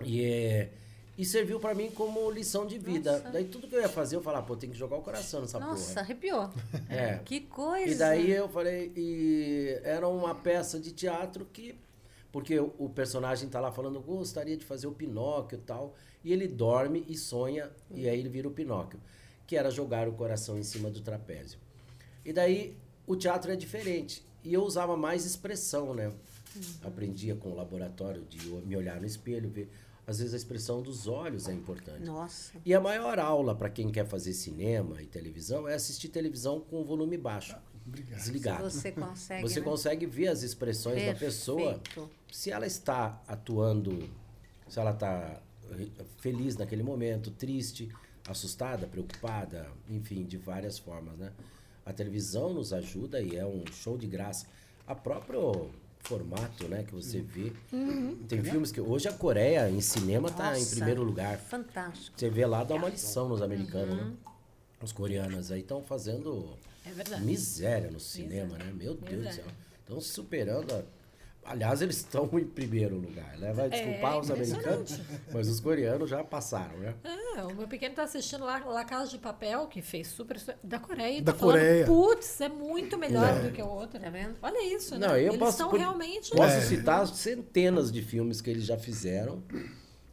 E 0.04 0.24
é, 0.24 0.72
E 1.18 1.24
serviu 1.24 1.58
para 1.58 1.74
mim 1.74 1.90
como 1.90 2.30
lição 2.30 2.64
de 2.64 2.78
vida. 2.78 3.18
Nossa. 3.18 3.30
Daí 3.30 3.44
tudo 3.44 3.66
que 3.66 3.74
eu 3.74 3.80
ia 3.80 3.88
fazer, 3.88 4.14
eu 4.14 4.22
falava, 4.22 4.46
pô, 4.46 4.56
tem 4.56 4.70
que 4.70 4.78
jogar 4.78 4.96
o 4.96 5.02
coração 5.02 5.40
nessa 5.40 5.58
Nossa, 5.58 5.72
porra. 5.72 5.88
Nossa, 5.88 6.00
arrepiou. 6.00 6.48
É. 6.88 7.18
que 7.24 7.40
coisa. 7.40 7.90
E 7.90 7.94
daí 7.96 8.30
eu 8.30 8.48
falei, 8.48 8.92
e 8.96 9.80
era 9.82 10.06
uma 10.06 10.32
peça 10.32 10.78
de 10.78 10.92
teatro 10.92 11.44
que. 11.52 11.74
Porque 12.30 12.60
o, 12.60 12.88
personagem 12.94 13.48
tá 13.48 13.58
lá 13.58 13.72
falando, 13.72 14.00
gostaria 14.00 14.56
de 14.56 14.64
fazer 14.64 14.86
o 14.86 14.92
Pinóquio 14.92 15.58
e 15.58 15.62
tal. 15.62 15.96
E 16.22 16.32
ele 16.32 16.46
dorme 16.46 17.04
e 17.08 17.16
sonha, 17.16 17.68
e 17.90 18.08
aí 18.08 18.20
ele 18.20 18.28
vira 18.28 18.46
o 18.46 18.52
Pinóquio. 18.52 19.00
Que 19.44 19.56
era 19.56 19.72
jogar 19.72 20.06
o 20.06 20.12
coração 20.12 20.56
em 20.56 20.62
cima 20.62 20.88
do 20.88 21.00
trapézio. 21.00 21.58
E 22.24 22.32
daí 22.32 22.76
o 23.08 23.16
teatro 23.16 23.50
é 23.50 23.56
diferente. 23.56 24.22
E 24.44 24.54
eu 24.54 24.62
usava 24.62 24.96
mais 24.96 25.24
expressão, 25.24 25.94
né? 25.94 26.12
Uhum. 26.54 26.62
Aprendia 26.84 27.34
com 27.34 27.48
o 27.48 27.56
laboratório 27.56 28.22
de 28.28 28.46
me 28.48 28.76
olhar 28.76 29.00
no 29.00 29.06
espelho, 29.06 29.48
ver 29.48 29.68
às 30.08 30.20
vezes 30.20 30.32
a 30.32 30.38
expressão 30.38 30.80
dos 30.80 31.06
olhos 31.06 31.48
é 31.48 31.52
importante. 31.52 32.02
Nossa. 32.02 32.54
E 32.64 32.72
a 32.72 32.80
maior 32.80 33.18
aula 33.18 33.54
para 33.54 33.68
quem 33.68 33.90
quer 33.90 34.06
fazer 34.06 34.32
cinema 34.32 35.02
e 35.02 35.06
televisão 35.06 35.68
é 35.68 35.74
assistir 35.74 36.08
televisão 36.08 36.60
com 36.60 36.82
volume 36.82 37.18
baixo. 37.18 37.54
Obrigado. 37.86 38.18
Desligado. 38.18 38.70
Você 38.70 38.90
consegue. 38.90 39.42
Você 39.42 39.60
né? 39.60 39.66
consegue 39.66 40.06
ver 40.06 40.28
as 40.28 40.42
expressões 40.42 40.94
Perfeito. 40.94 41.20
da 41.20 41.26
pessoa. 41.26 41.80
Se 42.32 42.50
ela 42.50 42.66
está 42.66 43.22
atuando, 43.28 44.08
se 44.66 44.80
ela 44.80 44.92
está 44.92 45.42
feliz 46.16 46.56
naquele 46.56 46.82
momento, 46.82 47.30
triste, 47.30 47.94
assustada, 48.26 48.86
preocupada, 48.86 49.70
enfim, 49.90 50.24
de 50.24 50.38
várias 50.38 50.78
formas, 50.78 51.18
né? 51.18 51.32
A 51.84 51.92
televisão 51.92 52.54
nos 52.54 52.72
ajuda 52.72 53.20
e 53.20 53.36
é 53.36 53.44
um 53.44 53.62
show 53.66 53.98
de 53.98 54.06
graça. 54.06 54.46
A 54.86 54.94
própria 54.94 55.38
formato, 56.08 56.66
né, 56.68 56.82
que 56.84 56.94
você 56.94 57.20
vê. 57.20 57.52
Uhum. 57.70 58.16
Tem 58.26 58.42
filmes 58.42 58.72
que 58.72 58.80
hoje 58.80 59.06
a 59.08 59.12
Coreia 59.12 59.68
em 59.68 59.80
cinema 59.80 60.28
está 60.28 60.58
em 60.58 60.64
primeiro 60.64 61.02
lugar. 61.02 61.38
Fantástico. 61.38 62.18
Você 62.18 62.30
vê 62.30 62.46
lá 62.46 62.64
dá 62.64 62.74
uma 62.74 62.88
lição 62.88 63.28
nos 63.28 63.42
americanos, 63.42 63.94
né? 63.94 64.02
uhum. 64.02 64.10
né? 64.10 64.16
Os 64.80 64.92
coreanos 64.92 65.50
aí 65.50 65.60
estão 65.60 65.82
fazendo 65.82 66.56
é 66.86 67.20
miséria 67.20 67.90
no 67.90 68.00
cinema, 68.00 68.56
né? 68.56 68.72
Meu 68.72 68.94
Deus 68.94 69.26
do 69.26 69.32
céu. 69.32 69.44
Estão 69.80 70.00
superando 70.00 70.72
a 70.72 70.82
Aliás, 71.44 71.80
eles 71.80 71.96
estão 71.96 72.28
em 72.34 72.44
primeiro 72.44 72.96
lugar, 72.96 73.38
né? 73.38 73.52
Vai 73.54 73.70
desculpar 73.70 74.14
é, 74.14 74.20
os 74.20 74.30
americanos, 74.30 75.00
mas 75.32 75.48
os 75.48 75.60
coreanos 75.60 76.10
já 76.10 76.22
passaram, 76.22 76.78
né? 76.78 76.94
É, 77.02 77.42
o 77.42 77.54
meu 77.54 77.66
pequeno 77.66 77.92
está 77.92 78.02
assistindo 78.02 78.44
lá 78.44 78.62
La 78.66 78.84
Casa 78.84 79.10
de 79.10 79.18
Papel, 79.18 79.66
que 79.66 79.80
fez 79.80 80.08
super... 80.08 80.38
Da 80.62 80.78
Coreia. 80.78 81.22
Da 81.22 81.32
tá 81.32 81.38
Coreia. 81.38 81.86
Putz, 81.86 82.40
é 82.42 82.50
muito 82.50 82.98
melhor 82.98 83.30
é. 83.30 83.40
do 83.40 83.52
que 83.52 83.62
o 83.62 83.68
outro. 83.68 83.98
Tá 83.98 84.10
vendo? 84.10 84.36
Olha 84.42 84.74
isso, 84.74 84.98
Não, 84.98 85.08
né? 85.08 85.22
Eu 85.22 85.28
eles 85.28 85.38
posso, 85.38 85.52
estão 85.52 85.70
por, 85.70 85.78
realmente... 85.78 86.30
Posso 86.32 86.56
é. 86.56 86.60
citar 86.60 87.06
centenas 87.06 87.90
de 87.90 88.02
filmes 88.02 88.42
que 88.42 88.50
eles 88.50 88.64
já 88.64 88.76
fizeram 88.76 89.42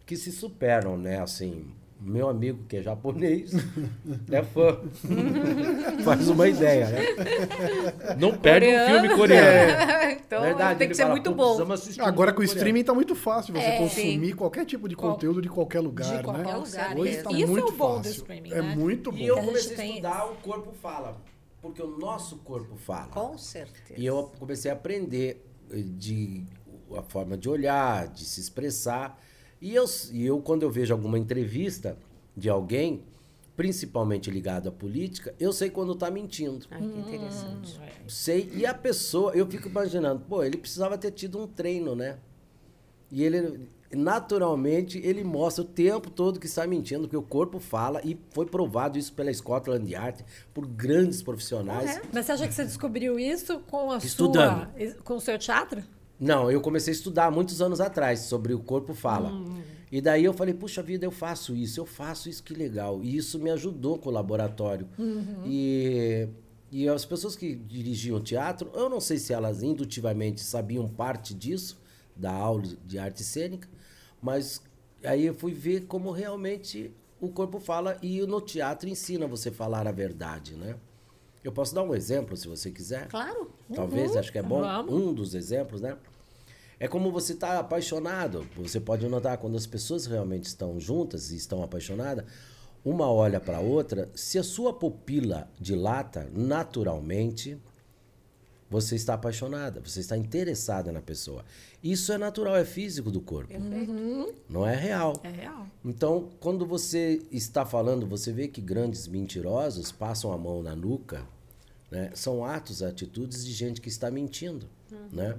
que 0.05 0.15
se 0.15 0.31
superam, 0.31 0.97
né? 0.97 1.19
Assim, 1.19 1.73
meu 1.99 2.29
amigo, 2.29 2.63
que 2.67 2.77
é 2.77 2.83
japonês, 2.83 3.51
é 4.31 4.43
fã. 4.43 4.79
Faz 6.03 6.27
uma 6.29 6.47
ideia, 6.47 6.89
né? 6.89 6.99
Não 8.19 8.37
perde 8.37 8.67
um 8.67 8.85
filme 8.85 9.15
coreano. 9.15 9.47
É. 9.47 10.11
então 10.13 10.41
Verdade, 10.41 10.79
tem 10.79 10.87
que 10.89 10.93
ser 10.93 11.03
fala, 11.03 11.13
muito 11.15 11.33
bom. 11.33 11.57
Agora 12.01 12.33
com 12.33 12.41
o 12.41 12.43
streaming 12.43 12.83
tá 12.83 12.93
muito 12.93 13.15
fácil 13.15 13.53
você 13.53 13.65
é, 13.65 13.77
consumir 13.77 14.27
sim. 14.27 14.35
qualquer 14.35 14.65
tipo 14.65 14.87
de 14.87 14.95
conteúdo 14.95 15.41
de 15.41 15.49
qualquer 15.49 15.79
lugar, 15.79 16.17
de 16.17 16.23
qualquer 16.23 16.45
né? 16.45 16.55
Lugar, 16.55 16.97
Hoje 16.97 17.17
tá 17.17 17.31
Isso 17.31 17.47
muito 17.47 17.67
é 17.67 17.69
o 17.69 17.71
bom 17.71 17.95
fácil. 17.95 18.11
do 18.11 18.15
streaming, 18.15 18.51
É 18.51 18.61
né? 18.61 18.75
muito 18.75 19.11
bom. 19.11 19.17
E 19.17 19.27
eu 19.27 19.37
comecei 19.37 19.77
a 19.77 19.85
estudar 19.85 20.25
o 20.31 20.35
corpo 20.35 20.73
fala, 20.81 21.17
porque 21.61 21.81
o 21.81 21.97
nosso 21.97 22.37
corpo 22.37 22.75
fala. 22.75 23.07
Com 23.07 23.37
certeza. 23.37 23.99
E 23.99 24.05
eu 24.05 24.31
comecei 24.37 24.69
a 24.69 24.73
aprender 24.73 25.43
de 25.73 26.45
a 26.95 27.01
forma 27.01 27.37
de 27.37 27.49
olhar, 27.49 28.07
de 28.07 28.25
se 28.25 28.39
expressar. 28.39 29.19
E 29.61 29.73
eu, 29.73 29.85
e 30.11 30.25
eu, 30.25 30.39
quando 30.41 30.63
eu 30.63 30.69
vejo 30.71 30.93
alguma 30.93 31.17
entrevista 31.17 31.97
de 32.35 32.49
alguém, 32.49 33.03
principalmente 33.55 34.29
ligado 34.29 34.67
à 34.67 34.71
política, 34.71 35.33
eu 35.39 35.53
sei 35.53 35.69
quando 35.69 35.93
está 35.93 36.11
mentindo. 36.11 36.65
Ah, 36.69 36.77
que 36.77 36.85
interessante. 36.85 37.79
Hum, 37.79 38.09
sei. 38.09 38.51
E 38.53 38.65
a 38.65 38.73
pessoa, 38.73 39.31
eu 39.33 39.47
fico 39.47 39.69
imaginando, 39.69 40.21
pô, 40.27 40.43
ele 40.43 40.57
precisava 40.57 40.97
ter 40.97 41.11
tido 41.11 41.39
um 41.39 41.47
treino, 41.47 41.95
né? 41.95 42.17
E 43.09 43.23
ele, 43.23 43.69
naturalmente, 43.93 44.99
ele 44.99 45.23
mostra 45.23 45.63
o 45.63 45.67
tempo 45.67 46.09
todo 46.09 46.39
que 46.39 46.47
está 46.47 46.67
mentindo, 46.67 47.07
que 47.07 47.15
o 47.15 47.21
corpo 47.21 47.59
fala, 47.59 48.01
e 48.03 48.19
foi 48.31 48.45
provado 48.45 48.97
isso 48.97 49.13
pela 49.13 49.33
Scotland 49.33 49.89
Yard, 49.89 50.25
por 50.53 50.67
grandes 50.67 51.23
profissionais. 51.23 52.01
Mas 52.11 52.25
você 52.25 52.31
acha 52.33 52.47
que 52.47 52.53
você 52.53 52.65
descobriu 52.65 53.17
isso 53.17 53.59
com 53.67 53.91
a 53.91 53.97
Estudando. 53.97 54.69
sua, 54.77 55.03
com 55.03 55.15
o 55.15 55.21
seu 55.21 55.37
teatro? 55.39 55.81
Não, 56.19 56.49
eu 56.49 56.61
comecei 56.61 56.91
a 56.91 56.95
estudar 56.95 57.31
muitos 57.31 57.61
anos 57.61 57.81
atrás 57.81 58.21
sobre 58.21 58.53
o 58.53 58.59
corpo 58.59 58.93
fala. 58.93 59.29
Hum. 59.29 59.61
E 59.91 60.01
daí 60.01 60.23
eu 60.23 60.33
falei, 60.33 60.53
puxa 60.53 60.81
vida, 60.81 61.05
eu 61.05 61.11
faço 61.11 61.55
isso, 61.55 61.79
eu 61.79 61.85
faço 61.85 62.29
isso, 62.29 62.43
que 62.43 62.53
legal. 62.53 63.01
E 63.03 63.15
isso 63.15 63.39
me 63.39 63.51
ajudou 63.51 63.97
com 63.97 64.09
o 64.09 64.11
laboratório. 64.11 64.87
Uhum. 64.97 65.43
E, 65.45 66.27
e 66.71 66.89
as 66.89 67.05
pessoas 67.05 67.35
que 67.35 67.55
dirigiam 67.55 68.19
teatro, 68.19 68.71
eu 68.73 68.89
não 68.89 68.99
sei 68.99 69.17
se 69.17 69.33
elas 69.33 69.61
indutivamente 69.61 70.41
sabiam 70.41 70.87
parte 70.87 71.33
disso, 71.33 71.77
da 72.15 72.31
aula 72.31 72.63
de 72.85 72.97
arte 72.97 73.23
cênica, 73.23 73.67
mas 74.21 74.61
aí 75.03 75.25
eu 75.25 75.33
fui 75.33 75.53
ver 75.53 75.85
como 75.85 76.11
realmente 76.11 76.91
o 77.19 77.29
corpo 77.29 77.59
fala 77.59 77.97
e 78.01 78.21
no 78.21 78.41
teatro 78.41 78.89
ensina 78.89 79.27
você 79.27 79.49
a 79.49 79.53
falar 79.53 79.87
a 79.87 79.91
verdade, 79.91 80.55
né? 80.55 80.75
Eu 81.45 81.51
posso 81.51 81.75
dar 81.75 81.83
um 81.83 81.93
exemplo, 81.93 82.35
se 82.35 82.47
você 82.47 82.71
quiser? 82.71 83.07
Claro. 83.07 83.51
Talvez, 83.71 84.13
uhum. 84.13 84.19
acho 84.19 84.31
que 84.31 84.39
é 84.39 84.41
bom. 84.41 84.61
Vamos. 84.61 84.91
Um 84.91 85.13
dos 85.13 85.35
exemplos, 85.35 85.79
né? 85.79 85.95
É 86.79 86.87
como 86.87 87.11
você 87.11 87.33
está 87.33 87.59
apaixonado. 87.59 88.47
Você 88.57 88.79
pode 88.79 89.07
notar 89.07 89.37
quando 89.37 89.55
as 89.55 89.67
pessoas 89.67 90.07
realmente 90.07 90.45
estão 90.45 90.79
juntas 90.79 91.29
e 91.29 91.35
estão 91.35 91.61
apaixonadas, 91.61 92.25
uma 92.83 93.11
olha 93.11 93.39
para 93.39 93.57
a 93.57 93.59
outra, 93.59 94.09
se 94.15 94.39
a 94.39 94.43
sua 94.43 94.73
pupila 94.73 95.47
dilata 95.59 96.27
naturalmente, 96.33 97.59
você 98.67 98.95
está 98.95 99.13
apaixonada, 99.13 99.79
você 99.79 99.99
está 99.99 100.17
interessada 100.17 100.91
na 100.91 101.01
pessoa. 101.01 101.45
Isso 101.83 102.11
é 102.11 102.17
natural, 102.17 102.55
é 102.55 102.65
físico 102.65 103.11
do 103.11 103.21
corpo. 103.21 103.53
Uhum. 103.55 104.33
Não 104.49 104.65
é 104.65 104.75
real. 104.75 105.21
É 105.23 105.29
real. 105.29 105.67
Então, 105.83 106.29
quando 106.39 106.65
você 106.65 107.21
está 107.31 107.67
falando, 107.67 108.07
você 108.07 108.31
vê 108.31 108.47
que 108.47 108.61
grandes 108.61 109.07
mentirosos 109.07 109.91
passam 109.91 110.31
a 110.31 110.37
mão 110.39 110.63
na 110.63 110.75
nuca 110.75 111.34
né? 111.89 112.11
São 112.13 112.43
atos, 112.43 112.81
atitudes 112.81 113.45
de 113.45 113.53
gente 113.53 113.81
que 113.81 113.89
está 113.89 114.09
mentindo. 114.09 114.67
Uhum. 114.91 115.09
Né? 115.11 115.35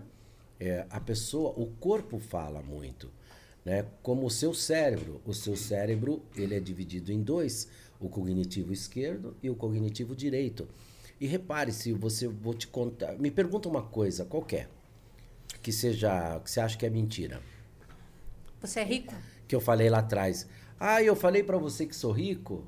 É, 0.59 0.87
a 0.91 1.01
pessoa, 1.01 1.51
o 1.57 1.67
corpo 1.79 2.19
fala 2.19 2.63
muito. 2.63 3.11
Né? 3.65 3.85
Como 4.03 4.27
o 4.27 4.31
seu 4.31 4.55
cérebro. 4.55 5.21
O 5.25 5.35
seu 5.35 5.57
cérebro 5.57 6.23
ele 6.35 6.55
é 6.55 6.61
dividido 6.61 7.13
em 7.13 7.23
dois: 7.23 7.69
o 8.01 8.09
cognitivo 8.09 8.73
esquerdo 8.73 9.37
e 9.43 9.51
o 9.51 9.55
cognitivo 9.55 10.15
direito. 10.15 10.69
E 11.21 11.27
repare 11.27 11.73
se 11.73 11.93
você 11.93 12.29
vou 12.29 12.55
te 12.55 12.67
contar. 12.67 13.19
Me 13.19 13.31
pergunta 13.31 13.69
uma 13.69 13.83
coisa 13.83 14.25
qualquer 14.25 14.69
que 15.63 15.73
seja 15.73 16.39
que 16.41 16.51
você 16.51 16.61
acha 16.61 16.77
que 16.79 16.87
é 16.87 16.91
mentira. 16.91 17.41
Você 18.61 18.81
é 18.81 18.85
rico? 18.85 19.15
Que 19.49 19.57
eu 19.57 19.61
falei 19.61 19.91
lá 19.91 19.99
atrás. 19.99 20.47
Ah, 20.79 21.03
eu 21.03 21.17
falei 21.17 21.43
para 21.43 21.59
você 21.59 21.87
que 21.87 21.97
sou 21.97 22.13
rico. 22.13 22.65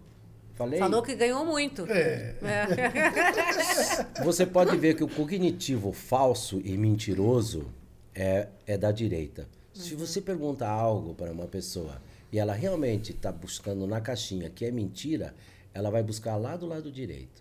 Falei? 0.58 0.80
Falou 0.80 1.00
que 1.02 1.14
ganhou 1.14 1.46
muito. 1.46 1.86
É. 1.88 2.34
é. 2.42 4.22
Você 4.24 4.44
pode 4.44 4.76
ver 4.76 4.96
que 4.96 5.04
o 5.04 5.08
cognitivo 5.08 5.92
falso 5.92 6.60
e 6.64 6.76
mentiroso 6.76 7.68
é, 8.12 8.48
é 8.66 8.76
da 8.76 8.90
direita. 8.90 9.42
Uhum. 9.42 9.80
Se 9.80 9.94
você 9.94 10.20
pergunta 10.20 10.66
algo 10.66 11.14
para 11.14 11.30
uma 11.30 11.46
pessoa 11.46 12.02
e 12.32 12.40
ela 12.40 12.54
realmente 12.54 13.12
está 13.12 13.30
buscando 13.30 13.86
na 13.86 14.00
caixinha 14.00 14.50
que 14.50 14.64
é 14.64 14.72
mentira, 14.72 15.32
ela 15.72 15.90
vai 15.90 16.02
buscar 16.02 16.34
lá 16.34 16.56
do 16.56 16.66
lado 16.66 16.90
direito. 16.90 17.40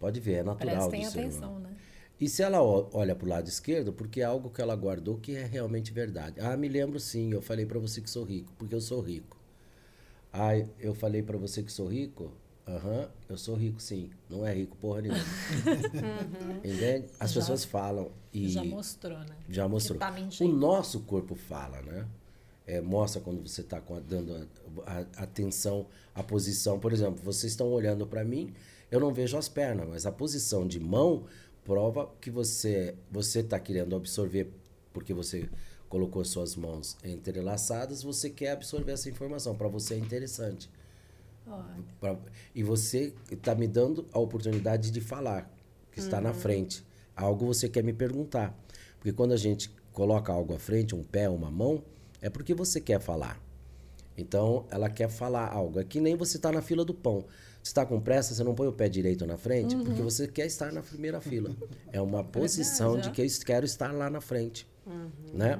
Pode 0.00 0.18
ver, 0.18 0.36
é 0.36 0.42
natural 0.42 0.88
Prestem 0.88 1.02
do 1.02 1.08
atenção, 1.08 1.58
né? 1.58 1.70
E 2.18 2.26
se 2.26 2.42
ela 2.42 2.62
olha 2.62 3.14
para 3.14 3.26
o 3.26 3.28
lado 3.28 3.46
esquerdo, 3.46 3.92
porque 3.92 4.22
é 4.22 4.24
algo 4.24 4.48
que 4.48 4.62
ela 4.62 4.74
guardou 4.74 5.18
que 5.18 5.36
é 5.36 5.44
realmente 5.44 5.92
verdade. 5.92 6.40
Ah, 6.40 6.56
me 6.56 6.68
lembro 6.68 6.98
sim, 6.98 7.34
eu 7.34 7.42
falei 7.42 7.66
para 7.66 7.78
você 7.78 8.00
que 8.00 8.08
sou 8.08 8.24
rico, 8.24 8.50
porque 8.56 8.74
eu 8.74 8.80
sou 8.80 9.02
rico. 9.02 9.35
Ah, 10.38 10.52
eu 10.78 10.94
falei 10.94 11.22
para 11.22 11.38
você 11.38 11.62
que 11.62 11.72
sou 11.72 11.88
rico? 11.88 12.30
Aham, 12.68 12.90
uhum, 12.90 13.08
eu 13.28 13.38
sou 13.38 13.54
rico 13.54 13.80
sim. 13.80 14.10
Não 14.28 14.46
é 14.46 14.52
rico 14.52 14.76
porra 14.76 15.00
nenhuma. 15.00 15.20
uhum. 15.20 16.56
Entende? 16.64 17.06
As 17.18 17.32
já, 17.32 17.40
pessoas 17.40 17.64
falam 17.64 18.10
e... 18.32 18.50
Já 18.50 18.64
mostrou, 18.64 19.18
né? 19.18 19.36
Já 19.48 19.68
mostrou. 19.68 19.98
Tá 19.98 20.14
o 20.40 20.48
nosso 20.48 21.00
corpo 21.00 21.34
fala, 21.34 21.80
né? 21.82 22.06
É, 22.66 22.80
mostra 22.80 23.20
quando 23.20 23.48
você 23.48 23.62
está 23.62 23.80
dando 24.06 24.46
a, 24.84 24.92
a, 24.92 25.22
atenção 25.22 25.86
à 26.14 26.22
posição. 26.22 26.78
Por 26.78 26.92
exemplo, 26.92 27.24
vocês 27.24 27.52
estão 27.52 27.68
olhando 27.68 28.06
para 28.06 28.24
mim, 28.24 28.52
eu 28.90 29.00
não 29.00 29.14
vejo 29.14 29.38
as 29.38 29.48
pernas, 29.48 29.88
mas 29.88 30.04
a 30.04 30.12
posição 30.12 30.66
de 30.66 30.80
mão 30.80 31.24
prova 31.64 32.12
que 32.20 32.30
você 32.30 32.94
você 33.10 33.40
está 33.40 33.58
querendo 33.58 33.96
absorver 33.96 34.52
porque 34.92 35.12
você 35.14 35.48
colocou 35.88 36.24
suas 36.24 36.56
mãos 36.56 36.96
entrelaçadas, 37.04 38.02
você 38.02 38.30
quer 38.30 38.52
absorver 38.52 38.92
essa 38.92 39.08
informação. 39.08 39.54
Para 39.54 39.68
você 39.68 39.94
é 39.94 39.98
interessante. 39.98 40.70
Pra, 42.00 42.18
e 42.54 42.62
você 42.62 43.12
está 43.30 43.54
me 43.54 43.68
dando 43.68 44.06
a 44.12 44.18
oportunidade 44.18 44.90
de 44.90 45.00
falar, 45.00 45.50
que 45.92 46.00
está 46.00 46.16
uhum. 46.18 46.24
na 46.24 46.34
frente. 46.34 46.84
Algo 47.14 47.46
você 47.46 47.68
quer 47.68 47.84
me 47.84 47.92
perguntar. 47.92 48.56
Porque 48.98 49.12
quando 49.12 49.32
a 49.32 49.36
gente 49.36 49.70
coloca 49.92 50.32
algo 50.32 50.54
à 50.54 50.58
frente, 50.58 50.94
um 50.94 51.02
pé, 51.02 51.28
uma 51.28 51.50
mão, 51.50 51.82
é 52.20 52.28
porque 52.28 52.52
você 52.52 52.80
quer 52.80 53.00
falar. 53.00 53.40
Então, 54.18 54.66
ela 54.70 54.88
quer 54.88 55.08
falar 55.08 55.46
algo. 55.52 55.78
É 55.78 55.84
que 55.84 56.00
nem 56.00 56.16
você 56.16 56.36
está 56.36 56.50
na 56.50 56.62
fila 56.62 56.84
do 56.84 56.94
pão. 56.94 57.24
Você 57.62 57.70
está 57.70 57.84
com 57.84 58.00
pressa, 58.00 58.34
você 58.34 58.44
não 58.44 58.54
põe 58.54 58.66
o 58.66 58.72
pé 58.72 58.88
direito 58.88 59.26
na 59.26 59.36
frente, 59.36 59.74
uhum. 59.74 59.84
porque 59.84 60.00
você 60.00 60.26
quer 60.26 60.46
estar 60.46 60.72
na 60.72 60.82
primeira 60.82 61.20
fila. 61.20 61.50
É 61.92 62.00
uma 62.00 62.22
posição 62.22 62.92
Verdade, 62.92 63.08
de 63.08 63.14
que 63.14 63.22
eu 63.22 63.46
quero 63.46 63.64
estar 63.64 63.90
lá 63.92 64.10
na 64.10 64.20
frente. 64.20 64.66
Uhum. 64.86 65.10
Né? 65.32 65.58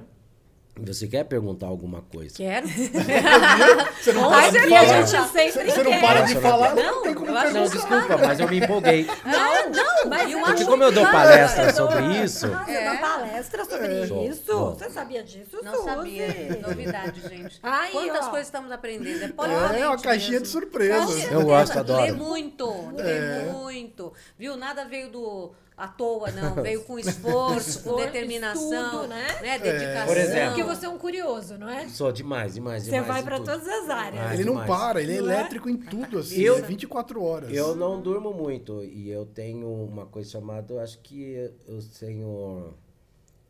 Você 0.78 1.08
quer 1.08 1.24
perguntar 1.24 1.66
alguma 1.66 2.02
coisa? 2.02 2.36
Quero. 2.36 2.68
você 2.68 4.12
não 4.12 4.28
para 4.28 4.50
de 4.50 4.60
falar. 4.60 5.32
Você 5.32 5.82
não 5.82 6.00
para 6.00 6.20
de 6.20 6.34
falar, 6.34 6.74
não, 6.74 6.82
não 6.96 7.02
tem 7.02 7.14
como 7.14 7.32
não, 7.32 7.52
não, 7.52 7.62
desculpa, 7.62 8.18
mas 8.18 8.40
eu 8.40 8.48
me 8.48 8.58
empolguei. 8.58 9.06
Não, 9.24 9.70
não, 9.70 10.08
mas 10.08 10.30
eu 10.30 10.40
Porque 10.40 10.64
como 10.64 10.84
eu 10.84 10.92
dou 10.92 11.04
palestra 11.06 11.72
sobre 11.72 12.22
isso... 12.22 12.46
Ah, 12.46 12.64
você 12.64 12.84
dá 12.84 12.96
palestra 12.98 13.64
sobre 13.64 13.86
é. 13.86 14.04
isso? 14.28 14.70
Você 14.70 14.90
sabia 14.90 15.22
disso, 15.22 15.58
Não 15.62 15.74
Suzy? 15.74 15.84
sabia. 15.84 16.60
Novidade, 16.66 17.20
gente. 17.28 17.58
Aí, 17.62 17.92
Quantas 17.92 18.26
ó. 18.26 18.30
coisas 18.30 18.46
estamos 18.46 18.70
aprendendo? 18.70 19.24
É, 19.24 19.80
é 19.80 19.88
uma 19.88 19.98
caixinha 19.98 20.40
mesmo. 20.40 20.44
de 20.44 20.48
surpresa. 20.48 21.32
Eu 21.32 21.42
gosto, 21.42 21.78
adoro. 21.78 22.02
Lê 22.02 22.12
muito, 22.12 22.92
lê 22.94 23.12
é. 23.12 23.50
muito. 23.52 24.12
Viu? 24.38 24.56
Nada 24.56 24.84
veio 24.84 25.10
do 25.10 25.52
à 25.76 25.86
toa, 25.86 26.30
não. 26.30 26.54
Veio 26.62 26.82
com 26.84 26.98
esforço, 26.98 27.82
com 27.82 27.96
determinação, 27.96 28.86
estudo, 28.86 29.08
né? 29.08 29.26
né? 29.42 29.58
Dedicação. 29.58 30.02
É. 30.02 30.06
Por 30.06 30.16
exemplo. 30.16 30.48
Porque 30.48 30.62
você 30.62 30.86
é 30.86 30.88
um 30.88 30.98
curioso, 30.98 31.58
não 31.58 31.68
é? 31.68 31.88
Sou 31.88 32.10
demais, 32.10 32.54
demais, 32.54 32.84
demais. 32.84 33.04
Você 33.04 33.12
vai 33.12 33.22
para 33.22 33.38
todas 33.38 33.68
as 33.68 33.90
áreas. 33.90 34.32
ele 34.32 34.44
não 34.44 34.64
para, 34.64 35.02
ele 35.02 35.16
é 35.16 35.20
não 35.20 35.30
é? 35.30 35.34
elétrico 35.34 35.68
é? 35.68 35.72
em 35.72 35.76
tudo, 35.76 36.18
assim. 36.18 36.40
Eu, 36.40 36.56
é 36.56 36.62
24 36.62 37.22
horas. 37.22 37.52
Eu 37.52 37.76
não 37.76 38.00
durmo 38.00 38.32
muito 38.32 38.82
e 38.84 39.10
eu 39.10 39.26
tenho 39.26 39.68
uma 39.68 40.06
coisa 40.06 40.30
chamada, 40.30 40.82
acho 40.82 40.98
que 41.00 41.50
eu 41.66 41.80
tenho 41.98 42.74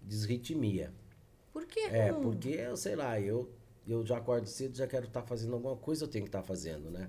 desritmia. 0.02 0.92
Por 1.52 1.64
quê? 1.66 1.88
É, 1.90 2.12
hum. 2.12 2.20
porque 2.20 2.50
eu 2.50 2.76
sei 2.76 2.96
lá, 2.96 3.18
eu, 3.20 3.50
eu 3.86 4.04
já 4.04 4.18
acordo 4.18 4.46
cedo, 4.46 4.76
já 4.76 4.86
quero 4.86 5.06
estar 5.06 5.22
tá 5.22 5.26
fazendo 5.26 5.54
alguma 5.54 5.76
coisa, 5.76 6.04
eu 6.04 6.08
tenho 6.08 6.24
que 6.24 6.28
estar 6.28 6.42
tá 6.42 6.46
fazendo, 6.46 6.90
né? 6.90 7.08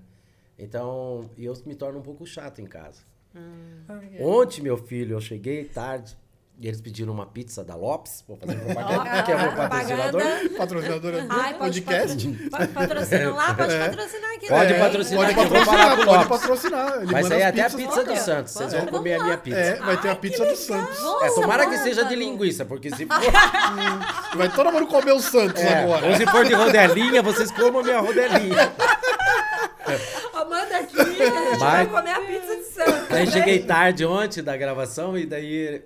Então, 0.58 1.30
eu 1.38 1.54
me 1.66 1.76
torno 1.76 2.00
um 2.00 2.02
pouco 2.02 2.26
chato 2.26 2.60
em 2.62 2.66
casa. 2.66 3.02
Hum. 3.36 3.84
Ontem, 4.20 4.62
meu 4.62 4.78
filho, 4.78 5.16
eu 5.16 5.22
cheguei 5.22 5.64
tarde. 5.66 6.18
E 6.60 6.68
eles 6.68 6.82
pediram 6.82 7.14
uma 7.14 7.28
pizza 7.28 7.64
da 7.64 7.76
Lopes, 7.76 8.24
vou 8.28 8.36
fazer 8.36 8.56
propaganda, 8.66 9.22
que 9.22 9.32
é 9.32 9.38
meu 9.38 9.56
patrocinador. 9.56 10.22
Patrocinador 10.58 11.12
do 11.12 11.58
podcast. 11.60 12.28
Pode 12.50 12.68
patrocinar 12.70 13.36
lá, 13.36 13.54
pode 13.54 13.74
é. 13.74 13.88
patrocinar 13.88 14.34
aqui. 14.34 14.48
Pode 14.48 14.74
é, 14.74 14.80
patrocinar 14.80 15.26
pode 15.28 15.40
aqui, 15.40 15.50
patrocinar, 15.50 16.06
pode 16.06 16.28
patrocinar. 16.28 16.98
Ele 16.98 17.12
vai 17.12 17.24
sair 17.24 17.44
até 17.44 17.62
a 17.62 17.70
pizza 17.70 18.04
do 18.04 18.16
Santos, 18.16 18.54
vocês 18.54 18.74
vão 18.74 18.86
comer 18.88 19.14
a 19.14 19.24
minha 19.24 19.38
pizza. 19.38 19.60
É, 19.60 19.76
vai 19.76 20.02
ter 20.02 20.10
a 20.10 20.16
pizza 20.16 20.46
do 20.46 20.56
Santos. 20.56 20.98
É, 21.22 21.30
tomara 21.36 21.68
que 21.68 21.78
seja 21.78 22.04
de 22.06 22.16
linguiça, 22.16 22.66
porque 22.66 22.90
se 22.90 23.06
for... 23.06 24.38
vai 24.38 24.50
todo 24.52 24.72
mundo 24.72 24.88
comer 24.88 25.12
o 25.12 25.20
Santos 25.20 25.62
é, 25.62 25.84
agora. 25.84 26.08
Ou 26.08 26.16
se 26.16 26.26
for 26.26 26.44
de 26.44 26.56
rodelinha, 26.56 27.22
vocês 27.22 27.52
comam 27.52 27.82
a 27.82 27.84
minha 27.84 28.00
rodelinha. 28.00 28.74
Manda 30.50 30.78
aqui, 30.78 31.00
a 31.00 31.04
gente 31.04 31.60
vai 31.60 31.86
comer 31.86 32.12
a 32.12 32.22
pizza. 32.22 32.37
Aí 33.10 33.28
cheguei 33.28 33.64
tarde 33.64 34.06
ontem 34.06 34.44
da 34.44 34.56
gravação 34.58 35.18
e 35.18 35.26
daí 35.26 35.82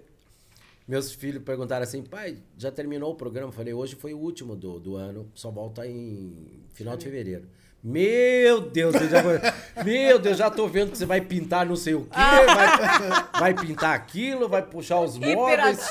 meus 0.87 1.13
filhos 1.13 1.43
perguntaram 1.43 1.83
assim, 1.83 2.01
pai, 2.03 2.37
já 2.57 2.71
terminou 2.71 3.11
o 3.11 3.15
programa? 3.15 3.49
Eu 3.49 3.53
falei, 3.53 3.73
hoje 3.73 3.95
foi 3.95 4.13
o 4.13 4.17
último 4.17 4.55
do, 4.55 4.79
do 4.79 4.95
ano, 4.95 5.29
só 5.33 5.49
volta 5.49 5.87
em 5.87 6.63
final 6.73 6.97
de 6.97 7.05
fevereiro. 7.05 7.47
Meu 7.83 8.61
Deus, 8.61 8.93
já, 8.93 9.23
meu 9.83 10.19
Deus, 10.19 10.37
já 10.37 10.51
tô 10.51 10.67
vendo 10.67 10.91
que 10.91 10.97
você 10.99 11.05
vai 11.05 11.19
pintar 11.19 11.65
não 11.65 11.75
sei 11.75 11.95
o 11.95 12.01
quê, 12.01 12.09
vai, 12.13 13.53
vai 13.53 13.53
pintar 13.55 13.95
aquilo, 13.95 14.47
vai 14.47 14.61
puxar 14.61 14.99
os 14.99 15.17
móveis. 15.17 15.89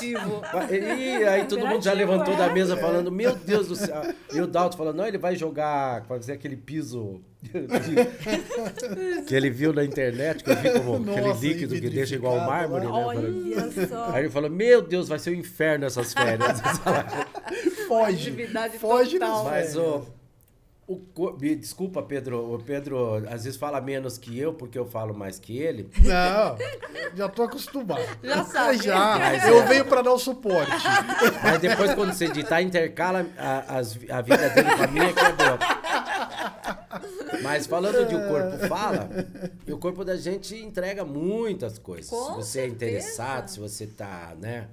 Vai, 0.53 0.73
e 0.73 1.23
aí 1.27 1.45
todo 1.45 1.67
mundo 1.67 1.83
já 1.83 1.91
levantou 1.91 2.35
da 2.37 2.49
mesa 2.49 2.77
falando, 2.77 3.11
meu 3.11 3.35
Deus 3.35 3.67
do 3.67 3.75
céu. 3.75 4.03
E 4.33 4.39
o 4.39 4.47
Dalton 4.47 4.77
falando, 4.77 4.97
não, 4.97 5.07
ele 5.07 5.17
vai 5.17 5.35
jogar, 5.35 6.05
fazer 6.05 6.31
aquele 6.31 6.55
piso 6.55 7.19
que 9.27 9.35
ele 9.35 9.49
viu 9.49 9.73
na 9.73 9.83
internet, 9.83 10.45
que 10.45 10.49
eu 10.49 10.55
vi 10.55 10.71
como 10.71 10.99
Nossa, 10.99 11.19
aquele 11.19 11.33
líquido 11.33 11.75
que 11.75 11.89
deixa 11.89 12.15
igual 12.15 12.37
mármore, 12.37 12.85
né? 12.85 12.91
Olha 12.91 13.87
só. 13.87 14.11
Aí 14.13 14.21
ele 14.23 14.29
falou, 14.29 14.49
meu 14.49 14.81
Deus, 14.81 15.09
vai 15.09 15.19
ser 15.19 15.31
o 15.31 15.33
um 15.33 15.35
inferno 15.35 15.85
essas 15.85 16.13
férias. 16.13 16.61
foge, 17.89 18.47
foge 18.79 19.19
total. 19.19 19.43
Mas, 19.45 19.75
o, 19.75 20.05
o, 20.91 21.37
me 21.39 21.55
desculpa, 21.55 22.01
Pedro. 22.01 22.53
O 22.53 22.61
Pedro 22.61 23.15
às 23.29 23.43
vezes 23.43 23.55
fala 23.55 23.79
menos 23.79 24.17
que 24.17 24.37
eu, 24.37 24.53
porque 24.53 24.77
eu 24.77 24.85
falo 24.85 25.13
mais 25.13 25.39
que 25.39 25.57
ele. 25.57 25.89
Não, 25.99 26.57
já 27.15 27.29
tô 27.29 27.43
acostumado. 27.43 28.01
Já 28.23 28.43
sabe. 28.43 28.77
Já, 28.83 29.17
Mas, 29.19 29.47
eu 29.47 29.61
é. 29.61 29.65
venho 29.65 29.85
para 29.85 30.01
dar 30.01 30.13
o 30.13 30.19
suporte. 30.19 30.71
Mas 31.43 31.59
depois, 31.59 31.93
quando 31.93 32.13
você 32.13 32.25
editar, 32.25 32.61
intercala 32.61 33.25
a, 33.37 33.77
a, 33.77 34.17
a 34.17 34.21
vida 34.21 34.49
dele 34.49 34.75
com 34.75 34.83
a 34.83 34.87
minha, 34.87 35.13
que 35.13 35.19
é 35.19 35.33
boa. 35.33 35.59
Mas 37.41 37.65
falando 37.65 38.07
de 38.07 38.15
o 38.15 38.27
corpo 38.27 38.67
fala, 38.67 39.09
o 39.67 39.77
corpo 39.77 40.03
da 40.03 40.15
gente 40.15 40.55
entrega 40.55 41.03
muitas 41.03 41.77
coisas. 41.77 42.09
Com 42.09 42.25
se 42.25 42.31
você 42.35 42.51
certeza. 42.51 42.61
é 42.61 42.67
interessado, 42.67 43.47
se 43.47 43.59
você 43.59 43.87
tá, 43.87 44.35
né? 44.39 44.67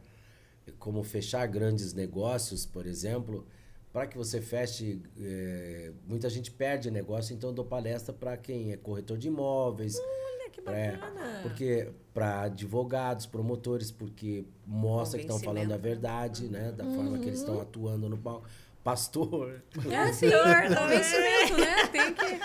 Como 0.79 1.03
fechar 1.03 1.47
grandes 1.47 1.95
negócios, 1.95 2.67
por 2.67 2.87
exemplo, 2.87 3.47
para 3.93 4.07
que 4.07 4.17
você 4.17 4.41
feche, 4.41 5.03
é, 5.19 5.93
muita 6.07 6.29
gente 6.29 6.51
perde 6.51 6.91
negócio, 6.91 7.35
então 7.35 7.51
eu 7.51 7.55
dou 7.55 7.65
palestra 7.65 8.13
para 8.13 8.37
quem 8.37 8.73
é 8.73 8.77
corretor 8.77 9.17
de 9.17 9.29
imóveis. 9.29 9.99
Olha 9.99 10.51
que 10.51 10.61
bacana. 10.61 11.41
porque 11.43 11.91
para 12.13 12.43
advogados, 12.43 13.27
promotores, 13.27 13.91
porque 13.91 14.45
mostra 14.67 15.19
que 15.19 15.25
estão 15.25 15.39
falando 15.39 15.73
a 15.73 15.77
verdade, 15.77 16.49
né? 16.49 16.73
Da 16.73 16.85
uhum. 16.85 16.95
forma 16.95 17.19
que 17.19 17.27
eles 17.27 17.41
estão 17.41 17.61
atuando 17.61 18.09
no 18.09 18.19
palco 18.19 18.47
pastor. 18.89 19.63
É, 19.91 20.13
senhor, 20.15 20.47
convencimento, 20.75 21.59
né? 21.59 21.87
Tem 21.93 22.15
que. 22.15 22.41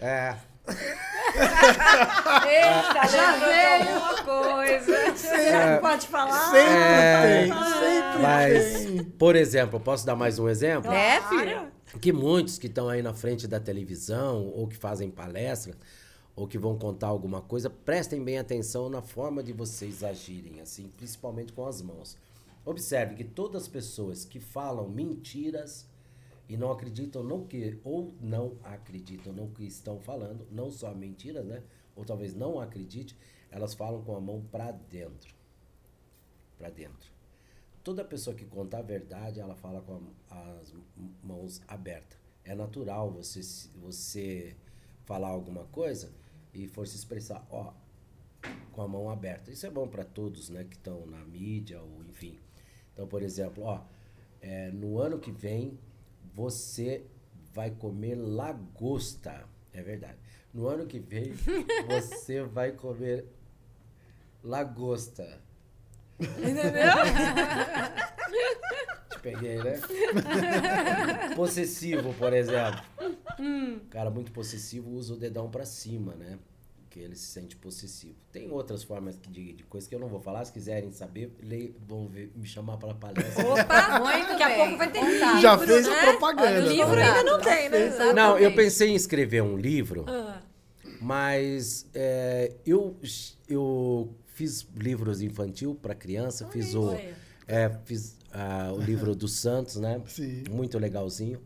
É. 0.00 0.36
Eita, 2.46 3.08
já 3.08 3.36
veio 3.36 3.94
alguma 3.94 4.22
coisa. 4.22 5.16
Sempre 5.16 5.46
é, 5.46 5.78
pode 5.78 6.06
falar. 6.08 6.50
Sempre 6.50 6.72
é, 6.72 7.22
tem, 7.22 7.52
sempre 7.52 8.22
Mas, 8.22 8.84
tem. 8.84 9.04
por 9.04 9.36
exemplo, 9.36 9.80
posso 9.80 10.06
dar 10.06 10.16
mais 10.16 10.38
um 10.38 10.48
exemplo? 10.48 10.90
É, 10.92 11.20
filho. 11.28 11.68
Que 12.00 12.12
muitos 12.12 12.58
que 12.58 12.66
estão 12.66 12.88
aí 12.88 13.02
na 13.02 13.14
frente 13.14 13.46
da 13.46 13.58
televisão, 13.58 14.52
ou 14.54 14.66
que 14.68 14.76
fazem 14.76 15.10
palestra, 15.10 15.74
ou 16.36 16.46
que 16.46 16.58
vão 16.58 16.78
contar 16.78 17.08
alguma 17.08 17.40
coisa, 17.40 17.68
prestem 17.68 18.22
bem 18.22 18.38
atenção 18.38 18.88
na 18.88 19.02
forma 19.02 19.42
de 19.42 19.52
vocês 19.52 20.04
agirem, 20.04 20.60
assim, 20.60 20.92
principalmente 20.96 21.52
com 21.52 21.66
as 21.66 21.82
mãos. 21.82 22.16
Observe 22.64 23.14
que 23.14 23.24
todas 23.24 23.62
as 23.62 23.68
pessoas 23.68 24.24
que 24.24 24.38
falam 24.38 24.88
mentiras 24.88 25.87
e 26.48 26.56
não 26.56 26.70
acreditam 26.70 27.22
no 27.22 27.46
que 27.46 27.78
ou 27.84 28.14
não 28.20 28.56
acreditam 28.64 29.32
no 29.32 29.48
que 29.48 29.64
estão 29.64 30.00
falando, 30.00 30.46
não 30.50 30.70
só 30.70 30.94
mentiras, 30.94 31.44
né? 31.44 31.62
Ou 31.94 32.04
talvez 32.04 32.34
não 32.34 32.58
acredite, 32.58 33.16
elas 33.50 33.74
falam 33.74 34.02
com 34.02 34.16
a 34.16 34.20
mão 34.20 34.42
para 34.50 34.70
dentro. 34.70 35.34
Para 36.56 36.70
dentro. 36.70 37.12
Toda 37.84 38.04
pessoa 38.04 38.34
que 38.34 38.44
conta 38.44 38.78
a 38.78 38.82
verdade, 38.82 39.40
ela 39.40 39.54
fala 39.54 39.80
com 39.82 40.00
a, 40.30 40.52
as 40.60 40.74
mãos 41.22 41.60
abertas. 41.68 42.18
É 42.44 42.54
natural 42.54 43.10
você 43.10 43.40
você 43.76 44.56
falar 45.04 45.28
alguma 45.28 45.64
coisa 45.66 46.12
e 46.52 46.66
for 46.66 46.86
se 46.86 46.96
expressar, 46.96 47.46
ó, 47.50 47.72
com 48.72 48.82
a 48.82 48.88
mão 48.88 49.10
aberta. 49.10 49.50
Isso 49.50 49.66
é 49.66 49.70
bom 49.70 49.86
para 49.86 50.04
todos, 50.04 50.48
né, 50.48 50.64
que 50.64 50.76
estão 50.76 51.06
na 51.06 51.24
mídia 51.24 51.80
ou 51.82 52.04
enfim. 52.04 52.38
Então, 52.92 53.06
por 53.06 53.22
exemplo, 53.22 53.64
ó, 53.64 53.82
é, 54.40 54.70
no 54.70 54.98
ano 54.98 55.18
que 55.18 55.30
vem 55.30 55.78
você 56.38 57.04
vai 57.52 57.72
comer 57.72 58.14
lagosta. 58.14 59.44
É 59.72 59.82
verdade. 59.82 60.16
No 60.54 60.68
ano 60.68 60.86
que 60.86 61.00
vem 61.00 61.32
você 61.88 62.44
vai 62.44 62.70
comer 62.70 63.26
lagosta. 64.44 65.42
Entendeu? 66.20 66.70
Te 69.10 69.18
peguei, 69.20 69.56
né? 69.56 69.80
possessivo, 71.34 72.14
por 72.14 72.32
exemplo. 72.32 72.80
Hum. 73.40 73.80
Cara 73.90 74.08
muito 74.08 74.30
possessivo 74.30 74.92
usa 74.92 75.14
o 75.14 75.16
dedão 75.16 75.50
para 75.50 75.66
cima, 75.66 76.14
né? 76.14 76.38
Porque 76.98 77.02
ele 77.02 77.14
se 77.14 77.26
sente 77.26 77.56
possessivo. 77.56 78.16
Tem 78.32 78.50
outras 78.50 78.82
formas 78.82 79.18
de, 79.28 79.52
de 79.52 79.62
coisas 79.64 79.88
que 79.88 79.94
eu 79.94 80.00
não 80.00 80.08
vou 80.08 80.20
falar. 80.20 80.44
Se 80.44 80.52
quiserem 80.52 80.90
saber, 80.90 81.32
vão 81.86 82.08
ver, 82.08 82.32
me 82.34 82.46
chamar 82.46 82.76
para 82.76 82.92
palestra. 82.94 83.46
Opa, 83.46 84.00
muito 84.00 84.28
Daqui 84.28 84.42
a 84.42 84.56
pouco 84.56 84.76
vai 84.76 84.90
ter 84.90 85.04
livro, 85.04 85.40
Já 85.40 85.58
fez 85.58 85.86
né? 85.86 85.92
a 85.92 86.02
propaganda. 86.10 86.66
O 86.66 86.72
livro 86.72 86.94
ainda 86.94 87.22
não 87.22 87.40
tem, 87.40 87.68
né? 87.68 87.86
Exatamente. 87.86 88.14
Não, 88.14 88.38
eu 88.38 88.54
pensei 88.54 88.90
em 88.90 88.94
escrever 88.96 89.42
um 89.42 89.56
livro, 89.56 90.04
ah. 90.08 90.42
mas 91.00 91.86
é, 91.94 92.52
eu, 92.66 92.96
eu 93.48 94.12
fiz 94.26 94.66
livros 94.76 95.22
infantil 95.22 95.74
para 95.80 95.94
criança, 95.94 96.46
ah, 96.46 96.50
fiz 96.50 96.74
o... 96.74 96.96
É, 97.46 97.70
fiz 97.86 98.18
uh, 98.34 98.74
o 98.74 98.80
livro 98.80 99.14
do 99.14 99.26
Santos, 99.26 99.76
né? 99.76 100.02
Sim. 100.08 100.44
Muito 100.50 100.78
legalzinho. 100.78 101.40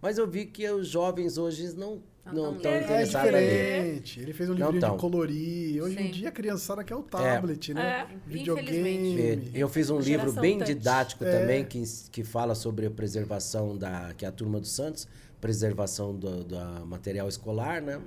Mas 0.00 0.16
eu 0.16 0.26
vi 0.26 0.46
que 0.46 0.68
os 0.70 0.88
jovens 0.88 1.36
hoje 1.36 1.76
não 1.76 2.02
não 2.24 2.56
estão 2.56 2.70
é, 2.70 2.82
interessados 2.82 3.34
é 3.34 3.40
diferente. 3.40 4.20
Ele 4.20 4.32
fez 4.32 4.48
um 4.48 4.54
livro 4.54 4.78
de 4.78 4.96
colorir. 4.98 5.82
Hoje 5.82 5.96
Sim. 5.96 6.04
em 6.04 6.10
dia 6.10 6.28
a 6.28 6.32
criançada 6.32 6.84
quer 6.84 6.94
o 6.94 7.02
tablet, 7.02 7.70
é. 7.70 7.74
né? 7.74 8.08
É. 8.10 8.16
Videogame. 8.26 9.50
Eu 9.54 9.68
fiz 9.68 9.90
um 9.90 9.98
livro 9.98 10.32
bem 10.32 10.58
touch. 10.58 10.72
didático 10.72 11.24
é. 11.24 11.40
também 11.40 11.64
que, 11.64 11.82
que 12.10 12.22
fala 12.22 12.54
sobre 12.54 12.86
a 12.86 12.90
preservação 12.90 13.76
da 13.76 14.12
que 14.16 14.24
é 14.24 14.28
a 14.28 14.32
turma 14.32 14.60
do 14.60 14.66
Santos, 14.66 15.08
preservação 15.40 16.14
do, 16.14 16.44
do 16.44 16.86
material 16.86 17.28
escolar, 17.28 17.82
né? 17.82 17.96
Hum, 17.96 18.02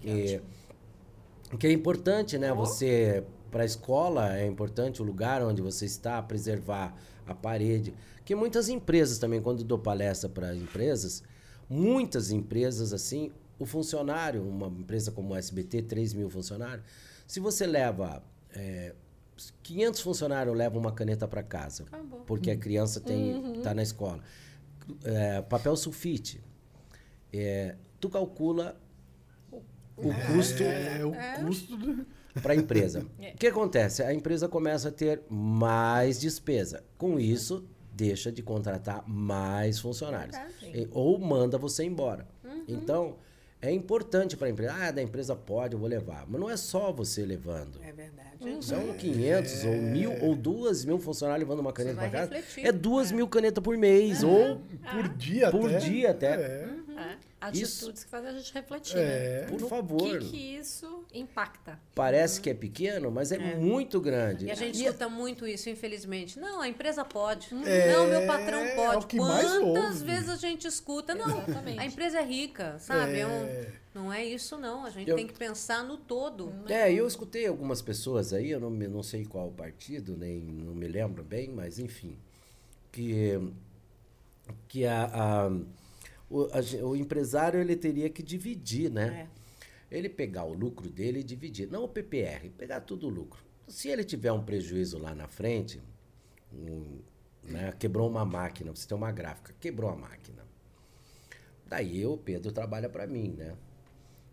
que, 0.00 0.40
que 1.58 1.66
é 1.68 1.72
importante, 1.72 2.38
né? 2.38 2.52
Oh. 2.52 2.56
Você 2.56 3.22
para 3.52 3.62
a 3.62 3.66
escola 3.66 4.36
é 4.36 4.46
importante 4.46 5.02
o 5.02 5.04
lugar 5.04 5.42
onde 5.42 5.60
você 5.60 5.84
está, 5.84 6.20
preservar 6.22 6.96
a 7.26 7.34
parede. 7.34 7.94
Que 8.24 8.34
muitas 8.34 8.68
empresas 8.68 9.18
também, 9.18 9.42
quando 9.42 9.62
dou 9.62 9.78
palestra 9.78 10.28
para 10.28 10.56
empresas, 10.56 11.22
muitas 11.72 12.30
empresas 12.30 12.92
assim, 12.92 13.32
o 13.58 13.64
funcionário, 13.64 14.46
uma 14.46 14.66
empresa 14.66 15.10
como 15.10 15.32
a 15.32 15.38
SBT, 15.38 15.82
3 15.82 16.12
mil 16.12 16.28
funcionários, 16.28 16.84
se 17.26 17.40
você 17.40 17.66
leva 17.66 18.22
é, 18.54 18.94
500 19.62 20.00
funcionários 20.02 20.54
levam 20.54 20.78
uma 20.78 20.92
caneta 20.92 21.26
para 21.26 21.42
casa, 21.42 21.84
Acabou. 21.84 22.20
porque 22.26 22.50
a 22.50 22.56
criança 22.56 23.00
tem 23.00 23.34
uhum. 23.34 23.62
tá 23.62 23.72
na 23.72 23.82
escola. 23.82 24.20
É, 25.02 25.40
papel 25.40 25.74
sulfite. 25.74 26.42
É, 27.32 27.76
tu 27.98 28.10
calcula 28.10 28.78
o 29.96 30.10
é, 30.10 30.26
custo, 30.26 30.62
é, 30.62 31.00
o 31.04 31.46
custo 31.46 32.06
para 32.42 32.52
a 32.52 32.56
empresa. 32.56 33.06
O 33.34 33.36
que 33.42 33.46
acontece? 33.46 34.02
A 34.02 34.12
empresa 34.12 34.46
começa 34.46 34.90
a 34.90 34.92
ter 34.92 35.22
mais 35.28 36.20
despesa. 36.20 36.84
Com 36.98 37.18
isso, 37.18 37.64
deixa 37.94 38.32
de 38.32 38.42
contratar 38.42 39.04
mais 39.06 39.78
funcionários. 39.78 40.36
Ou 40.90 41.18
manda 41.18 41.58
você 41.58 41.84
embora. 41.84 42.26
Uhum. 42.44 42.64
Então, 42.66 43.16
é 43.60 43.70
importante 43.70 44.36
para 44.36 44.48
a 44.48 44.50
empresa. 44.50 44.74
Ah, 44.74 44.90
da 44.90 45.02
empresa 45.02 45.36
pode, 45.36 45.74
eu 45.74 45.78
vou 45.78 45.88
levar. 45.88 46.26
Mas 46.28 46.40
não 46.40 46.50
é 46.50 46.56
só 46.56 46.90
você 46.92 47.24
levando. 47.24 47.78
É 47.82 47.92
verdade. 47.92 48.22
Uhum. 48.40 48.60
São 48.60 48.92
500 48.94 49.64
é. 49.64 49.68
ou 49.68 49.76
mil 49.82 50.24
ou 50.24 50.34
duas 50.34 50.84
mil 50.84 50.98
funcionários 50.98 51.48
levando 51.48 51.60
uma 51.60 51.72
caneta 51.72 51.96
para 51.96 52.10
casa. 52.10 52.34
Refletir. 52.34 52.68
É 52.68 52.72
duas 52.72 53.12
é. 53.12 53.14
mil 53.14 53.28
canetas 53.28 53.62
por 53.62 53.76
mês. 53.76 54.22
Ou 54.24 54.60
por 54.90 55.08
dia 55.16 55.50
por 55.50 55.70
até. 55.70 55.78
dia 55.78 56.10
até. 56.10 56.34
É. 56.34 56.68
Atitudes 57.42 57.82
isso, 57.82 57.92
que 57.92 58.04
fazem 58.04 58.30
a 58.30 58.32
gente 58.34 58.54
refletir, 58.54 58.96
é, 58.96 59.40
né? 59.40 59.46
Por 59.48 59.60
no 59.60 59.68
favor. 59.68 60.00
O 60.00 60.18
que, 60.20 60.30
que, 60.30 60.36
isso 60.36 61.04
impacta? 61.12 61.76
Parece 61.92 62.40
que 62.40 62.48
é 62.48 62.54
pequeno, 62.54 63.10
mas 63.10 63.32
é, 63.32 63.36
é. 63.36 63.56
muito 63.56 64.00
grande. 64.00 64.46
E 64.46 64.50
a 64.52 64.54
gente 64.54 64.78
e 64.78 64.84
escuta 64.84 65.06
é... 65.06 65.08
muito 65.08 65.44
isso, 65.44 65.68
infelizmente. 65.68 66.38
Não, 66.38 66.60
a 66.60 66.68
empresa 66.68 67.04
pode. 67.04 67.48
É, 67.66 67.92
não, 67.92 68.06
meu 68.06 68.24
patrão 68.28 68.60
é 68.60 68.76
pode. 68.76 69.16
Quantas 69.16 70.00
vezes 70.00 70.28
a 70.28 70.36
gente 70.36 70.68
escuta? 70.68 71.16
Não, 71.16 71.42
Exatamente. 71.42 71.80
a 71.80 71.84
empresa 71.84 72.20
é 72.20 72.24
rica, 72.24 72.78
sabe? 72.78 73.18
É. 73.18 73.26
Um, 73.26 73.66
não 73.92 74.12
é 74.12 74.24
isso, 74.24 74.56
não. 74.56 74.84
A 74.84 74.90
gente 74.90 75.10
eu, 75.10 75.16
tem 75.16 75.26
que 75.26 75.34
pensar 75.34 75.82
no 75.82 75.96
todo. 75.96 76.54
É, 76.68 76.92
eu 76.92 77.08
escutei 77.08 77.48
algumas 77.48 77.82
pessoas 77.82 78.32
aí, 78.32 78.52
eu 78.52 78.60
não, 78.60 78.70
não 78.70 79.02
sei 79.02 79.24
qual 79.24 79.50
partido, 79.50 80.16
nem 80.16 80.40
não 80.40 80.76
me 80.76 80.86
lembro 80.86 81.24
bem, 81.24 81.50
mas 81.50 81.80
enfim, 81.80 82.16
que, 82.92 83.32
que 84.68 84.86
a, 84.86 85.10
a 85.12 85.50
o, 86.32 86.48
a, 86.50 86.86
o 86.86 86.96
empresário 86.96 87.60
ele 87.60 87.76
teria 87.76 88.08
que 88.08 88.22
dividir, 88.22 88.90
né? 88.90 89.28
É. 89.28 89.96
Ele 89.96 90.08
pegar 90.08 90.44
o 90.44 90.54
lucro 90.54 90.88
dele 90.88 91.20
e 91.20 91.22
dividir. 91.22 91.70
Não 91.70 91.84
o 91.84 91.88
PPR, 91.88 92.48
pegar 92.56 92.80
tudo 92.80 93.06
o 93.06 93.10
lucro. 93.10 93.44
Se 93.68 93.88
ele 93.88 94.02
tiver 94.02 94.32
um 94.32 94.42
prejuízo 94.42 94.98
lá 94.98 95.14
na 95.14 95.28
frente, 95.28 95.80
um, 96.50 97.00
né, 97.44 97.72
quebrou 97.78 98.08
uma 98.08 98.24
máquina, 98.24 98.74
você 98.74 98.88
tem 98.88 98.96
uma 98.96 99.12
gráfica, 99.12 99.54
quebrou 99.60 99.90
a 99.90 99.96
máquina. 99.96 100.42
Daí 101.66 102.06
o 102.06 102.16
Pedro 102.16 102.50
trabalha 102.50 102.88
para 102.88 103.06
mim, 103.06 103.34
né? 103.36 103.54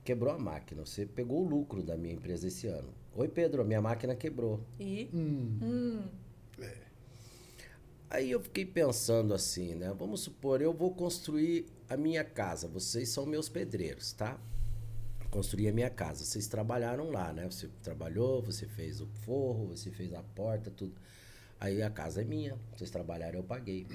Quebrou 0.03 0.33
a 0.33 0.39
máquina, 0.39 0.85
você 0.85 1.05
pegou 1.05 1.45
o 1.45 1.47
lucro 1.47 1.83
da 1.83 1.97
minha 1.97 2.13
empresa 2.13 2.47
esse 2.47 2.67
ano. 2.67 2.93
Oi, 3.13 3.27
Pedro, 3.27 3.65
minha 3.65 3.81
máquina 3.81 4.15
quebrou. 4.15 4.61
E? 4.79 5.09
Hum. 5.13 5.59
Hum. 5.61 6.03
Aí 8.09 8.31
eu 8.31 8.39
fiquei 8.39 8.65
pensando 8.65 9.33
assim, 9.33 9.75
né? 9.75 9.93
Vamos 9.97 10.21
supor, 10.21 10.61
eu 10.61 10.73
vou 10.73 10.91
construir 10.93 11.67
a 11.87 11.95
minha 11.95 12.23
casa. 12.23 12.67
Vocês 12.67 13.09
são 13.09 13.25
meus 13.25 13.47
pedreiros, 13.47 14.13
tá? 14.13 14.39
Construí 15.29 15.67
a 15.67 15.73
minha 15.73 15.91
casa. 15.91 16.25
Vocês 16.25 16.47
trabalharam 16.47 17.11
lá, 17.11 17.31
né? 17.31 17.45
Você 17.45 17.69
trabalhou, 17.83 18.41
você 18.41 18.65
fez 18.65 18.99
o 18.99 19.05
forro, 19.05 19.67
você 19.67 19.91
fez 19.91 20.11
a 20.13 20.23
porta, 20.23 20.71
tudo. 20.71 20.95
Aí 21.59 21.83
a 21.83 21.89
casa 21.89 22.21
é 22.21 22.23
minha. 22.23 22.57
Vocês 22.75 22.89
trabalharam, 22.89 23.37
eu 23.37 23.43
paguei. 23.43 23.85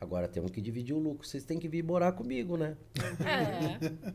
Agora 0.00 0.28
temos 0.28 0.52
que 0.52 0.60
dividir 0.60 0.94
o 0.94 0.98
lucro. 1.00 1.26
Vocês 1.26 1.42
têm 1.42 1.58
que 1.58 1.66
vir 1.66 1.82
morar 1.82 2.12
comigo, 2.12 2.56
né? 2.56 2.76
É. 3.24 4.14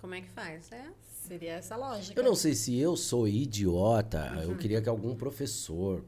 Como 0.00 0.14
é 0.14 0.20
que 0.20 0.30
faz? 0.30 0.70
É. 0.70 0.86
Seria 1.26 1.54
essa 1.54 1.74
lógica. 1.74 2.20
Eu 2.20 2.22
não 2.22 2.36
sei 2.36 2.54
se 2.54 2.78
eu 2.78 2.96
sou 2.96 3.26
idiota. 3.26 4.34
Uhum. 4.36 4.42
Eu 4.42 4.56
queria 4.56 4.80
que 4.80 4.88
algum 4.88 5.16
professor 5.16 6.04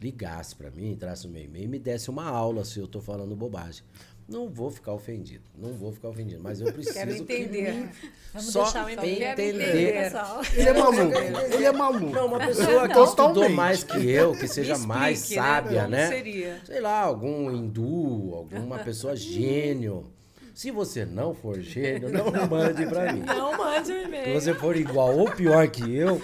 ligasse 0.00 0.54
para 0.54 0.70
mim, 0.70 0.90
entrasse 0.90 1.26
no 1.26 1.32
meu 1.32 1.44
e-mail 1.44 1.64
e 1.64 1.68
me 1.68 1.78
desse 1.78 2.10
uma 2.10 2.24
aula 2.24 2.64
se 2.64 2.78
eu 2.78 2.86
tô 2.86 3.00
falando 3.00 3.34
bobagem. 3.34 3.84
Não 4.26 4.48
vou 4.48 4.70
ficar 4.70 4.92
ofendido, 4.92 5.44
não 5.54 5.74
vou 5.74 5.92
ficar 5.92 6.08
ofendido, 6.08 6.42
mas 6.42 6.58
eu 6.58 6.72
preciso 6.72 6.94
Quero 6.94 7.14
entender. 7.14 7.74
Me... 7.74 7.90
Vamos 8.32 8.52
Só 8.52 8.62
deixar 8.62 8.90
entender. 8.90 9.32
entender. 9.32 10.12
Ele 10.54 10.68
é 10.68 10.72
maluco, 10.72 11.18
ele 11.52 11.64
é 11.64 11.72
maluco. 11.72 12.14
Não, 12.14 12.26
uma 12.26 12.38
pessoa 12.38 12.88
que 12.88 12.98
estudou 12.98 13.48
mais 13.50 13.84
que 13.84 14.08
eu, 14.08 14.32
que 14.32 14.48
seja 14.48 14.72
explique, 14.72 14.88
mais 14.88 15.28
né? 15.28 15.36
sábia, 15.36 15.88
né? 15.88 16.08
Seria? 16.08 16.60
Sei 16.64 16.80
lá, 16.80 17.00
algum 17.00 17.50
hindu, 17.50 18.34
alguma 18.34 18.78
pessoa 18.78 19.14
gênio 19.14 20.13
se 20.54 20.70
você 20.70 21.04
não 21.04 21.34
for 21.34 21.60
gênio, 21.60 22.08
não 22.10 22.30
mande 22.48 22.86
para 22.86 23.12
mim. 23.12 23.20
Não 23.20 23.58
mande 23.58 23.90
o 23.90 24.02
e-mail. 24.02 24.40
Se 24.40 24.46
você 24.46 24.54
for 24.54 24.76
igual 24.76 25.18
ou 25.18 25.28
pior 25.30 25.66
que 25.68 25.96
eu. 25.96 26.20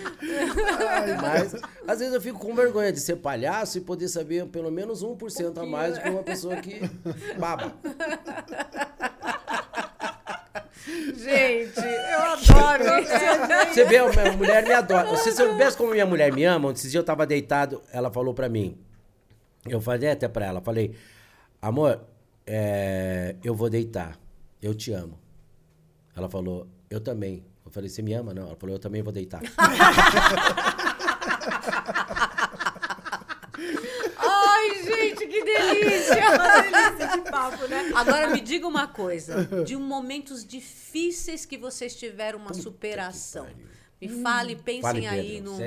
mas 1.20 1.56
às 1.86 1.98
vezes 1.98 2.14
eu 2.14 2.20
fico 2.20 2.38
com 2.38 2.54
vergonha 2.54 2.92
de 2.92 3.00
ser 3.00 3.16
palhaço 3.16 3.78
e 3.78 3.80
poder 3.80 4.06
saber 4.06 4.46
pelo 4.46 4.70
menos 4.70 5.02
1% 5.04 5.56
um 5.56 5.60
a 5.60 5.66
mais 5.66 5.94
do 5.94 6.00
que 6.02 6.08
uma 6.08 6.22
pessoa 6.22 6.56
que 6.56 6.80
baba. 7.38 7.74
Gente, 11.16 11.80
eu 11.80 12.20
adoro. 12.20 13.04
Você 13.68 13.84
vê, 13.84 13.98
a 13.98 14.08
minha 14.08 14.32
mulher 14.32 14.62
me 14.64 14.72
adora. 14.72 15.08
Se 15.16 15.24
você 15.24 15.32
soubesse 15.32 15.76
como 15.76 15.90
minha 15.90 16.06
mulher 16.06 16.32
me 16.32 16.44
ama, 16.44 16.70
esses 16.70 16.90
dias 16.90 17.02
eu 17.02 17.04
tava 17.04 17.26
deitado, 17.26 17.82
ela 17.92 18.10
falou 18.10 18.32
pra 18.32 18.48
mim. 18.48 18.78
Eu 19.68 19.80
falei 19.80 20.10
até 20.10 20.28
pra 20.28 20.46
ela, 20.46 20.60
falei, 20.60 20.94
amor, 21.60 22.00
é, 22.52 23.36
eu 23.44 23.54
vou 23.54 23.70
deitar. 23.70 24.18
Eu 24.60 24.74
te 24.74 24.90
amo. 24.92 25.16
Ela 26.16 26.28
falou, 26.28 26.66
eu 26.90 27.00
também. 27.00 27.44
Eu 27.64 27.70
falei, 27.70 27.88
você 27.88 28.02
me 28.02 28.12
ama? 28.12 28.34
Não. 28.34 28.48
Ela 28.48 28.56
falou, 28.56 28.74
eu 28.74 28.80
também 28.80 29.02
vou 29.02 29.12
deitar. 29.12 29.40
Ai, 34.18 34.84
gente, 34.84 35.26
que 35.28 35.44
delícia! 35.44 36.30
Uma 36.34 36.62
delícia 36.62 37.06
de 37.16 37.30
papo, 37.30 37.66
né? 37.68 37.92
Agora 37.94 38.30
me 38.30 38.40
diga 38.40 38.66
uma 38.66 38.88
coisa. 38.88 39.46
De 39.64 39.76
momentos 39.76 40.44
difíceis 40.44 41.44
que 41.44 41.56
vocês 41.56 41.94
tiveram 41.94 42.40
uma 42.40 42.48
Puta 42.48 42.62
superação. 42.62 43.46
Me 44.00 44.22
fale, 44.22 44.56
pensem 44.56 44.80
fale, 44.80 45.06
aí 45.06 45.40
num 45.42 45.58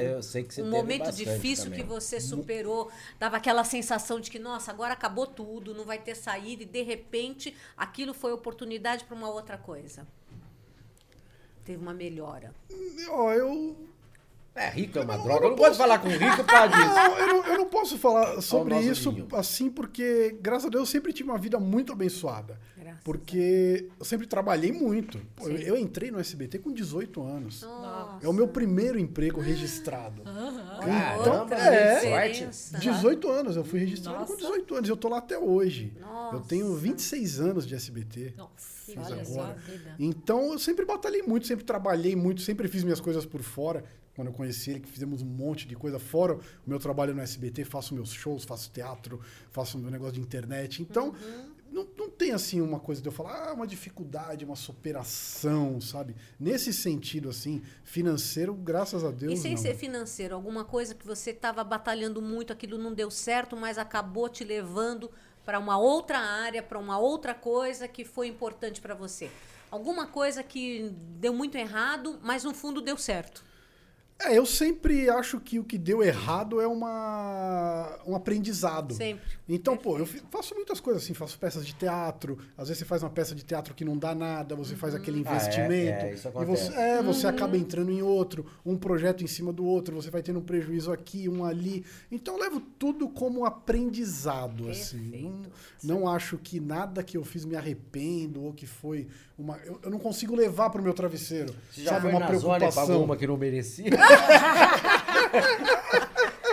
um 0.59 0.69
momento 0.69 1.11
difícil 1.11 1.65
também. 1.65 1.81
que 1.81 1.85
você 1.85 2.19
superou, 2.19 2.91
dava 3.19 3.37
aquela 3.37 3.63
sensação 3.63 4.19
de 4.19 4.31
que, 4.31 4.39
nossa, 4.39 4.71
agora 4.71 4.93
acabou 4.93 5.27
tudo, 5.27 5.75
não 5.75 5.85
vai 5.85 5.99
ter 5.99 6.15
saída, 6.15 6.63
e 6.63 6.65
de 6.65 6.81
repente 6.81 7.55
aquilo 7.77 8.13
foi 8.13 8.33
oportunidade 8.33 9.03
para 9.05 9.15
uma 9.15 9.29
outra 9.29 9.57
coisa. 9.57 10.07
Teve 11.63 11.81
uma 11.81 11.93
melhora. 11.93 12.53
Ó, 13.09 13.31
eu 13.31 13.77
é, 14.55 14.69
rico 14.69 14.99
é 14.99 15.01
uma 15.01 15.17
droga. 15.17 15.45
Eu 15.45 15.49
não, 15.49 15.55
posso 15.55 15.77
falar 15.77 15.99
com 15.99 16.09
rico 16.09 16.43
por 16.43 16.69
disso. 16.69 16.95
Não, 16.95 17.17
eu 17.17 17.27
não, 17.27 17.45
eu 17.45 17.57
não 17.57 17.65
posso 17.65 17.97
falar 17.97 18.41
sobre 18.41 18.79
isso 18.79 19.11
vinho. 19.11 19.27
assim, 19.33 19.69
porque, 19.69 20.37
graças 20.41 20.67
a 20.67 20.69
Deus, 20.69 20.81
eu 20.81 20.91
sempre 20.91 21.11
tive 21.11 21.29
uma 21.29 21.37
vida 21.37 21.59
muito 21.59 21.91
abençoada. 21.91 22.59
Graças 22.77 23.03
porque 23.03 23.89
eu 23.99 24.05
sempre 24.05 24.25
trabalhei 24.25 24.71
muito. 24.71 25.19
Eu, 25.41 25.51
eu, 25.57 25.77
entrei 25.77 26.09
no 26.09 26.19
SBT 26.19 26.59
com 26.59 26.71
18 26.71 27.21
anos. 27.21 27.61
Nossa. 27.61 28.25
É 28.25 28.29
o 28.29 28.33
meu 28.33 28.47
primeiro 28.47 28.97
emprego 28.97 29.41
registrado. 29.41 30.21
Então, 30.83 31.47
Caramba, 31.47 31.55
é, 31.55 32.49
18 32.79 33.29
anos. 33.29 33.55
Eu 33.55 33.63
fui 33.63 33.79
registrado 33.79 34.19
Nossa. 34.19 34.33
com 34.33 34.37
18 34.37 34.75
anos. 34.75 34.89
Eu 34.89 34.97
tô 34.97 35.07
lá 35.07 35.19
até 35.19 35.37
hoje. 35.37 35.93
Nossa. 35.99 36.35
Eu 36.35 36.41
tenho 36.41 36.75
26 36.75 37.39
anos 37.39 37.65
de 37.65 37.73
SBT. 37.73 38.33
Nossa. 38.37 38.73
Agora. 39.21 39.57
Então, 39.97 40.51
eu 40.51 40.59
sempre 40.59 40.85
batalhei 40.85 41.21
muito, 41.23 41.47
sempre 41.47 41.63
trabalhei 41.63 42.15
muito, 42.17 42.41
sempre 42.41 42.67
fiz 42.67 42.83
minhas 42.83 42.99
coisas 42.99 43.25
por 43.25 43.41
fora 43.41 43.85
quando 44.15 44.27
eu 44.27 44.33
conheci 44.33 44.71
ele, 44.71 44.79
que 44.79 44.89
fizemos 44.89 45.21
um 45.21 45.25
monte 45.25 45.67
de 45.67 45.75
coisa, 45.75 45.97
fora 45.97 46.35
o 46.35 46.39
meu 46.67 46.79
trabalho 46.79 47.15
no 47.15 47.21
SBT, 47.21 47.65
faço 47.65 47.95
meus 47.95 48.11
shows, 48.11 48.43
faço 48.43 48.69
teatro, 48.71 49.19
faço 49.49 49.77
meu 49.77 49.89
negócio 49.89 50.13
de 50.13 50.21
internet. 50.21 50.81
Então, 50.81 51.09
uhum. 51.09 51.51
não, 51.71 51.87
não 51.97 52.09
tem 52.09 52.31
assim 52.31 52.61
uma 52.61 52.79
coisa 52.79 53.01
de 53.01 53.07
eu 53.07 53.11
falar, 53.11 53.49
ah, 53.49 53.53
uma 53.53 53.65
dificuldade, 53.65 54.45
uma 54.45 54.55
superação, 54.55 55.81
sabe? 55.81 56.15
Nesse 56.39 56.71
sentido, 56.71 57.29
assim, 57.29 57.63
financeiro, 57.83 58.53
graças 58.53 59.03
a 59.03 59.09
Deus. 59.09 59.33
E 59.33 59.37
sem 59.37 59.55
não. 59.55 59.61
ser 59.61 59.75
financeiro, 59.75 60.35
alguma 60.35 60.63
coisa 60.63 60.93
que 60.93 61.05
você 61.05 61.31
estava 61.31 61.63
batalhando 61.63 62.21
muito, 62.21 62.53
aquilo 62.53 62.77
não 62.77 62.93
deu 62.93 63.09
certo, 63.09 63.57
mas 63.57 63.79
acabou 63.79 64.29
te 64.29 64.43
levando 64.43 65.09
para 65.43 65.57
uma 65.57 65.77
outra 65.77 66.19
área, 66.19 66.61
para 66.61 66.77
uma 66.77 66.99
outra 66.99 67.33
coisa 67.33 67.87
que 67.87 68.05
foi 68.05 68.27
importante 68.27 68.79
para 68.79 68.93
você. 68.93 69.29
Alguma 69.71 70.05
coisa 70.05 70.43
que 70.43 70.93
deu 71.19 71.33
muito 71.33 71.57
errado, 71.57 72.19
mas 72.21 72.43
no 72.43 72.53
fundo 72.53 72.79
deu 72.79 72.95
certo. 72.95 73.43
É, 74.25 74.37
eu 74.37 74.45
sempre 74.45 75.09
acho 75.09 75.39
que 75.39 75.59
o 75.59 75.63
que 75.63 75.77
deu 75.77 76.01
errado 76.01 76.61
é 76.61 76.67
uma, 76.67 77.99
um 78.07 78.15
aprendizado. 78.15 78.93
Sempre. 78.93 79.23
Então, 79.47 79.75
Perfeito. 79.75 79.97
pô, 79.97 80.23
eu 80.23 80.31
faço 80.31 80.55
muitas 80.55 80.79
coisas 80.79 81.03
assim, 81.03 81.13
faço 81.13 81.37
peças 81.37 81.65
de 81.65 81.73
teatro. 81.73 82.37
Às 82.57 82.69
vezes 82.69 82.79
você 82.79 82.85
faz 82.85 83.03
uma 83.03 83.09
peça 83.09 83.35
de 83.35 83.43
teatro 83.43 83.73
que 83.73 83.83
não 83.83 83.97
dá 83.97 84.15
nada, 84.15 84.55
você 84.55 84.73
uhum. 84.73 84.79
faz 84.79 84.95
aquele 84.95 85.19
investimento. 85.19 86.03
Ah, 86.03 86.07
é, 86.07 86.11
é, 86.11 86.13
isso 86.13 86.27
e 86.27 86.45
você, 86.45 86.73
é, 86.73 86.97
uhum. 86.97 87.03
você 87.03 87.27
acaba 87.27 87.57
entrando 87.57 87.91
em 87.91 88.01
outro, 88.01 88.45
um 88.65 88.77
projeto 88.77 89.23
em 89.23 89.27
cima 89.27 89.51
do 89.51 89.65
outro, 89.65 89.95
você 89.95 90.09
vai 90.09 90.21
tendo 90.21 90.39
um 90.39 90.43
prejuízo 90.43 90.91
aqui, 90.91 91.27
um 91.27 91.43
ali. 91.43 91.83
Então, 92.09 92.35
eu 92.35 92.41
levo 92.41 92.61
tudo 92.61 93.09
como 93.09 93.45
aprendizado, 93.45 94.69
assim. 94.69 95.09
Perfeito. 95.09 95.51
assim. 95.77 95.87
Não, 95.87 95.93
não 95.93 96.07
acho 96.07 96.37
que 96.37 96.59
nada 96.59 97.03
que 97.03 97.17
eu 97.17 97.23
fiz 97.23 97.43
me 97.43 97.55
arrependo 97.55 98.41
ou 98.41 98.53
que 98.53 98.65
foi 98.65 99.07
uma. 99.37 99.57
Eu, 99.65 99.79
eu 99.83 99.89
não 99.89 99.99
consigo 99.99 100.35
levar 100.35 100.69
pro 100.69 100.81
meu 100.81 100.93
travesseiro. 100.93 101.53
Você 101.71 101.83
já 101.83 101.91
sabe, 101.91 102.01
foi 102.01 102.11
uma 102.11 102.25
preocupação. 102.25 102.85
Zona 102.85 102.99
uma 102.99 103.17
que 103.17 103.27
não 103.27 103.37
merecia? 103.37 103.91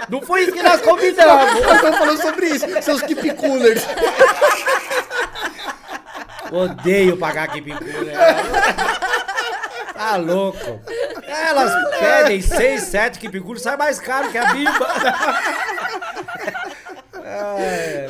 Não 0.08 0.20
foi 0.20 0.42
isso 0.42 0.52
que 0.52 0.62
nós 0.62 0.80
combinamos. 0.80 1.54
Nós 1.62 1.76
estamos 1.76 1.98
falando 1.98 2.20
sobre 2.20 2.46
isso, 2.48 2.66
seus 2.82 3.00
keep 3.02 3.32
coolers. 3.34 3.86
Odeio 6.50 7.16
pagar 7.16 7.46
keep 7.52 7.70
cooler. 7.70 8.16
Tá 9.94 10.16
louco. 10.16 10.80
Elas 11.22 11.72
pedem 12.00 12.42
6, 12.42 12.82
7 12.82 13.18
keep 13.20 13.40
coolers, 13.40 13.62
sai 13.62 13.76
mais 13.76 14.00
caro 14.00 14.30
que 14.32 14.38
a 14.38 14.52
bimba. 14.52 14.88
É. 17.32 18.08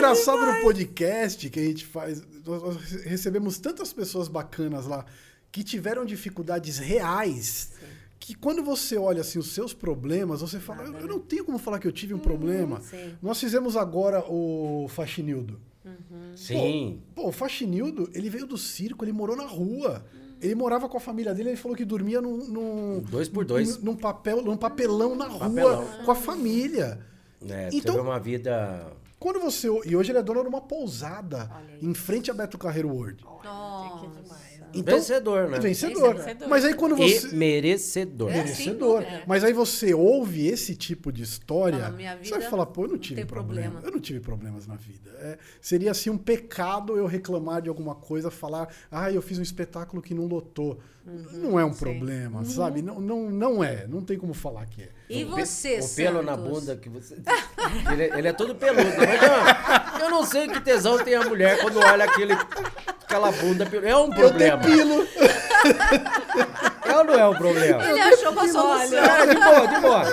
Engraçado 0.00 0.46
do 0.46 0.60
podcast 0.62 1.50
que 1.50 1.60
a 1.60 1.64
gente 1.64 1.84
faz, 1.84 2.22
nós 2.44 2.76
recebemos 3.04 3.58
tantas 3.58 3.92
pessoas 3.92 4.28
bacanas 4.28 4.86
lá 4.86 5.04
que 5.52 5.62
tiveram 5.62 6.04
dificuldades 6.04 6.78
reais 6.78 7.72
que 8.20 8.34
quando 8.34 8.62
você 8.62 8.96
olha 8.96 9.22
assim 9.22 9.38
os 9.38 9.48
seus 9.48 9.72
problemas, 9.72 10.42
você 10.42 10.60
fala, 10.60 10.84
eu, 10.84 10.94
eu, 10.94 11.08
não 11.08 11.18
tenho 11.18 11.44
como 11.44 11.58
falar 11.58 11.78
que 11.78 11.88
eu 11.88 11.92
tive 11.92 12.12
um 12.12 12.18
uhum, 12.18 12.22
problema. 12.22 12.80
Sim. 12.82 13.16
Nós 13.20 13.40
fizemos 13.40 13.76
agora 13.76 14.22
o 14.28 14.86
Faxinildo. 14.88 15.58
Uhum. 15.84 16.36
Sim. 16.36 17.02
Pô, 17.14 17.28
o 17.28 17.32
Faxinildo, 17.32 18.10
ele 18.14 18.28
veio 18.28 18.46
do 18.46 18.58
circo, 18.58 19.04
ele 19.04 19.12
morou 19.12 19.34
na 19.34 19.46
rua. 19.46 20.04
Uhum. 20.12 20.36
Ele 20.42 20.54
morava 20.54 20.88
com 20.88 20.98
a 20.98 21.00
família 21.00 21.34
dele, 21.34 21.50
ele 21.50 21.56
falou 21.56 21.76
que 21.76 21.84
dormia 21.84 22.20
num, 22.20 22.46
num 22.46 23.00
dois 23.00 23.28
por 23.28 23.44
dois, 23.44 23.78
num, 23.78 23.92
num 23.92 23.96
papel, 23.96 24.42
num 24.42 24.56
papelão 24.56 25.16
na 25.16 25.26
rua 25.26 25.48
papelão. 25.48 26.04
com 26.04 26.10
a 26.10 26.14
família. 26.14 27.00
É, 27.48 27.70
então, 27.72 27.94
teve 27.94 28.06
uma 28.06 28.20
vida 28.20 28.86
quando 29.20 29.38
você 29.38 29.68
e 29.84 29.94
hoje 29.94 30.10
ele 30.10 30.18
é 30.18 30.22
dono 30.22 30.42
de 30.42 30.48
uma 30.48 30.62
pousada 30.62 31.48
em 31.80 31.94
frente 31.94 32.30
a 32.30 32.34
Beto 32.34 32.58
Carreiro 32.58 32.88
World. 32.88 33.22
Nossa. 33.44 34.06
Então, 34.74 34.94
vencedor, 34.94 35.48
né? 35.48 35.58
Vencedor. 35.58 36.14
vencedor. 36.14 36.48
Mas 36.48 36.64
aí 36.64 36.74
quando 36.74 36.96
você. 36.96 37.28
E 37.28 37.34
merecedor. 37.34 38.30
É, 38.30 38.36
merecedor. 38.38 39.02
É. 39.02 39.24
Mas 39.26 39.44
aí 39.44 39.52
você 39.52 39.92
ouve 39.92 40.46
esse 40.46 40.74
tipo 40.74 41.12
de 41.12 41.22
história, 41.22 41.92
você 42.22 42.30
vai 42.30 42.42
falar, 42.42 42.66
pô, 42.66 42.84
eu 42.84 42.88
não 42.88 42.98
tive 42.98 43.20
não 43.20 43.26
problema. 43.26 43.62
problema. 43.62 43.86
Eu 43.86 43.92
não 43.92 44.00
tive 44.00 44.20
problemas 44.20 44.66
na 44.66 44.76
vida. 44.76 45.10
É, 45.18 45.38
seria 45.60 45.90
assim 45.90 46.10
um 46.10 46.18
pecado 46.18 46.96
eu 46.96 47.06
reclamar 47.06 47.62
de 47.62 47.68
alguma 47.68 47.94
coisa, 47.94 48.30
falar, 48.30 48.72
ah, 48.90 49.10
eu 49.10 49.20
fiz 49.20 49.38
um 49.38 49.42
espetáculo 49.42 50.00
que 50.00 50.14
não 50.14 50.26
lotou. 50.26 50.80
Uhum, 51.06 51.26
não 51.32 51.58
é 51.58 51.64
um 51.64 51.72
sim. 51.72 51.78
problema, 51.78 52.40
uhum. 52.40 52.44
sabe? 52.44 52.82
Não, 52.82 53.00
não, 53.00 53.30
não 53.30 53.64
é. 53.64 53.86
Não 53.86 54.02
tem 54.02 54.18
como 54.18 54.34
falar 54.34 54.66
que 54.66 54.82
é. 54.82 54.88
E 55.08 55.24
você, 55.24 55.80
O 55.80 55.88
pelo 55.88 56.22
na 56.22 56.36
bunda 56.36 56.76
que 56.76 56.88
você. 56.88 57.16
ele, 57.92 58.02
é, 58.02 58.18
ele 58.18 58.28
é 58.28 58.32
todo 58.32 58.54
peludo. 58.54 58.84
Mas 58.98 59.20
não, 59.20 60.04
eu 60.04 60.10
não 60.10 60.24
sei 60.24 60.46
que 60.46 60.60
tesão 60.60 61.02
tem 61.02 61.14
a 61.14 61.22
mulher 61.22 61.60
quando 61.60 61.78
olha 61.78 62.04
aquele 62.04 62.34
aquela 63.10 63.32
bunda. 63.32 63.68
É 63.82 63.96
um 63.96 64.10
problema. 64.10 64.62
Eu 64.62 64.68
depilo. 64.68 65.08
É 66.84 66.96
ou 66.96 67.04
não 67.04 67.14
é 67.14 67.28
um 67.28 67.34
problema? 67.34 67.84
Ele 67.84 68.00
achou 68.00 68.32
com 68.32 68.40
a 68.40 68.48
solução. 68.48 68.98
É, 68.98 69.26
de 69.26 69.34
boa, 69.34 69.66
de 69.66 69.80
boa. 69.80 70.04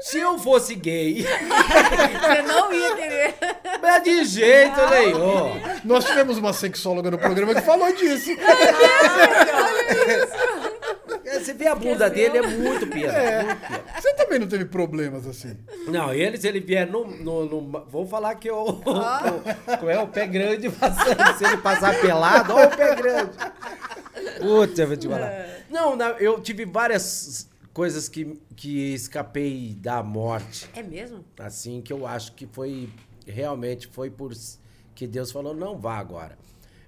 Se 0.00 0.18
eu 0.18 0.38
fosse 0.38 0.74
gay. 0.74 1.22
Você 1.22 2.42
não 2.42 2.72
ia 2.72 2.94
querer. 2.94 3.34
Mas 3.82 4.02
de 4.02 4.24
jeito 4.24 4.80
nenhum. 4.90 5.60
Nós 5.84 6.04
tivemos 6.04 6.38
uma 6.38 6.52
sexóloga 6.52 7.10
no 7.10 7.18
programa 7.18 7.54
que 7.54 7.60
falou 7.60 7.92
disso. 7.94 8.30
olha 8.30 9.65
isso. 9.86 11.44
Você 11.44 11.52
vê 11.52 11.66
a 11.66 11.74
bunda 11.74 12.08
dele, 12.08 12.38
é 12.38 12.42
muito 12.42 12.86
pior. 12.86 13.12
É. 13.12 13.44
Você 14.00 14.14
também 14.14 14.38
não 14.38 14.46
teve 14.46 14.64
problemas 14.64 15.26
assim? 15.26 15.56
Não, 15.88 16.12
ele, 16.12 16.36
se 16.38 16.46
ele 16.46 16.60
vier 16.60 16.86
no. 16.86 17.06
no, 17.06 17.44
no 17.44 17.84
vou 17.88 18.06
falar 18.06 18.34
que 18.36 18.48
eu. 18.48 18.82
Oh. 19.82 19.90
é 19.90 19.98
o 19.98 20.08
pé 20.08 20.26
grande 20.26 20.70
passando. 20.70 21.36
Se 21.38 21.44
ele 21.44 21.56
passar 21.58 22.00
pelado, 22.00 22.54
olha 22.54 22.68
o 22.68 22.76
pé 22.76 22.94
grande. 22.94 23.30
Puta, 24.40 24.82
eu 24.82 24.86
vou 24.86 24.96
te 24.96 25.08
falar. 25.08 25.26
É. 25.26 25.64
Não, 25.68 25.96
eu 26.18 26.40
tive 26.40 26.64
várias 26.64 27.48
coisas 27.72 28.08
que, 28.08 28.40
que 28.54 28.94
escapei 28.94 29.76
da 29.78 30.02
morte. 30.02 30.68
É 30.74 30.82
mesmo? 30.82 31.24
Assim, 31.38 31.82
que 31.82 31.92
eu 31.92 32.06
acho 32.06 32.32
que 32.32 32.46
foi. 32.46 32.88
Realmente 33.26 33.86
foi 33.88 34.10
por. 34.10 34.32
Que 34.94 35.06
Deus 35.06 35.30
falou, 35.30 35.54
não 35.54 35.76
vá 35.76 35.98
agora. 35.98 36.38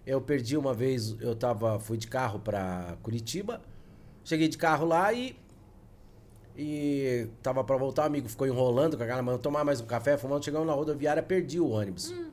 Eu 0.09 0.23
perdi 0.23 0.57
uma 0.57 0.73
vez, 0.73 1.15
eu 1.21 1.37
tava, 1.37 1.79
fui 1.79 1.99
de 1.99 2.07
carro 2.07 2.41
para 2.41 2.97
Curitiba. 3.03 3.61
Cheguei 4.25 4.49
de 4.49 4.57
carro 4.57 4.87
lá 4.87 5.13
e. 5.13 5.37
E 6.57 7.29
tava 7.43 7.63
pra 7.63 7.77
voltar, 7.77 8.05
o 8.05 8.07
amigo 8.07 8.27
ficou 8.27 8.47
enrolando 8.47 8.97
com 8.97 9.03
aquela 9.03 9.21
mão, 9.21 9.37
tomar 9.37 9.65
mais 9.65 9.83
um 9.83 9.85
café, 9.85 10.17
fumando, 10.17 10.43
chegamos 10.43 10.67
na 10.67 10.73
rodoviária, 10.73 11.23
perdi 11.23 11.61
o 11.61 11.69
ônibus. 11.69 12.11
Hum. 12.11 12.31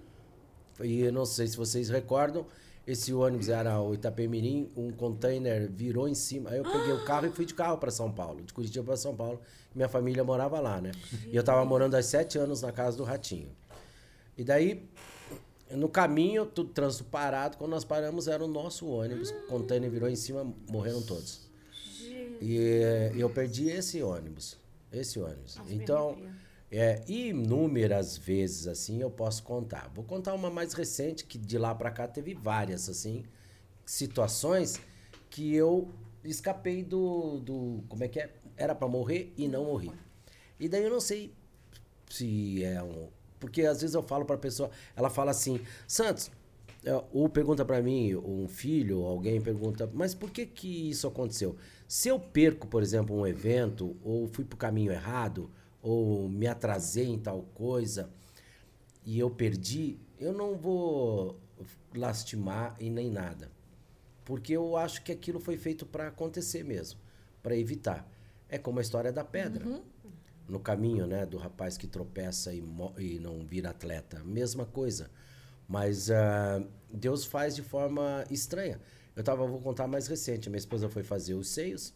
E 0.82 1.12
não 1.12 1.26
sei 1.26 1.48
se 1.48 1.58
vocês 1.58 1.90
recordam, 1.90 2.46
esse 2.88 3.14
ônibus 3.14 3.50
era 3.50 3.78
o 3.82 3.94
Itapemirim, 3.94 4.72
um 4.74 4.90
container 4.92 5.70
virou 5.70 6.08
em 6.08 6.16
cima. 6.16 6.52
Aí 6.52 6.60
eu 6.60 6.64
peguei 6.64 6.94
o 6.94 7.04
carro 7.04 7.28
e 7.28 7.30
fui 7.30 7.46
de 7.46 7.54
carro 7.54 7.78
para 7.78 7.92
São 7.92 8.10
Paulo, 8.10 8.42
de 8.42 8.54
Curitiba 8.54 8.86
para 8.86 8.96
São 8.96 9.14
Paulo. 9.14 9.42
Minha 9.76 9.90
família 9.90 10.24
morava 10.24 10.62
lá, 10.62 10.80
né? 10.80 10.94
E 11.28 11.36
eu 11.36 11.44
tava 11.44 11.66
morando 11.66 11.96
há 11.96 12.02
sete 12.02 12.38
anos 12.38 12.62
na 12.62 12.72
casa 12.72 12.96
do 12.96 13.04
Ratinho. 13.04 13.52
E 14.38 14.46
daí, 14.46 14.90
no 15.72 15.90
caminho, 15.90 16.46
tudo 16.46 16.72
trânsito 16.72 17.06
parado. 17.06 17.58
Quando 17.58 17.72
nós 17.72 17.84
paramos, 17.84 18.28
era 18.28 18.44
o 18.44 18.48
nosso 18.48 18.88
ônibus. 18.88 19.32
O 19.32 19.48
container 19.48 19.90
virou 19.90 20.10
em 20.10 20.16
cima, 20.16 20.46
morreram 20.70 21.02
todos. 21.02 21.42
E 22.42 23.12
eu 23.16 23.30
perdi 23.30 23.70
esse 23.70 24.02
ônibus. 24.02 24.58
Esse 24.92 25.20
ônibus. 25.20 25.56
Nossa, 25.56 25.74
então, 25.74 26.18
é, 26.72 27.04
inúmeras 27.08 28.18
vezes 28.18 28.68
assim 28.68 29.02
eu 29.02 29.10
posso 29.10 29.44
contar. 29.44 29.92
Vou 29.94 30.04
contar 30.04 30.34
uma 30.34 30.50
mais 30.50 30.74
recente, 30.74 31.26
que 31.26 31.38
de 31.38 31.58
lá 31.58 31.74
para 31.74 31.92
cá 31.92 32.08
teve 32.08 32.34
várias 32.34 32.90
assim 32.90 33.24
situações 33.86 34.80
que 35.30 35.54
eu 35.54 35.90
escapei 36.24 36.84
do, 36.84 37.40
do 37.40 37.84
como 37.88 38.04
é 38.04 38.08
que 38.08 38.20
é? 38.20 38.34
Era 38.58 38.74
para 38.74 38.88
morrer 38.88 39.34
e 39.38 39.48
não 39.48 39.66
morri. 39.66 39.92
E 40.60 40.68
daí 40.68 40.84
eu 40.84 40.90
não 40.90 41.02
sei 41.02 41.34
se 42.10 42.64
é 42.64 42.82
um. 42.82 43.10
Porque 43.40 43.64
às 43.64 43.82
vezes 43.82 43.94
eu 43.94 44.04
falo 44.04 44.26
para 44.26 44.38
pessoa, 44.38 44.70
ela 44.96 45.10
fala 45.10 45.32
assim: 45.32 45.60
Santos, 45.88 46.32
é, 46.86 47.04
ou 47.12 47.28
pergunta 47.28 47.66
para 47.66 47.82
mim, 47.82 48.16
um 48.16 48.48
filho, 48.48 49.04
alguém 49.06 49.42
pergunta, 49.42 49.90
mas 49.94 50.14
por 50.14 50.30
que 50.30 50.46
que 50.46 50.90
isso 50.90 51.08
aconteceu? 51.08 51.56
Se 51.88 52.10
eu 52.10 52.20
perco, 52.20 52.68
por 52.68 52.84
exemplo, 52.84 53.16
um 53.16 53.26
evento, 53.26 53.96
ou 54.04 54.28
fui 54.28 54.46
para 54.46 54.56
o 54.56 54.60
caminho 54.60 54.92
errado, 54.92 55.50
ou 55.82 56.30
me 56.30 56.46
atrasei 56.46 57.08
em 57.08 57.18
tal 57.18 57.42
coisa, 57.56 58.10
e 59.04 59.20
eu 59.20 59.30
perdi, 59.30 60.00
eu 60.20 60.32
não 60.32 60.56
vou 60.56 61.40
lastimar 61.94 62.76
e 62.80 62.90
nem 62.90 63.10
nada. 63.10 63.52
Porque 64.24 64.54
eu 64.54 64.78
acho 64.78 65.04
que 65.04 65.12
aquilo 65.12 65.40
foi 65.40 65.58
feito 65.58 65.86
para 65.86 66.08
acontecer 66.08 66.64
mesmo, 66.64 67.00
para 67.42 67.56
evitar. 67.56 68.08
É 68.50 68.58
como 68.58 68.80
a 68.80 68.82
história 68.82 69.12
da 69.12 69.24
pedra. 69.24 69.68
Uhum. 69.68 69.82
No 70.48 70.60
caminho, 70.60 71.08
né, 71.08 71.26
do 71.26 71.38
rapaz 71.38 71.78
que 71.78 71.88
tropeça 71.88 72.54
e, 72.54 72.64
e 72.98 73.20
não 73.20 73.46
vira 73.46 73.72
atleta. 73.72 74.24
Mesma 74.24 74.66
coisa. 74.66 75.10
Mas 75.68 76.10
uh, 76.10 76.68
Deus 76.92 77.26
faz 77.26 77.56
de 77.56 77.64
forma 77.64 78.24
estranha. 78.30 78.80
Eu 79.16 79.24
tava, 79.24 79.48
vou 79.48 79.60
contar 79.60 79.88
mais 79.88 80.08
recente. 80.08 80.50
Minha 80.50 80.60
esposa 80.60 80.88
foi 80.88 81.04
fazer 81.04 81.34
os 81.34 81.48
seios 81.48 81.94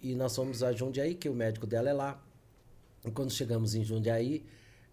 e 0.00 0.14
nós 0.14 0.34
fomos 0.34 0.62
a 0.62 0.72
Jundiaí, 0.72 1.14
que 1.14 1.28
o 1.28 1.34
médico 1.34 1.66
dela 1.66 1.90
é 1.90 1.92
lá. 1.92 2.22
E 3.04 3.10
quando 3.10 3.30
chegamos 3.30 3.74
em 3.74 3.84
Jundiaí, 3.84 4.44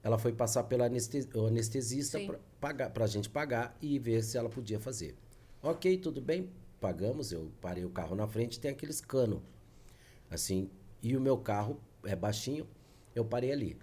ela 0.04 0.18
foi 0.18 0.34
passar 0.34 0.64
pelo 0.64 0.84
anestesista 0.84 2.20
para 2.60 3.04
a 3.04 3.08
gente 3.08 3.30
pagar 3.30 3.78
e 3.82 4.00
ver 4.00 4.24
se 4.24 4.38
ela 4.38 4.50
podia 4.50 4.80
fazer. 4.80 5.16
Ok, 5.62 5.98
tudo 5.98 6.22
bem, 6.22 6.50
pagamos. 6.80 7.32
Eu 7.32 7.52
parei 7.62 7.86
o 7.86 7.90
carro 7.90 8.16
na 8.16 8.28
frente, 8.28 8.60
tem 8.60 8.72
aqueles 8.72 9.00
cano 9.00 9.44
assim, 10.32 10.70
e 11.04 11.16
o 11.18 11.20
meu 11.20 11.38
carro 11.38 11.78
é 12.04 12.16
baixinho, 12.16 12.68
eu 13.16 13.26
parei 13.26 13.52
ali. 13.52 13.78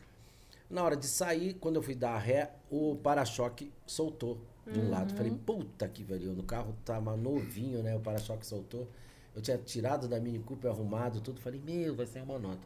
Na 0.70 0.84
hora 0.84 0.96
de 0.96 1.06
sair, 1.06 1.54
quando 1.54 1.76
eu 1.76 1.82
fui 1.82 1.94
dar 1.94 2.12
a 2.12 2.18
ré, 2.18 2.52
o 2.70 2.96
para-choque 2.96 3.72
soltou 3.86 4.38
de 4.70 4.78
um 4.78 4.84
uhum. 4.84 4.90
lado. 4.90 5.14
Falei, 5.14 5.32
puta 5.32 5.88
que 5.88 6.04
pariu. 6.04 6.34
No 6.34 6.42
carro 6.42 6.76
tava 6.84 7.16
novinho, 7.16 7.82
né? 7.82 7.96
O 7.96 8.00
para-choque 8.00 8.46
soltou. 8.46 8.86
Eu 9.34 9.40
tinha 9.40 9.56
tirado 9.56 10.06
da 10.06 10.20
Mini 10.20 10.38
Cooper, 10.40 10.70
arrumado 10.70 11.20
tudo. 11.20 11.40
Falei, 11.40 11.60
meu, 11.64 11.94
vai 11.94 12.06
ser 12.06 12.22
uma 12.22 12.38
nota. 12.38 12.60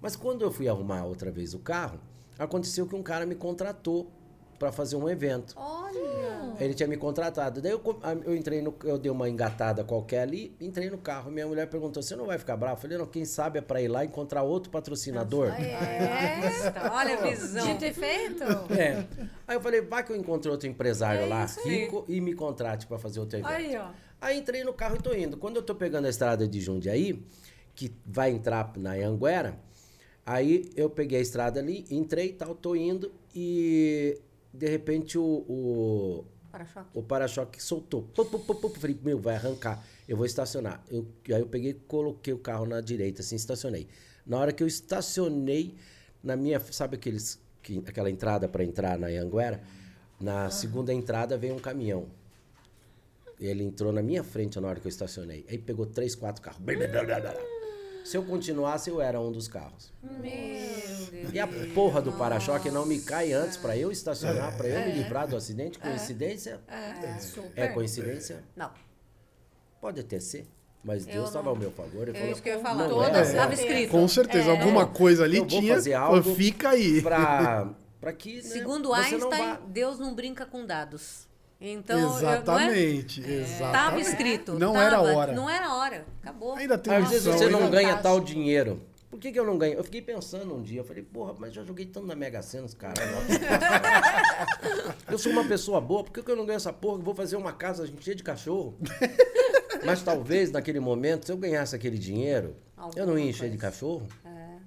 Mas 0.00 0.14
quando 0.14 0.42
eu 0.42 0.50
fui 0.50 0.68
arrumar 0.68 1.04
outra 1.04 1.30
vez 1.30 1.54
o 1.54 1.58
carro, 1.58 1.98
aconteceu 2.38 2.86
que 2.86 2.94
um 2.94 3.02
cara 3.02 3.26
me 3.26 3.34
contratou 3.34 4.10
para 4.62 4.70
fazer 4.70 4.94
um 4.94 5.08
evento. 5.08 5.54
Olha! 5.56 6.54
Ele 6.60 6.72
tinha 6.72 6.88
me 6.88 6.96
contratado. 6.96 7.60
Daí 7.60 7.72
eu, 7.72 7.82
eu 8.24 8.36
entrei 8.36 8.62
no. 8.62 8.72
Eu 8.84 8.96
dei 8.96 9.10
uma 9.10 9.28
engatada 9.28 9.82
qualquer 9.82 10.20
ali, 10.20 10.54
entrei 10.60 10.88
no 10.88 10.98
carro. 10.98 11.32
Minha 11.32 11.48
mulher 11.48 11.66
perguntou: 11.66 12.00
você 12.00 12.14
não 12.14 12.26
vai 12.26 12.38
ficar 12.38 12.56
bravo? 12.56 12.76
Eu 12.76 12.80
falei, 12.80 12.96
não, 12.96 13.06
quem 13.06 13.24
sabe 13.24 13.58
é 13.58 13.62
para 13.62 13.82
ir 13.82 13.88
lá 13.88 14.04
encontrar 14.04 14.44
outro 14.44 14.70
patrocinador. 14.70 15.48
É, 15.48 16.72
olha 16.92 17.14
a 17.14 17.22
visão. 17.22 17.66
Dito 17.66 17.84
e 17.84 17.92
feito. 17.92 18.44
É. 18.72 19.04
Aí 19.48 19.56
eu 19.56 19.60
falei, 19.60 19.80
vai 19.80 20.04
que 20.04 20.12
eu 20.12 20.16
encontrei 20.16 20.52
outro 20.52 20.68
empresário 20.68 21.22
É 21.22 21.26
lá, 21.26 21.44
rico, 21.64 22.04
e 22.06 22.20
me 22.20 22.34
contrate 22.34 22.86
para 22.86 22.98
fazer 22.98 23.18
outro 23.18 23.38
evento. 23.38 23.50
Aí, 23.50 23.76
ó. 23.76 23.88
Aí 24.20 24.38
entrei 24.38 24.62
no 24.62 24.72
carro 24.72 24.94
e 24.96 25.02
tô 25.02 25.12
indo. 25.12 25.36
Quando 25.36 25.56
eu 25.56 25.62
tô 25.62 25.74
pegando 25.74 26.06
a 26.06 26.10
estrada 26.10 26.46
de 26.46 26.60
Jundiaí, 26.60 27.20
que 27.74 27.92
vai 28.06 28.30
entrar 28.30 28.72
na 28.76 28.92
Anguera, 28.92 29.58
aí 30.24 30.70
eu 30.76 30.88
peguei 30.88 31.18
a 31.18 31.22
estrada 31.22 31.58
ali, 31.58 31.84
entrei 31.90 32.28
e 32.28 32.32
tal, 32.32 32.54
tô 32.54 32.76
indo 32.76 33.10
e 33.34 34.20
de 34.52 34.68
repente 34.68 35.16
o, 35.16 35.22
o, 35.24 36.24
Para-choque. 36.50 36.88
o 36.94 37.02
para-choque 37.02 37.62
soltou. 37.62 38.02
Pum, 38.14 38.24
pum, 38.24 38.38
pum. 38.38 38.68
Falei, 38.70 38.98
meu, 39.02 39.18
vai 39.18 39.36
arrancar. 39.36 39.82
Eu 40.08 40.16
vou 40.16 40.26
estacionar. 40.26 40.84
Eu, 40.90 41.06
aí 41.28 41.40
eu 41.40 41.46
peguei 41.46 41.70
e 41.70 41.74
coloquei 41.74 42.34
o 42.34 42.38
carro 42.38 42.66
na 42.66 42.80
direita, 42.80 43.22
assim, 43.22 43.36
estacionei. 43.36 43.88
Na 44.26 44.38
hora 44.38 44.52
que 44.52 44.62
eu 44.62 44.66
estacionei, 44.66 45.74
na 46.22 46.36
minha. 46.36 46.60
Sabe 46.60 46.96
aqueles, 46.96 47.40
que, 47.62 47.78
aquela 47.86 48.10
entrada 48.10 48.48
para 48.48 48.62
entrar 48.62 48.98
na 48.98 49.06
Anguera? 49.06 49.62
Na 50.20 50.50
segunda 50.50 50.92
entrada 50.92 51.36
veio 51.36 51.54
um 51.54 51.58
caminhão. 51.58 52.06
Ele 53.40 53.64
entrou 53.64 53.92
na 53.92 54.02
minha 54.02 54.22
frente 54.22 54.60
na 54.60 54.68
hora 54.68 54.78
que 54.78 54.86
eu 54.86 54.90
estacionei. 54.90 55.44
Aí 55.48 55.58
pegou 55.58 55.86
três, 55.86 56.14
quatro 56.14 56.40
carros. 56.40 56.60
Blá, 56.60 56.76
blá, 56.76 57.04
blá, 57.04 57.20
blá. 57.20 57.61
Se 58.04 58.16
eu 58.16 58.22
continuasse, 58.24 58.90
eu 58.90 59.00
era 59.00 59.20
um 59.20 59.30
dos 59.30 59.46
carros. 59.48 59.92
Meu 60.02 60.20
Deus. 60.20 61.32
E 61.32 61.38
a 61.38 61.46
porra 61.74 62.02
do 62.02 62.12
para-choque 62.12 62.70
não 62.70 62.84
me 62.84 63.00
cai 63.00 63.32
antes 63.32 63.56
para 63.56 63.76
eu 63.76 63.90
estacionar, 63.92 64.56
para 64.56 64.68
eu 64.68 64.86
me 64.86 64.92
livrar 65.02 65.26
do 65.28 65.36
acidente. 65.36 65.78
Coincidência? 65.78 66.60
É, 66.68 67.18
super. 67.20 67.52
É 67.62 67.68
coincidência? 67.68 68.42
Não. 68.56 68.70
Pode 69.80 70.00
até 70.00 70.18
ser. 70.20 70.46
Mas 70.84 71.06
Eu 71.06 71.12
Deus 71.12 71.28
estava 71.28 71.44
não- 71.44 71.50
ao 71.52 71.56
meu 71.56 71.70
favor. 71.70 72.08
Ele 72.08 72.16
É 72.16 72.20
falou, 72.20 72.32
isso 72.32 72.42
que 72.42 72.48
eu 72.48 72.54
ia 72.54 72.60
falar. 72.60 72.88
não 72.88 72.90
Toda 72.90 73.18
é, 73.18 73.22
Estava 73.22 73.54
certeza. 73.56 73.62
escrito. 73.62 73.90
Com 73.92 74.08
certeza, 74.08 74.50
alguma 74.50 74.86
coisa 74.86 75.22
ali 75.24 75.36
eu 75.36 75.46
vou 75.46 75.60
tinha. 75.60 75.74
fazer 75.74 75.94
algo 75.94 76.34
Fica 76.34 76.70
aí. 76.70 77.00
pra, 77.00 77.70
pra 78.00 78.12
que. 78.14 78.36
né, 78.36 78.42
Segundo 78.42 78.88
não 78.88 78.94
Einstein, 78.94 79.28
vá- 79.30 79.60
Deus 79.68 79.98
não 80.00 80.12
brinca 80.14 80.44
com 80.44 80.66
dados. 80.66 81.28
Então, 81.64 81.96
eu- 81.96 82.08
não 82.08 82.14
é? 82.16 82.18
exatamente, 82.18 83.20
Estava 83.20 83.40
exatamente. 83.40 84.08
escrito. 84.08 84.52
Não 84.58 84.72
tava, 84.72 84.84
era 84.84 85.00
hora. 85.00 85.32
Não 85.32 85.48
era 85.48 85.74
hora. 85.74 86.04
Acabou. 86.20 86.54
Ainda 86.56 86.76
tem 86.76 86.92
Às 86.96 87.08
vezes 87.08 87.24
você 87.24 87.48
não 87.48 87.70
ganha 87.70 87.96
tal 87.98 88.18
dinheiro. 88.20 88.82
Por 89.08 89.20
que, 89.20 89.30
que 89.30 89.38
eu 89.38 89.44
não 89.44 89.56
ganho? 89.58 89.74
Eu 89.74 89.84
fiquei 89.84 90.00
pensando 90.02 90.54
um 90.56 90.62
dia, 90.62 90.80
eu 90.80 90.84
falei, 90.84 91.02
porra, 91.02 91.34
mas 91.38 91.52
já 91.54 91.62
joguei 91.62 91.84
tanto 91.86 92.06
na 92.06 92.16
Mega 92.16 92.40
Sena, 92.42 92.64
esse 92.64 92.74
cara. 92.74 92.94
eu 95.08 95.18
sou 95.18 95.30
uma 95.30 95.44
pessoa 95.44 95.80
boa, 95.80 96.02
por 96.02 96.12
que, 96.12 96.22
que 96.22 96.30
eu 96.30 96.34
não 96.36 96.46
ganho 96.46 96.56
essa 96.56 96.72
porra? 96.72 96.98
Eu 96.98 97.02
vou 97.02 97.14
fazer 97.14 97.36
uma 97.36 97.52
casa 97.52 97.86
cheia 98.00 98.16
de 98.16 98.22
cachorro. 98.22 98.74
mas 99.84 100.02
talvez 100.02 100.50
naquele 100.50 100.80
momento, 100.80 101.26
se 101.26 101.32
eu 101.32 101.36
ganhasse 101.36 101.76
aquele 101.76 101.98
dinheiro, 101.98 102.56
eu 102.96 103.06
não 103.06 103.12
ia 103.18 103.18
Alguma 103.18 103.20
encher 103.20 103.50
de 103.50 103.58
cachorro. 103.58 104.08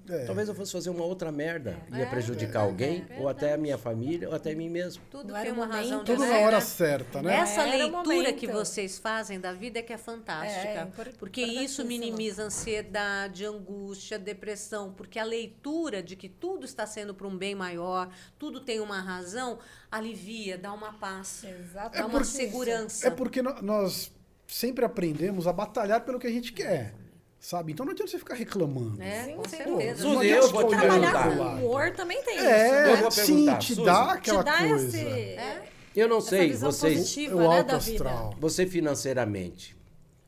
É. 0.08 0.24
Talvez 0.24 0.48
eu 0.48 0.54
fosse 0.54 0.72
fazer 0.72 0.90
uma 0.90 1.04
outra 1.04 1.32
merda. 1.32 1.76
Ia 1.92 2.02
É, 2.02 2.06
prejudicar 2.06 2.60
alguém, 2.62 3.06
ou 3.18 3.28
até 3.28 3.52
a 3.54 3.56
minha 3.56 3.76
família, 3.78 4.28
ou 4.28 4.34
até 4.34 4.54
mim 4.54 4.68
mesmo. 4.68 5.02
Tudo 5.10 5.32
Não 5.32 5.42
tem 5.42 5.52
uma 5.52 5.66
razão 5.66 5.90
momento, 5.90 6.04
de 6.06 6.12
Tudo 6.12 6.26
na 6.26 6.38
hora 6.38 6.56
né? 6.58 6.60
certa, 6.60 7.22
né? 7.22 7.34
Essa 7.36 7.64
leitura 7.64 8.32
que 8.32 8.46
vocês 8.46 8.98
fazem 8.98 9.40
da 9.40 9.52
vida 9.52 9.78
é 9.78 9.82
que 9.82 9.92
é 9.92 9.98
fantástica. 9.98 10.68
É, 10.68 10.82
impor- 10.82 11.12
porque 11.18 11.42
isso 11.42 11.84
minimiza 11.84 12.42
ansiedade, 12.44 13.44
angústia, 13.44 14.18
depressão. 14.18 14.92
Porque 14.92 15.18
a 15.18 15.24
leitura 15.24 16.02
de 16.02 16.16
que 16.16 16.28
tudo 16.28 16.64
está 16.64 16.86
sendo 16.86 17.14
para 17.14 17.26
um 17.26 17.36
bem 17.36 17.54
maior, 17.54 18.08
tudo 18.38 18.60
tem 18.60 18.80
uma 18.80 19.00
razão, 19.00 19.58
alivia, 19.90 20.56
dá 20.58 20.72
uma 20.72 20.92
paz, 20.92 21.44
Exatamente. 21.44 21.98
dá 21.98 22.06
uma 22.06 22.24
segurança. 22.24 23.06
É 23.06 23.10
porque 23.10 23.42
nós 23.42 24.10
sempre 24.46 24.84
aprendemos 24.84 25.46
a 25.46 25.52
batalhar 25.52 26.02
pelo 26.04 26.18
que 26.18 26.26
a 26.26 26.30
gente 26.30 26.52
quer. 26.52 26.94
Sabe? 27.38 27.72
Então 27.72 27.84
não 27.86 27.92
adianta 27.92 28.10
você 28.10 28.18
ficar 28.18 28.34
reclamando. 28.34 29.00
É, 29.00 29.24
Sim, 29.24 29.36
com 29.36 29.48
certeza. 29.48 30.04
Não 30.04 30.14
Suzy, 30.14 30.28
eu 30.28 30.50
vou 30.50 30.68
te 30.68 30.76
com 30.76 31.66
humor 31.66 31.90
também 31.92 32.22
tem 32.22 32.36
isso. 32.36 32.44
É, 32.46 32.92
Eu 32.92 32.96
vou 32.96 33.10
sim, 33.10 33.56
te 33.58 33.74
Suzy, 33.74 33.84
dá 33.84 34.12
aquela 34.12 34.42
Te 34.42 34.46
dá 34.46 34.58
coisa. 34.58 34.86
esse, 34.98 35.06
É. 35.06 35.68
Eu 35.94 36.08
não 36.08 36.20
sei, 36.20 36.52
vocês. 36.52 36.98
positiva 36.98 37.36
O 37.36 37.38
né, 37.38 37.46
alto 37.46 37.66
da 37.68 37.78
vida. 37.78 38.08
astral. 38.08 38.34
Você 38.38 38.66
financeiramente 38.66 39.76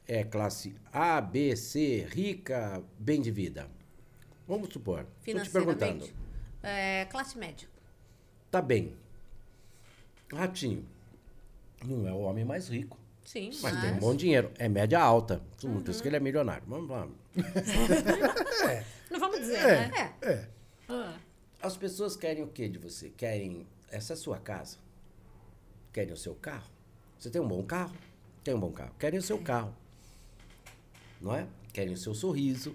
é 0.07 0.25
classe 0.25 0.75
A, 0.93 1.21
B, 1.21 1.55
C, 1.57 2.07
rica, 2.11 2.83
bem 2.99 3.21
de 3.21 3.31
vida? 3.31 3.69
Vamos 4.47 4.73
supor. 4.73 5.07
Estou 5.27 5.43
te 5.43 5.51
perguntando. 5.51 6.05
Financeiramente, 6.07 6.15
é, 6.63 7.05
classe 7.07 7.37
média. 7.37 7.69
Tá 8.51 8.63
bem. 8.63 8.97
Ratinho. 10.33 10.87
Não 11.85 12.07
é 12.09 12.13
o 12.13 12.19
homem 12.21 12.45
mais 12.45 12.69
rico. 12.69 12.98
Sim, 13.29 13.51
Mas 13.61 13.79
tem 13.83 13.93
um 13.93 13.99
bom 13.99 14.15
dinheiro. 14.15 14.51
É 14.59 14.71
média 14.71 14.99
alta. 14.99 15.43
Por 15.61 15.87
isso 15.87 16.01
que 16.01 16.09
ele 16.09 16.17
é 16.17 16.21
milionário. 16.21 16.63
Vamos 16.67 16.89
lá. 16.89 17.07
Não 19.11 19.21
vamos 19.21 19.41
dizer, 19.41 19.59
É, 19.59 19.89
né? 19.89 20.15
é. 20.23 20.47
Ah, 20.89 21.15
As 21.61 21.77
pessoas 21.77 22.17
querem 22.17 22.43
o 22.43 22.47
que 22.47 22.67
de 22.71 22.79
você? 22.79 23.11
Querem. 23.11 23.67
Essa 23.91 24.15
é 24.15 24.17
sua 24.17 24.39
casa? 24.39 24.79
Querem 25.93 26.15
o 26.15 26.17
seu 26.17 26.35
carro? 26.37 26.71
Você 27.19 27.29
tem 27.29 27.39
um 27.39 27.47
bom 27.47 27.63
carro? 27.63 27.95
Tem 28.43 28.55
um 28.55 28.61
bom 28.61 28.73
carro. 28.73 28.93
Querem 28.99 29.19
o 29.19 29.23
seu 29.23 29.39
carro. 29.39 29.75
Não 31.21 31.35
é? 31.37 31.47
Querem 31.79 31.95
o 31.95 31.97
seu 31.97 32.13
sorriso. 32.13 32.73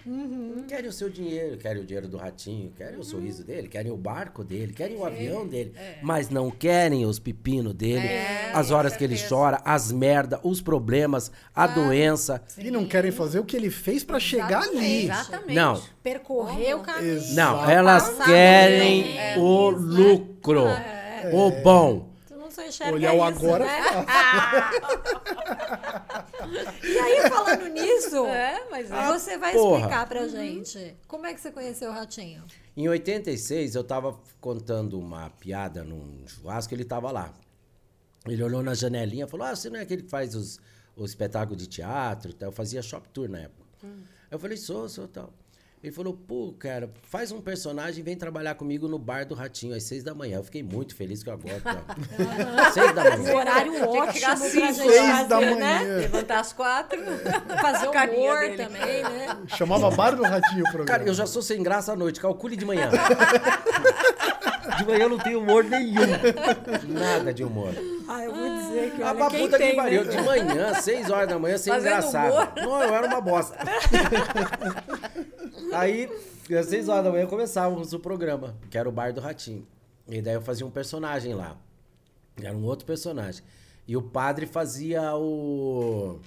Querem 0.65 0.89
o 0.89 0.93
seu 0.93 1.09
dinheiro. 1.09 1.57
Querem 1.57 1.81
o 1.81 1.85
dinheiro 1.85 2.07
do 2.07 2.15
ratinho. 2.15 2.71
Querem 2.71 2.97
o 2.97 3.03
sorriso 3.03 3.43
dele. 3.43 3.67
Querem 3.67 3.91
o 3.91 3.97
barco 3.97 4.45
dele. 4.45 4.71
Querem 4.71 4.95
o 4.95 5.03
avião 5.03 5.45
dele. 5.45 5.73
Mas 6.01 6.29
não 6.29 6.49
querem 6.49 7.05
os 7.05 7.19
pepinos 7.19 7.73
dele. 7.73 8.07
É, 8.07 8.51
as 8.53 8.71
horas 8.71 8.95
que 8.95 9.03
ele 9.03 9.17
chora. 9.19 9.61
As 9.65 9.91
merda. 9.91 10.39
Os 10.41 10.61
problemas. 10.61 11.33
A 11.53 11.67
doença. 11.67 12.41
E 12.57 12.71
não 12.71 12.85
querem 12.85 13.11
fazer 13.11 13.39
o 13.39 13.43
que 13.43 13.57
ele 13.57 13.69
fez 13.69 14.05
pra 14.05 14.21
chegar 14.21 14.63
ali. 14.63 15.03
Exatamente. 15.03 15.53
Não. 15.53 15.81
percorrer 16.01 16.73
o 16.73 16.79
caminho. 16.79 17.21
Não, 17.33 17.69
elas 17.69 18.23
querem. 18.23 19.17
É, 19.17 19.37
o 19.37 19.69
isso, 19.69 19.81
né? 19.81 19.97
lucro. 19.97 20.63
O 21.33 21.51
bom. 21.61 22.12
Não 22.55 22.63
só 22.63 22.69
enxerga 22.69 22.93
Olhar 22.93 23.13
o 23.13 23.15
isso, 23.15 23.25
agora 23.45 23.65
né? 23.65 23.81
E 26.83 26.99
aí, 26.99 27.29
falando 27.29 27.67
nisso, 27.67 28.25
É, 28.25 28.67
mas 28.69 28.91
é. 28.91 29.07
você 29.11 29.37
vai 29.37 29.53
porra. 29.53 29.77
explicar 29.79 30.07
pra 30.07 30.27
gente 30.27 30.95
como 31.07 31.25
é 31.25 31.33
que 31.33 31.41
você 31.41 31.51
conheceu 31.51 31.89
o 31.89 31.93
Ratinho? 31.93 32.43
Em 32.77 32.87
86, 32.87 33.75
eu 33.75 33.83
tava 33.83 34.17
contando 34.39 34.99
uma 34.99 35.29
piada 35.31 35.83
num 35.83 36.23
churrasco, 36.27 36.73
ele 36.73 36.85
tava 36.85 37.11
lá. 37.11 37.33
Ele 38.27 38.41
olhou 38.43 38.61
na 38.63 38.73
janelinha 38.73 39.25
e 39.25 39.27
falou: 39.27 39.47
Ah, 39.47 39.55
você 39.55 39.69
não 39.69 39.79
é 39.79 39.83
aquele 39.83 40.03
que 40.03 40.09
faz 40.09 40.35
os, 40.35 40.59
os 40.95 41.11
espetáculos 41.11 41.57
de 41.61 41.67
teatro? 41.67 42.31
e 42.31 42.33
tal?" 42.33 42.49
Eu 42.49 42.53
fazia 42.53 42.81
shop 42.81 43.07
tour 43.09 43.27
na 43.29 43.39
época. 43.39 43.63
Eu 44.29 44.39
falei: 44.39 44.57
Sou, 44.57 44.87
sou 44.87 45.07
tal. 45.07 45.33
Ele 45.83 45.91
falou: 45.91 46.13
Pô, 46.13 46.55
cara, 46.57 46.89
faz 47.09 47.29
um 47.33 47.41
personagem 47.41 47.99
e 47.99 48.03
vem 48.03 48.15
trabalhar 48.15 48.55
comigo 48.55 48.87
no 48.87 48.97
bar 48.97 49.25
do 49.25 49.35
Ratinho 49.35 49.75
às 49.75 49.83
seis 49.83 50.01
da 50.01 50.15
manhã. 50.15 50.37
Eu 50.37 50.43
fiquei 50.43 50.63
muito 50.63 50.95
feliz 50.95 51.21
que 51.21 51.29
eu 51.29 51.33
agora. 51.33 51.61
seis 52.71 52.95
da 52.95 53.03
Um 53.15 53.17
manhã. 53.23 53.35
horário 53.35 53.71
Tinha 53.73 53.87
que 53.87 53.97
ótimo 53.97 54.13
chegar 54.13 54.35
pra 54.37 54.45
às 54.45 54.53
gente 54.53 54.73
Seis 54.75 54.97
fazer, 55.11 55.27
da 55.27 55.41
né? 55.41 55.51
manhã. 55.51 55.97
Levantar 55.97 56.39
às 56.39 56.53
quatro. 56.53 56.99
Fazer 57.61 57.89
Carinha 57.89 58.17
humor 58.31 58.39
dele. 58.39 58.63
também, 58.63 59.03
né? 59.03 59.37
Chamava 59.47 59.91
Bar 59.91 60.15
do 60.15 60.23
Ratinho 60.23 60.61
o 60.61 60.71
programa. 60.71 60.85
Cara, 60.85 61.03
eu 61.03 61.13
já 61.13 61.25
sou 61.25 61.41
sem 61.41 61.61
graça 61.61 61.91
à 61.91 61.95
noite, 61.97 62.19
calcule 62.19 62.55
de 62.55 62.65
manhã. 62.65 62.89
De 64.77 64.85
manhã 64.85 65.03
eu 65.03 65.09
não 65.09 65.17
tenho 65.19 65.39
humor 65.39 65.63
nenhum. 65.63 66.01
Nada 66.87 67.33
de 67.33 67.43
humor. 67.43 67.73
Ah, 68.07 68.23
eu 68.23 68.33
vou 68.33 68.49
dizer 68.57 68.91
que 68.95 69.03
Ah, 69.03 69.13
pra 69.13 69.29
quem 69.29 69.41
puta 69.41 69.57
tem, 69.57 69.69
que 69.71 69.75
pariu. 69.75 70.03
né? 70.05 70.11
De 70.11 70.21
manhã, 70.23 70.73
6 70.73 71.09
horas 71.11 71.29
da 71.29 71.37
manhã, 71.37 71.57
sem 71.57 71.71
Fazendo 71.73 71.91
engraçado. 71.91 72.31
humor. 72.33 72.49
Não, 72.55 72.81
eu 72.83 72.95
era 72.95 73.07
uma 73.07 73.21
bosta. 73.21 73.55
Aí, 75.73 76.09
às 76.57 76.67
6 76.67 76.89
horas 76.89 77.03
da 77.05 77.11
manhã, 77.11 77.25
começávamos 77.27 77.93
o 77.93 77.99
programa, 77.99 78.55
que 78.69 78.77
era 78.77 78.87
o 78.87 78.91
Bar 78.91 79.13
do 79.13 79.21
Ratinho. 79.21 79.65
E 80.07 80.21
daí 80.21 80.33
eu 80.35 80.41
fazia 80.41 80.65
um 80.65 80.71
personagem 80.71 81.33
lá. 81.33 81.57
Era 82.41 82.55
um 82.55 82.63
outro 82.65 82.85
personagem. 82.85 83.43
E 83.87 83.95
o 83.95 84.01
padre 84.01 84.45
fazia 84.45 85.15
o. 85.15 86.19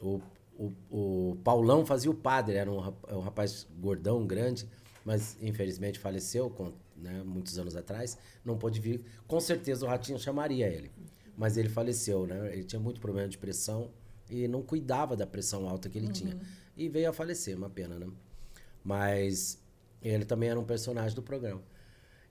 O, 0.00 0.20
o, 0.58 0.72
o 0.90 1.36
Paulão 1.42 1.84
fazia 1.84 2.10
o 2.10 2.14
padre. 2.14 2.56
Era 2.56 2.70
um, 2.70 2.78
rap- 2.80 3.12
um 3.12 3.20
rapaz 3.20 3.66
gordão, 3.80 4.26
grande, 4.26 4.66
mas 5.04 5.36
infelizmente 5.42 5.98
faleceu 5.98 6.48
com, 6.50 6.72
né, 6.96 7.22
muitos 7.24 7.58
anos 7.58 7.74
atrás. 7.76 8.16
Não 8.44 8.56
pôde 8.56 8.80
vir. 8.80 9.04
Com 9.26 9.40
certeza 9.40 9.84
o 9.84 9.88
Ratinho 9.88 10.18
chamaria 10.18 10.66
ele. 10.68 10.90
Mas 11.36 11.56
ele 11.56 11.68
faleceu, 11.68 12.26
né? 12.26 12.52
Ele 12.52 12.64
tinha 12.64 12.78
muito 12.80 13.00
problema 13.00 13.28
de 13.28 13.36
pressão 13.38 13.90
e 14.30 14.46
não 14.46 14.62
cuidava 14.62 15.16
da 15.16 15.26
pressão 15.26 15.68
alta 15.68 15.88
que 15.88 15.98
ele 15.98 16.08
tinha. 16.08 16.38
E 16.76 16.88
veio 16.88 17.10
a 17.10 17.12
falecer, 17.12 17.56
uma 17.56 17.68
pena, 17.68 17.98
né? 17.98 18.06
Mas 18.84 19.58
ele 20.02 20.24
também 20.24 20.50
era 20.50 20.60
um 20.60 20.64
personagem 20.64 21.14
do 21.14 21.22
programa. 21.22 21.62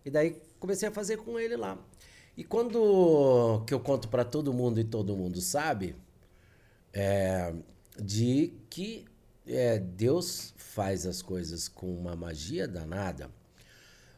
E 0.06 0.10
daí 0.10 0.42
comecei 0.60 0.88
a 0.88 0.92
fazer 0.92 1.18
com 1.18 1.40
ele 1.40 1.58
lá. 1.58 1.78
E 2.38 2.44
quando 2.44 3.64
que 3.66 3.74
eu 3.74 3.80
conto 3.80 4.08
para 4.08 4.24
todo 4.24 4.54
mundo 4.54 4.80
e 4.80 4.84
todo 4.84 5.16
mundo 5.16 5.42
sabe, 5.42 5.96
é, 6.92 7.54
de 8.00 8.54
que 8.70 9.06
é, 9.46 9.80
Deus 9.80 10.54
faz 10.58 11.06
as 11.06 11.22
coisas 11.22 11.68
com 11.68 11.94
uma 11.94 12.16
magia 12.16 12.68
danada. 12.68 13.30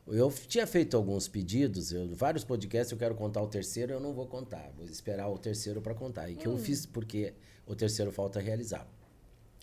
Eu 0.07 0.31
tinha 0.31 0.67
feito 0.67 0.95
alguns 0.95 1.27
pedidos, 1.27 1.91
eu, 1.91 2.13
vários 2.13 2.43
podcasts, 2.43 2.91
eu 2.91 2.97
quero 2.97 3.15
contar 3.15 3.41
o 3.41 3.47
terceiro, 3.47 3.93
eu 3.93 3.99
não 3.99 4.13
vou 4.13 4.27
contar. 4.27 4.71
Vou 4.77 4.85
esperar 4.85 5.27
o 5.29 5.37
terceiro 5.37 5.81
para 5.81 5.95
contar. 5.95 6.29
E 6.29 6.35
que 6.35 6.47
hum. 6.47 6.53
eu 6.53 6.57
fiz 6.57 6.85
porque 6.85 7.33
o 7.65 7.75
terceiro 7.75 8.11
falta 8.11 8.39
realizar. 8.39 8.87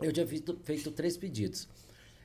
Eu 0.00 0.12
tinha 0.12 0.26
feito, 0.26 0.58
feito 0.64 0.90
três 0.90 1.16
pedidos. 1.16 1.68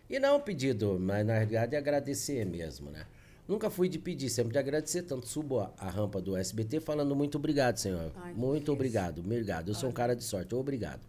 E 0.10 0.20
não 0.20 0.40
pedido, 0.40 0.98
mas 1.00 1.26
na 1.26 1.34
realidade 1.34 1.76
é 1.76 1.78
agradecer 1.78 2.46
mesmo, 2.46 2.90
né? 2.90 3.06
Nunca 3.48 3.70
fui 3.70 3.88
de 3.88 3.98
pedir, 3.98 4.30
sempre 4.30 4.52
de 4.52 4.60
agradecer. 4.60 5.04
Tanto 5.04 5.28
subo 5.28 5.60
a, 5.60 5.72
a 5.78 5.90
rampa 5.90 6.22
do 6.22 6.36
SBT 6.36 6.82
falando 6.82 7.16
muito 7.16 7.38
obrigado, 7.38 7.78
senhor. 7.78 8.12
Ai, 8.16 8.34
muito 8.34 8.72
obrigado, 8.72 9.20
obrigado. 9.20 9.70
Eu 9.70 9.74
Ai. 9.74 9.80
sou 9.80 9.90
um 9.90 9.94
cara 9.94 10.16
de 10.16 10.24
sorte, 10.24 10.54
obrigado. 10.54 11.02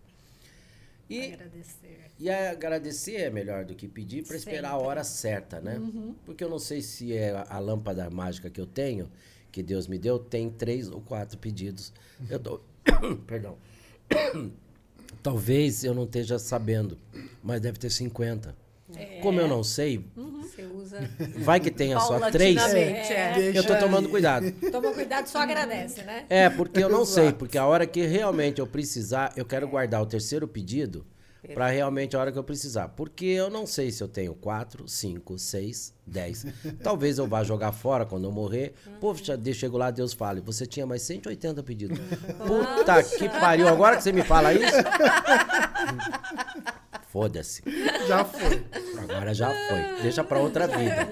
E 1.10 1.32
agradecer. 1.32 1.98
E 2.18 2.30
agradecer 2.30 3.16
é 3.16 3.30
melhor 3.30 3.64
do 3.64 3.74
que 3.74 3.88
pedir 3.88 4.24
para 4.24 4.36
esperar 4.36 4.72
a 4.72 4.78
hora 4.78 5.02
certa, 5.02 5.60
né? 5.60 5.78
Uhum. 5.78 6.14
Porque 6.26 6.44
eu 6.44 6.50
não 6.50 6.58
sei 6.58 6.82
se 6.82 7.16
é 7.16 7.44
a 7.48 7.58
lâmpada 7.58 8.08
mágica 8.10 8.50
que 8.50 8.60
eu 8.60 8.66
tenho, 8.66 9.10
que 9.50 9.62
Deus 9.62 9.86
me 9.88 9.98
deu, 9.98 10.18
tem 10.18 10.50
três 10.50 10.88
ou 10.88 11.00
quatro 11.00 11.38
pedidos. 11.38 11.92
Eu 12.28 12.38
tô... 12.38 12.60
Perdão. 13.26 13.56
Talvez 15.22 15.82
eu 15.82 15.94
não 15.94 16.04
esteja 16.04 16.38
sabendo, 16.38 16.98
mas 17.42 17.60
deve 17.60 17.78
ter 17.78 17.90
50. 17.90 18.54
É. 18.96 19.20
Como 19.20 19.40
eu 19.40 19.46
não 19.46 19.62
sei, 19.62 20.04
uhum. 20.16 20.42
Você 20.42 20.64
usa 20.64 21.10
vai 21.36 21.60
que 21.60 21.70
tenha 21.70 22.00
só 22.00 22.30
três. 22.30 22.60
É. 22.74 23.52
Eu 23.54 23.64
tô 23.64 23.76
tomando 23.76 24.08
cuidado. 24.08 24.50
Toma 24.72 24.92
cuidado, 24.92 25.26
só 25.26 25.38
agradece, 25.38 26.02
né? 26.02 26.24
É, 26.28 26.48
porque 26.48 26.82
eu 26.82 26.88
não 26.88 27.04
sei, 27.04 27.32
porque 27.32 27.58
a 27.58 27.66
hora 27.66 27.86
que 27.86 28.04
realmente 28.06 28.60
eu 28.60 28.66
precisar, 28.66 29.32
eu 29.36 29.44
quero 29.44 29.68
guardar 29.68 30.02
o 30.02 30.06
terceiro 30.06 30.48
pedido 30.48 31.06
para 31.54 31.68
realmente 31.68 32.16
a 32.16 32.20
hora 32.20 32.32
que 32.32 32.38
eu 32.38 32.44
precisar. 32.44 32.88
Porque 32.88 33.26
eu 33.26 33.50
não 33.50 33.66
sei 33.66 33.90
se 33.90 34.02
eu 34.02 34.08
tenho 34.08 34.34
4, 34.34 34.88
5, 34.88 35.38
6, 35.38 35.94
10. 36.06 36.46
Talvez 36.82 37.18
eu 37.18 37.26
vá 37.26 37.44
jogar 37.44 37.72
fora 37.72 38.04
quando 38.04 38.24
eu 38.24 38.32
morrer. 38.32 38.74
Pô, 39.00 39.14
chego 39.54 39.76
lá, 39.76 39.90
Deus 39.90 40.12
fale, 40.12 40.40
você 40.40 40.66
tinha 40.66 40.86
mais 40.86 41.02
180 41.02 41.62
pedidos. 41.62 41.98
Puta 42.46 43.02
que 43.02 43.28
pariu, 43.28 43.68
agora 43.68 43.96
que 43.96 44.02
você 44.02 44.12
me 44.12 44.22
fala 44.22 44.52
isso. 44.52 44.64
Foda-se. 47.08 47.62
Já 48.06 48.24
foi. 48.24 48.64
Agora 49.02 49.32
já 49.32 49.48
foi. 49.48 50.02
Deixa 50.02 50.22
pra 50.22 50.38
outra 50.38 50.66
vida. 50.66 51.08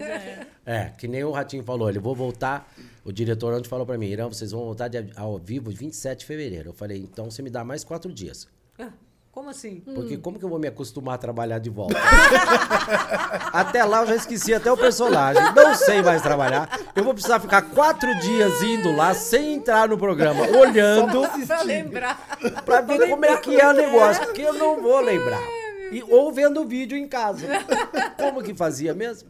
É, 0.65 0.91
que 0.99 1.09
nem 1.09 1.25
o 1.25 1.31
Ratinho 1.31 1.63
falou, 1.63 1.89
ele 1.89 1.99
vou 1.99 2.15
voltar. 2.15 2.71
O 3.05 3.13
diretor 3.13 3.55
ontem 3.55 3.69
falou 3.69 3.87
pra 3.87 3.97
mim, 3.97 4.07
Irã, 4.07 4.29
vocês 4.29 4.51
vão 4.51 4.65
voltar 4.65 4.89
de, 4.89 5.11
ao 5.17 5.39
vivo 5.39 5.71
27 5.71 6.21
de 6.21 6.27
fevereiro. 6.27 6.71
Eu 6.71 6.75
falei, 6.75 6.99
então 6.99 7.31
você 7.31 7.41
me 7.41 7.49
dá 7.49 7.65
mais 7.65 7.83
quatro 7.83 8.13
dias. 8.13 8.47
Ah, 8.79 8.91
como 9.31 9.49
assim? 9.49 9.81
Porque 9.95 10.17
hum. 10.17 10.21
como 10.21 10.39
que 10.39 10.45
eu 10.45 10.49
vou 10.49 10.59
me 10.59 10.69
acostumar 10.69 11.15
a 11.15 11.19
trabalhar 11.19 11.61
de 11.61 11.71
volta? 11.71 11.97
até 13.53 13.85
lá 13.85 14.03
eu 14.03 14.09
já 14.09 14.17
esqueci 14.17 14.53
até 14.53 14.71
o 14.71 14.77
personagem. 14.77 15.43
Não 15.55 15.75
sei 15.75 16.03
mais 16.03 16.21
trabalhar. 16.21 16.69
Eu 16.95 17.05
vou 17.05 17.15
precisar 17.15 17.41
ficar 17.41 17.63
quatro 17.63 18.13
dias 18.19 18.63
indo 18.63 18.95
lá 18.95 19.15
sem 19.15 19.55
entrar 19.55 19.89
no 19.89 19.97
programa, 19.97 20.47
olhando. 20.49 21.23
Só 21.23 21.47
pra 21.47 21.63
lembrar. 21.63 22.39
Pra 22.67 22.81
ver 22.83 23.09
como 23.09 23.25
é 23.25 23.37
que 23.39 23.59
é 23.59 23.69
o 23.69 23.73
negócio. 23.73 24.25
Porque 24.25 24.43
eu 24.43 24.53
não 24.53 24.83
vou 24.83 25.01
lembrar. 25.01 25.66
E, 25.93 26.03
ou 26.03 26.33
vendo 26.33 26.61
o 26.61 26.67
vídeo 26.67 26.97
em 26.97 27.09
casa. 27.09 27.47
Como 28.17 28.43
que 28.43 28.55
fazia 28.55 28.95
mesmo? 28.95 29.29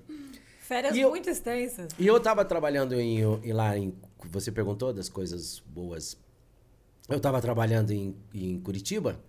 Férias 0.60 0.96
eu, 0.96 1.10
muito 1.10 1.30
extensas. 1.30 1.92
E 1.98 2.06
eu 2.06 2.18
tava 2.18 2.44
trabalhando 2.44 2.94
em, 2.94 3.20
em, 3.20 3.52
lá 3.52 3.76
em. 3.78 3.94
Você 4.30 4.50
perguntou 4.50 4.92
das 4.92 5.08
coisas 5.08 5.62
boas. 5.66 6.16
Eu 7.08 7.20
tava 7.20 7.40
trabalhando 7.40 7.92
em, 7.92 8.16
em 8.34 8.58
Curitiba 8.58 9.20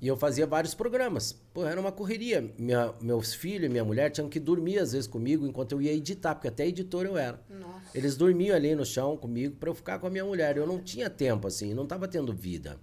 e 0.00 0.08
eu 0.08 0.16
fazia 0.16 0.46
vários 0.46 0.74
programas. 0.74 1.32
Pô, 1.52 1.64
era 1.66 1.80
uma 1.80 1.92
correria. 1.92 2.52
Minha, 2.58 2.94
meus 3.00 3.34
filhos 3.34 3.66
e 3.66 3.68
minha 3.68 3.84
mulher 3.84 4.10
tinham 4.10 4.28
que 4.28 4.40
dormir 4.40 4.78
às 4.78 4.92
vezes 4.92 5.06
comigo 5.06 5.46
enquanto 5.46 5.72
eu 5.72 5.82
ia 5.82 5.92
editar, 5.92 6.34
porque 6.34 6.48
até 6.48 6.66
editor 6.66 7.04
eu 7.04 7.16
era. 7.18 7.40
Nossa. 7.48 7.90
Eles 7.94 8.16
dormiam 8.16 8.54
ali 8.54 8.74
no 8.74 8.84
chão 8.84 9.16
comigo 9.16 9.56
para 9.56 9.70
eu 9.70 9.74
ficar 9.74 9.98
com 9.98 10.06
a 10.06 10.10
minha 10.10 10.24
mulher. 10.24 10.56
Eu 10.56 10.66
não 10.66 10.78
tinha 10.78 11.08
tempo, 11.08 11.46
assim, 11.46 11.74
não 11.74 11.86
tava 11.86 12.06
tendo 12.08 12.32
vida. 12.32 12.78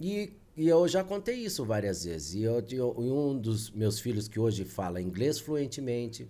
E 0.00 0.32
e 0.58 0.66
eu 0.66 0.88
já 0.88 1.04
contei 1.04 1.36
isso 1.36 1.64
várias 1.64 2.02
vezes. 2.02 2.34
E 2.34 2.42
eu, 2.42 2.60
eu, 2.72 2.92
um 2.98 3.38
dos 3.38 3.70
meus 3.70 4.00
filhos 4.00 4.26
que 4.26 4.40
hoje 4.40 4.64
fala 4.64 5.00
inglês 5.00 5.38
fluentemente, 5.38 6.28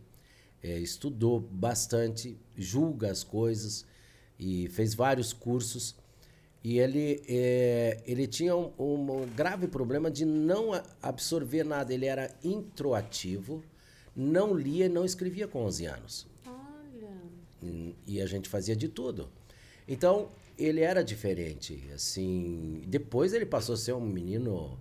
é, 0.62 0.78
estudou 0.78 1.40
bastante, 1.40 2.38
julga 2.55 3.10
as 3.10 3.24
coisas 3.24 3.86
e 4.38 4.68
fez 4.68 4.94
vários 4.94 5.32
cursos. 5.32 5.96
E 6.62 6.78
ele, 6.78 7.22
é, 7.26 8.02
ele 8.06 8.26
tinha 8.26 8.55
um, 8.55 8.70
um, 8.78 9.26
grave 9.34 9.66
problema 9.66 10.10
de 10.10 10.26
não 10.26 10.72
absorver 11.00 11.64
nada. 11.64 11.94
Ele 11.94 12.05
era 12.05 12.30
introativo, 12.44 13.64
não 14.14 14.52
lia 14.52 14.84
e 14.84 14.88
não 14.90 15.06
escrevia 15.06 15.48
com 15.48 15.64
11 15.64 15.86
anos. 15.86 16.26
Olha. 16.46 17.88
E 18.06 18.20
a 18.20 18.26
gente 18.26 18.46
fazia 18.46 18.76
de 18.76 18.90
tudo. 18.90 19.30
Então, 19.88 20.28
ele 20.59 20.80
era 20.80 21.05
diferente, 21.05 21.89
assim. 21.94 22.82
Depois 22.86 23.32
ele 23.32 23.47
passou 23.47 23.74
a 23.74 23.78
ser 23.78 23.93
um 23.93 24.01
menino 24.01 24.78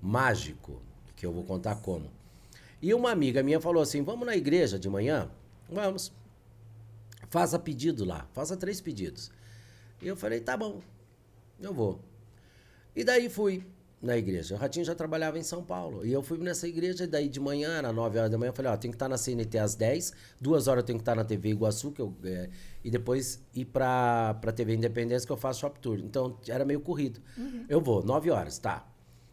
mágico, 0.00 0.80
que 1.16 1.26
eu 1.26 1.32
vou 1.32 1.44
contar 1.44 1.76
como. 1.76 2.10
E 2.80 2.94
uma 2.94 3.10
amiga 3.10 3.42
minha 3.42 3.60
falou 3.60 3.82
assim: 3.82 4.02
"Vamos 4.02 4.24
na 4.26 4.36
igreja 4.36 4.78
de 4.78 4.88
manhã?" 4.88 5.28
"Vamos." 5.68 6.12
Faça 7.28 7.58
pedido 7.58 8.04
lá, 8.04 8.28
faça 8.32 8.56
três 8.56 8.80
pedidos. 8.80 9.32
E 10.00 10.06
eu 10.06 10.16
falei: 10.16 10.40
"Tá 10.40 10.56
bom. 10.56 10.80
Eu 11.60 11.74
vou." 11.74 12.00
E 12.94 13.02
daí 13.02 13.28
fui 13.28 13.64
na 14.00 14.16
igreja. 14.16 14.54
O 14.54 14.58
Ratinho 14.58 14.84
já 14.84 14.94
trabalhava 14.94 15.38
em 15.38 15.42
São 15.42 15.62
Paulo. 15.62 16.04
E 16.04 16.12
eu 16.12 16.22
fui 16.22 16.38
nessa 16.38 16.68
igreja, 16.68 17.04
e 17.04 17.06
daí 17.06 17.28
de 17.28 17.40
manhã, 17.40 17.78
era 17.78 17.92
9 17.92 18.18
horas 18.18 18.30
da 18.30 18.38
manhã, 18.38 18.50
eu 18.50 18.54
falei, 18.54 18.70
ó, 18.70 18.76
tem 18.76 18.90
que 18.90 18.94
estar 18.94 19.08
na 19.08 19.16
CNT 19.16 19.58
às 19.58 19.74
10, 19.74 20.12
duas 20.40 20.68
horas 20.68 20.82
eu 20.82 20.86
tenho 20.86 20.98
que 20.98 21.02
estar 21.02 21.14
na 21.14 21.24
TV 21.24 21.50
Iguaçu, 21.50 21.90
que 21.92 22.00
eu, 22.00 22.14
é, 22.24 22.48
e 22.84 22.90
depois 22.90 23.42
ir 23.54 23.64
pra, 23.64 24.34
pra 24.40 24.52
TV 24.52 24.74
Independência, 24.74 25.26
que 25.26 25.32
eu 25.32 25.36
faço 25.36 25.60
shop 25.60 25.80
tour. 25.80 25.98
Então, 25.98 26.38
era 26.48 26.64
meio 26.64 26.80
corrido. 26.80 27.20
Uhum. 27.36 27.64
Eu 27.68 27.80
vou, 27.80 28.02
9 28.04 28.30
horas, 28.30 28.58
tá. 28.58 28.86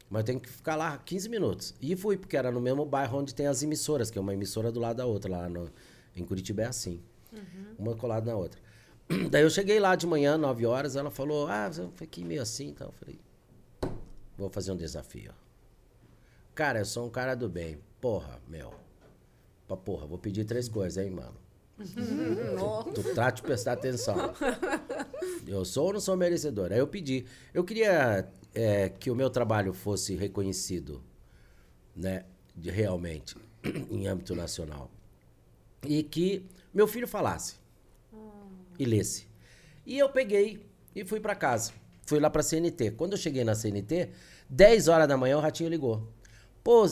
Mas 0.10 0.22
eu 0.22 0.26
tenho 0.26 0.40
que 0.40 0.50
ficar 0.50 0.76
lá 0.76 0.98
15 0.98 1.30
minutos. 1.30 1.74
E 1.82 1.96
fui, 1.96 2.18
porque 2.18 2.38
era 2.38 2.52
no 2.52 2.62
mesmo 2.62 2.86
bairro 2.86 3.20
onde 3.20 3.34
tem 3.34 3.48
as 3.48 3.64
emissoras, 3.64 4.10
que 4.10 4.18
é 4.18 4.22
uma 4.22 4.34
emissora 4.34 4.72
do 4.72 4.80
lado 4.80 4.98
da 4.98 5.06
outra, 5.06 5.32
lá 5.32 5.50
no, 5.50 5.70
em 6.16 6.24
Curitiba 6.24 6.64
é 6.64 6.66
assim. 6.68 7.02
Uhum. 7.32 7.76
Uma 7.80 7.96
colada 7.96 8.32
na 8.32 8.38
outra. 8.38 8.62
Daí 9.30 9.42
eu 9.42 9.50
cheguei 9.50 9.80
lá 9.80 9.96
de 9.96 10.08
manhã, 10.08 10.38
9 10.38 10.66
horas, 10.66 10.96
ela 10.96 11.12
falou, 11.12 11.48
ah, 11.48 11.70
eu 11.76 11.92
fiquei 11.96 12.24
meio 12.24 12.42
assim, 12.42 12.70
então 12.70 12.88
eu 12.88 12.94
falei, 12.94 13.20
Vou 14.38 14.50
fazer 14.50 14.72
um 14.72 14.78
desafio. 14.78 15.34
Cara, 16.56 16.80
eu 16.80 16.86
sou 16.86 17.08
um 17.08 17.10
cara 17.10 17.36
do 17.36 17.50
bem. 17.50 17.80
Porra, 18.00 18.40
meu. 18.48 18.74
Pra 19.68 19.78
porra, 19.78 20.06
vou 20.06 20.18
pedir 20.18 20.46
três 20.46 20.68
coisas, 20.68 21.04
hein, 21.04 21.12
mano. 21.12 21.36
tu, 22.94 23.02
tu 23.02 23.14
trate 23.14 23.42
de 23.42 23.48
prestar 23.48 23.74
atenção. 23.74 24.16
Eu 25.48 25.66
sou 25.66 25.88
ou 25.88 25.94
não 25.94 26.00
sou 26.00 26.16
merecedor? 26.16 26.72
Aí 26.72 26.80
eu 26.80 26.88
pedi. 26.88 27.26
Eu 27.54 27.64
queria 27.64 28.30
é, 28.54 28.90
que 28.90 29.10
o 29.10 29.16
meu 29.16 29.30
trabalho 29.30 29.74
fosse 29.74 30.16
reconhecido, 30.16 31.04
né, 31.96 32.26
de, 32.56 32.70
realmente, 32.70 33.36
em 33.90 34.08
âmbito 34.08 34.36
nacional. 34.36 34.92
E 35.82 36.04
que 36.04 36.46
meu 36.74 36.88
filho 36.88 37.08
falasse 37.08 37.56
e 38.78 38.86
lesse. 38.86 39.28
E 39.86 39.98
eu 39.98 40.10
peguei 40.10 40.66
e 40.96 41.04
fui 41.04 41.20
para 41.20 41.36
casa. 41.36 41.74
Fui 42.06 42.20
lá 42.20 42.30
pra 42.30 42.44
CNT. 42.44 42.92
Quando 42.92 43.14
eu 43.14 43.18
cheguei 43.18 43.44
na 43.44 43.56
CNT, 43.56 44.10
10 44.50 44.88
horas 44.88 45.08
da 45.08 45.18
manhã 45.18 45.38
o 45.38 45.42
Ratinho 45.42 45.70
ligou. 45.70 46.08
Pô, 46.64 46.88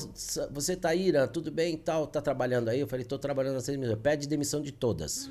você 0.52 0.76
tá 0.76 0.94
ira, 0.94 1.28
tudo 1.28 1.50
bem 1.50 1.76
e 1.76 1.78
tal, 1.78 2.06
tá 2.06 2.22
trabalhando 2.22 2.70
aí? 2.70 2.80
Eu 2.80 2.88
falei, 2.88 3.06
tô 3.06 3.18
trabalhando 3.18 3.56
na 3.56 3.62
CNT. 3.62 3.96
Pede 3.98 4.28
demissão 4.28 4.62
de 4.62 4.72
todas. 4.72 5.30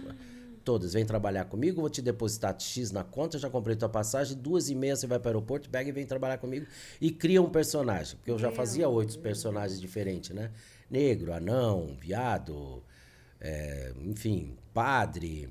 Todas. 0.65 0.93
Vem 0.93 1.05
trabalhar 1.05 1.44
comigo, 1.47 1.81
vou 1.81 1.90
te 1.90 2.02
depositar 2.02 2.59
X 2.59 2.90
na 2.90 3.02
conta, 3.02 3.39
já 3.39 3.48
comprei 3.51 3.77
tua 3.77 3.89
passagem, 3.89 4.36
duas 4.36 4.69
e 4.69 4.74
meia 4.74 4.94
você 4.94 5.07
vai 5.07 5.19
para 5.19 5.28
o 5.28 5.31
aeroporto, 5.31 5.69
pega 5.70 5.89
e 5.89 5.93
vem 5.93 6.07
trabalhar 6.07 6.39
comigo 6.39 6.66
e 7.01 7.11
cria 7.11 7.40
um 7.40 7.51
personagem. 7.51 8.16
Porque 8.16 8.31
eu 8.31 8.39
já 8.39 8.51
fazia 8.51 8.89
oito 8.89 9.19
personagens 9.19 9.81
diferentes, 9.81 10.31
né? 10.31 10.51
Negro, 10.90 11.32
anão, 11.32 11.97
viado, 11.98 12.82
é, 13.40 13.93
enfim, 14.05 14.57
padre, 14.74 15.48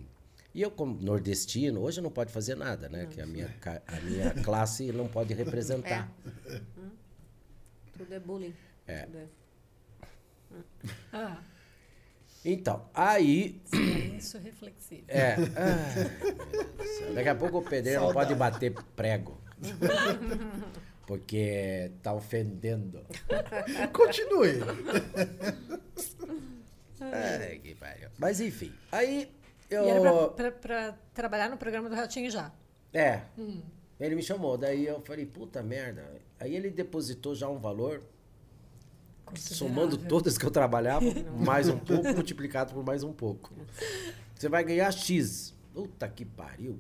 e 0.60 0.62
eu, 0.62 0.70
como 0.70 1.02
nordestino, 1.02 1.80
hoje 1.80 2.02
não 2.02 2.12
pode 2.12 2.34
fazer 2.34 2.54
nada, 2.54 2.90
né? 2.90 3.04
Não. 3.04 3.10
Que 3.10 3.22
a 3.22 3.26
minha, 3.26 3.56
a 3.88 4.02
minha 4.02 4.34
classe 4.44 4.92
não 4.92 5.08
pode 5.08 5.34
representar. 5.34 6.12
É. 6.46 6.62
Hum. 6.78 6.90
Tudo 7.98 8.14
é 8.14 8.20
bullying. 8.20 8.54
É. 8.86 8.94
é. 8.94 9.26
Ah. 11.14 11.42
Então, 12.44 12.90
aí. 12.94 13.62
Silêncio 13.64 14.42
reflexivo. 14.42 15.06
É. 15.08 15.36
Ah, 15.56 17.14
daqui 17.14 17.30
a 17.30 17.36
pouco 17.36 17.60
o 17.60 17.62
pedreiro 17.62 18.02
não 18.02 18.12
pode 18.12 18.36
bater 18.36 18.74
prego. 18.98 19.40
Porque 21.08 21.90
tá 22.04 22.14
ofendendo. 22.14 23.02
Continue. 23.94 24.60
É, 27.00 27.58
que 27.64 27.76
pariu. 27.76 28.10
Mas 28.18 28.42
enfim, 28.42 28.74
aí 28.92 29.32
eu... 29.70 29.86
E 29.86 29.90
era 29.90 30.12
pra, 30.12 30.30
pra, 30.30 30.52
pra, 30.52 30.98
trabalhar 31.14 31.50
no 31.50 31.58
programa 31.58 31.90
do 31.90 31.96
Ratinho 31.96 32.30
já? 32.30 32.52
É. 32.94 33.22
Hum. 33.38 33.62
Ele 34.00 34.16
me 34.16 34.24
chamou, 34.24 34.58
daí 34.58 34.86
eu 34.86 35.02
falei, 35.02 35.26
puta 35.26 35.62
merda. 35.62 36.10
Aí 36.40 36.56
ele 36.56 36.70
depositou 36.70 37.36
já 37.36 37.50
um 37.50 37.60
valor. 37.60 38.02
somando 39.36 39.98
todas 39.98 40.38
que 40.38 40.46
eu 40.46 40.52
trabalhava, 40.52 41.06
mais 41.38 41.68
um 41.68 41.78
pouco, 41.78 42.08
multiplicado 42.14 42.74
por 42.74 42.84
mais 42.84 43.04
um 43.04 43.12
pouco. 43.12 43.54
Você 44.36 44.48
vai 44.48 44.64
ganhar 44.64 44.92
X. 44.92 45.54
Puta 45.74 46.08
que 46.08 46.24
pariu. 46.24 46.80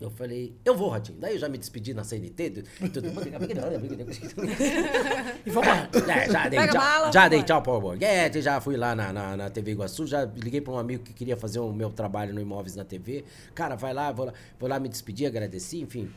Eu 0.00 0.10
falei, 0.10 0.52
eu 0.64 0.76
vou, 0.76 0.88
Ratinho. 0.88 1.18
Daí 1.20 1.34
eu 1.34 1.38
já 1.38 1.48
me 1.48 1.56
despedi 1.56 1.94
na 1.94 2.02
CNT. 2.02 2.64
Mundo... 2.80 3.00
e 5.46 5.50
vamos 5.50 5.68
lá. 5.68 5.88
É, 6.14 6.30
já 6.30 6.48
dei 6.48 6.66
tchau, 6.66 6.76
mala, 6.76 7.12
já 7.12 7.28
dei 7.28 7.42
tchau 7.42 7.62
pro 7.62 7.80
Borghetti, 7.80 8.42
já 8.42 8.60
fui 8.60 8.76
lá 8.76 8.94
na, 8.94 9.12
na, 9.12 9.36
na, 9.36 9.50
TV 9.50 9.72
Iguaçu, 9.72 10.06
já 10.06 10.24
liguei 10.24 10.60
para 10.60 10.72
um 10.72 10.78
amigo 10.78 11.02
que 11.02 11.12
queria 11.12 11.36
fazer 11.36 11.60
o 11.60 11.72
meu 11.72 11.90
trabalho 11.90 12.34
no 12.34 12.40
Imóveis 12.40 12.76
na 12.76 12.84
TV. 12.84 13.24
Cara, 13.54 13.76
vai 13.76 13.94
lá, 13.94 14.12
vou 14.12 14.26
lá, 14.26 14.32
vou 14.58 14.68
lá 14.68 14.78
me 14.78 14.88
despedir, 14.88 15.26
agradeci, 15.26 15.80
enfim. 15.80 16.10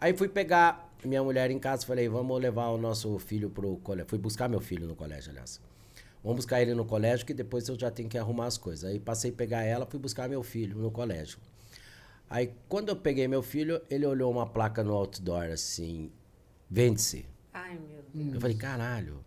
Aí 0.00 0.16
fui 0.16 0.28
pegar 0.28 0.92
minha 1.04 1.22
mulher 1.22 1.50
em 1.50 1.58
casa, 1.58 1.86
falei, 1.86 2.08
vamos 2.08 2.40
levar 2.40 2.68
o 2.68 2.78
nosso 2.78 3.18
filho 3.18 3.48
pro 3.48 3.76
colégio. 3.78 4.08
Fui 4.08 4.18
buscar 4.18 4.48
meu 4.48 4.60
filho 4.60 4.86
no 4.86 4.94
colégio, 4.94 5.30
aliás. 5.30 5.60
Vamos 6.22 6.36
buscar 6.36 6.60
ele 6.60 6.74
no 6.74 6.84
colégio, 6.84 7.24
que 7.24 7.32
depois 7.32 7.68
eu 7.68 7.78
já 7.78 7.90
tenho 7.90 8.08
que 8.08 8.18
arrumar 8.18 8.46
as 8.46 8.58
coisas. 8.58 8.90
Aí 8.90 8.98
passei 8.98 9.30
a 9.30 9.34
pegar 9.34 9.62
ela, 9.62 9.86
fui 9.86 9.98
buscar 9.98 10.28
meu 10.28 10.42
filho 10.42 10.76
no 10.76 10.90
colégio. 10.90 11.38
Aí, 12.28 12.52
quando 12.68 12.88
eu 12.88 12.96
peguei 12.96 13.28
meu 13.28 13.42
filho, 13.42 13.80
ele 13.88 14.04
olhou 14.04 14.30
uma 14.30 14.46
placa 14.46 14.82
no 14.82 14.92
outdoor 14.94 15.50
assim: 15.50 16.10
vende-se. 16.68 17.24
Ai, 17.52 17.78
meu 17.78 18.02
Deus. 18.12 18.34
Eu 18.34 18.40
falei: 18.40 18.56
caralho. 18.56 19.24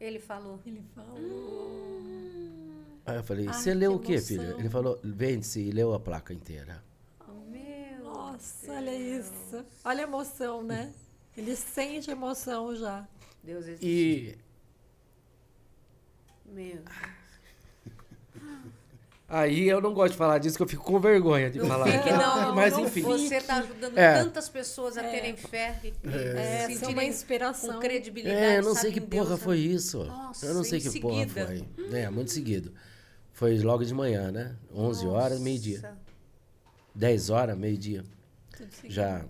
Ele 0.00 0.18
falou. 0.18 0.58
Ele 0.66 0.82
falou. 0.94 1.18
Hum. 1.18 2.82
Aí 3.06 3.16
eu 3.16 3.22
falei: 3.22 3.46
você 3.46 3.74
leu 3.74 3.94
o 3.94 3.98
quê, 3.98 4.18
filho? 4.18 4.58
Ele 4.58 4.70
falou: 4.70 4.98
vende-se 5.04 5.60
e 5.60 5.70
leu 5.70 5.92
a 5.92 6.00
placa 6.00 6.32
inteira. 6.32 6.82
meu 7.50 8.04
Nossa, 8.04 8.66
Deus. 8.66 8.78
olha 8.78 8.94
isso. 8.96 9.66
Olha 9.84 10.00
a 10.00 10.08
emoção, 10.08 10.62
né? 10.62 10.92
Ele 11.36 11.54
sente 11.54 12.10
emoção 12.10 12.74
já. 12.74 13.06
Deus 13.42 13.66
existe. 13.66 13.86
E. 13.86 14.38
Meu 16.46 16.76
Deus. 16.76 16.84
Aí 19.26 19.68
eu 19.68 19.80
não 19.80 19.94
gosto 19.94 20.12
de 20.12 20.18
falar 20.18 20.38
disso, 20.38 20.56
que 20.56 20.62
eu 20.62 20.68
fico 20.68 20.84
com 20.84 21.00
vergonha 21.00 21.50
de 21.50 21.58
não 21.58 21.66
falar. 21.66 21.86
Fique, 21.86 22.10
não, 22.10 22.54
Mas 22.54 22.74
não 22.74 22.84
enfim. 22.84 23.02
Você 23.02 23.36
está 23.36 23.56
ajudando 23.56 23.96
é. 23.96 24.22
tantas 24.22 24.48
pessoas 24.48 24.98
a 24.98 25.02
é. 25.02 25.10
terem 25.10 25.36
fé 25.36 25.80
e 25.82 25.94
é. 26.06 26.68
é 26.70 26.88
uma 26.88 27.04
inspiração. 27.04 27.74
com 27.74 27.80
credibilidade. 27.80 28.36
É, 28.36 28.58
eu 28.58 28.62
não 28.62 28.74
sei 28.74 28.92
que 28.92 29.00
porra 29.00 29.28
Deus, 29.28 29.42
foi 29.42 29.58
isso. 29.58 30.04
Nossa, 30.04 30.44
eu 30.44 30.54
não 30.54 30.62
sei 30.62 30.78
que 30.78 30.90
seguida. 30.90 31.08
porra 31.08 31.46
foi. 31.46 31.64
É, 31.98 32.10
muito 32.10 32.30
seguido. 32.32 32.72
Foi 33.32 33.58
logo 33.58 33.82
de 33.84 33.94
manhã, 33.94 34.30
né? 34.30 34.54
11 34.72 35.04
Nossa. 35.06 35.16
horas, 35.16 35.40
meio-dia. 35.40 35.96
10 36.94 37.30
horas, 37.30 37.56
meio-dia. 37.56 38.04
Já. 38.88 39.24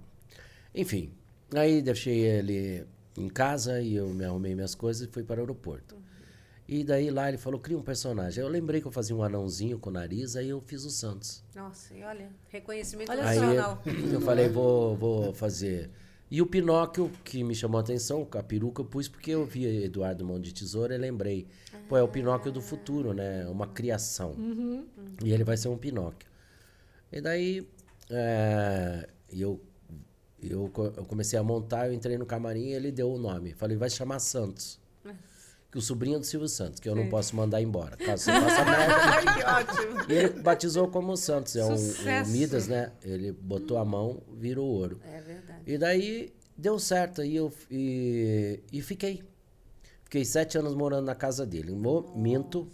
Enfim. 0.75 1.13
Aí 1.55 1.81
deixei 1.81 2.19
ele 2.19 2.85
em 3.17 3.29
casa 3.29 3.81
e 3.81 3.95
eu 3.95 4.09
me 4.09 4.25
arrumei 4.25 4.55
minhas 4.55 4.75
coisas 4.75 5.09
e 5.09 5.11
fui 5.11 5.23
para 5.23 5.37
o 5.37 5.41
aeroporto. 5.41 5.97
E 6.67 6.83
daí 6.83 7.11
lá 7.11 7.29
ele 7.29 7.37
falou, 7.37 7.61
cria 7.61 7.77
um 7.77 7.83
personagem. 7.83 8.43
Eu 8.43 8.49
lembrei 8.49 8.81
que 8.81 8.87
eu 8.87 8.93
fazia 8.93 9.15
um 9.15 9.23
anãozinho 9.23 9.79
com 9.79 9.91
o 9.91 9.93
nariz, 9.93 10.35
aí 10.35 10.49
eu 10.49 10.61
fiz 10.61 10.85
o 10.85 10.91
Santos. 10.91 11.45
Nossa, 11.55 11.95
e 11.95 12.03
olha, 12.03 12.31
reconhecimento 12.49 13.11
olha 13.11 13.23
nacional. 13.23 13.83
Aí 13.85 14.13
eu 14.13 14.21
falei, 14.21 14.49
vou, 14.49 14.97
vou 14.97 15.35
fazer. 15.35 15.91
E 16.31 16.41
o 16.41 16.47
Pinóquio, 16.47 17.11
que 17.23 17.45
me 17.45 17.55
chamou 17.55 17.79
a 17.79 17.83
atenção, 17.83 18.27
a 18.33 18.43
peruca 18.43 18.81
eu 18.81 18.87
pus 18.87 19.09
porque 19.09 19.31
eu 19.33 19.45
vi 19.45 19.85
Eduardo 19.85 20.25
Mão 20.25 20.41
de 20.41 20.55
Tesoura 20.55 20.95
e 20.95 20.99
lembrei. 20.99 21.47
Ah. 21.73 21.79
Pô, 21.87 21.97
é 21.99 22.03
o 22.03 22.09
Pinóquio 22.09 22.51
do 22.51 22.63
futuro, 22.63 23.13
né? 23.13 23.47
Uma 23.47 23.67
criação. 23.67 24.31
Uhum. 24.33 24.87
E 25.23 25.33
ele 25.33 25.45
vai 25.45 25.59
ser 25.59 25.69
um 25.69 25.77
Pinóquio. 25.77 26.29
E 27.13 27.21
daí 27.21 27.69
é, 28.09 29.07
eu, 29.31 29.61
eu, 30.43 30.73
eu 30.97 31.05
comecei 31.05 31.39
a 31.39 31.43
montar, 31.43 31.89
eu 31.89 31.93
entrei 31.93 32.17
no 32.17 32.25
camarim 32.25 32.69
e 32.69 32.73
ele 32.73 32.91
deu 32.91 33.13
o 33.13 33.19
nome. 33.19 33.53
Falei, 33.53 33.77
vai 33.77 33.91
chamar 33.91 34.19
Santos 34.19 34.83
que 35.75 35.79
o 35.79 35.83
sobrinho 35.83 36.21
do 36.21 36.25
Silvio 36.25 36.49
Santos, 36.49 36.79
que 36.79 36.89
eu 36.89 36.95
Sim. 36.95 37.03
não 37.03 37.09
posso 37.09 37.35
mandar 37.35 37.61
embora. 37.61 37.97
Caso 37.97 38.27
você 38.31 38.31
faça 38.31 38.65
merda. 38.65 38.95
Ai, 38.95 39.25
que 39.25 39.45
ótimo. 39.45 40.01
Ele 40.09 40.29
batizou 40.41 40.87
como 40.87 41.17
Santos. 41.17 41.57
É 41.57 41.65
um, 41.65 41.75
um, 41.75 42.27
Midas, 42.29 42.69
né? 42.69 42.93
Ele 43.03 43.33
botou 43.33 43.77
a 43.77 43.85
mão, 43.85 44.23
virou 44.35 44.69
ouro. 44.69 45.01
É 45.05 45.21
verdade. 45.21 45.63
E 45.67 45.77
daí 45.77 46.33
deu 46.57 46.79
certo. 46.79 47.25
E 47.25 47.35
eu 47.35 47.53
e, 47.69 48.61
e 48.73 48.83
fiquei. 48.83 49.25
Fiquei 50.05 50.25
sete 50.25 50.57
anos 50.57 50.77
morando 50.77 51.07
na 51.07 51.15
casa 51.17 51.45
dele. 51.45 51.73
Minto. 52.15 52.71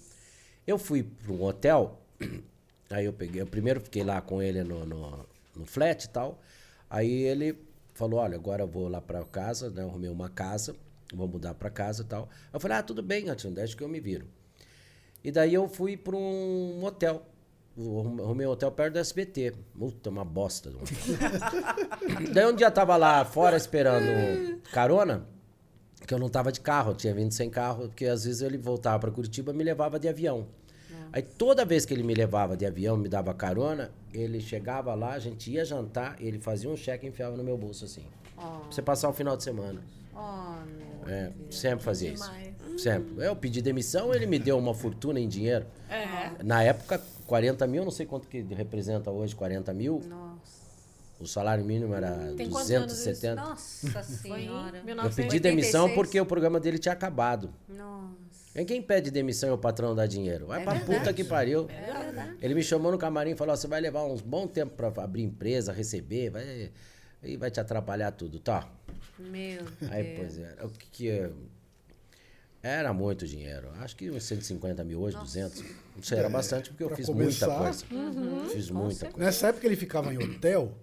Eu 0.66 0.76
fui 0.76 1.02
para 1.02 1.32
um 1.32 1.42
hotel. 1.42 1.98
Aí 2.90 3.06
eu 3.06 3.14
peguei. 3.14 3.40
Eu 3.40 3.46
primeiro 3.46 3.80
fiquei 3.80 4.04
lá 4.04 4.20
com 4.20 4.42
ele 4.42 4.62
no, 4.62 4.84
no, 4.84 5.26
no 5.56 5.64
flat 5.64 6.04
e 6.04 6.08
tal. 6.10 6.38
Aí 6.90 7.10
ele 7.22 7.58
falou: 7.94 8.20
Olha, 8.20 8.34
agora 8.34 8.64
eu 8.64 8.68
vou 8.68 8.88
lá 8.88 9.00
para 9.00 9.24
casa, 9.24 9.70
né? 9.70 9.80
Eu 9.80 9.88
arrumei 9.88 10.10
uma 10.10 10.28
casa 10.28 10.76
vou 11.12 11.28
mudar 11.28 11.54
para 11.54 11.70
casa 11.70 12.02
e 12.02 12.06
tal. 12.06 12.28
Eu 12.52 12.60
falei, 12.60 12.78
ah, 12.78 12.82
tudo 12.82 13.02
bem, 13.02 13.26
Ratinho, 13.26 13.54
deixa 13.54 13.76
que 13.76 13.82
eu 13.82 13.88
me 13.88 14.00
viro. 14.00 14.26
E 15.22 15.30
daí 15.30 15.54
eu 15.54 15.68
fui 15.68 15.96
para 15.96 16.16
um 16.16 16.82
hotel. 16.84 17.26
Arrumei 17.76 18.46
um 18.46 18.50
hotel 18.50 18.70
perto 18.72 18.94
do 18.94 18.98
SBT. 18.98 19.54
Puta, 19.78 20.10
uma 20.10 20.24
bosta. 20.24 20.70
daí 22.32 22.46
um 22.46 22.54
dia 22.54 22.70
tava 22.70 22.96
lá 22.96 23.24
fora 23.24 23.56
esperando 23.56 24.60
carona, 24.72 25.26
que 26.06 26.12
eu 26.12 26.18
não 26.18 26.28
tava 26.28 26.50
de 26.50 26.60
carro, 26.60 26.92
eu 26.92 26.96
tinha 26.96 27.14
vindo 27.14 27.32
sem 27.32 27.48
carro, 27.48 27.88
porque 27.88 28.06
às 28.06 28.24
vezes 28.24 28.42
ele 28.42 28.58
voltava 28.58 28.98
para 28.98 29.10
Curitiba 29.10 29.52
e 29.52 29.54
me 29.54 29.64
levava 29.64 29.98
de 29.98 30.08
avião. 30.08 30.48
Aí 31.12 31.22
toda 31.22 31.64
vez 31.64 31.84
que 31.84 31.92
ele 31.92 32.04
me 32.04 32.14
levava 32.14 32.56
de 32.56 32.64
avião, 32.64 32.96
me 32.96 33.08
dava 33.08 33.34
carona, 33.34 33.90
ele 34.14 34.40
chegava 34.40 34.94
lá, 34.94 35.14
a 35.14 35.18
gente 35.18 35.50
ia 35.50 35.64
jantar, 35.64 36.16
ele 36.20 36.38
fazia 36.38 36.70
um 36.70 36.76
cheque 36.76 37.04
e 37.04 37.08
enfiava 37.08 37.36
no 37.36 37.42
meu 37.42 37.58
bolso 37.58 37.84
assim. 37.84 38.04
Oh. 38.36 38.40
Pra 38.40 38.70
você 38.70 38.80
passar 38.82 39.08
o 39.08 39.12
final 39.12 39.36
de 39.36 39.42
semana. 39.42 39.82
Oh, 40.20 41.08
é, 41.08 41.32
sempre 41.50 41.84
fazia 41.84 42.12
isso. 42.12 42.30
Sempre. 42.78 43.24
Eu 43.24 43.34
pedi 43.34 43.60
demissão, 43.60 44.14
ele 44.14 44.26
me 44.26 44.38
deu 44.38 44.58
uma 44.58 44.74
fortuna 44.74 45.18
em 45.18 45.28
dinheiro. 45.28 45.66
É. 45.88 46.42
Na 46.42 46.62
época, 46.62 47.00
40 47.26 47.66
mil, 47.66 47.84
não 47.84 47.90
sei 47.90 48.06
quanto 48.06 48.28
que 48.28 48.40
representa 48.54 49.10
hoje, 49.10 49.34
40 49.34 49.72
mil. 49.72 50.02
Nossa. 50.08 50.60
O 51.20 51.26
salário 51.26 51.62
mínimo 51.62 51.94
era 51.94 52.32
Tem 52.34 52.48
270. 52.48 53.34
Nossa 53.34 54.02
senhora. 54.02 54.82
Eu 54.86 55.10
pedi 55.10 55.38
demissão 55.38 55.92
porque 55.92 56.18
o 56.18 56.24
programa 56.24 56.58
dele 56.58 56.78
tinha 56.78 56.94
acabado. 56.94 57.52
Nossa. 57.68 58.64
Quem 58.66 58.82
pede 58.82 59.10
demissão 59.10 59.50
é 59.50 59.52
o 59.52 59.58
patrão 59.58 59.94
dá 59.94 60.06
dinheiro. 60.06 60.46
Vai 60.46 60.62
é 60.62 60.64
pra 60.64 60.74
verdade. 60.74 60.98
puta 60.98 61.12
que 61.12 61.22
pariu. 61.22 61.68
É 61.68 62.02
verdade. 62.02 62.36
Ele 62.40 62.54
me 62.54 62.62
chamou 62.62 62.90
no 62.90 62.98
camarim 62.98 63.32
e 63.32 63.36
falou: 63.36 63.54
você 63.54 63.68
vai 63.68 63.80
levar 63.80 64.04
uns 64.04 64.22
bom 64.22 64.46
tempo 64.46 64.74
pra 64.74 64.88
abrir 65.04 65.22
empresa, 65.22 65.72
receber, 65.72 66.30
vai, 66.30 66.72
e 67.22 67.36
vai 67.36 67.50
te 67.50 67.60
atrapalhar 67.60 68.10
tudo. 68.12 68.40
Tá. 68.40 68.66
Meu 69.20 69.66
Aí, 69.90 70.02
Deus. 70.02 70.16
pois 70.18 70.38
é. 70.38 70.56
O 70.64 70.68
que, 70.70 70.86
que 70.90 71.10
é? 71.10 71.30
Era 72.62 72.92
muito 72.92 73.26
dinheiro. 73.26 73.70
Acho 73.80 73.96
que 73.96 74.10
uns 74.10 74.24
150 74.24 74.84
mil 74.84 75.00
hoje, 75.00 75.16
Nossa. 75.16 75.26
200. 75.26 75.64
Não 75.96 76.02
sei, 76.02 76.18
era 76.18 76.28
é, 76.28 76.30
bastante 76.30 76.70
porque 76.70 76.84
eu 76.84 76.94
fiz 76.94 77.06
começar, 77.06 77.46
muita 77.46 77.62
coisa. 77.62 77.84
Uhum, 77.90 78.48
fiz 78.50 78.70
muita 78.70 79.06
coisa. 79.06 79.18
Nessa 79.18 79.48
época 79.48 79.66
ele 79.66 79.76
ficava 79.76 80.12
em 80.12 80.18
hotel 80.18 80.74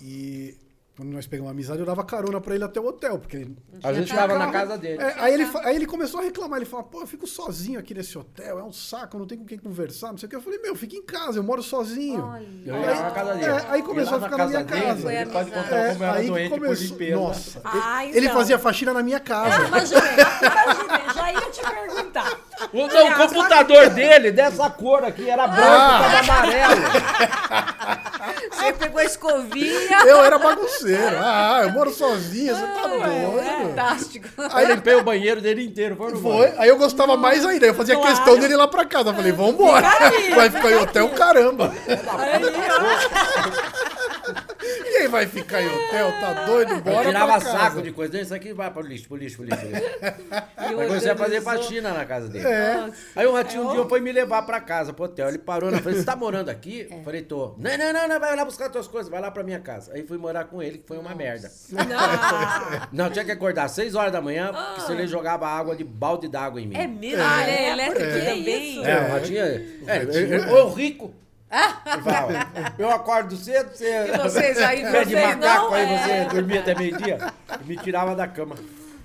e 0.00 0.56
quando 0.96 1.10
nós 1.10 1.26
pegamos 1.26 1.50
amizade, 1.50 1.80
eu 1.80 1.86
dava 1.86 2.04
carona 2.04 2.38
pra 2.38 2.54
ele 2.54 2.64
até 2.64 2.78
o 2.78 2.86
hotel, 2.86 3.18
porque 3.18 3.36
ele... 3.38 3.56
A 3.82 3.94
gente 3.94 4.10
ficava 4.10 4.38
na 4.38 4.50
casa 4.50 4.76
dele. 4.76 5.02
É, 5.02 5.14
aí, 5.18 5.34
ele, 5.34 5.46
aí 5.64 5.76
ele 5.76 5.86
começou 5.86 6.20
a 6.20 6.22
reclamar, 6.22 6.58
ele 6.58 6.66
falou, 6.66 6.84
pô, 6.84 7.00
eu 7.00 7.06
fico 7.06 7.26
sozinho 7.26 7.78
aqui 7.80 7.94
nesse 7.94 8.16
hotel, 8.18 8.58
é 8.58 8.62
um 8.62 8.72
saco, 8.72 9.16
eu 9.16 9.20
não 9.20 9.26
tenho 9.26 9.40
com 9.40 9.46
quem 9.46 9.58
conversar, 9.58 10.10
não 10.10 10.18
sei 10.18 10.26
o 10.26 10.30
que. 10.30 10.36
Eu 10.36 10.42
falei, 10.42 10.58
meu, 10.58 10.76
fica 10.76 10.94
em 10.94 11.02
casa, 11.02 11.38
eu 11.38 11.42
moro 11.42 11.62
sozinho. 11.62 12.22
Olha. 12.22 12.46
Eu 12.66 12.74
ia 12.74 13.02
na 13.02 13.10
casa 13.10 13.34
dele. 13.34 13.46
É, 13.46 13.66
aí 13.70 13.82
começou 13.82 14.18
a 14.18 14.20
ficar 14.20 14.36
na, 14.36 14.46
minha 14.46 14.64
dele, 14.64 14.82
casa. 14.82 15.14
Ele 15.14 15.30
pode 15.30 15.50
contar 15.50 15.76
é, 15.76 15.92
como 15.92 16.04
era 16.04 16.22
doente 16.22 16.50
começou, 16.50 16.76
por 16.76 16.92
limpeza. 16.92 17.16
Nossa, 17.16 17.62
ah, 17.64 18.06
ele, 18.06 18.26
então. 18.26 18.36
fazia 18.36 18.58
faxina 18.58 18.92
na 18.92 19.02
minha 19.02 19.20
casa. 19.20 19.64
Ah, 19.64 19.68
imaginei, 19.68 20.02
imaginei, 20.02 21.11
já 21.22 21.32
ia 21.32 21.40
te 21.50 21.60
perguntar. 21.60 22.32
O, 22.72 22.86
não, 22.86 23.08
o 23.08 23.14
computador 23.14 23.90
dele, 23.90 24.32
dessa 24.32 24.68
cor 24.70 25.04
aqui, 25.04 25.28
era 25.28 25.46
branco, 25.46 25.68
ah. 25.68 26.00
tava 26.02 26.18
amarelo. 26.18 26.82
Você 28.50 28.72
pegou 28.72 29.00
a 29.00 29.04
escovinha. 29.04 29.98
Eu 30.06 30.22
era 30.24 30.38
bagunceiro. 30.38 31.16
Ah, 31.18 31.60
eu 31.62 31.70
moro 31.70 31.92
sozinha, 31.92 32.54
você 32.54 32.66
tá 32.66 32.86
doido. 32.86 33.40
É, 33.40 33.64
fantástico. 33.64 34.28
Aí 34.52 34.64
eu 34.64 34.74
limpei 34.74 34.94
o 34.94 35.02
banheiro 35.02 35.40
dele 35.40 35.64
inteiro. 35.64 35.96
Foi, 35.96 36.16
foi. 36.16 36.52
Aí 36.58 36.68
eu 36.68 36.76
gostava 36.76 37.16
mais 37.16 37.44
ainda. 37.44 37.66
Eu 37.66 37.74
fazia 37.74 37.96
claro. 37.96 38.10
questão 38.10 38.38
dele 38.38 38.54
ir 38.54 38.56
lá 38.56 38.68
pra 38.68 38.84
casa. 38.84 39.10
Eu 39.10 39.14
falei, 39.14 39.32
vambora. 39.32 39.86
Vai 40.34 40.50
ficar 40.50 40.70
em 40.70 40.76
hotel, 40.76 41.08
caramba. 41.10 41.72
Aí, 42.18 42.42
Quem 45.02 45.08
vai 45.08 45.26
ficar 45.26 45.60
em 45.60 45.66
hotel? 45.66 46.12
Tá 46.20 46.44
doido? 46.46 46.80
Bora 46.80 46.96
eu 46.98 47.04
tirava 47.06 47.40
saco 47.40 47.82
de 47.82 47.90
coisa. 47.90 48.20
Isso 48.20 48.32
aqui 48.32 48.52
vai 48.52 48.70
pro 48.70 48.82
lixo, 48.82 49.08
pro 49.08 49.16
lixo, 49.16 49.38
pro 49.38 49.46
lixo. 49.46 49.60
Pro 49.60 49.68
lixo. 49.68 50.46
Aí 50.56 50.74
comecei 50.76 51.10
a 51.10 51.16
fazer 51.16 51.40
faxina 51.40 51.92
na 51.92 52.04
casa 52.04 52.28
dele. 52.28 52.46
É. 52.46 52.88
Aí 53.16 53.26
o 53.26 53.32
ratinho 53.32 53.68
um 53.68 53.72
dia 53.72 53.84
foi 53.86 54.00
me 54.00 54.12
levar 54.12 54.42
pra 54.42 54.60
casa, 54.60 54.92
pro 54.92 55.06
hotel. 55.06 55.28
Ele 55.28 55.38
parou 55.38 55.72
na 55.72 55.80
frente. 55.80 55.98
Você 55.98 56.04
tá 56.04 56.14
morando 56.14 56.50
aqui? 56.50 56.86
É. 56.88 57.02
Falei, 57.02 57.22
tô. 57.22 57.56
Não, 57.58 57.76
não, 57.76 57.92
não, 57.92 58.08
não, 58.08 58.20
vai 58.20 58.36
lá 58.36 58.44
buscar 58.44 58.68
tuas 58.68 58.86
coisas. 58.86 59.10
Vai 59.10 59.20
lá 59.20 59.28
pra 59.28 59.42
minha 59.42 59.58
casa. 59.58 59.92
Aí 59.92 60.06
fui 60.06 60.18
morar 60.18 60.44
com 60.44 60.62
ele, 60.62 60.78
que 60.78 60.86
foi 60.86 60.98
uma 60.98 61.10
Nossa. 61.10 61.16
merda. 61.16 61.50
Não. 62.92 63.06
não, 63.06 63.10
tinha 63.10 63.24
que 63.24 63.32
acordar 63.32 63.64
às 63.64 63.72
6 63.72 63.96
horas 63.96 64.12
da 64.12 64.20
manhã, 64.20 64.52
porque 64.52 64.80
ah. 64.82 64.84
senão 64.86 65.00
ele 65.00 65.08
jogava 65.08 65.48
água 65.48 65.74
de 65.74 65.82
balde 65.82 66.28
d'água 66.28 66.60
em 66.60 66.68
mim. 66.68 66.76
É 66.76 66.86
mesmo? 66.86 67.24
Ah, 67.24 67.42
é, 67.42 67.70
elétrico 67.70 68.04
é. 68.04 68.24
também? 68.24 68.86
É, 68.86 69.00
o 69.00 69.12
ratinho... 69.12 69.42
É, 69.42 70.62
o 70.62 70.68
rico... 70.72 71.21
eu 72.78 72.90
acordo 72.90 73.36
cedo, 73.36 73.70
você. 73.74 74.08
E 74.08 74.18
vocês 74.18 74.58
aí, 74.58 74.82
pé 74.90 75.04
de 75.04 75.14
macaco, 75.14 75.66
não? 75.66 75.74
aí 75.74 75.86
você 75.86 76.10
é. 76.10 76.24
dormia 76.24 76.60
até 76.60 76.74
meio-dia. 76.74 77.18
Me 77.66 77.76
tirava 77.76 78.16
da 78.16 78.26
cama. 78.26 78.56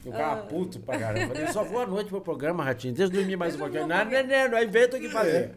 ficava 0.01 0.33
ah. 0.33 0.43
puto 0.43 0.79
pra 0.79 0.97
caramba. 0.97 1.19
Eu 1.19 1.27
falei, 1.27 1.47
só 1.47 1.63
vou 1.65 1.81
à 1.81 1.85
noite 1.85 2.09
pro 2.09 2.21
programa, 2.21 2.63
Ratinho. 2.63 2.93
Deixa 2.93 3.11
eu 3.11 3.17
dormir 3.17 3.35
mais 3.35 3.55
um 3.55 3.57
pouquinho. 3.59 3.85
Não, 3.85 4.05
não, 4.05 4.11
não, 4.11 4.49
não, 4.49 4.57
aí 4.57 4.65
vem, 4.65 4.87
tem 4.87 5.01
que 5.01 5.09
fazer. 5.09 5.51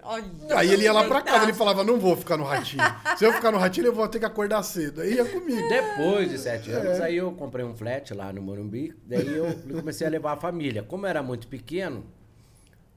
É. 0.48 0.54
Aí 0.56 0.72
ele 0.72 0.82
ia 0.82 0.92
lá 0.92 1.04
pra 1.04 1.22
casa, 1.22 1.44
ele 1.44 1.54
falava, 1.54 1.84
não 1.84 1.98
vou 1.98 2.16
ficar 2.16 2.36
no 2.36 2.44
Ratinho. 2.44 2.82
Se 3.16 3.24
eu 3.24 3.32
ficar 3.32 3.52
no 3.52 3.58
Ratinho, 3.58 3.86
eu 3.86 3.94
vou 3.94 4.08
ter 4.08 4.18
que 4.18 4.26
acordar 4.26 4.62
cedo. 4.64 5.00
Aí 5.00 5.14
ia 5.14 5.24
comigo. 5.24 5.68
Depois 5.68 6.28
de 6.28 6.38
sete 6.38 6.72
anos, 6.72 6.98
é. 6.98 7.04
aí 7.04 7.16
eu 7.16 7.30
comprei 7.32 7.64
um 7.64 7.74
flat 7.74 8.12
lá 8.14 8.32
no 8.32 8.42
Morumbi. 8.42 8.96
Daí 9.06 9.36
eu 9.36 9.46
comecei 9.76 10.06
a 10.06 10.10
levar 10.10 10.32
a 10.32 10.36
família. 10.36 10.82
Como 10.82 11.06
era 11.06 11.22
muito 11.22 11.46
pequeno, 11.46 12.04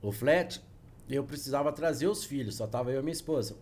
o 0.02 0.12
flat, 0.12 0.60
eu 1.08 1.24
precisava 1.24 1.72
trazer 1.72 2.08
os 2.08 2.26
filhos. 2.26 2.56
Só 2.56 2.66
tava 2.66 2.92
eu 2.92 3.00
e 3.00 3.04
minha 3.04 3.14
esposa. 3.14 3.56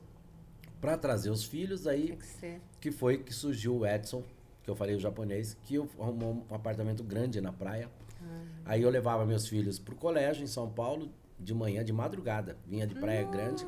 Pra 0.81 0.97
trazer 0.97 1.29
os 1.29 1.45
filhos, 1.45 1.87
aí 1.87 2.17
que, 2.39 2.61
que 2.81 2.91
foi 2.91 3.19
que 3.19 3.31
surgiu 3.31 3.77
o 3.77 3.85
Edson 3.85 4.23
que 4.63 4.69
eu 4.69 4.75
falei 4.75 4.95
o 4.95 4.99
japonês, 4.99 5.57
que 5.63 5.75
eu 5.75 5.89
arrumou 5.99 6.45
um 6.49 6.55
apartamento 6.55 7.03
grande 7.03 7.41
na 7.41 7.51
praia. 7.51 7.89
Ah. 8.21 8.43
Aí 8.65 8.81
eu 8.81 8.89
levava 8.89 9.25
meus 9.25 9.47
filhos 9.47 9.79
pro 9.79 9.95
colégio 9.95 10.43
em 10.43 10.47
São 10.47 10.69
Paulo 10.69 11.11
de 11.39 11.53
manhã, 11.53 11.83
de 11.83 11.91
madrugada. 11.91 12.55
Vinha 12.67 12.85
de 12.85 12.93
Praia 12.95 13.23
Nossa. 13.23 13.37
Grande, 13.37 13.67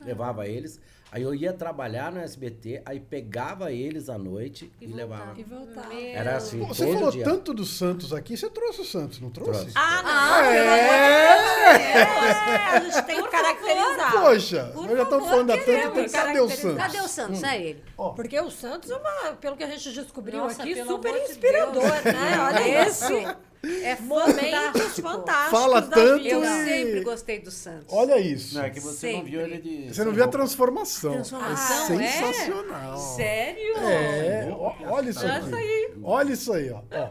levava 0.00 0.48
eles. 0.48 0.80
Aí 1.14 1.22
eu 1.22 1.32
ia 1.32 1.52
trabalhar 1.52 2.10
no 2.10 2.18
SBT, 2.18 2.82
aí 2.84 2.98
pegava 2.98 3.70
eles 3.70 4.08
à 4.08 4.18
noite 4.18 4.72
e, 4.80 4.84
e 4.84 4.88
levava. 4.88 5.38
E 5.38 5.44
voltava. 5.44 5.94
Era 5.94 6.38
assim, 6.38 6.58
Pô, 6.58 6.66
Você 6.74 6.92
falou 6.92 7.12
dia. 7.12 7.22
tanto 7.22 7.54
do 7.54 7.64
Santos 7.64 8.12
aqui, 8.12 8.36
você 8.36 8.50
trouxe 8.50 8.80
o 8.80 8.84
Santos, 8.84 9.20
não 9.20 9.30
trouxe? 9.30 9.60
trouxe. 9.60 9.72
Ah, 9.76 10.02
não! 10.02 10.10
Ah, 10.10 10.52
é. 10.52 10.58
é. 10.58 12.02
A 12.74 12.80
gente 12.80 13.06
tem 13.06 13.22
que 13.22 13.28
caracterizar. 13.28 14.10
Poxa, 14.10 14.70
Por 14.74 14.90
eu 14.90 14.96
já 14.96 15.02
estou 15.04 15.20
falando 15.20 15.50
há 15.52 15.56
tanto 15.56 15.66
tempo, 15.66 16.10
cadê 16.10 16.40
o 16.40 16.50
Santos? 16.50 16.76
Cadê 16.76 17.00
o 17.00 17.08
Santos? 17.08 17.42
Hum. 17.42 17.46
É 17.46 17.62
ele. 17.62 17.84
Oh. 17.96 18.10
Porque 18.10 18.40
o 18.40 18.50
Santos 18.50 18.90
é 18.90 18.96
uma, 18.96 19.34
pelo 19.34 19.56
que 19.56 19.62
a 19.62 19.68
gente 19.68 19.92
descobriu 19.92 20.38
Nossa, 20.40 20.64
aqui, 20.64 20.84
super 20.84 21.14
inspirador, 21.30 21.96
de 22.02 22.12
né? 22.12 22.38
Olha 22.40 22.88
isso. 22.90 23.44
É 23.82 23.96
momentos 24.00 24.98
fantásticos. 25.00 25.58
Fala 25.58 25.82
tanto. 25.82 26.26
Eu 26.26 26.42
sempre 26.42 27.00
gostei 27.02 27.38
do 27.40 27.50
Santos. 27.50 27.86
Olha 27.88 28.18
isso. 28.18 28.54
Não, 28.54 28.64
é 28.64 28.70
que 28.70 28.80
você 28.80 28.96
sempre. 28.96 29.16
não 29.18 29.24
viu 29.24 29.40
ele 29.40 29.58
de. 29.58 29.94
Você 29.94 30.04
não 30.04 30.12
viu 30.12 30.24
a 30.24 30.28
transformação. 30.28 31.03
Transformação 31.12 32.00
é 32.00 32.08
sensacional. 32.08 32.94
É? 32.94 32.96
Sério? 32.96 33.76
É. 33.78 34.48
olha 34.88 35.10
isso 35.10 35.26
aqui. 35.26 35.54
Aí. 35.54 35.94
Olha 36.02 36.32
isso 36.32 36.52
aí, 36.52 36.70
ó. 36.70 36.82
ó. 36.90 37.10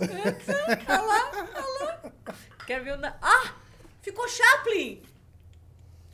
olha 0.00 1.02
lá, 1.02 1.30
olha 1.32 1.84
lá. 1.84 2.12
Quer 2.66 2.82
ver 2.82 2.98
o. 2.98 3.06
Ah! 3.22 3.54
Ficou 4.02 4.28
Chaplin! 4.28 5.02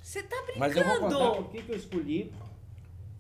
Você 0.02 0.22
tá 0.22 0.36
brincando? 0.42 0.58
Mas 0.58 0.76
eu 0.76 0.84
vou 0.84 1.00
contar 1.00 1.42
por 1.42 1.50
que 1.50 1.64
eu 1.68 1.76
escolhi 1.76 2.32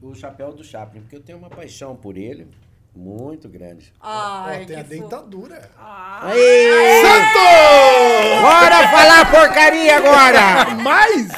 o 0.00 0.14
chapéu 0.14 0.52
do 0.52 0.64
Chaplin, 0.64 1.02
porque 1.02 1.16
eu 1.16 1.22
tenho 1.22 1.38
uma 1.38 1.50
paixão 1.50 1.94
por 1.94 2.16
ele. 2.16 2.48
Muito 2.94 3.48
grande. 3.48 3.92
Ai, 4.00 4.62
Ó, 4.62 4.66
tem 4.66 4.76
a 4.76 4.82
dentadura. 4.82 5.70
Ai. 5.78 6.32
Aê! 6.32 7.02
Santo! 7.02 8.42
Bora 8.42 8.88
falar 8.88 9.30
porcaria 9.30 9.96
agora! 9.96 10.74
Mais? 10.82 11.28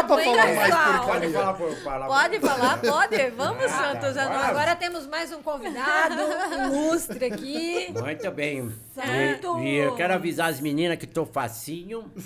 Dá 0.00 0.04
pra 0.04 0.18
falar 0.24 0.54
mais 0.54 0.74
porcaria. 0.74 1.30
Pode 1.30 1.76
falar. 1.82 2.06
Pode 2.06 2.40
falar, 2.40 2.78
pode. 2.78 3.30
Vamos, 3.36 3.64
ah, 3.64 3.68
Santos. 3.68 4.16
Agora. 4.16 4.46
agora 4.46 4.76
temos 4.76 5.06
mais 5.06 5.32
um 5.32 5.42
convidado 5.42 6.22
ilustre 6.52 7.26
aqui. 7.26 7.92
Muito 7.92 8.30
bem. 8.30 8.72
Santo. 8.94 9.58
E, 9.60 9.68
e 9.68 9.76
eu 9.76 9.94
quero 9.94 10.14
avisar 10.14 10.50
as 10.50 10.60
meninas 10.60 10.98
que 10.98 11.06
tô 11.06 11.26
facinho. 11.26 12.10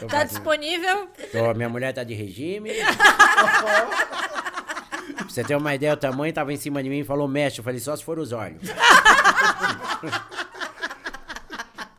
tô 0.00 0.06
tá 0.06 0.08
facinho. 0.08 0.26
disponível? 0.26 1.08
Tô, 1.32 1.54
minha 1.54 1.68
mulher 1.68 1.92
tá 1.92 2.04
de 2.04 2.14
regime. 2.14 2.70
Pra 5.16 5.26
você 5.28 5.42
ter 5.42 5.56
uma 5.56 5.74
ideia, 5.74 5.94
o 5.94 5.96
tamanho 5.96 6.32
tava 6.32 6.52
em 6.52 6.56
cima 6.56 6.82
de 6.82 6.88
mim 6.88 7.00
e 7.00 7.04
falou, 7.04 7.26
mexe. 7.26 7.58
Eu 7.58 7.64
falei, 7.64 7.80
só 7.80 7.96
se 7.96 8.04
for 8.04 8.18
os 8.18 8.32
olhos. 8.32 8.62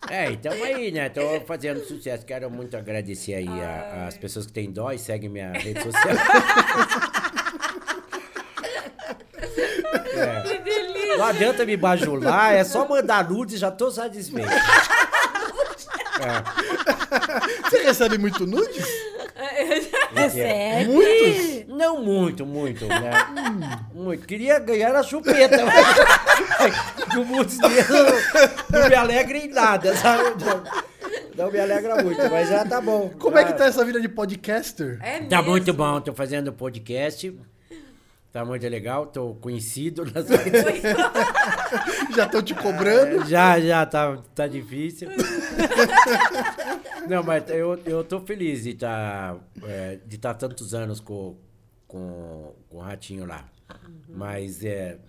É, 0.09 0.31
então 0.31 0.51
aí, 0.51 0.91
né? 0.91 1.09
Tô 1.09 1.21
fazendo 1.41 1.79
sucesso. 1.85 2.25
Quero 2.25 2.49
muito 2.49 2.75
agradecer 2.75 3.35
aí 3.35 3.47
a, 3.47 4.07
as 4.07 4.17
pessoas 4.17 4.45
que 4.45 4.51
têm 4.53 4.71
dó 4.71 4.91
e 4.91 4.97
seguem 4.97 5.29
minha 5.29 5.51
rede 5.51 5.81
social. 5.83 6.15
é. 10.15 10.41
Que 10.41 10.57
delícia! 10.59 11.17
Não 11.17 11.25
adianta 11.25 11.65
me 11.65 11.77
bajular, 11.77 12.53
é 12.53 12.63
só 12.63 12.87
mandar 12.87 13.29
nudes 13.29 13.55
e 13.55 13.57
já 13.57 13.69
tô 13.71 13.91
satisfeito. 13.91 14.49
é. 16.21 16.43
Você 17.69 17.83
recebe 17.83 18.17
muito 18.17 18.45
nudes? 18.45 18.87
Recebe? 20.13 20.91
Muitos? 20.91 21.67
Não 21.67 22.03
muito, 22.03 22.45
muito, 22.45 22.85
né? 22.87 23.11
muito. 23.93 24.25
Queria 24.25 24.59
ganhar 24.59 24.95
a 24.95 25.03
chupeta. 25.03 25.57
o 27.17 27.25
mundo 27.25 27.49
não, 27.61 28.79
não 28.79 28.89
me 28.89 28.95
alegra 28.95 29.37
em 29.37 29.47
nada, 29.47 29.95
sabe? 29.95 30.43
Não 31.35 31.51
me 31.51 31.59
alegra 31.59 32.03
muito, 32.03 32.29
mas 32.29 32.49
já 32.49 32.65
tá 32.65 32.81
bom. 32.81 33.09
Como 33.17 33.37
é 33.37 33.45
que 33.45 33.53
tá 33.53 33.65
essa 33.65 33.85
vida 33.85 34.01
de 34.01 34.09
podcaster? 34.09 34.99
É 35.01 35.21
tá 35.21 35.41
muito 35.41 35.73
bom, 35.73 36.01
tô 36.01 36.13
fazendo 36.13 36.51
podcast. 36.51 37.33
Tá 38.31 38.45
muito 38.45 38.67
legal, 38.67 39.07
tô 39.07 39.33
conhecido 39.35 40.05
nas 40.05 40.29
redes 40.29 40.83
Já 42.15 42.25
estão 42.25 42.43
te 42.43 42.53
cobrando? 42.53 43.23
É, 43.23 43.25
já, 43.25 43.59
já, 43.59 43.85
tá, 43.85 44.17
tá 44.35 44.47
difícil. 44.47 45.09
Não, 47.07 47.23
mas 47.23 47.49
eu, 47.49 47.79
eu 47.85 48.03
tô 48.03 48.21
feliz 48.21 48.63
de 48.63 48.71
estar 48.71 49.33
tá, 49.33 49.67
é, 49.67 49.99
de 50.05 50.17
tá 50.19 50.33
tantos 50.35 50.75
anos 50.75 50.99
com, 50.99 51.35
com, 51.87 52.53
com 52.69 52.77
o 52.77 52.79
Ratinho 52.79 53.25
lá. 53.25 53.49
Uhum. 53.87 54.01
Mas 54.09 54.63
é, 54.63 54.99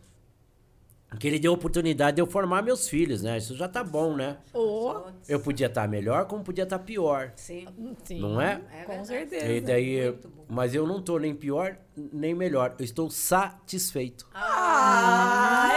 que 1.18 1.26
ele 1.26 1.38
deu 1.38 1.52
a 1.52 1.54
oportunidade 1.54 2.16
de 2.16 2.22
eu 2.22 2.26
formar 2.26 2.62
meus 2.62 2.88
filhos, 2.88 3.22
né? 3.22 3.36
Isso 3.36 3.56
já 3.56 3.68
tá 3.68 3.82
bom, 3.82 4.14
né? 4.14 4.38
Oh. 4.54 5.02
Eu 5.28 5.40
podia 5.40 5.66
estar 5.66 5.82
tá 5.82 5.88
melhor, 5.88 6.26
como 6.26 6.44
podia 6.44 6.64
estar 6.64 6.78
tá 6.78 6.84
pior. 6.84 7.32
Sim. 7.36 7.66
Sim. 8.04 8.20
Não 8.20 8.40
é? 8.40 8.60
é 8.72 8.84
Com 8.84 9.04
certeza. 9.04 9.46
E 9.46 9.60
daí, 9.60 10.18
mas 10.48 10.74
eu 10.74 10.86
não 10.86 11.02
tô 11.02 11.18
nem 11.18 11.34
pior, 11.34 11.76
nem 11.96 12.34
melhor. 12.34 12.76
Eu 12.78 12.84
estou 12.84 13.10
satisfeito. 13.10 14.28
Ah! 14.32 15.68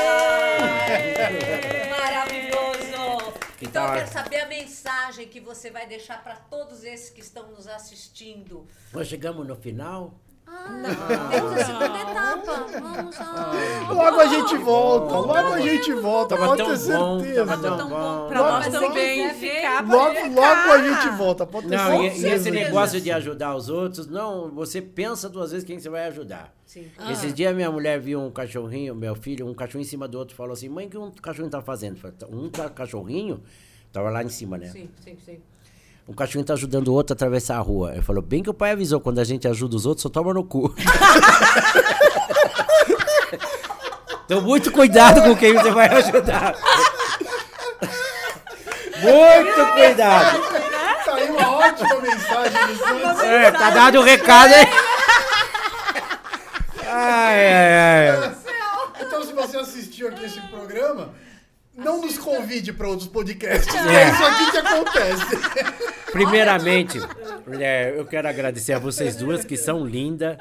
Maravilhoso! 1.90 3.34
Então, 3.62 3.86
eu 3.88 3.94
quero 3.94 4.12
saber 4.12 4.42
a 4.42 4.48
mensagem 4.48 5.28
que 5.28 5.40
você 5.40 5.72
vai 5.72 5.88
deixar 5.88 6.24
para 6.24 6.36
todos 6.36 6.84
esses 6.84 7.10
que 7.10 7.22
estão 7.22 7.50
nos 7.52 7.68
assistindo. 7.68 8.68
Nós 8.92 9.08
chegamos 9.08 9.48
no 9.48 9.56
final. 9.56 10.20
Não, 10.48 11.30
temos 11.30 11.52
a 11.54 11.66
segunda 11.66 12.02
etapa. 12.02 12.66
Vamos 12.80 13.18
lá. 13.18 13.92
Logo 13.92 14.20
a 14.20 14.26
gente 14.26 14.58
volta, 14.58 15.16
logo 15.16 15.54
a 15.54 15.62
gente 15.62 15.94
volta, 15.94 16.36
tava 16.36 16.48
pode 16.48 16.64
ter 16.64 16.78
certeza. 16.78 17.46
Tava 17.46 17.78
tão 17.78 17.90
bom. 17.90 18.28
Pra 18.28 18.40
nós 18.40 18.68
também 18.68 19.30
ficar. 19.34 19.88
Logo, 19.88 20.20
logo 20.30 20.72
a 20.72 20.78
gente 20.78 21.10
volta, 21.18 21.46
pode 21.46 21.68
ter 21.68 21.78
não, 21.78 22.02
certeza. 22.02 22.28
E, 22.28 22.32
esse 22.32 22.52
negócio 22.52 23.02
de 23.02 23.12
ajudar 23.12 23.56
os 23.56 23.70
outros, 23.70 24.08
não, 24.08 24.52
você 24.52 24.82
pensa 24.82 25.30
duas 25.30 25.52
vezes 25.52 25.66
quem 25.66 25.80
você 25.80 25.90
vai 25.90 26.08
ajudar. 26.08 26.54
Sim. 26.66 26.90
Ah. 26.98 27.12
Esses 27.12 27.34
dias 27.34 27.56
minha 27.56 27.72
mulher 27.72 28.00
viu 28.00 28.22
um 28.22 28.32
cachorrinho, 28.32 28.96
meu 28.96 29.16
filho, 29.16 29.48
um 29.48 29.54
cachorrinho 29.54 29.86
em 29.86 29.90
cima 29.90 30.08
do 30.08 30.18
outro, 30.18 30.36
falou 30.36 30.54
assim, 30.54 30.70
mãe, 30.70 30.88
o 30.88 30.90
que 30.90 30.98
um 30.98 31.12
cachorrinho 31.12 31.52
tá 31.52 31.62
fazendo? 31.62 32.00
Um 32.30 32.50
cachorrinho, 32.50 33.44
tava 33.92 34.10
lá 34.10 34.24
em 34.24 34.30
cima, 34.30 34.58
né? 34.58 34.68
Sim, 34.68 34.90
sim, 35.04 35.18
sim 35.24 35.42
um 36.08 36.14
cachorrinho 36.14 36.46
tá 36.46 36.54
ajudando 36.54 36.90
o 36.90 36.94
outro 36.94 37.14
a 37.14 37.16
atravessar 37.16 37.58
a 37.58 37.62
rua. 37.62 37.94
Ele 37.94 38.02
falou, 38.02 38.22
bem 38.22 38.44
que 38.44 38.50
o 38.50 38.54
pai 38.54 38.72
avisou, 38.72 39.00
quando 39.00 39.20
a 39.20 39.24
gente 39.24 39.48
ajuda 39.48 39.76
os 39.76 39.86
outros, 39.86 40.04
só 40.04 40.10
toma 40.10 40.34
no 40.34 40.44
cu. 40.44 40.74
então, 44.26 44.42
muito 44.42 44.70
cuidado 44.72 45.22
com 45.22 45.36
quem 45.36 45.54
você 45.54 45.72
vai 45.72 45.88
ajudar. 45.88 46.56
muito 49.02 49.66
cuidado. 49.74 50.42
Tá 51.06 51.16
aí 51.16 51.30
uma 51.30 51.52
ótima 51.52 52.02
mensagem. 52.02 52.58
É, 53.26 53.52
tá 53.52 53.70
dado 53.70 54.00
o 54.00 54.02
um 54.02 54.04
recado, 54.04 54.54
hein? 54.54 54.68
Ai, 56.96 57.48
ai, 57.48 58.10
ai. 58.10 58.36
Então, 59.02 59.24
se 59.24 59.34
você 59.34 59.58
assistiu 59.58 60.10
aqui 60.10 60.26
esse 60.26 60.40
programa, 60.42 61.10
não 61.76 62.02
nos 62.02 62.18
convide 62.18 62.72
para 62.72 62.88
outros 62.88 63.08
podcasts. 63.08 63.74
É. 63.74 64.04
é 64.04 64.12
isso 64.12 64.24
aqui 64.24 64.52
que 64.52 64.58
acontece. 64.58 66.04
Primeiramente, 66.14 67.00
é, 67.60 67.98
eu 67.98 68.06
quero 68.06 68.28
agradecer 68.28 68.74
a 68.74 68.80
vocês 68.80 69.16
duas, 69.16 69.44
que 69.44 69.58
são 69.58 69.84
lindas. 69.84 70.38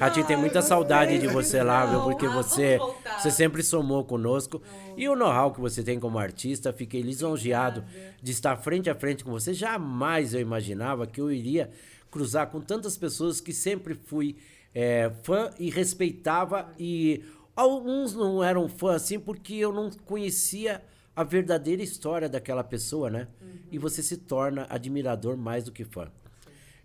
A 0.00 0.08
gente 0.08 0.26
tem 0.26 0.36
muita 0.36 0.60
saudade 0.60 1.16
de 1.18 1.28
você 1.28 1.62
lá, 1.62 1.86
viu? 1.86 2.00
Porque 2.02 2.26
você, 2.26 2.78
você 3.16 3.30
sempre 3.30 3.62
somou 3.62 4.04
conosco. 4.04 4.60
E 4.96 5.08
o 5.08 5.14
know-how 5.14 5.52
que 5.52 5.60
você 5.60 5.82
tem 5.82 6.00
como 6.00 6.18
artista, 6.18 6.72
fiquei 6.72 7.02
lisonjeado 7.02 7.84
de 8.20 8.32
estar 8.32 8.56
frente 8.56 8.90
a 8.90 8.96
frente 8.96 9.22
com 9.22 9.30
você. 9.30 9.54
Jamais 9.54 10.34
eu 10.34 10.40
imaginava 10.40 11.06
que 11.06 11.20
eu 11.20 11.30
iria 11.30 11.70
cruzar 12.10 12.48
com 12.48 12.60
tantas 12.60 12.96
pessoas 12.98 13.40
que 13.40 13.52
sempre 13.52 13.94
fui 13.94 14.36
é, 14.74 15.10
fã 15.22 15.50
e 15.58 15.70
respeitava 15.70 16.68
e 16.78 17.22
Alguns 17.54 18.14
não 18.14 18.42
eram 18.42 18.68
fãs 18.68 19.02
assim 19.02 19.18
porque 19.18 19.54
eu 19.54 19.72
não 19.72 19.90
conhecia 19.90 20.82
a 21.14 21.22
verdadeira 21.22 21.82
história 21.82 22.28
daquela 22.28 22.64
pessoa, 22.64 23.10
né? 23.10 23.28
Uhum. 23.40 23.48
E 23.70 23.78
você 23.78 24.02
se 24.02 24.16
torna 24.16 24.66
admirador 24.70 25.36
mais 25.36 25.64
do 25.64 25.72
que 25.72 25.84
fã. 25.84 26.10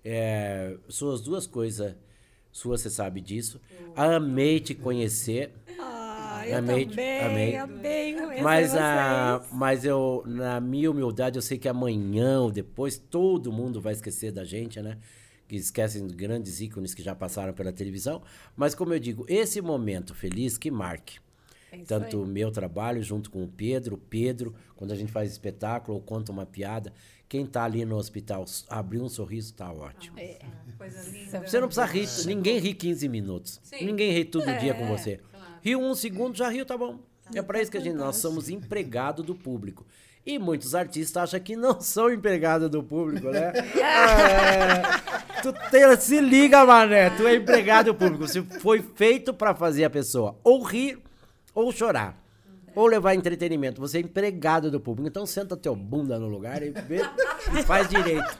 É, 0.03 0.77
são 0.89 1.11
as 1.11 1.21
duas 1.21 1.47
coisas 1.47 1.95
suas, 2.51 2.81
você 2.81 2.89
sabe 2.89 3.21
disso. 3.21 3.61
Uhum. 3.69 3.93
Amei 3.95 4.59
te 4.59 4.73
conhecer. 4.75 5.53
Ah, 5.79 6.43
eu 6.47 6.57
amei, 6.57 6.85
também, 6.85 7.21
amei. 7.21 7.55
amei 7.55 8.41
mas, 8.41 8.75
a, 8.75 9.43
mas 9.51 9.85
eu, 9.85 10.23
na 10.25 10.59
minha 10.59 10.89
humildade, 10.89 11.37
eu 11.37 11.41
sei 11.41 11.57
que 11.57 11.67
amanhã 11.67 12.41
ou 12.41 12.51
depois 12.51 12.97
todo 12.97 13.51
mundo 13.51 13.79
vai 13.79 13.93
esquecer 13.93 14.31
da 14.31 14.43
gente, 14.43 14.81
né? 14.81 14.97
Que 15.47 15.55
esquecem 15.55 16.05
grandes 16.07 16.59
ícones 16.59 16.93
que 16.93 17.01
já 17.01 17.15
passaram 17.15 17.53
pela 17.53 17.71
televisão. 17.71 18.21
Mas, 18.55 18.75
como 18.75 18.93
eu 18.93 18.99
digo, 18.99 19.25
esse 19.29 19.61
momento 19.61 20.13
feliz 20.13 20.57
que 20.57 20.69
marque. 20.69 21.19
É 21.71 21.77
Tanto 21.79 22.21
o 22.23 22.25
meu 22.25 22.51
trabalho 22.51 23.03
junto 23.03 23.29
com 23.29 23.43
o 23.43 23.47
Pedro, 23.47 23.95
o 23.95 23.97
Pedro, 23.97 24.55
quando 24.75 24.91
a 24.91 24.95
gente 24.95 25.11
faz 25.11 25.31
espetáculo 25.31 25.97
ou 25.97 26.03
conta 26.03 26.31
uma 26.31 26.45
piada, 26.45 26.93
quem 27.27 27.43
está 27.43 27.65
ali 27.65 27.83
no 27.83 27.97
hospital 27.97 28.45
abrir 28.69 29.01
um 29.01 29.09
sorriso, 29.09 29.51
está 29.51 29.71
ótimo. 29.71 30.15
Ah, 30.17 30.21
é. 30.21 30.39
Coisa 30.77 31.09
linda. 31.09 31.41
Você 31.45 31.59
não 31.59 31.67
precisa 31.67 31.85
rir, 31.85 32.07
ninguém 32.25 32.59
ri 32.59 32.73
15 32.73 33.09
minutos. 33.09 33.59
Sim. 33.63 33.85
Ninguém 33.85 34.11
ri 34.13 34.23
todo 34.23 34.49
é, 34.49 34.57
dia 34.57 34.73
com 34.73 34.87
você. 34.87 35.19
Claro. 35.29 35.45
Riu 35.61 35.81
um 35.81 35.93
segundo, 35.93 36.37
já 36.37 36.47
riu, 36.47 36.65
tá 36.65 36.77
bom. 36.77 36.99
É 37.33 37.41
para 37.41 37.61
isso 37.61 37.69
que 37.69 37.77
a 37.77 37.81
gente, 37.81 37.95
nós 37.95 38.15
somos 38.17 38.47
empregado 38.47 39.21
do 39.23 39.35
público. 39.35 39.85
E 40.25 40.37
muitos 40.37 40.75
artistas 40.75 41.23
acham 41.23 41.39
que 41.39 41.55
não 41.55 41.79
são 41.81 42.11
empregados 42.11 42.69
do 42.69 42.83
público, 42.83 43.29
né? 43.29 43.53
É, 43.77 45.16
tu 45.41 45.53
te, 45.53 45.97
se 46.01 46.19
liga, 46.21 46.65
mané, 46.65 47.09
tu 47.11 47.27
é 47.27 47.35
empregado 47.35 47.87
do 47.87 47.95
público. 47.95 48.27
Você 48.27 48.41
foi 48.41 48.81
feito 48.81 49.33
para 49.33 49.53
fazer 49.55 49.83
a 49.83 49.89
pessoa 49.89 50.39
ou 50.43 50.63
rir 50.63 50.99
ou 51.53 51.71
chorar 51.71 52.21
ou 52.75 52.85
levar 52.85 53.15
entretenimento. 53.15 53.81
Você 53.81 53.97
é 53.97 54.01
empregado 54.01 54.69
do 54.69 54.79
público. 54.79 55.07
Então 55.07 55.25
senta 55.25 55.57
teu 55.57 55.75
bunda 55.75 56.19
no 56.19 56.27
lugar 56.27 56.61
e, 56.61 56.69
vê, 56.69 57.01
e 57.57 57.63
faz 57.63 57.89
direito. 57.89 58.37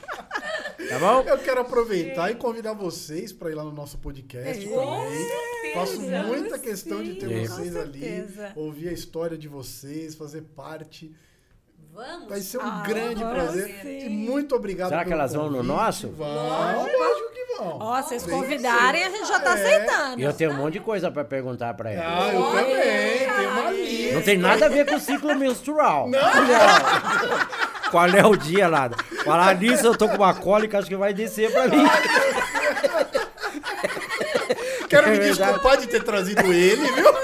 Tá 0.88 0.98
bom? 0.98 1.22
Eu 1.22 1.38
quero 1.38 1.60
aproveitar 1.60 2.30
e 2.30 2.36
convidar 2.36 2.72
vocês 2.72 3.32
para 3.32 3.50
ir 3.50 3.54
lá 3.54 3.64
no 3.64 3.72
nosso 3.72 3.98
podcast 3.98 4.64
é, 4.64 4.70
também. 4.70 5.74
Faço 5.74 6.00
muita 6.00 6.58
questão 6.58 6.98
sim, 6.98 7.04
de 7.04 7.14
ter 7.16 7.46
vocês 7.46 7.76
ali, 7.76 8.24
ouvir 8.54 8.88
a 8.88 8.92
história 8.92 9.36
de 9.36 9.48
vocês, 9.48 10.14
fazer 10.14 10.42
parte. 10.42 11.12
Vamos. 11.98 12.28
Vai 12.28 12.40
ser 12.40 12.58
um 12.58 12.62
ah, 12.62 12.84
grande 12.86 13.24
prazer. 13.24 13.74
Sim. 13.82 14.06
E 14.06 14.08
muito 14.08 14.54
obrigado 14.54 14.90
Será 14.90 15.04
que 15.04 15.12
elas 15.12 15.34
convite. 15.34 15.50
vão 15.50 15.62
no 15.62 15.64
nosso? 15.64 16.08
Vão, 16.10 16.28
lógico 16.28 17.32
que 17.34 17.56
vão. 17.56 17.76
Ó, 17.80 18.00
vocês 18.00 18.24
convidarem, 18.24 19.02
a 19.02 19.10
gente 19.10 19.26
já 19.26 19.40
tá 19.40 19.58
é. 19.58 19.60
aceitando. 19.60 20.20
E 20.20 20.22
eu 20.22 20.32
tenho 20.32 20.52
um 20.52 20.54
monte 20.58 20.74
de 20.74 20.80
coisa 20.80 21.10
pra 21.10 21.24
perguntar 21.24 21.74
pra 21.74 21.90
elas. 21.90 22.06
Ah, 22.06 22.32
eu 22.32 22.42
também. 22.52 23.18
Tem 23.18 23.46
uma 23.48 23.70
lista. 23.72 24.14
Não 24.14 24.22
tem 24.22 24.38
nada 24.38 24.66
a 24.66 24.68
ver 24.68 24.86
com 24.86 24.94
o 24.94 25.00
ciclo 25.00 25.34
menstrual. 25.34 26.08
Não. 26.08 26.20
Não. 26.20 27.90
Qual 27.90 28.06
é 28.06 28.24
o 28.24 28.36
dia, 28.36 28.68
lá? 28.68 28.88
Falar 29.24 29.56
nisso, 29.56 29.84
eu 29.84 29.98
tô 29.98 30.08
com 30.08 30.18
uma 30.18 30.34
cólica, 30.34 30.78
acho 30.78 30.86
que 30.86 30.94
vai 30.94 31.12
descer 31.12 31.50
pra 31.50 31.66
mim. 31.66 31.84
Quero 34.88 35.10
me 35.10 35.18
desculpar 35.18 35.78
de 35.78 35.88
ter 35.88 36.04
trazido 36.04 36.52
ele, 36.52 36.92
viu? 36.92 37.17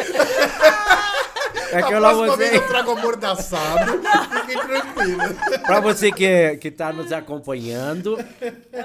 É 1.74 1.82
que 1.82 1.92
a 1.92 1.96
eu 1.96 2.00
não 2.00 2.14
vou 2.14 2.26
eu 2.40 2.66
trago 2.68 2.92
amordaçado. 2.92 4.00
Fiquem 4.46 4.58
tranquilos. 4.58 5.36
Pra 5.66 5.80
você 5.80 6.12
que, 6.12 6.56
que 6.56 6.70
tá 6.70 6.92
nos 6.92 7.12
acompanhando, 7.12 8.18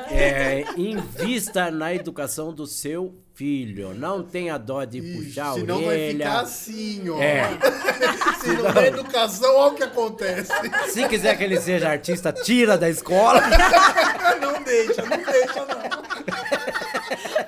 é, 0.10 0.66
invista 0.76 1.70
na 1.70 1.94
educação 1.94 2.52
do 2.52 2.66
seu 2.66 3.14
filho. 3.36 3.94
Não 3.94 4.24
tenha 4.24 4.57
dó 4.57 4.84
de 4.84 4.98
Ixi, 4.98 5.18
puxar 5.18 5.52
a 5.52 5.53
senão 5.53 5.78
orelha. 5.78 6.11
Senão 6.11 6.28
vai 6.28 6.34
ficar 6.34 6.40
assim, 6.41 7.10
ó. 7.10 7.22
É. 7.22 7.49
Se 8.41 8.49
não 8.49 8.72
der 8.74 8.88
educação, 8.88 9.56
olha 9.56 9.72
o 9.72 9.76
que 9.76 9.84
acontece. 9.84 10.52
Se 10.90 11.07
quiser 11.07 11.38
que 11.38 11.44
ele 11.44 11.60
seja 11.61 11.90
artista, 11.90 12.34
tira 12.34 12.78
da 12.78 12.90
escola. 12.90 13.41
Não 14.41 14.64
deixa, 14.64 15.02
não 15.03 15.18
deixa, 15.18 15.66
não. 15.66 15.80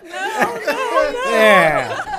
Não, 0.09 0.53
não, 0.65 1.13
não. 1.13 1.35
É. 1.35 2.10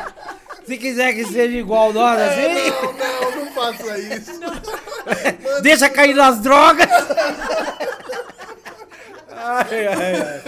Se 0.65 0.77
quiser 0.79 1.15
que 1.15 1.25
seja 1.25 1.57
igual 1.59 1.93
nós, 1.93 2.19
é, 2.19 2.29
assim. 2.29 2.71
Não, 2.71 2.93
não, 2.93 3.45
não 3.45 3.53
faça 3.53 3.99
isso. 3.99 4.41
Não. 4.41 5.61
Deixa 5.63 5.89
cair 5.89 6.15
nas 6.15 6.41
drogas. 6.41 6.89
Ai, 9.31 9.87
ai, 9.87 10.15
ai. 10.15 10.43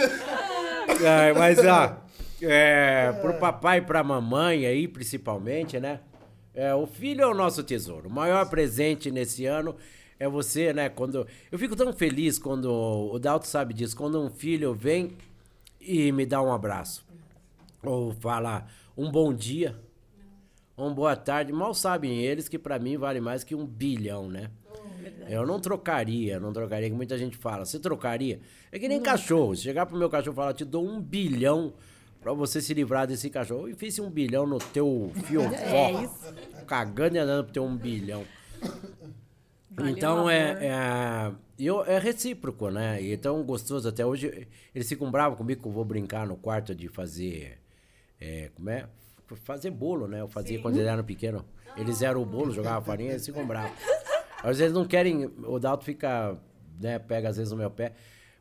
ai 1.06 1.32
mas, 1.32 1.58
ó, 1.58 1.96
é, 2.40 3.12
pro 3.20 3.34
papai 3.34 3.78
e 3.78 3.82
pra 3.82 4.04
mamãe 4.04 4.66
aí, 4.66 4.86
principalmente, 4.86 5.80
né? 5.80 6.00
É, 6.54 6.72
o 6.74 6.86
filho 6.86 7.22
é 7.22 7.26
o 7.26 7.34
nosso 7.34 7.64
tesouro. 7.64 8.08
O 8.08 8.12
maior 8.12 8.48
presente 8.48 9.10
nesse 9.10 9.44
ano 9.46 9.74
é 10.18 10.28
você, 10.28 10.72
né? 10.72 10.88
Quando 10.88 11.26
eu 11.50 11.58
fico 11.58 11.74
tão 11.74 11.92
feliz 11.92 12.38
quando 12.38 12.70
o 12.70 13.18
Dalto 13.18 13.48
sabe 13.48 13.74
disso, 13.74 13.96
quando 13.96 14.22
um 14.22 14.30
filho 14.30 14.72
vem 14.72 15.16
e 15.80 16.12
me 16.12 16.24
dá 16.24 16.40
um 16.40 16.52
abraço 16.52 17.04
ou 17.82 18.14
fala 18.14 18.66
um 18.96 19.10
bom 19.10 19.34
dia 19.34 19.76
uma 20.76 20.90
boa 20.90 21.16
tarde. 21.16 21.52
Mal 21.52 21.74
sabem 21.74 22.20
eles 22.20 22.48
que 22.48 22.58
para 22.58 22.78
mim 22.78 22.96
vale 22.96 23.20
mais 23.20 23.44
que 23.44 23.54
um 23.54 23.66
bilhão, 23.66 24.28
né? 24.28 24.50
eu 25.28 25.46
não 25.46 25.60
trocaria, 25.60 26.38
não 26.38 26.52
trocaria, 26.52 26.88
que 26.88 26.94
muita 26.94 27.16
gente 27.16 27.36
fala. 27.36 27.64
Você 27.64 27.78
trocaria? 27.78 28.40
É 28.70 28.78
que 28.78 28.88
nem 28.88 28.98
não. 28.98 29.04
cachorro. 29.04 29.54
Se 29.54 29.62
chegar 29.62 29.86
pro 29.86 29.96
meu 29.96 30.10
cachorro 30.10 30.34
e 30.34 30.36
falar, 30.36 30.54
te 30.54 30.64
dou 30.64 30.86
um 30.86 31.00
bilhão 31.00 31.74
pra 32.20 32.32
você 32.32 32.60
se 32.60 32.72
livrar 32.74 33.06
desse 33.06 33.30
cachorro. 33.30 33.68
E 33.68 33.74
fiz 33.74 33.98
um 33.98 34.10
bilhão 34.10 34.46
no 34.46 34.58
teu 34.58 35.12
fiofó. 35.24 35.54
É 35.64 36.04
isso. 36.04 36.64
Cagando 36.66 37.16
e 37.16 37.18
andando 37.18 37.44
pro 37.44 37.52
teu 37.52 37.64
um 37.64 37.76
bilhão. 37.76 38.24
Valeu 39.70 39.90
então 39.90 40.30
é, 40.30 40.66
é, 40.66 41.32
eu, 41.58 41.84
é 41.84 41.98
recíproco, 41.98 42.70
né? 42.70 43.02
E 43.02 43.12
é 43.12 43.16
tão 43.16 43.42
gostoso 43.42 43.88
até 43.88 44.06
hoje. 44.06 44.46
Eles 44.74 44.88
ficam 44.88 45.10
bravos 45.10 45.36
comigo 45.36 45.62
que 45.62 45.68
eu 45.68 45.72
vou 45.72 45.84
brincar 45.84 46.26
no 46.26 46.36
quarto 46.36 46.74
de 46.74 46.88
fazer. 46.88 47.58
É, 48.20 48.50
como 48.54 48.70
é? 48.70 48.88
Fazer 49.36 49.70
bolo, 49.70 50.06
né? 50.06 50.20
Eu 50.20 50.28
fazia 50.28 50.56
Sim. 50.56 50.62
quando 50.62 50.76
eles 50.76 50.88
eram 50.88 51.04
pequenos. 51.04 51.42
Eles 51.76 52.02
eram 52.02 52.22
o 52.22 52.26
bolo, 52.26 52.52
jogavam 52.52 52.82
farinha, 52.82 53.10
eles 53.10 53.22
se 53.22 53.32
compravam. 53.32 53.70
Às 54.42 54.58
vezes 54.58 54.74
não 54.74 54.84
querem, 54.84 55.24
o 55.24 55.58
Dalto 55.58 55.84
fica, 55.84 56.36
né, 56.78 56.98
pega 56.98 57.30
às 57.30 57.36
vezes 57.36 57.50
no 57.50 57.56
meu 57.56 57.70
pé, 57.70 57.94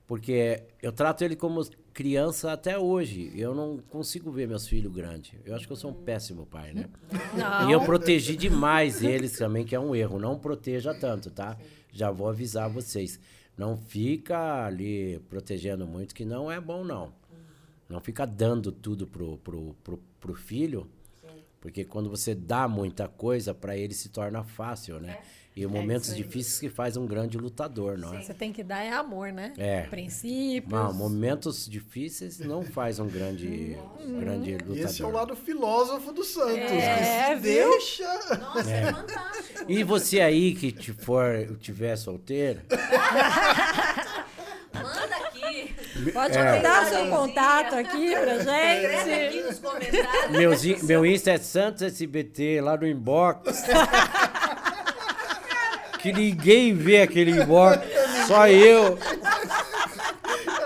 porque 0.06 0.64
eu 0.82 0.92
trato 0.92 1.24
ele 1.24 1.36
como 1.36 1.64
criança 1.94 2.52
até 2.52 2.78
hoje. 2.78 3.32
Eu 3.36 3.56
não 3.56 3.78
consigo 3.78 4.30
ver 4.32 4.48
meus 4.48 4.68
filhos 4.68 4.92
grandes. 4.92 5.34
Eu 5.46 5.56
acho 5.56 5.66
que 5.66 5.72
eu 5.72 5.78
sou 5.78 5.92
um 5.92 5.94
péssimo 5.94 6.46
pai, 6.46 6.74
né? 6.74 6.90
Não. 7.34 7.70
E 7.70 7.74
eu 7.74 7.82
protegi 7.82 8.36
demais 8.36 9.02
eles 9.02 9.38
também, 9.38 9.66
que 9.66 9.74
é 9.74 9.80
um 9.80 9.96
erro. 9.96 10.20
Não 10.20 10.38
proteja 10.38 10.94
tanto, 10.94 11.32
tá? 11.32 11.58
Já 11.92 12.12
vou 12.12 12.28
avisar 12.28 12.70
vocês. 12.70 13.20
Não 13.58 13.78
fica 13.78 14.66
ali 14.66 15.20
protegendo 15.30 15.88
muito, 15.88 16.14
que 16.14 16.26
não 16.26 16.52
é 16.52 16.60
bom, 16.60 16.84
não. 16.84 17.14
Não 17.88 18.00
fica 18.02 18.26
dando 18.26 18.72
tudo 18.72 19.06
pro, 19.06 19.38
pro, 19.38 19.76
pro, 19.84 20.00
pro 20.24 20.34
filho, 20.34 20.90
Sim. 21.22 21.44
porque 21.60 21.84
quando 21.84 22.10
você 22.10 22.34
dá 22.34 22.66
muita 22.66 23.10
coisa, 23.10 23.54
para 23.54 23.76
ele 23.76 23.94
se 23.94 24.08
torna 24.08 24.42
fácil, 24.42 25.02
né? 25.02 25.18
É. 25.20 25.44
E 25.56 25.64
é 25.66 25.68
momentos 25.68 26.16
difíceis 26.16 26.60
que 26.60 26.68
faz 26.68 26.98
um 26.98 27.06
grande 27.06 27.38
lutador, 27.38 27.96
não 27.96 28.12
é? 28.12 28.24
Você 28.24 28.34
tem 28.34 28.52
que 28.52 28.64
dar 28.64 28.84
é 28.84 28.92
amor, 28.92 29.32
né? 29.32 29.54
É. 29.56 29.82
Princípios. 29.82 30.72
Não, 30.72 30.92
momentos 30.92 31.70
difíceis 31.70 32.40
não 32.40 32.64
faz 32.64 32.98
um 33.00 33.08
grande, 33.08 33.78
um 34.00 34.20
grande 34.20 34.54
lutador. 34.54 34.78
Esse 34.78 35.04
é 35.04 35.06
o 35.06 35.12
lado 35.12 35.36
filósofo 35.36 36.12
do 36.12 36.24
Santos. 36.24 36.58
É, 36.58 37.36
que 37.36 37.42
deixa. 37.42 38.38
Nossa, 38.40 38.72
é. 38.72 38.82
é 38.82 38.94
fantástico. 38.94 39.66
E 39.72 39.84
você 39.84 40.22
aí 40.22 40.56
que 40.56 40.72
te 40.72 40.92
for, 40.92 41.56
tiver 41.60 41.96
solteiro. 41.98 42.62
Pode 46.12 46.38
é. 46.38 46.56
mandar 46.56 46.86
seu 46.86 47.08
contato 47.08 47.76
aqui 47.76 48.16
pra 48.16 48.38
gente. 48.40 48.86
Aqui 49.28 49.42
nos 49.42 49.60
comentários. 49.60 50.84
meu 50.84 51.06
Insta 51.06 51.32
é 51.32 51.38
Santos 51.38 51.84
SBT, 51.84 52.62
lá 52.62 52.76
no 52.76 52.88
inbox. 52.88 53.64
que 56.00 56.12
ninguém 56.12 56.76
vê 56.76 57.02
aquele 57.02 57.32
inbox, 57.32 57.80
só 58.28 58.48
eu. 58.50 58.98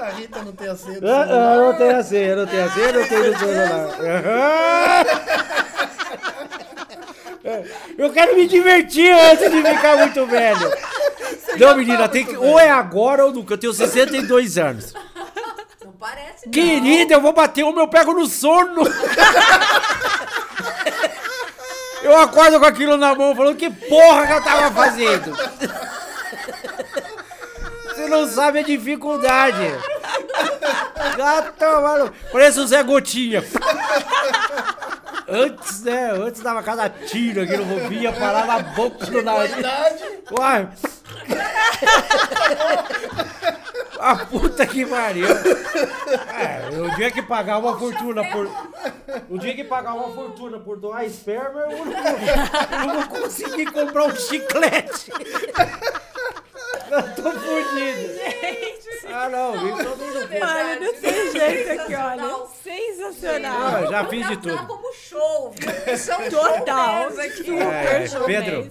A 0.01 0.09
Rita 0.09 0.41
não 0.41 0.51
tem 0.51 0.67
a 0.67 0.75
senha 0.75 0.99
do 0.99 1.07
ah, 1.07 1.27
celular. 1.27 1.57
não 1.57 1.73
tem 1.77 1.91
a 1.91 2.03
senha, 2.03 2.35
não 2.35 2.47
tem 2.47 2.59
a 2.59 2.71
senha, 2.71 2.91
não 2.93 3.07
tem 3.07 3.19
no 3.19 3.37
celular. 3.37 5.05
Eu 7.97 8.11
quero 8.11 8.35
me 8.35 8.47
divertir 8.47 9.11
antes 9.11 9.51
de 9.51 9.63
ficar 9.63 9.97
muito 9.97 10.25
velho. 10.25 10.71
Não, 11.59 11.75
menina, 11.75 12.09
tem 12.09 12.25
que, 12.25 12.35
ou 12.35 12.59
é 12.59 12.69
agora 12.69 13.25
ou 13.25 13.31
nunca. 13.31 13.53
Eu 13.53 13.57
tenho 13.57 13.73
62 13.73 14.57
anos. 14.57 14.93
Parece 15.99 16.49
Querida, 16.49 17.15
eu 17.15 17.22
vou 17.22 17.34
bater 17.34 17.64
o 17.64 17.74
meu 17.74 17.88
pego 17.88 18.14
no 18.14 18.28
sono. 18.28 18.84
eu 22.03 22.15
acordo 22.19 22.60
com 22.60 22.65
aquilo 22.65 22.98
na 22.98 23.15
mão 23.15 23.36
falando 23.36 23.57
que 23.57 23.69
porra 23.69 24.28
que 24.28 24.34
eu 24.34 24.44
tava 24.44 24.72
fazendo. 24.72 25.36
Você 27.88 28.07
não 28.07 28.28
sabe 28.28 28.60
a 28.60 28.64
dificuldade. 28.64 29.74
Gato, 31.18 31.65
mano. 31.82 32.14
Parece 32.32 32.60
o 32.60 32.68
Zé 32.68 32.84
Gotinha. 32.84 33.44
Antes, 35.28 35.82
né? 35.82 36.11
Antes 36.11 36.41
dava 36.41 36.61
cada 36.61 36.88
tiro 36.90 37.41
aqui 37.41 37.57
no 37.57 37.64
roupinha, 37.64 38.14
parava 38.14 38.53
a 38.53 38.60
boca 38.60 39.07
no 39.07 39.24
nariz. 39.24 39.65
Uai. 40.32 40.69
A 43.99 44.15
puta 44.26 44.65
que 44.65 44.86
pariu. 44.86 45.28
É, 45.28 46.69
eu 46.72 46.95
tinha 46.95 47.11
que 47.11 47.22
pagar 47.22 47.57
uma 47.57 47.78
fortuna 47.78 48.24
por. 48.32 48.49
O 49.30 49.38
dia 49.38 49.56
que 49.56 49.64
pagar 49.64 49.94
uma 49.94 50.14
fortuna 50.14 50.60
por 50.60 50.78
doar 50.78 51.06
esperma, 51.06 51.61
eu 51.61 51.86
não, 51.86 52.88
não 52.88 52.95
vou 52.95 53.22
conseguir 53.22 53.65
comprar 53.72 54.06
um 54.06 54.15
chiclete. 54.15 55.11
Eu 56.90 57.15
tô 57.15 57.32
fudido. 57.32 58.14
Gente. 58.14 59.14
Ah, 59.14 59.30
não, 59.30 59.52
vem 59.53 59.78
todo 59.78 59.98
mundo 59.98 60.40
Mano, 60.40 60.82
não 60.82 60.94
tem 60.94 61.32
jeito 61.32 61.82
aqui, 61.82 61.95
olha. 61.95 62.45
Sensacional. 62.64 63.61
Ah, 63.61 63.86
já 63.90 64.06
fiz 64.06 64.28
de 64.28 64.38
tudo. 64.38 64.68
como 64.68 64.94
show, 64.94 65.53
viu? 65.56 65.98
São 65.98 66.18
Total. 66.30 67.07
aqui. 67.07 67.60
É, 67.60 68.06
Pedro, 68.26 68.69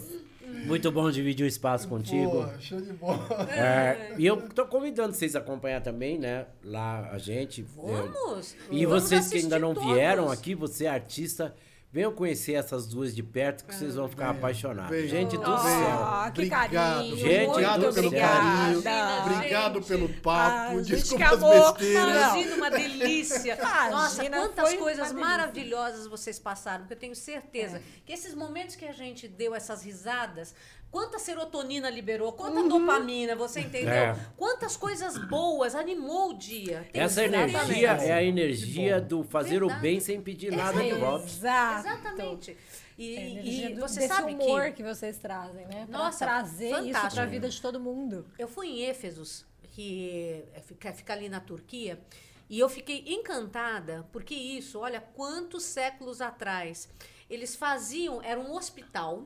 muito 0.66 0.90
bom 0.90 1.10
dividir 1.10 1.44
o 1.44 1.46
espaço 1.46 1.88
contigo. 1.88 2.44
Pô, 2.44 2.60
show 2.60 2.80
de 2.80 2.92
bola. 2.92 3.26
É, 3.50 4.14
e 4.18 4.26
eu 4.26 4.36
tô 4.50 4.66
convidando 4.66 5.14
vocês 5.14 5.34
a 5.36 5.38
acompanhar 5.38 5.80
também, 5.80 6.18
né? 6.18 6.46
Lá 6.64 7.08
a 7.10 7.18
gente. 7.18 7.62
Vamos. 7.62 8.54
É, 8.54 8.74
e 8.74 8.84
Vamos 8.86 9.04
vocês 9.04 9.28
que 9.28 9.38
ainda 9.38 9.58
não 9.58 9.72
assistir 9.72 9.94
vieram 9.94 10.24
todos. 10.24 10.38
aqui, 10.38 10.54
você 10.54 10.84
é 10.84 10.88
artista, 10.88 11.54
venham 11.92 12.12
conhecer 12.12 12.52
essas 12.52 12.86
duas 12.86 13.14
de 13.14 13.22
perto 13.22 13.64
que 13.64 13.74
vocês 13.74 13.94
vão 13.94 14.06
ficar 14.08 14.30
apaixonados. 14.30 14.90
venham. 14.90 15.08
Gente 15.08 15.36
do 15.36 15.42
Oh. 15.50 15.58
céu. 15.58 16.04
Ah, 16.04 16.30
que 16.34 16.40
Obrigado. 16.40 16.70
carinho. 16.72 17.16
Gente, 17.16 17.48
Obrigado 17.50 17.80
pelo 17.94 18.06
obrigada. 18.08 18.34
carinho. 18.34 18.80
Imagina, 18.80 19.24
Obrigado 19.36 19.74
gente. 19.74 19.86
pelo 19.88 20.06
Ah, 20.06 20.20
papo. 20.22 20.84
gente, 20.84 20.96
Desculpa 20.96 21.16
que 21.16 21.22
as 21.34 21.42
amor. 21.42 21.72
besteiras. 21.72 22.16
Imagina 22.16 22.56
uma 22.56 22.70
delícia. 22.70 23.54
Imagina, 23.60 23.90
Nossa, 23.90 24.24
quantas 24.30 24.74
coisas 24.74 25.12
maravilhosas 25.12 26.06
vocês 26.06 26.38
passaram, 26.38 26.80
porque 26.80 26.94
eu 26.94 26.98
tenho 26.98 27.14
certeza 27.16 27.80
que 28.04 28.12
esses 28.12 28.34
momentos 28.34 28.76
que 28.76 28.84
a 28.84 28.92
gente 28.92 29.26
deu 29.28 29.54
essas 29.54 29.82
risadas, 29.82 30.54
quanta 30.90 31.18
serotonina 31.18 31.90
liberou, 31.90 32.32
quanta 32.32 32.62
dopamina, 32.68 33.34
você 33.36 33.60
entendeu? 33.60 33.92
É. 33.92 34.16
Quantas 34.36 34.76
coisas 34.76 35.18
boas, 35.18 35.74
animou 35.74 36.30
o 36.30 36.34
dia. 36.34 36.88
Tem 36.92 37.02
Essa 37.02 37.24
exatamente. 37.24 37.54
energia 37.54 37.90
é 37.90 38.12
a 38.12 38.22
energia 38.22 39.00
do 39.00 39.22
fazer 39.24 39.62
o 39.62 39.66
Verdade. 39.66 39.82
bem 39.82 40.00
sem 40.00 40.20
pedir 40.20 40.52
nada 40.52 40.82
de 40.82 40.94
volta. 40.94 41.26
Exato. 41.26 41.86
Exatamente. 41.88 42.56
E, 42.98 43.14
É 43.14 43.20
a 43.20 43.70
e 43.70 43.74
do, 43.74 43.80
você 43.82 44.00
desse 44.00 44.14
sabe 44.14 44.32
humor 44.32 44.64
que 44.66 44.72
que... 44.72 44.82
vocês 44.82 45.18
trazem, 45.18 45.66
né? 45.66 45.86
Pra 45.86 45.98
Nossa, 45.98 46.24
trazer 46.24 46.68
isso 46.70 46.76
fantástico. 46.84 47.14
pra 47.14 47.26
vida 47.26 47.48
de 47.48 47.60
todo 47.60 47.78
mundo. 47.78 48.24
Eu 48.38 48.48
fui 48.48 48.68
em 48.68 48.84
Éfesos, 48.86 49.44
que 49.72 50.42
é, 50.54 50.60
fica, 50.60 50.92
fica 50.94 51.12
ali 51.12 51.28
na 51.28 51.40
Turquia, 51.40 52.00
e 52.48 52.58
eu 52.58 52.68
fiquei 52.70 53.04
encantada, 53.06 54.08
porque 54.12 54.34
isso, 54.34 54.78
olha 54.78 55.00
quantos 55.00 55.64
séculos 55.64 56.22
atrás, 56.22 56.88
eles 57.28 57.54
faziam, 57.54 58.22
era 58.22 58.40
um 58.40 58.54
hospital, 58.54 59.24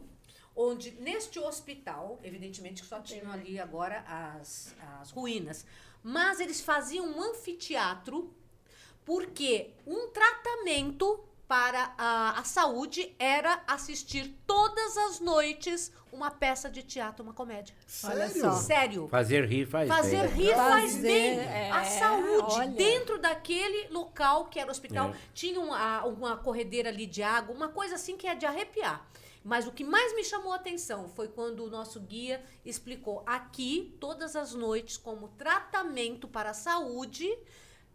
onde 0.55 0.91
neste 0.93 1.39
hospital, 1.39 2.19
evidentemente 2.23 2.83
que 2.83 2.89
só 2.89 3.01
tinham 3.01 3.31
ali 3.33 3.59
agora 3.59 4.05
as, 4.07 4.75
as 5.01 5.11
ruínas, 5.11 5.65
mas 6.03 6.41
eles 6.41 6.61
faziam 6.61 7.07
um 7.07 7.23
anfiteatro, 7.23 8.33
porque 9.05 9.71
um 9.87 10.09
tratamento 10.09 11.25
para 11.49 11.93
a, 11.99 12.39
a 12.39 12.45
saúde 12.45 13.13
era 13.19 13.61
assistir 13.67 14.33
todas 14.47 14.97
as 14.97 15.19
noites 15.21 15.93
uma 16.13 16.31
peça 16.31 16.69
de 16.69 16.83
teatro, 16.83 17.25
uma 17.25 17.33
comédia. 17.33 17.75
Olha 18.05 18.29
Sério? 18.29 18.41
só. 18.43 18.53
Sério. 18.57 19.09
Fazer 19.09 19.45
rir 19.47 19.67
faz 19.67 19.89
Fazer 19.89 20.29
bem. 20.29 20.47
rir 20.47 20.55
faz 20.55 20.93
Fazer, 20.93 21.03
bem. 21.09 21.39
é, 21.41 21.71
a 21.71 21.85
saúde, 21.85 22.55
olha. 22.55 22.69
dentro 22.69 23.19
daquele 23.19 23.89
local 23.89 24.47
que 24.47 24.59
era 24.61 24.69
o 24.69 24.71
hospital, 24.71 25.11
É. 25.11 25.15
tinha 25.35 25.61
uma, 25.61 26.05
uma 26.05 26.37
corredeira 26.37 26.89
ali 26.89 27.07
de 27.07 27.23
água, 27.23 27.55
uma 27.55 27.69
coisa 27.69 27.95
assim 27.97 28.17
que 28.17 28.27
é 28.27 28.35
de 28.35 28.45
arrepiar. 28.47 29.05
Mas 29.43 29.67
o 29.67 29.73
que 29.73 29.83
mais 29.85 30.15
me 30.15 30.23
chamou 30.23 30.53
a 30.53 30.57
atenção 30.57 31.09
foi 31.09 31.29
quando 31.29 31.65
o 31.65 31.71
nosso 31.71 31.99
guia 32.01 32.43
explicou 32.65 33.23
aqui, 33.27 33.97
todas 33.99 34.37
as 34.37 34.53
noites, 34.55 34.97
como 34.99 35.29
tratamento 35.29 36.29
para 36.29 36.51
a 36.51 36.55
saúde, 36.55 37.27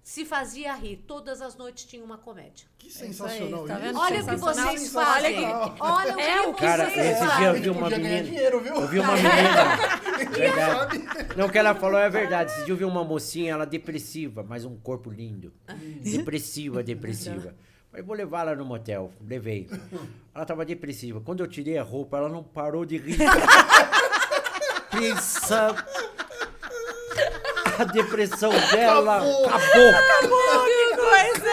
se 0.02 0.26
fazia 0.26 0.74
rir. 0.74 1.04
Todas 1.08 1.42
as 1.42 1.56
noites 1.56 1.86
tinha 1.86 2.04
uma 2.04 2.18
comédia. 2.18 2.68
Que 2.80 2.92
sensacional 2.92 3.66
tá 3.66 3.74
isso. 3.76 3.84
vendo? 3.84 4.00
Olha 4.00 4.22
o 4.24 4.26
que 4.28 4.36
vocês 4.38 4.96
Olha 4.96 5.06
fazem. 5.06 5.36
que- 5.36 5.82
Olha 5.82 6.16
o 6.16 6.20
É 6.20 6.42
que 6.42 6.48
o 6.48 6.54
que 6.54 6.60
Cara, 6.62 6.90
vocês 6.90 7.06
esse 7.08 7.20
fazem. 7.20 7.38
dia 7.38 7.48
eu 7.48 7.54
vi 7.62 7.70
uma 7.70 7.90
menina. 7.90 8.24
dinheiro, 8.24 8.60
viu? 8.62 8.76
Eu 8.76 8.88
vi 8.88 9.00
uma 9.00 9.14
menina. 9.14 10.30
verdade. 10.30 11.06
Não, 11.38 11.46
o 11.48 11.52
que 11.52 11.58
ela 11.58 11.76
falou 11.76 12.00
é 12.00 12.10
verdade. 12.10 12.52
Esse 12.52 12.66
dia 12.66 12.74
eu 12.74 12.78
vi 12.78 12.86
uma 12.86 13.04
mocinha, 13.04 13.54
ela 13.54 13.66
depressiva, 13.66 14.44
mas 14.44 14.66
um 14.66 14.76
corpo 14.78 15.10
lindo. 15.12 15.54
Depressiva, 16.02 16.82
depressiva. 16.84 17.56
Falei, 17.96 18.04
vou 18.04 18.16
levar 18.16 18.42
ela 18.42 18.56
no 18.56 18.66
motel. 18.66 19.12
Levei. 19.26 19.70
Ela 20.36 20.46
tava 20.46 20.66
depressiva. 20.66 21.22
Quando 21.22 21.40
eu 21.42 21.48
tirei 21.48 21.78
a 21.78 21.84
roupa, 21.84 22.18
ela 22.18 22.28
não 22.28 22.44
parou 22.44 22.84
de 22.86 22.98
rir. 22.98 23.18
Pensa. 24.92 25.74
A 27.80 27.84
depressão 27.86 28.52
dela 28.70 29.20
acabou. 29.20 29.94
Que 30.66 30.96
coisa! 30.98 31.52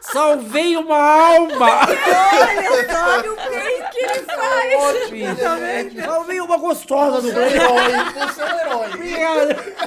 Salvei 0.00 0.74
uma 0.78 0.98
alma. 0.98 1.80
Olha 1.86 3.28
o 3.30 3.36
bem 3.36 3.82
que 3.92 3.98
ele 3.98 4.24
faz! 4.24 5.08
Filho. 5.10 6.02
Salvei 6.02 6.40
uma 6.40 6.56
gostosa 6.56 7.20
do 7.20 7.30
Brasil. 7.30 7.60
Herói, 7.60 7.92
você 8.14 8.40
é 8.40 8.44
um 8.46 8.58
herói. 8.58 8.94
Obrigado. 8.94 9.77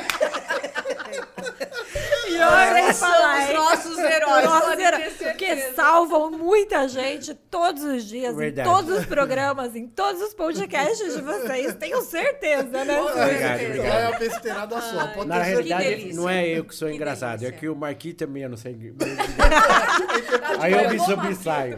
E 2.35 2.93
falar, 2.93 2.93
são 2.93 3.47
os 3.47 3.53
nossos 3.53 3.97
heróis. 3.99 4.45
Nossos 4.45 4.79
heróis, 4.79 5.13
que 5.37 5.55
salvam 5.73 6.31
muita 6.31 6.87
gente 6.87 7.33
todos 7.49 7.83
os 7.83 8.03
dias, 8.05 8.35
Verdade. 8.35 8.67
em 8.67 8.71
todos 8.71 8.99
os 8.99 9.05
programas, 9.05 9.75
em 9.75 9.87
todos 9.87 10.21
os 10.21 10.33
podcasts 10.33 11.15
de 11.15 11.21
vocês. 11.21 11.73
Tenho 11.75 12.01
certeza, 12.01 12.85
né? 12.85 12.99
Obrigado, 13.01 13.61
obrigado. 13.65 13.85
É 13.85 14.07
uma 14.09 14.19
besteirada 14.19 14.81
só. 14.81 15.07
Pode 15.07 15.27
Na 15.29 15.41
realidade, 15.41 16.13
não 16.13 16.29
é 16.29 16.47
eu 16.47 16.63
que 16.63 16.75
sou 16.75 16.87
Que 16.89 16.95
engraçado, 16.95 17.35
é 17.35 17.37
delícia. 17.37 17.59
que 17.59 17.69
o 17.69 17.75
Marquinhos 17.75 18.17
também 18.17 18.43
é 18.43 18.47
não 18.47 18.57
sei. 18.57 18.71
Aí 20.59 20.73
eu 20.73 20.89
me 20.89 20.99
sobressaio. 20.99 21.77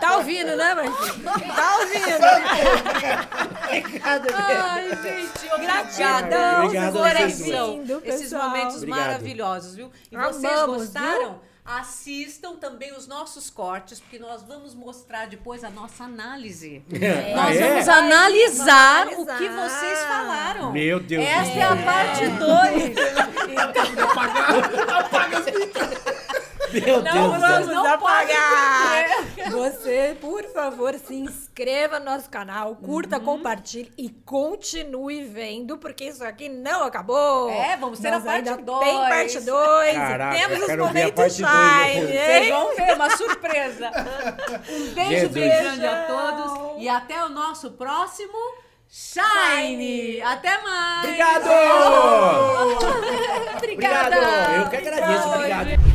Tá 0.00 0.16
ouvindo, 0.16 0.56
né, 0.56 0.74
Marquinhos? 0.74 1.22
Tá 1.54 1.78
ouvindo? 1.78 2.24
Ai, 4.04 4.88
gente, 5.02 5.62
Gratidão, 5.62 6.64
Obrigado 6.64 6.92
vindo, 7.36 8.02
Esses 8.04 8.32
momentos 8.32 8.76
Obrigado. 8.76 8.98
maravilhosos, 9.00 9.51
viu? 9.74 9.90
E 10.10 10.16
vocês 10.16 10.44
Amamos, 10.44 10.76
gostaram? 10.84 11.40
Assistam 11.64 12.56
também 12.56 12.92
os 12.92 13.06
nossos 13.06 13.48
cortes, 13.48 14.00
porque 14.00 14.18
nós 14.18 14.42
vamos 14.42 14.74
mostrar 14.74 15.28
depois 15.28 15.62
a 15.62 15.70
nossa 15.70 16.02
análise. 16.04 16.82
É. 16.92 17.34
Nós 17.36 17.46
Ah, 17.46 17.54
é? 17.54 17.68
vamos 17.68 17.88
analisar 17.88 19.04
Vamos 19.06 19.20
o 19.20 19.26
que 19.26 19.46
analisar. 19.46 19.68
vocês 19.68 19.98
falaram. 20.00 20.72
Meu 20.72 20.98
Deus 20.98 21.24
Esta 21.24 21.52
do 21.54 21.60
é 21.60 21.62
a 21.62 21.76
parte 21.84 22.26
2. 22.28 22.92
Meu 26.72 27.02
Não 27.02 27.30
Deus 27.30 27.40
vamos 27.40 27.66
não 27.68 27.86
apagar. 27.86 29.04
Você, 29.50 30.16
por 30.20 30.42
favor, 30.52 30.94
se 30.94 31.14
inscreva 31.14 31.98
no 31.98 32.06
nosso 32.06 32.30
canal, 32.30 32.74
curta, 32.76 33.20
compartilhe 33.20 33.92
e 33.98 34.08
continue 34.08 35.24
vendo, 35.24 35.76
porque 35.76 36.04
isso 36.04 36.24
aqui 36.24 36.48
não 36.48 36.84
acabou. 36.84 37.50
É, 37.50 37.76
vamos 37.76 37.98
ter 37.98 38.08
a 38.08 38.12
Nós 38.12 38.24
parte 38.24 38.48
ainda 38.48 38.62
dois. 38.62 38.84
Tem 38.84 38.98
parte 38.98 39.40
2. 39.40 39.94
Caraca, 39.94 40.38
Temos 40.38 40.62
os 40.62 40.70
a 40.70 40.76
momentos 40.76 41.14
parte 41.14 41.34
shine. 41.34 42.06
Vocês 42.06 42.48
vão 42.48 42.76
ver 42.76 42.94
uma 42.94 43.10
surpresa. 43.16 43.90
Um 44.70 44.94
beijo 44.94 45.10
Jesus. 45.10 45.32
bem 45.32 45.48
grande 45.48 45.86
a 45.86 46.06
todos 46.06 46.82
e 46.82 46.88
até 46.88 47.24
o 47.24 47.28
nosso 47.28 47.72
próximo 47.72 48.38
Shine. 48.94 50.20
Até 50.20 50.60
mais. 50.62 51.04
Obrigado! 51.04 51.48
Obrigada. 53.56 54.16
Obrigado! 54.16 54.54
Eu 54.54 54.68
que 54.68 54.76
agradeço, 54.76 55.28
obrigado. 55.28 55.91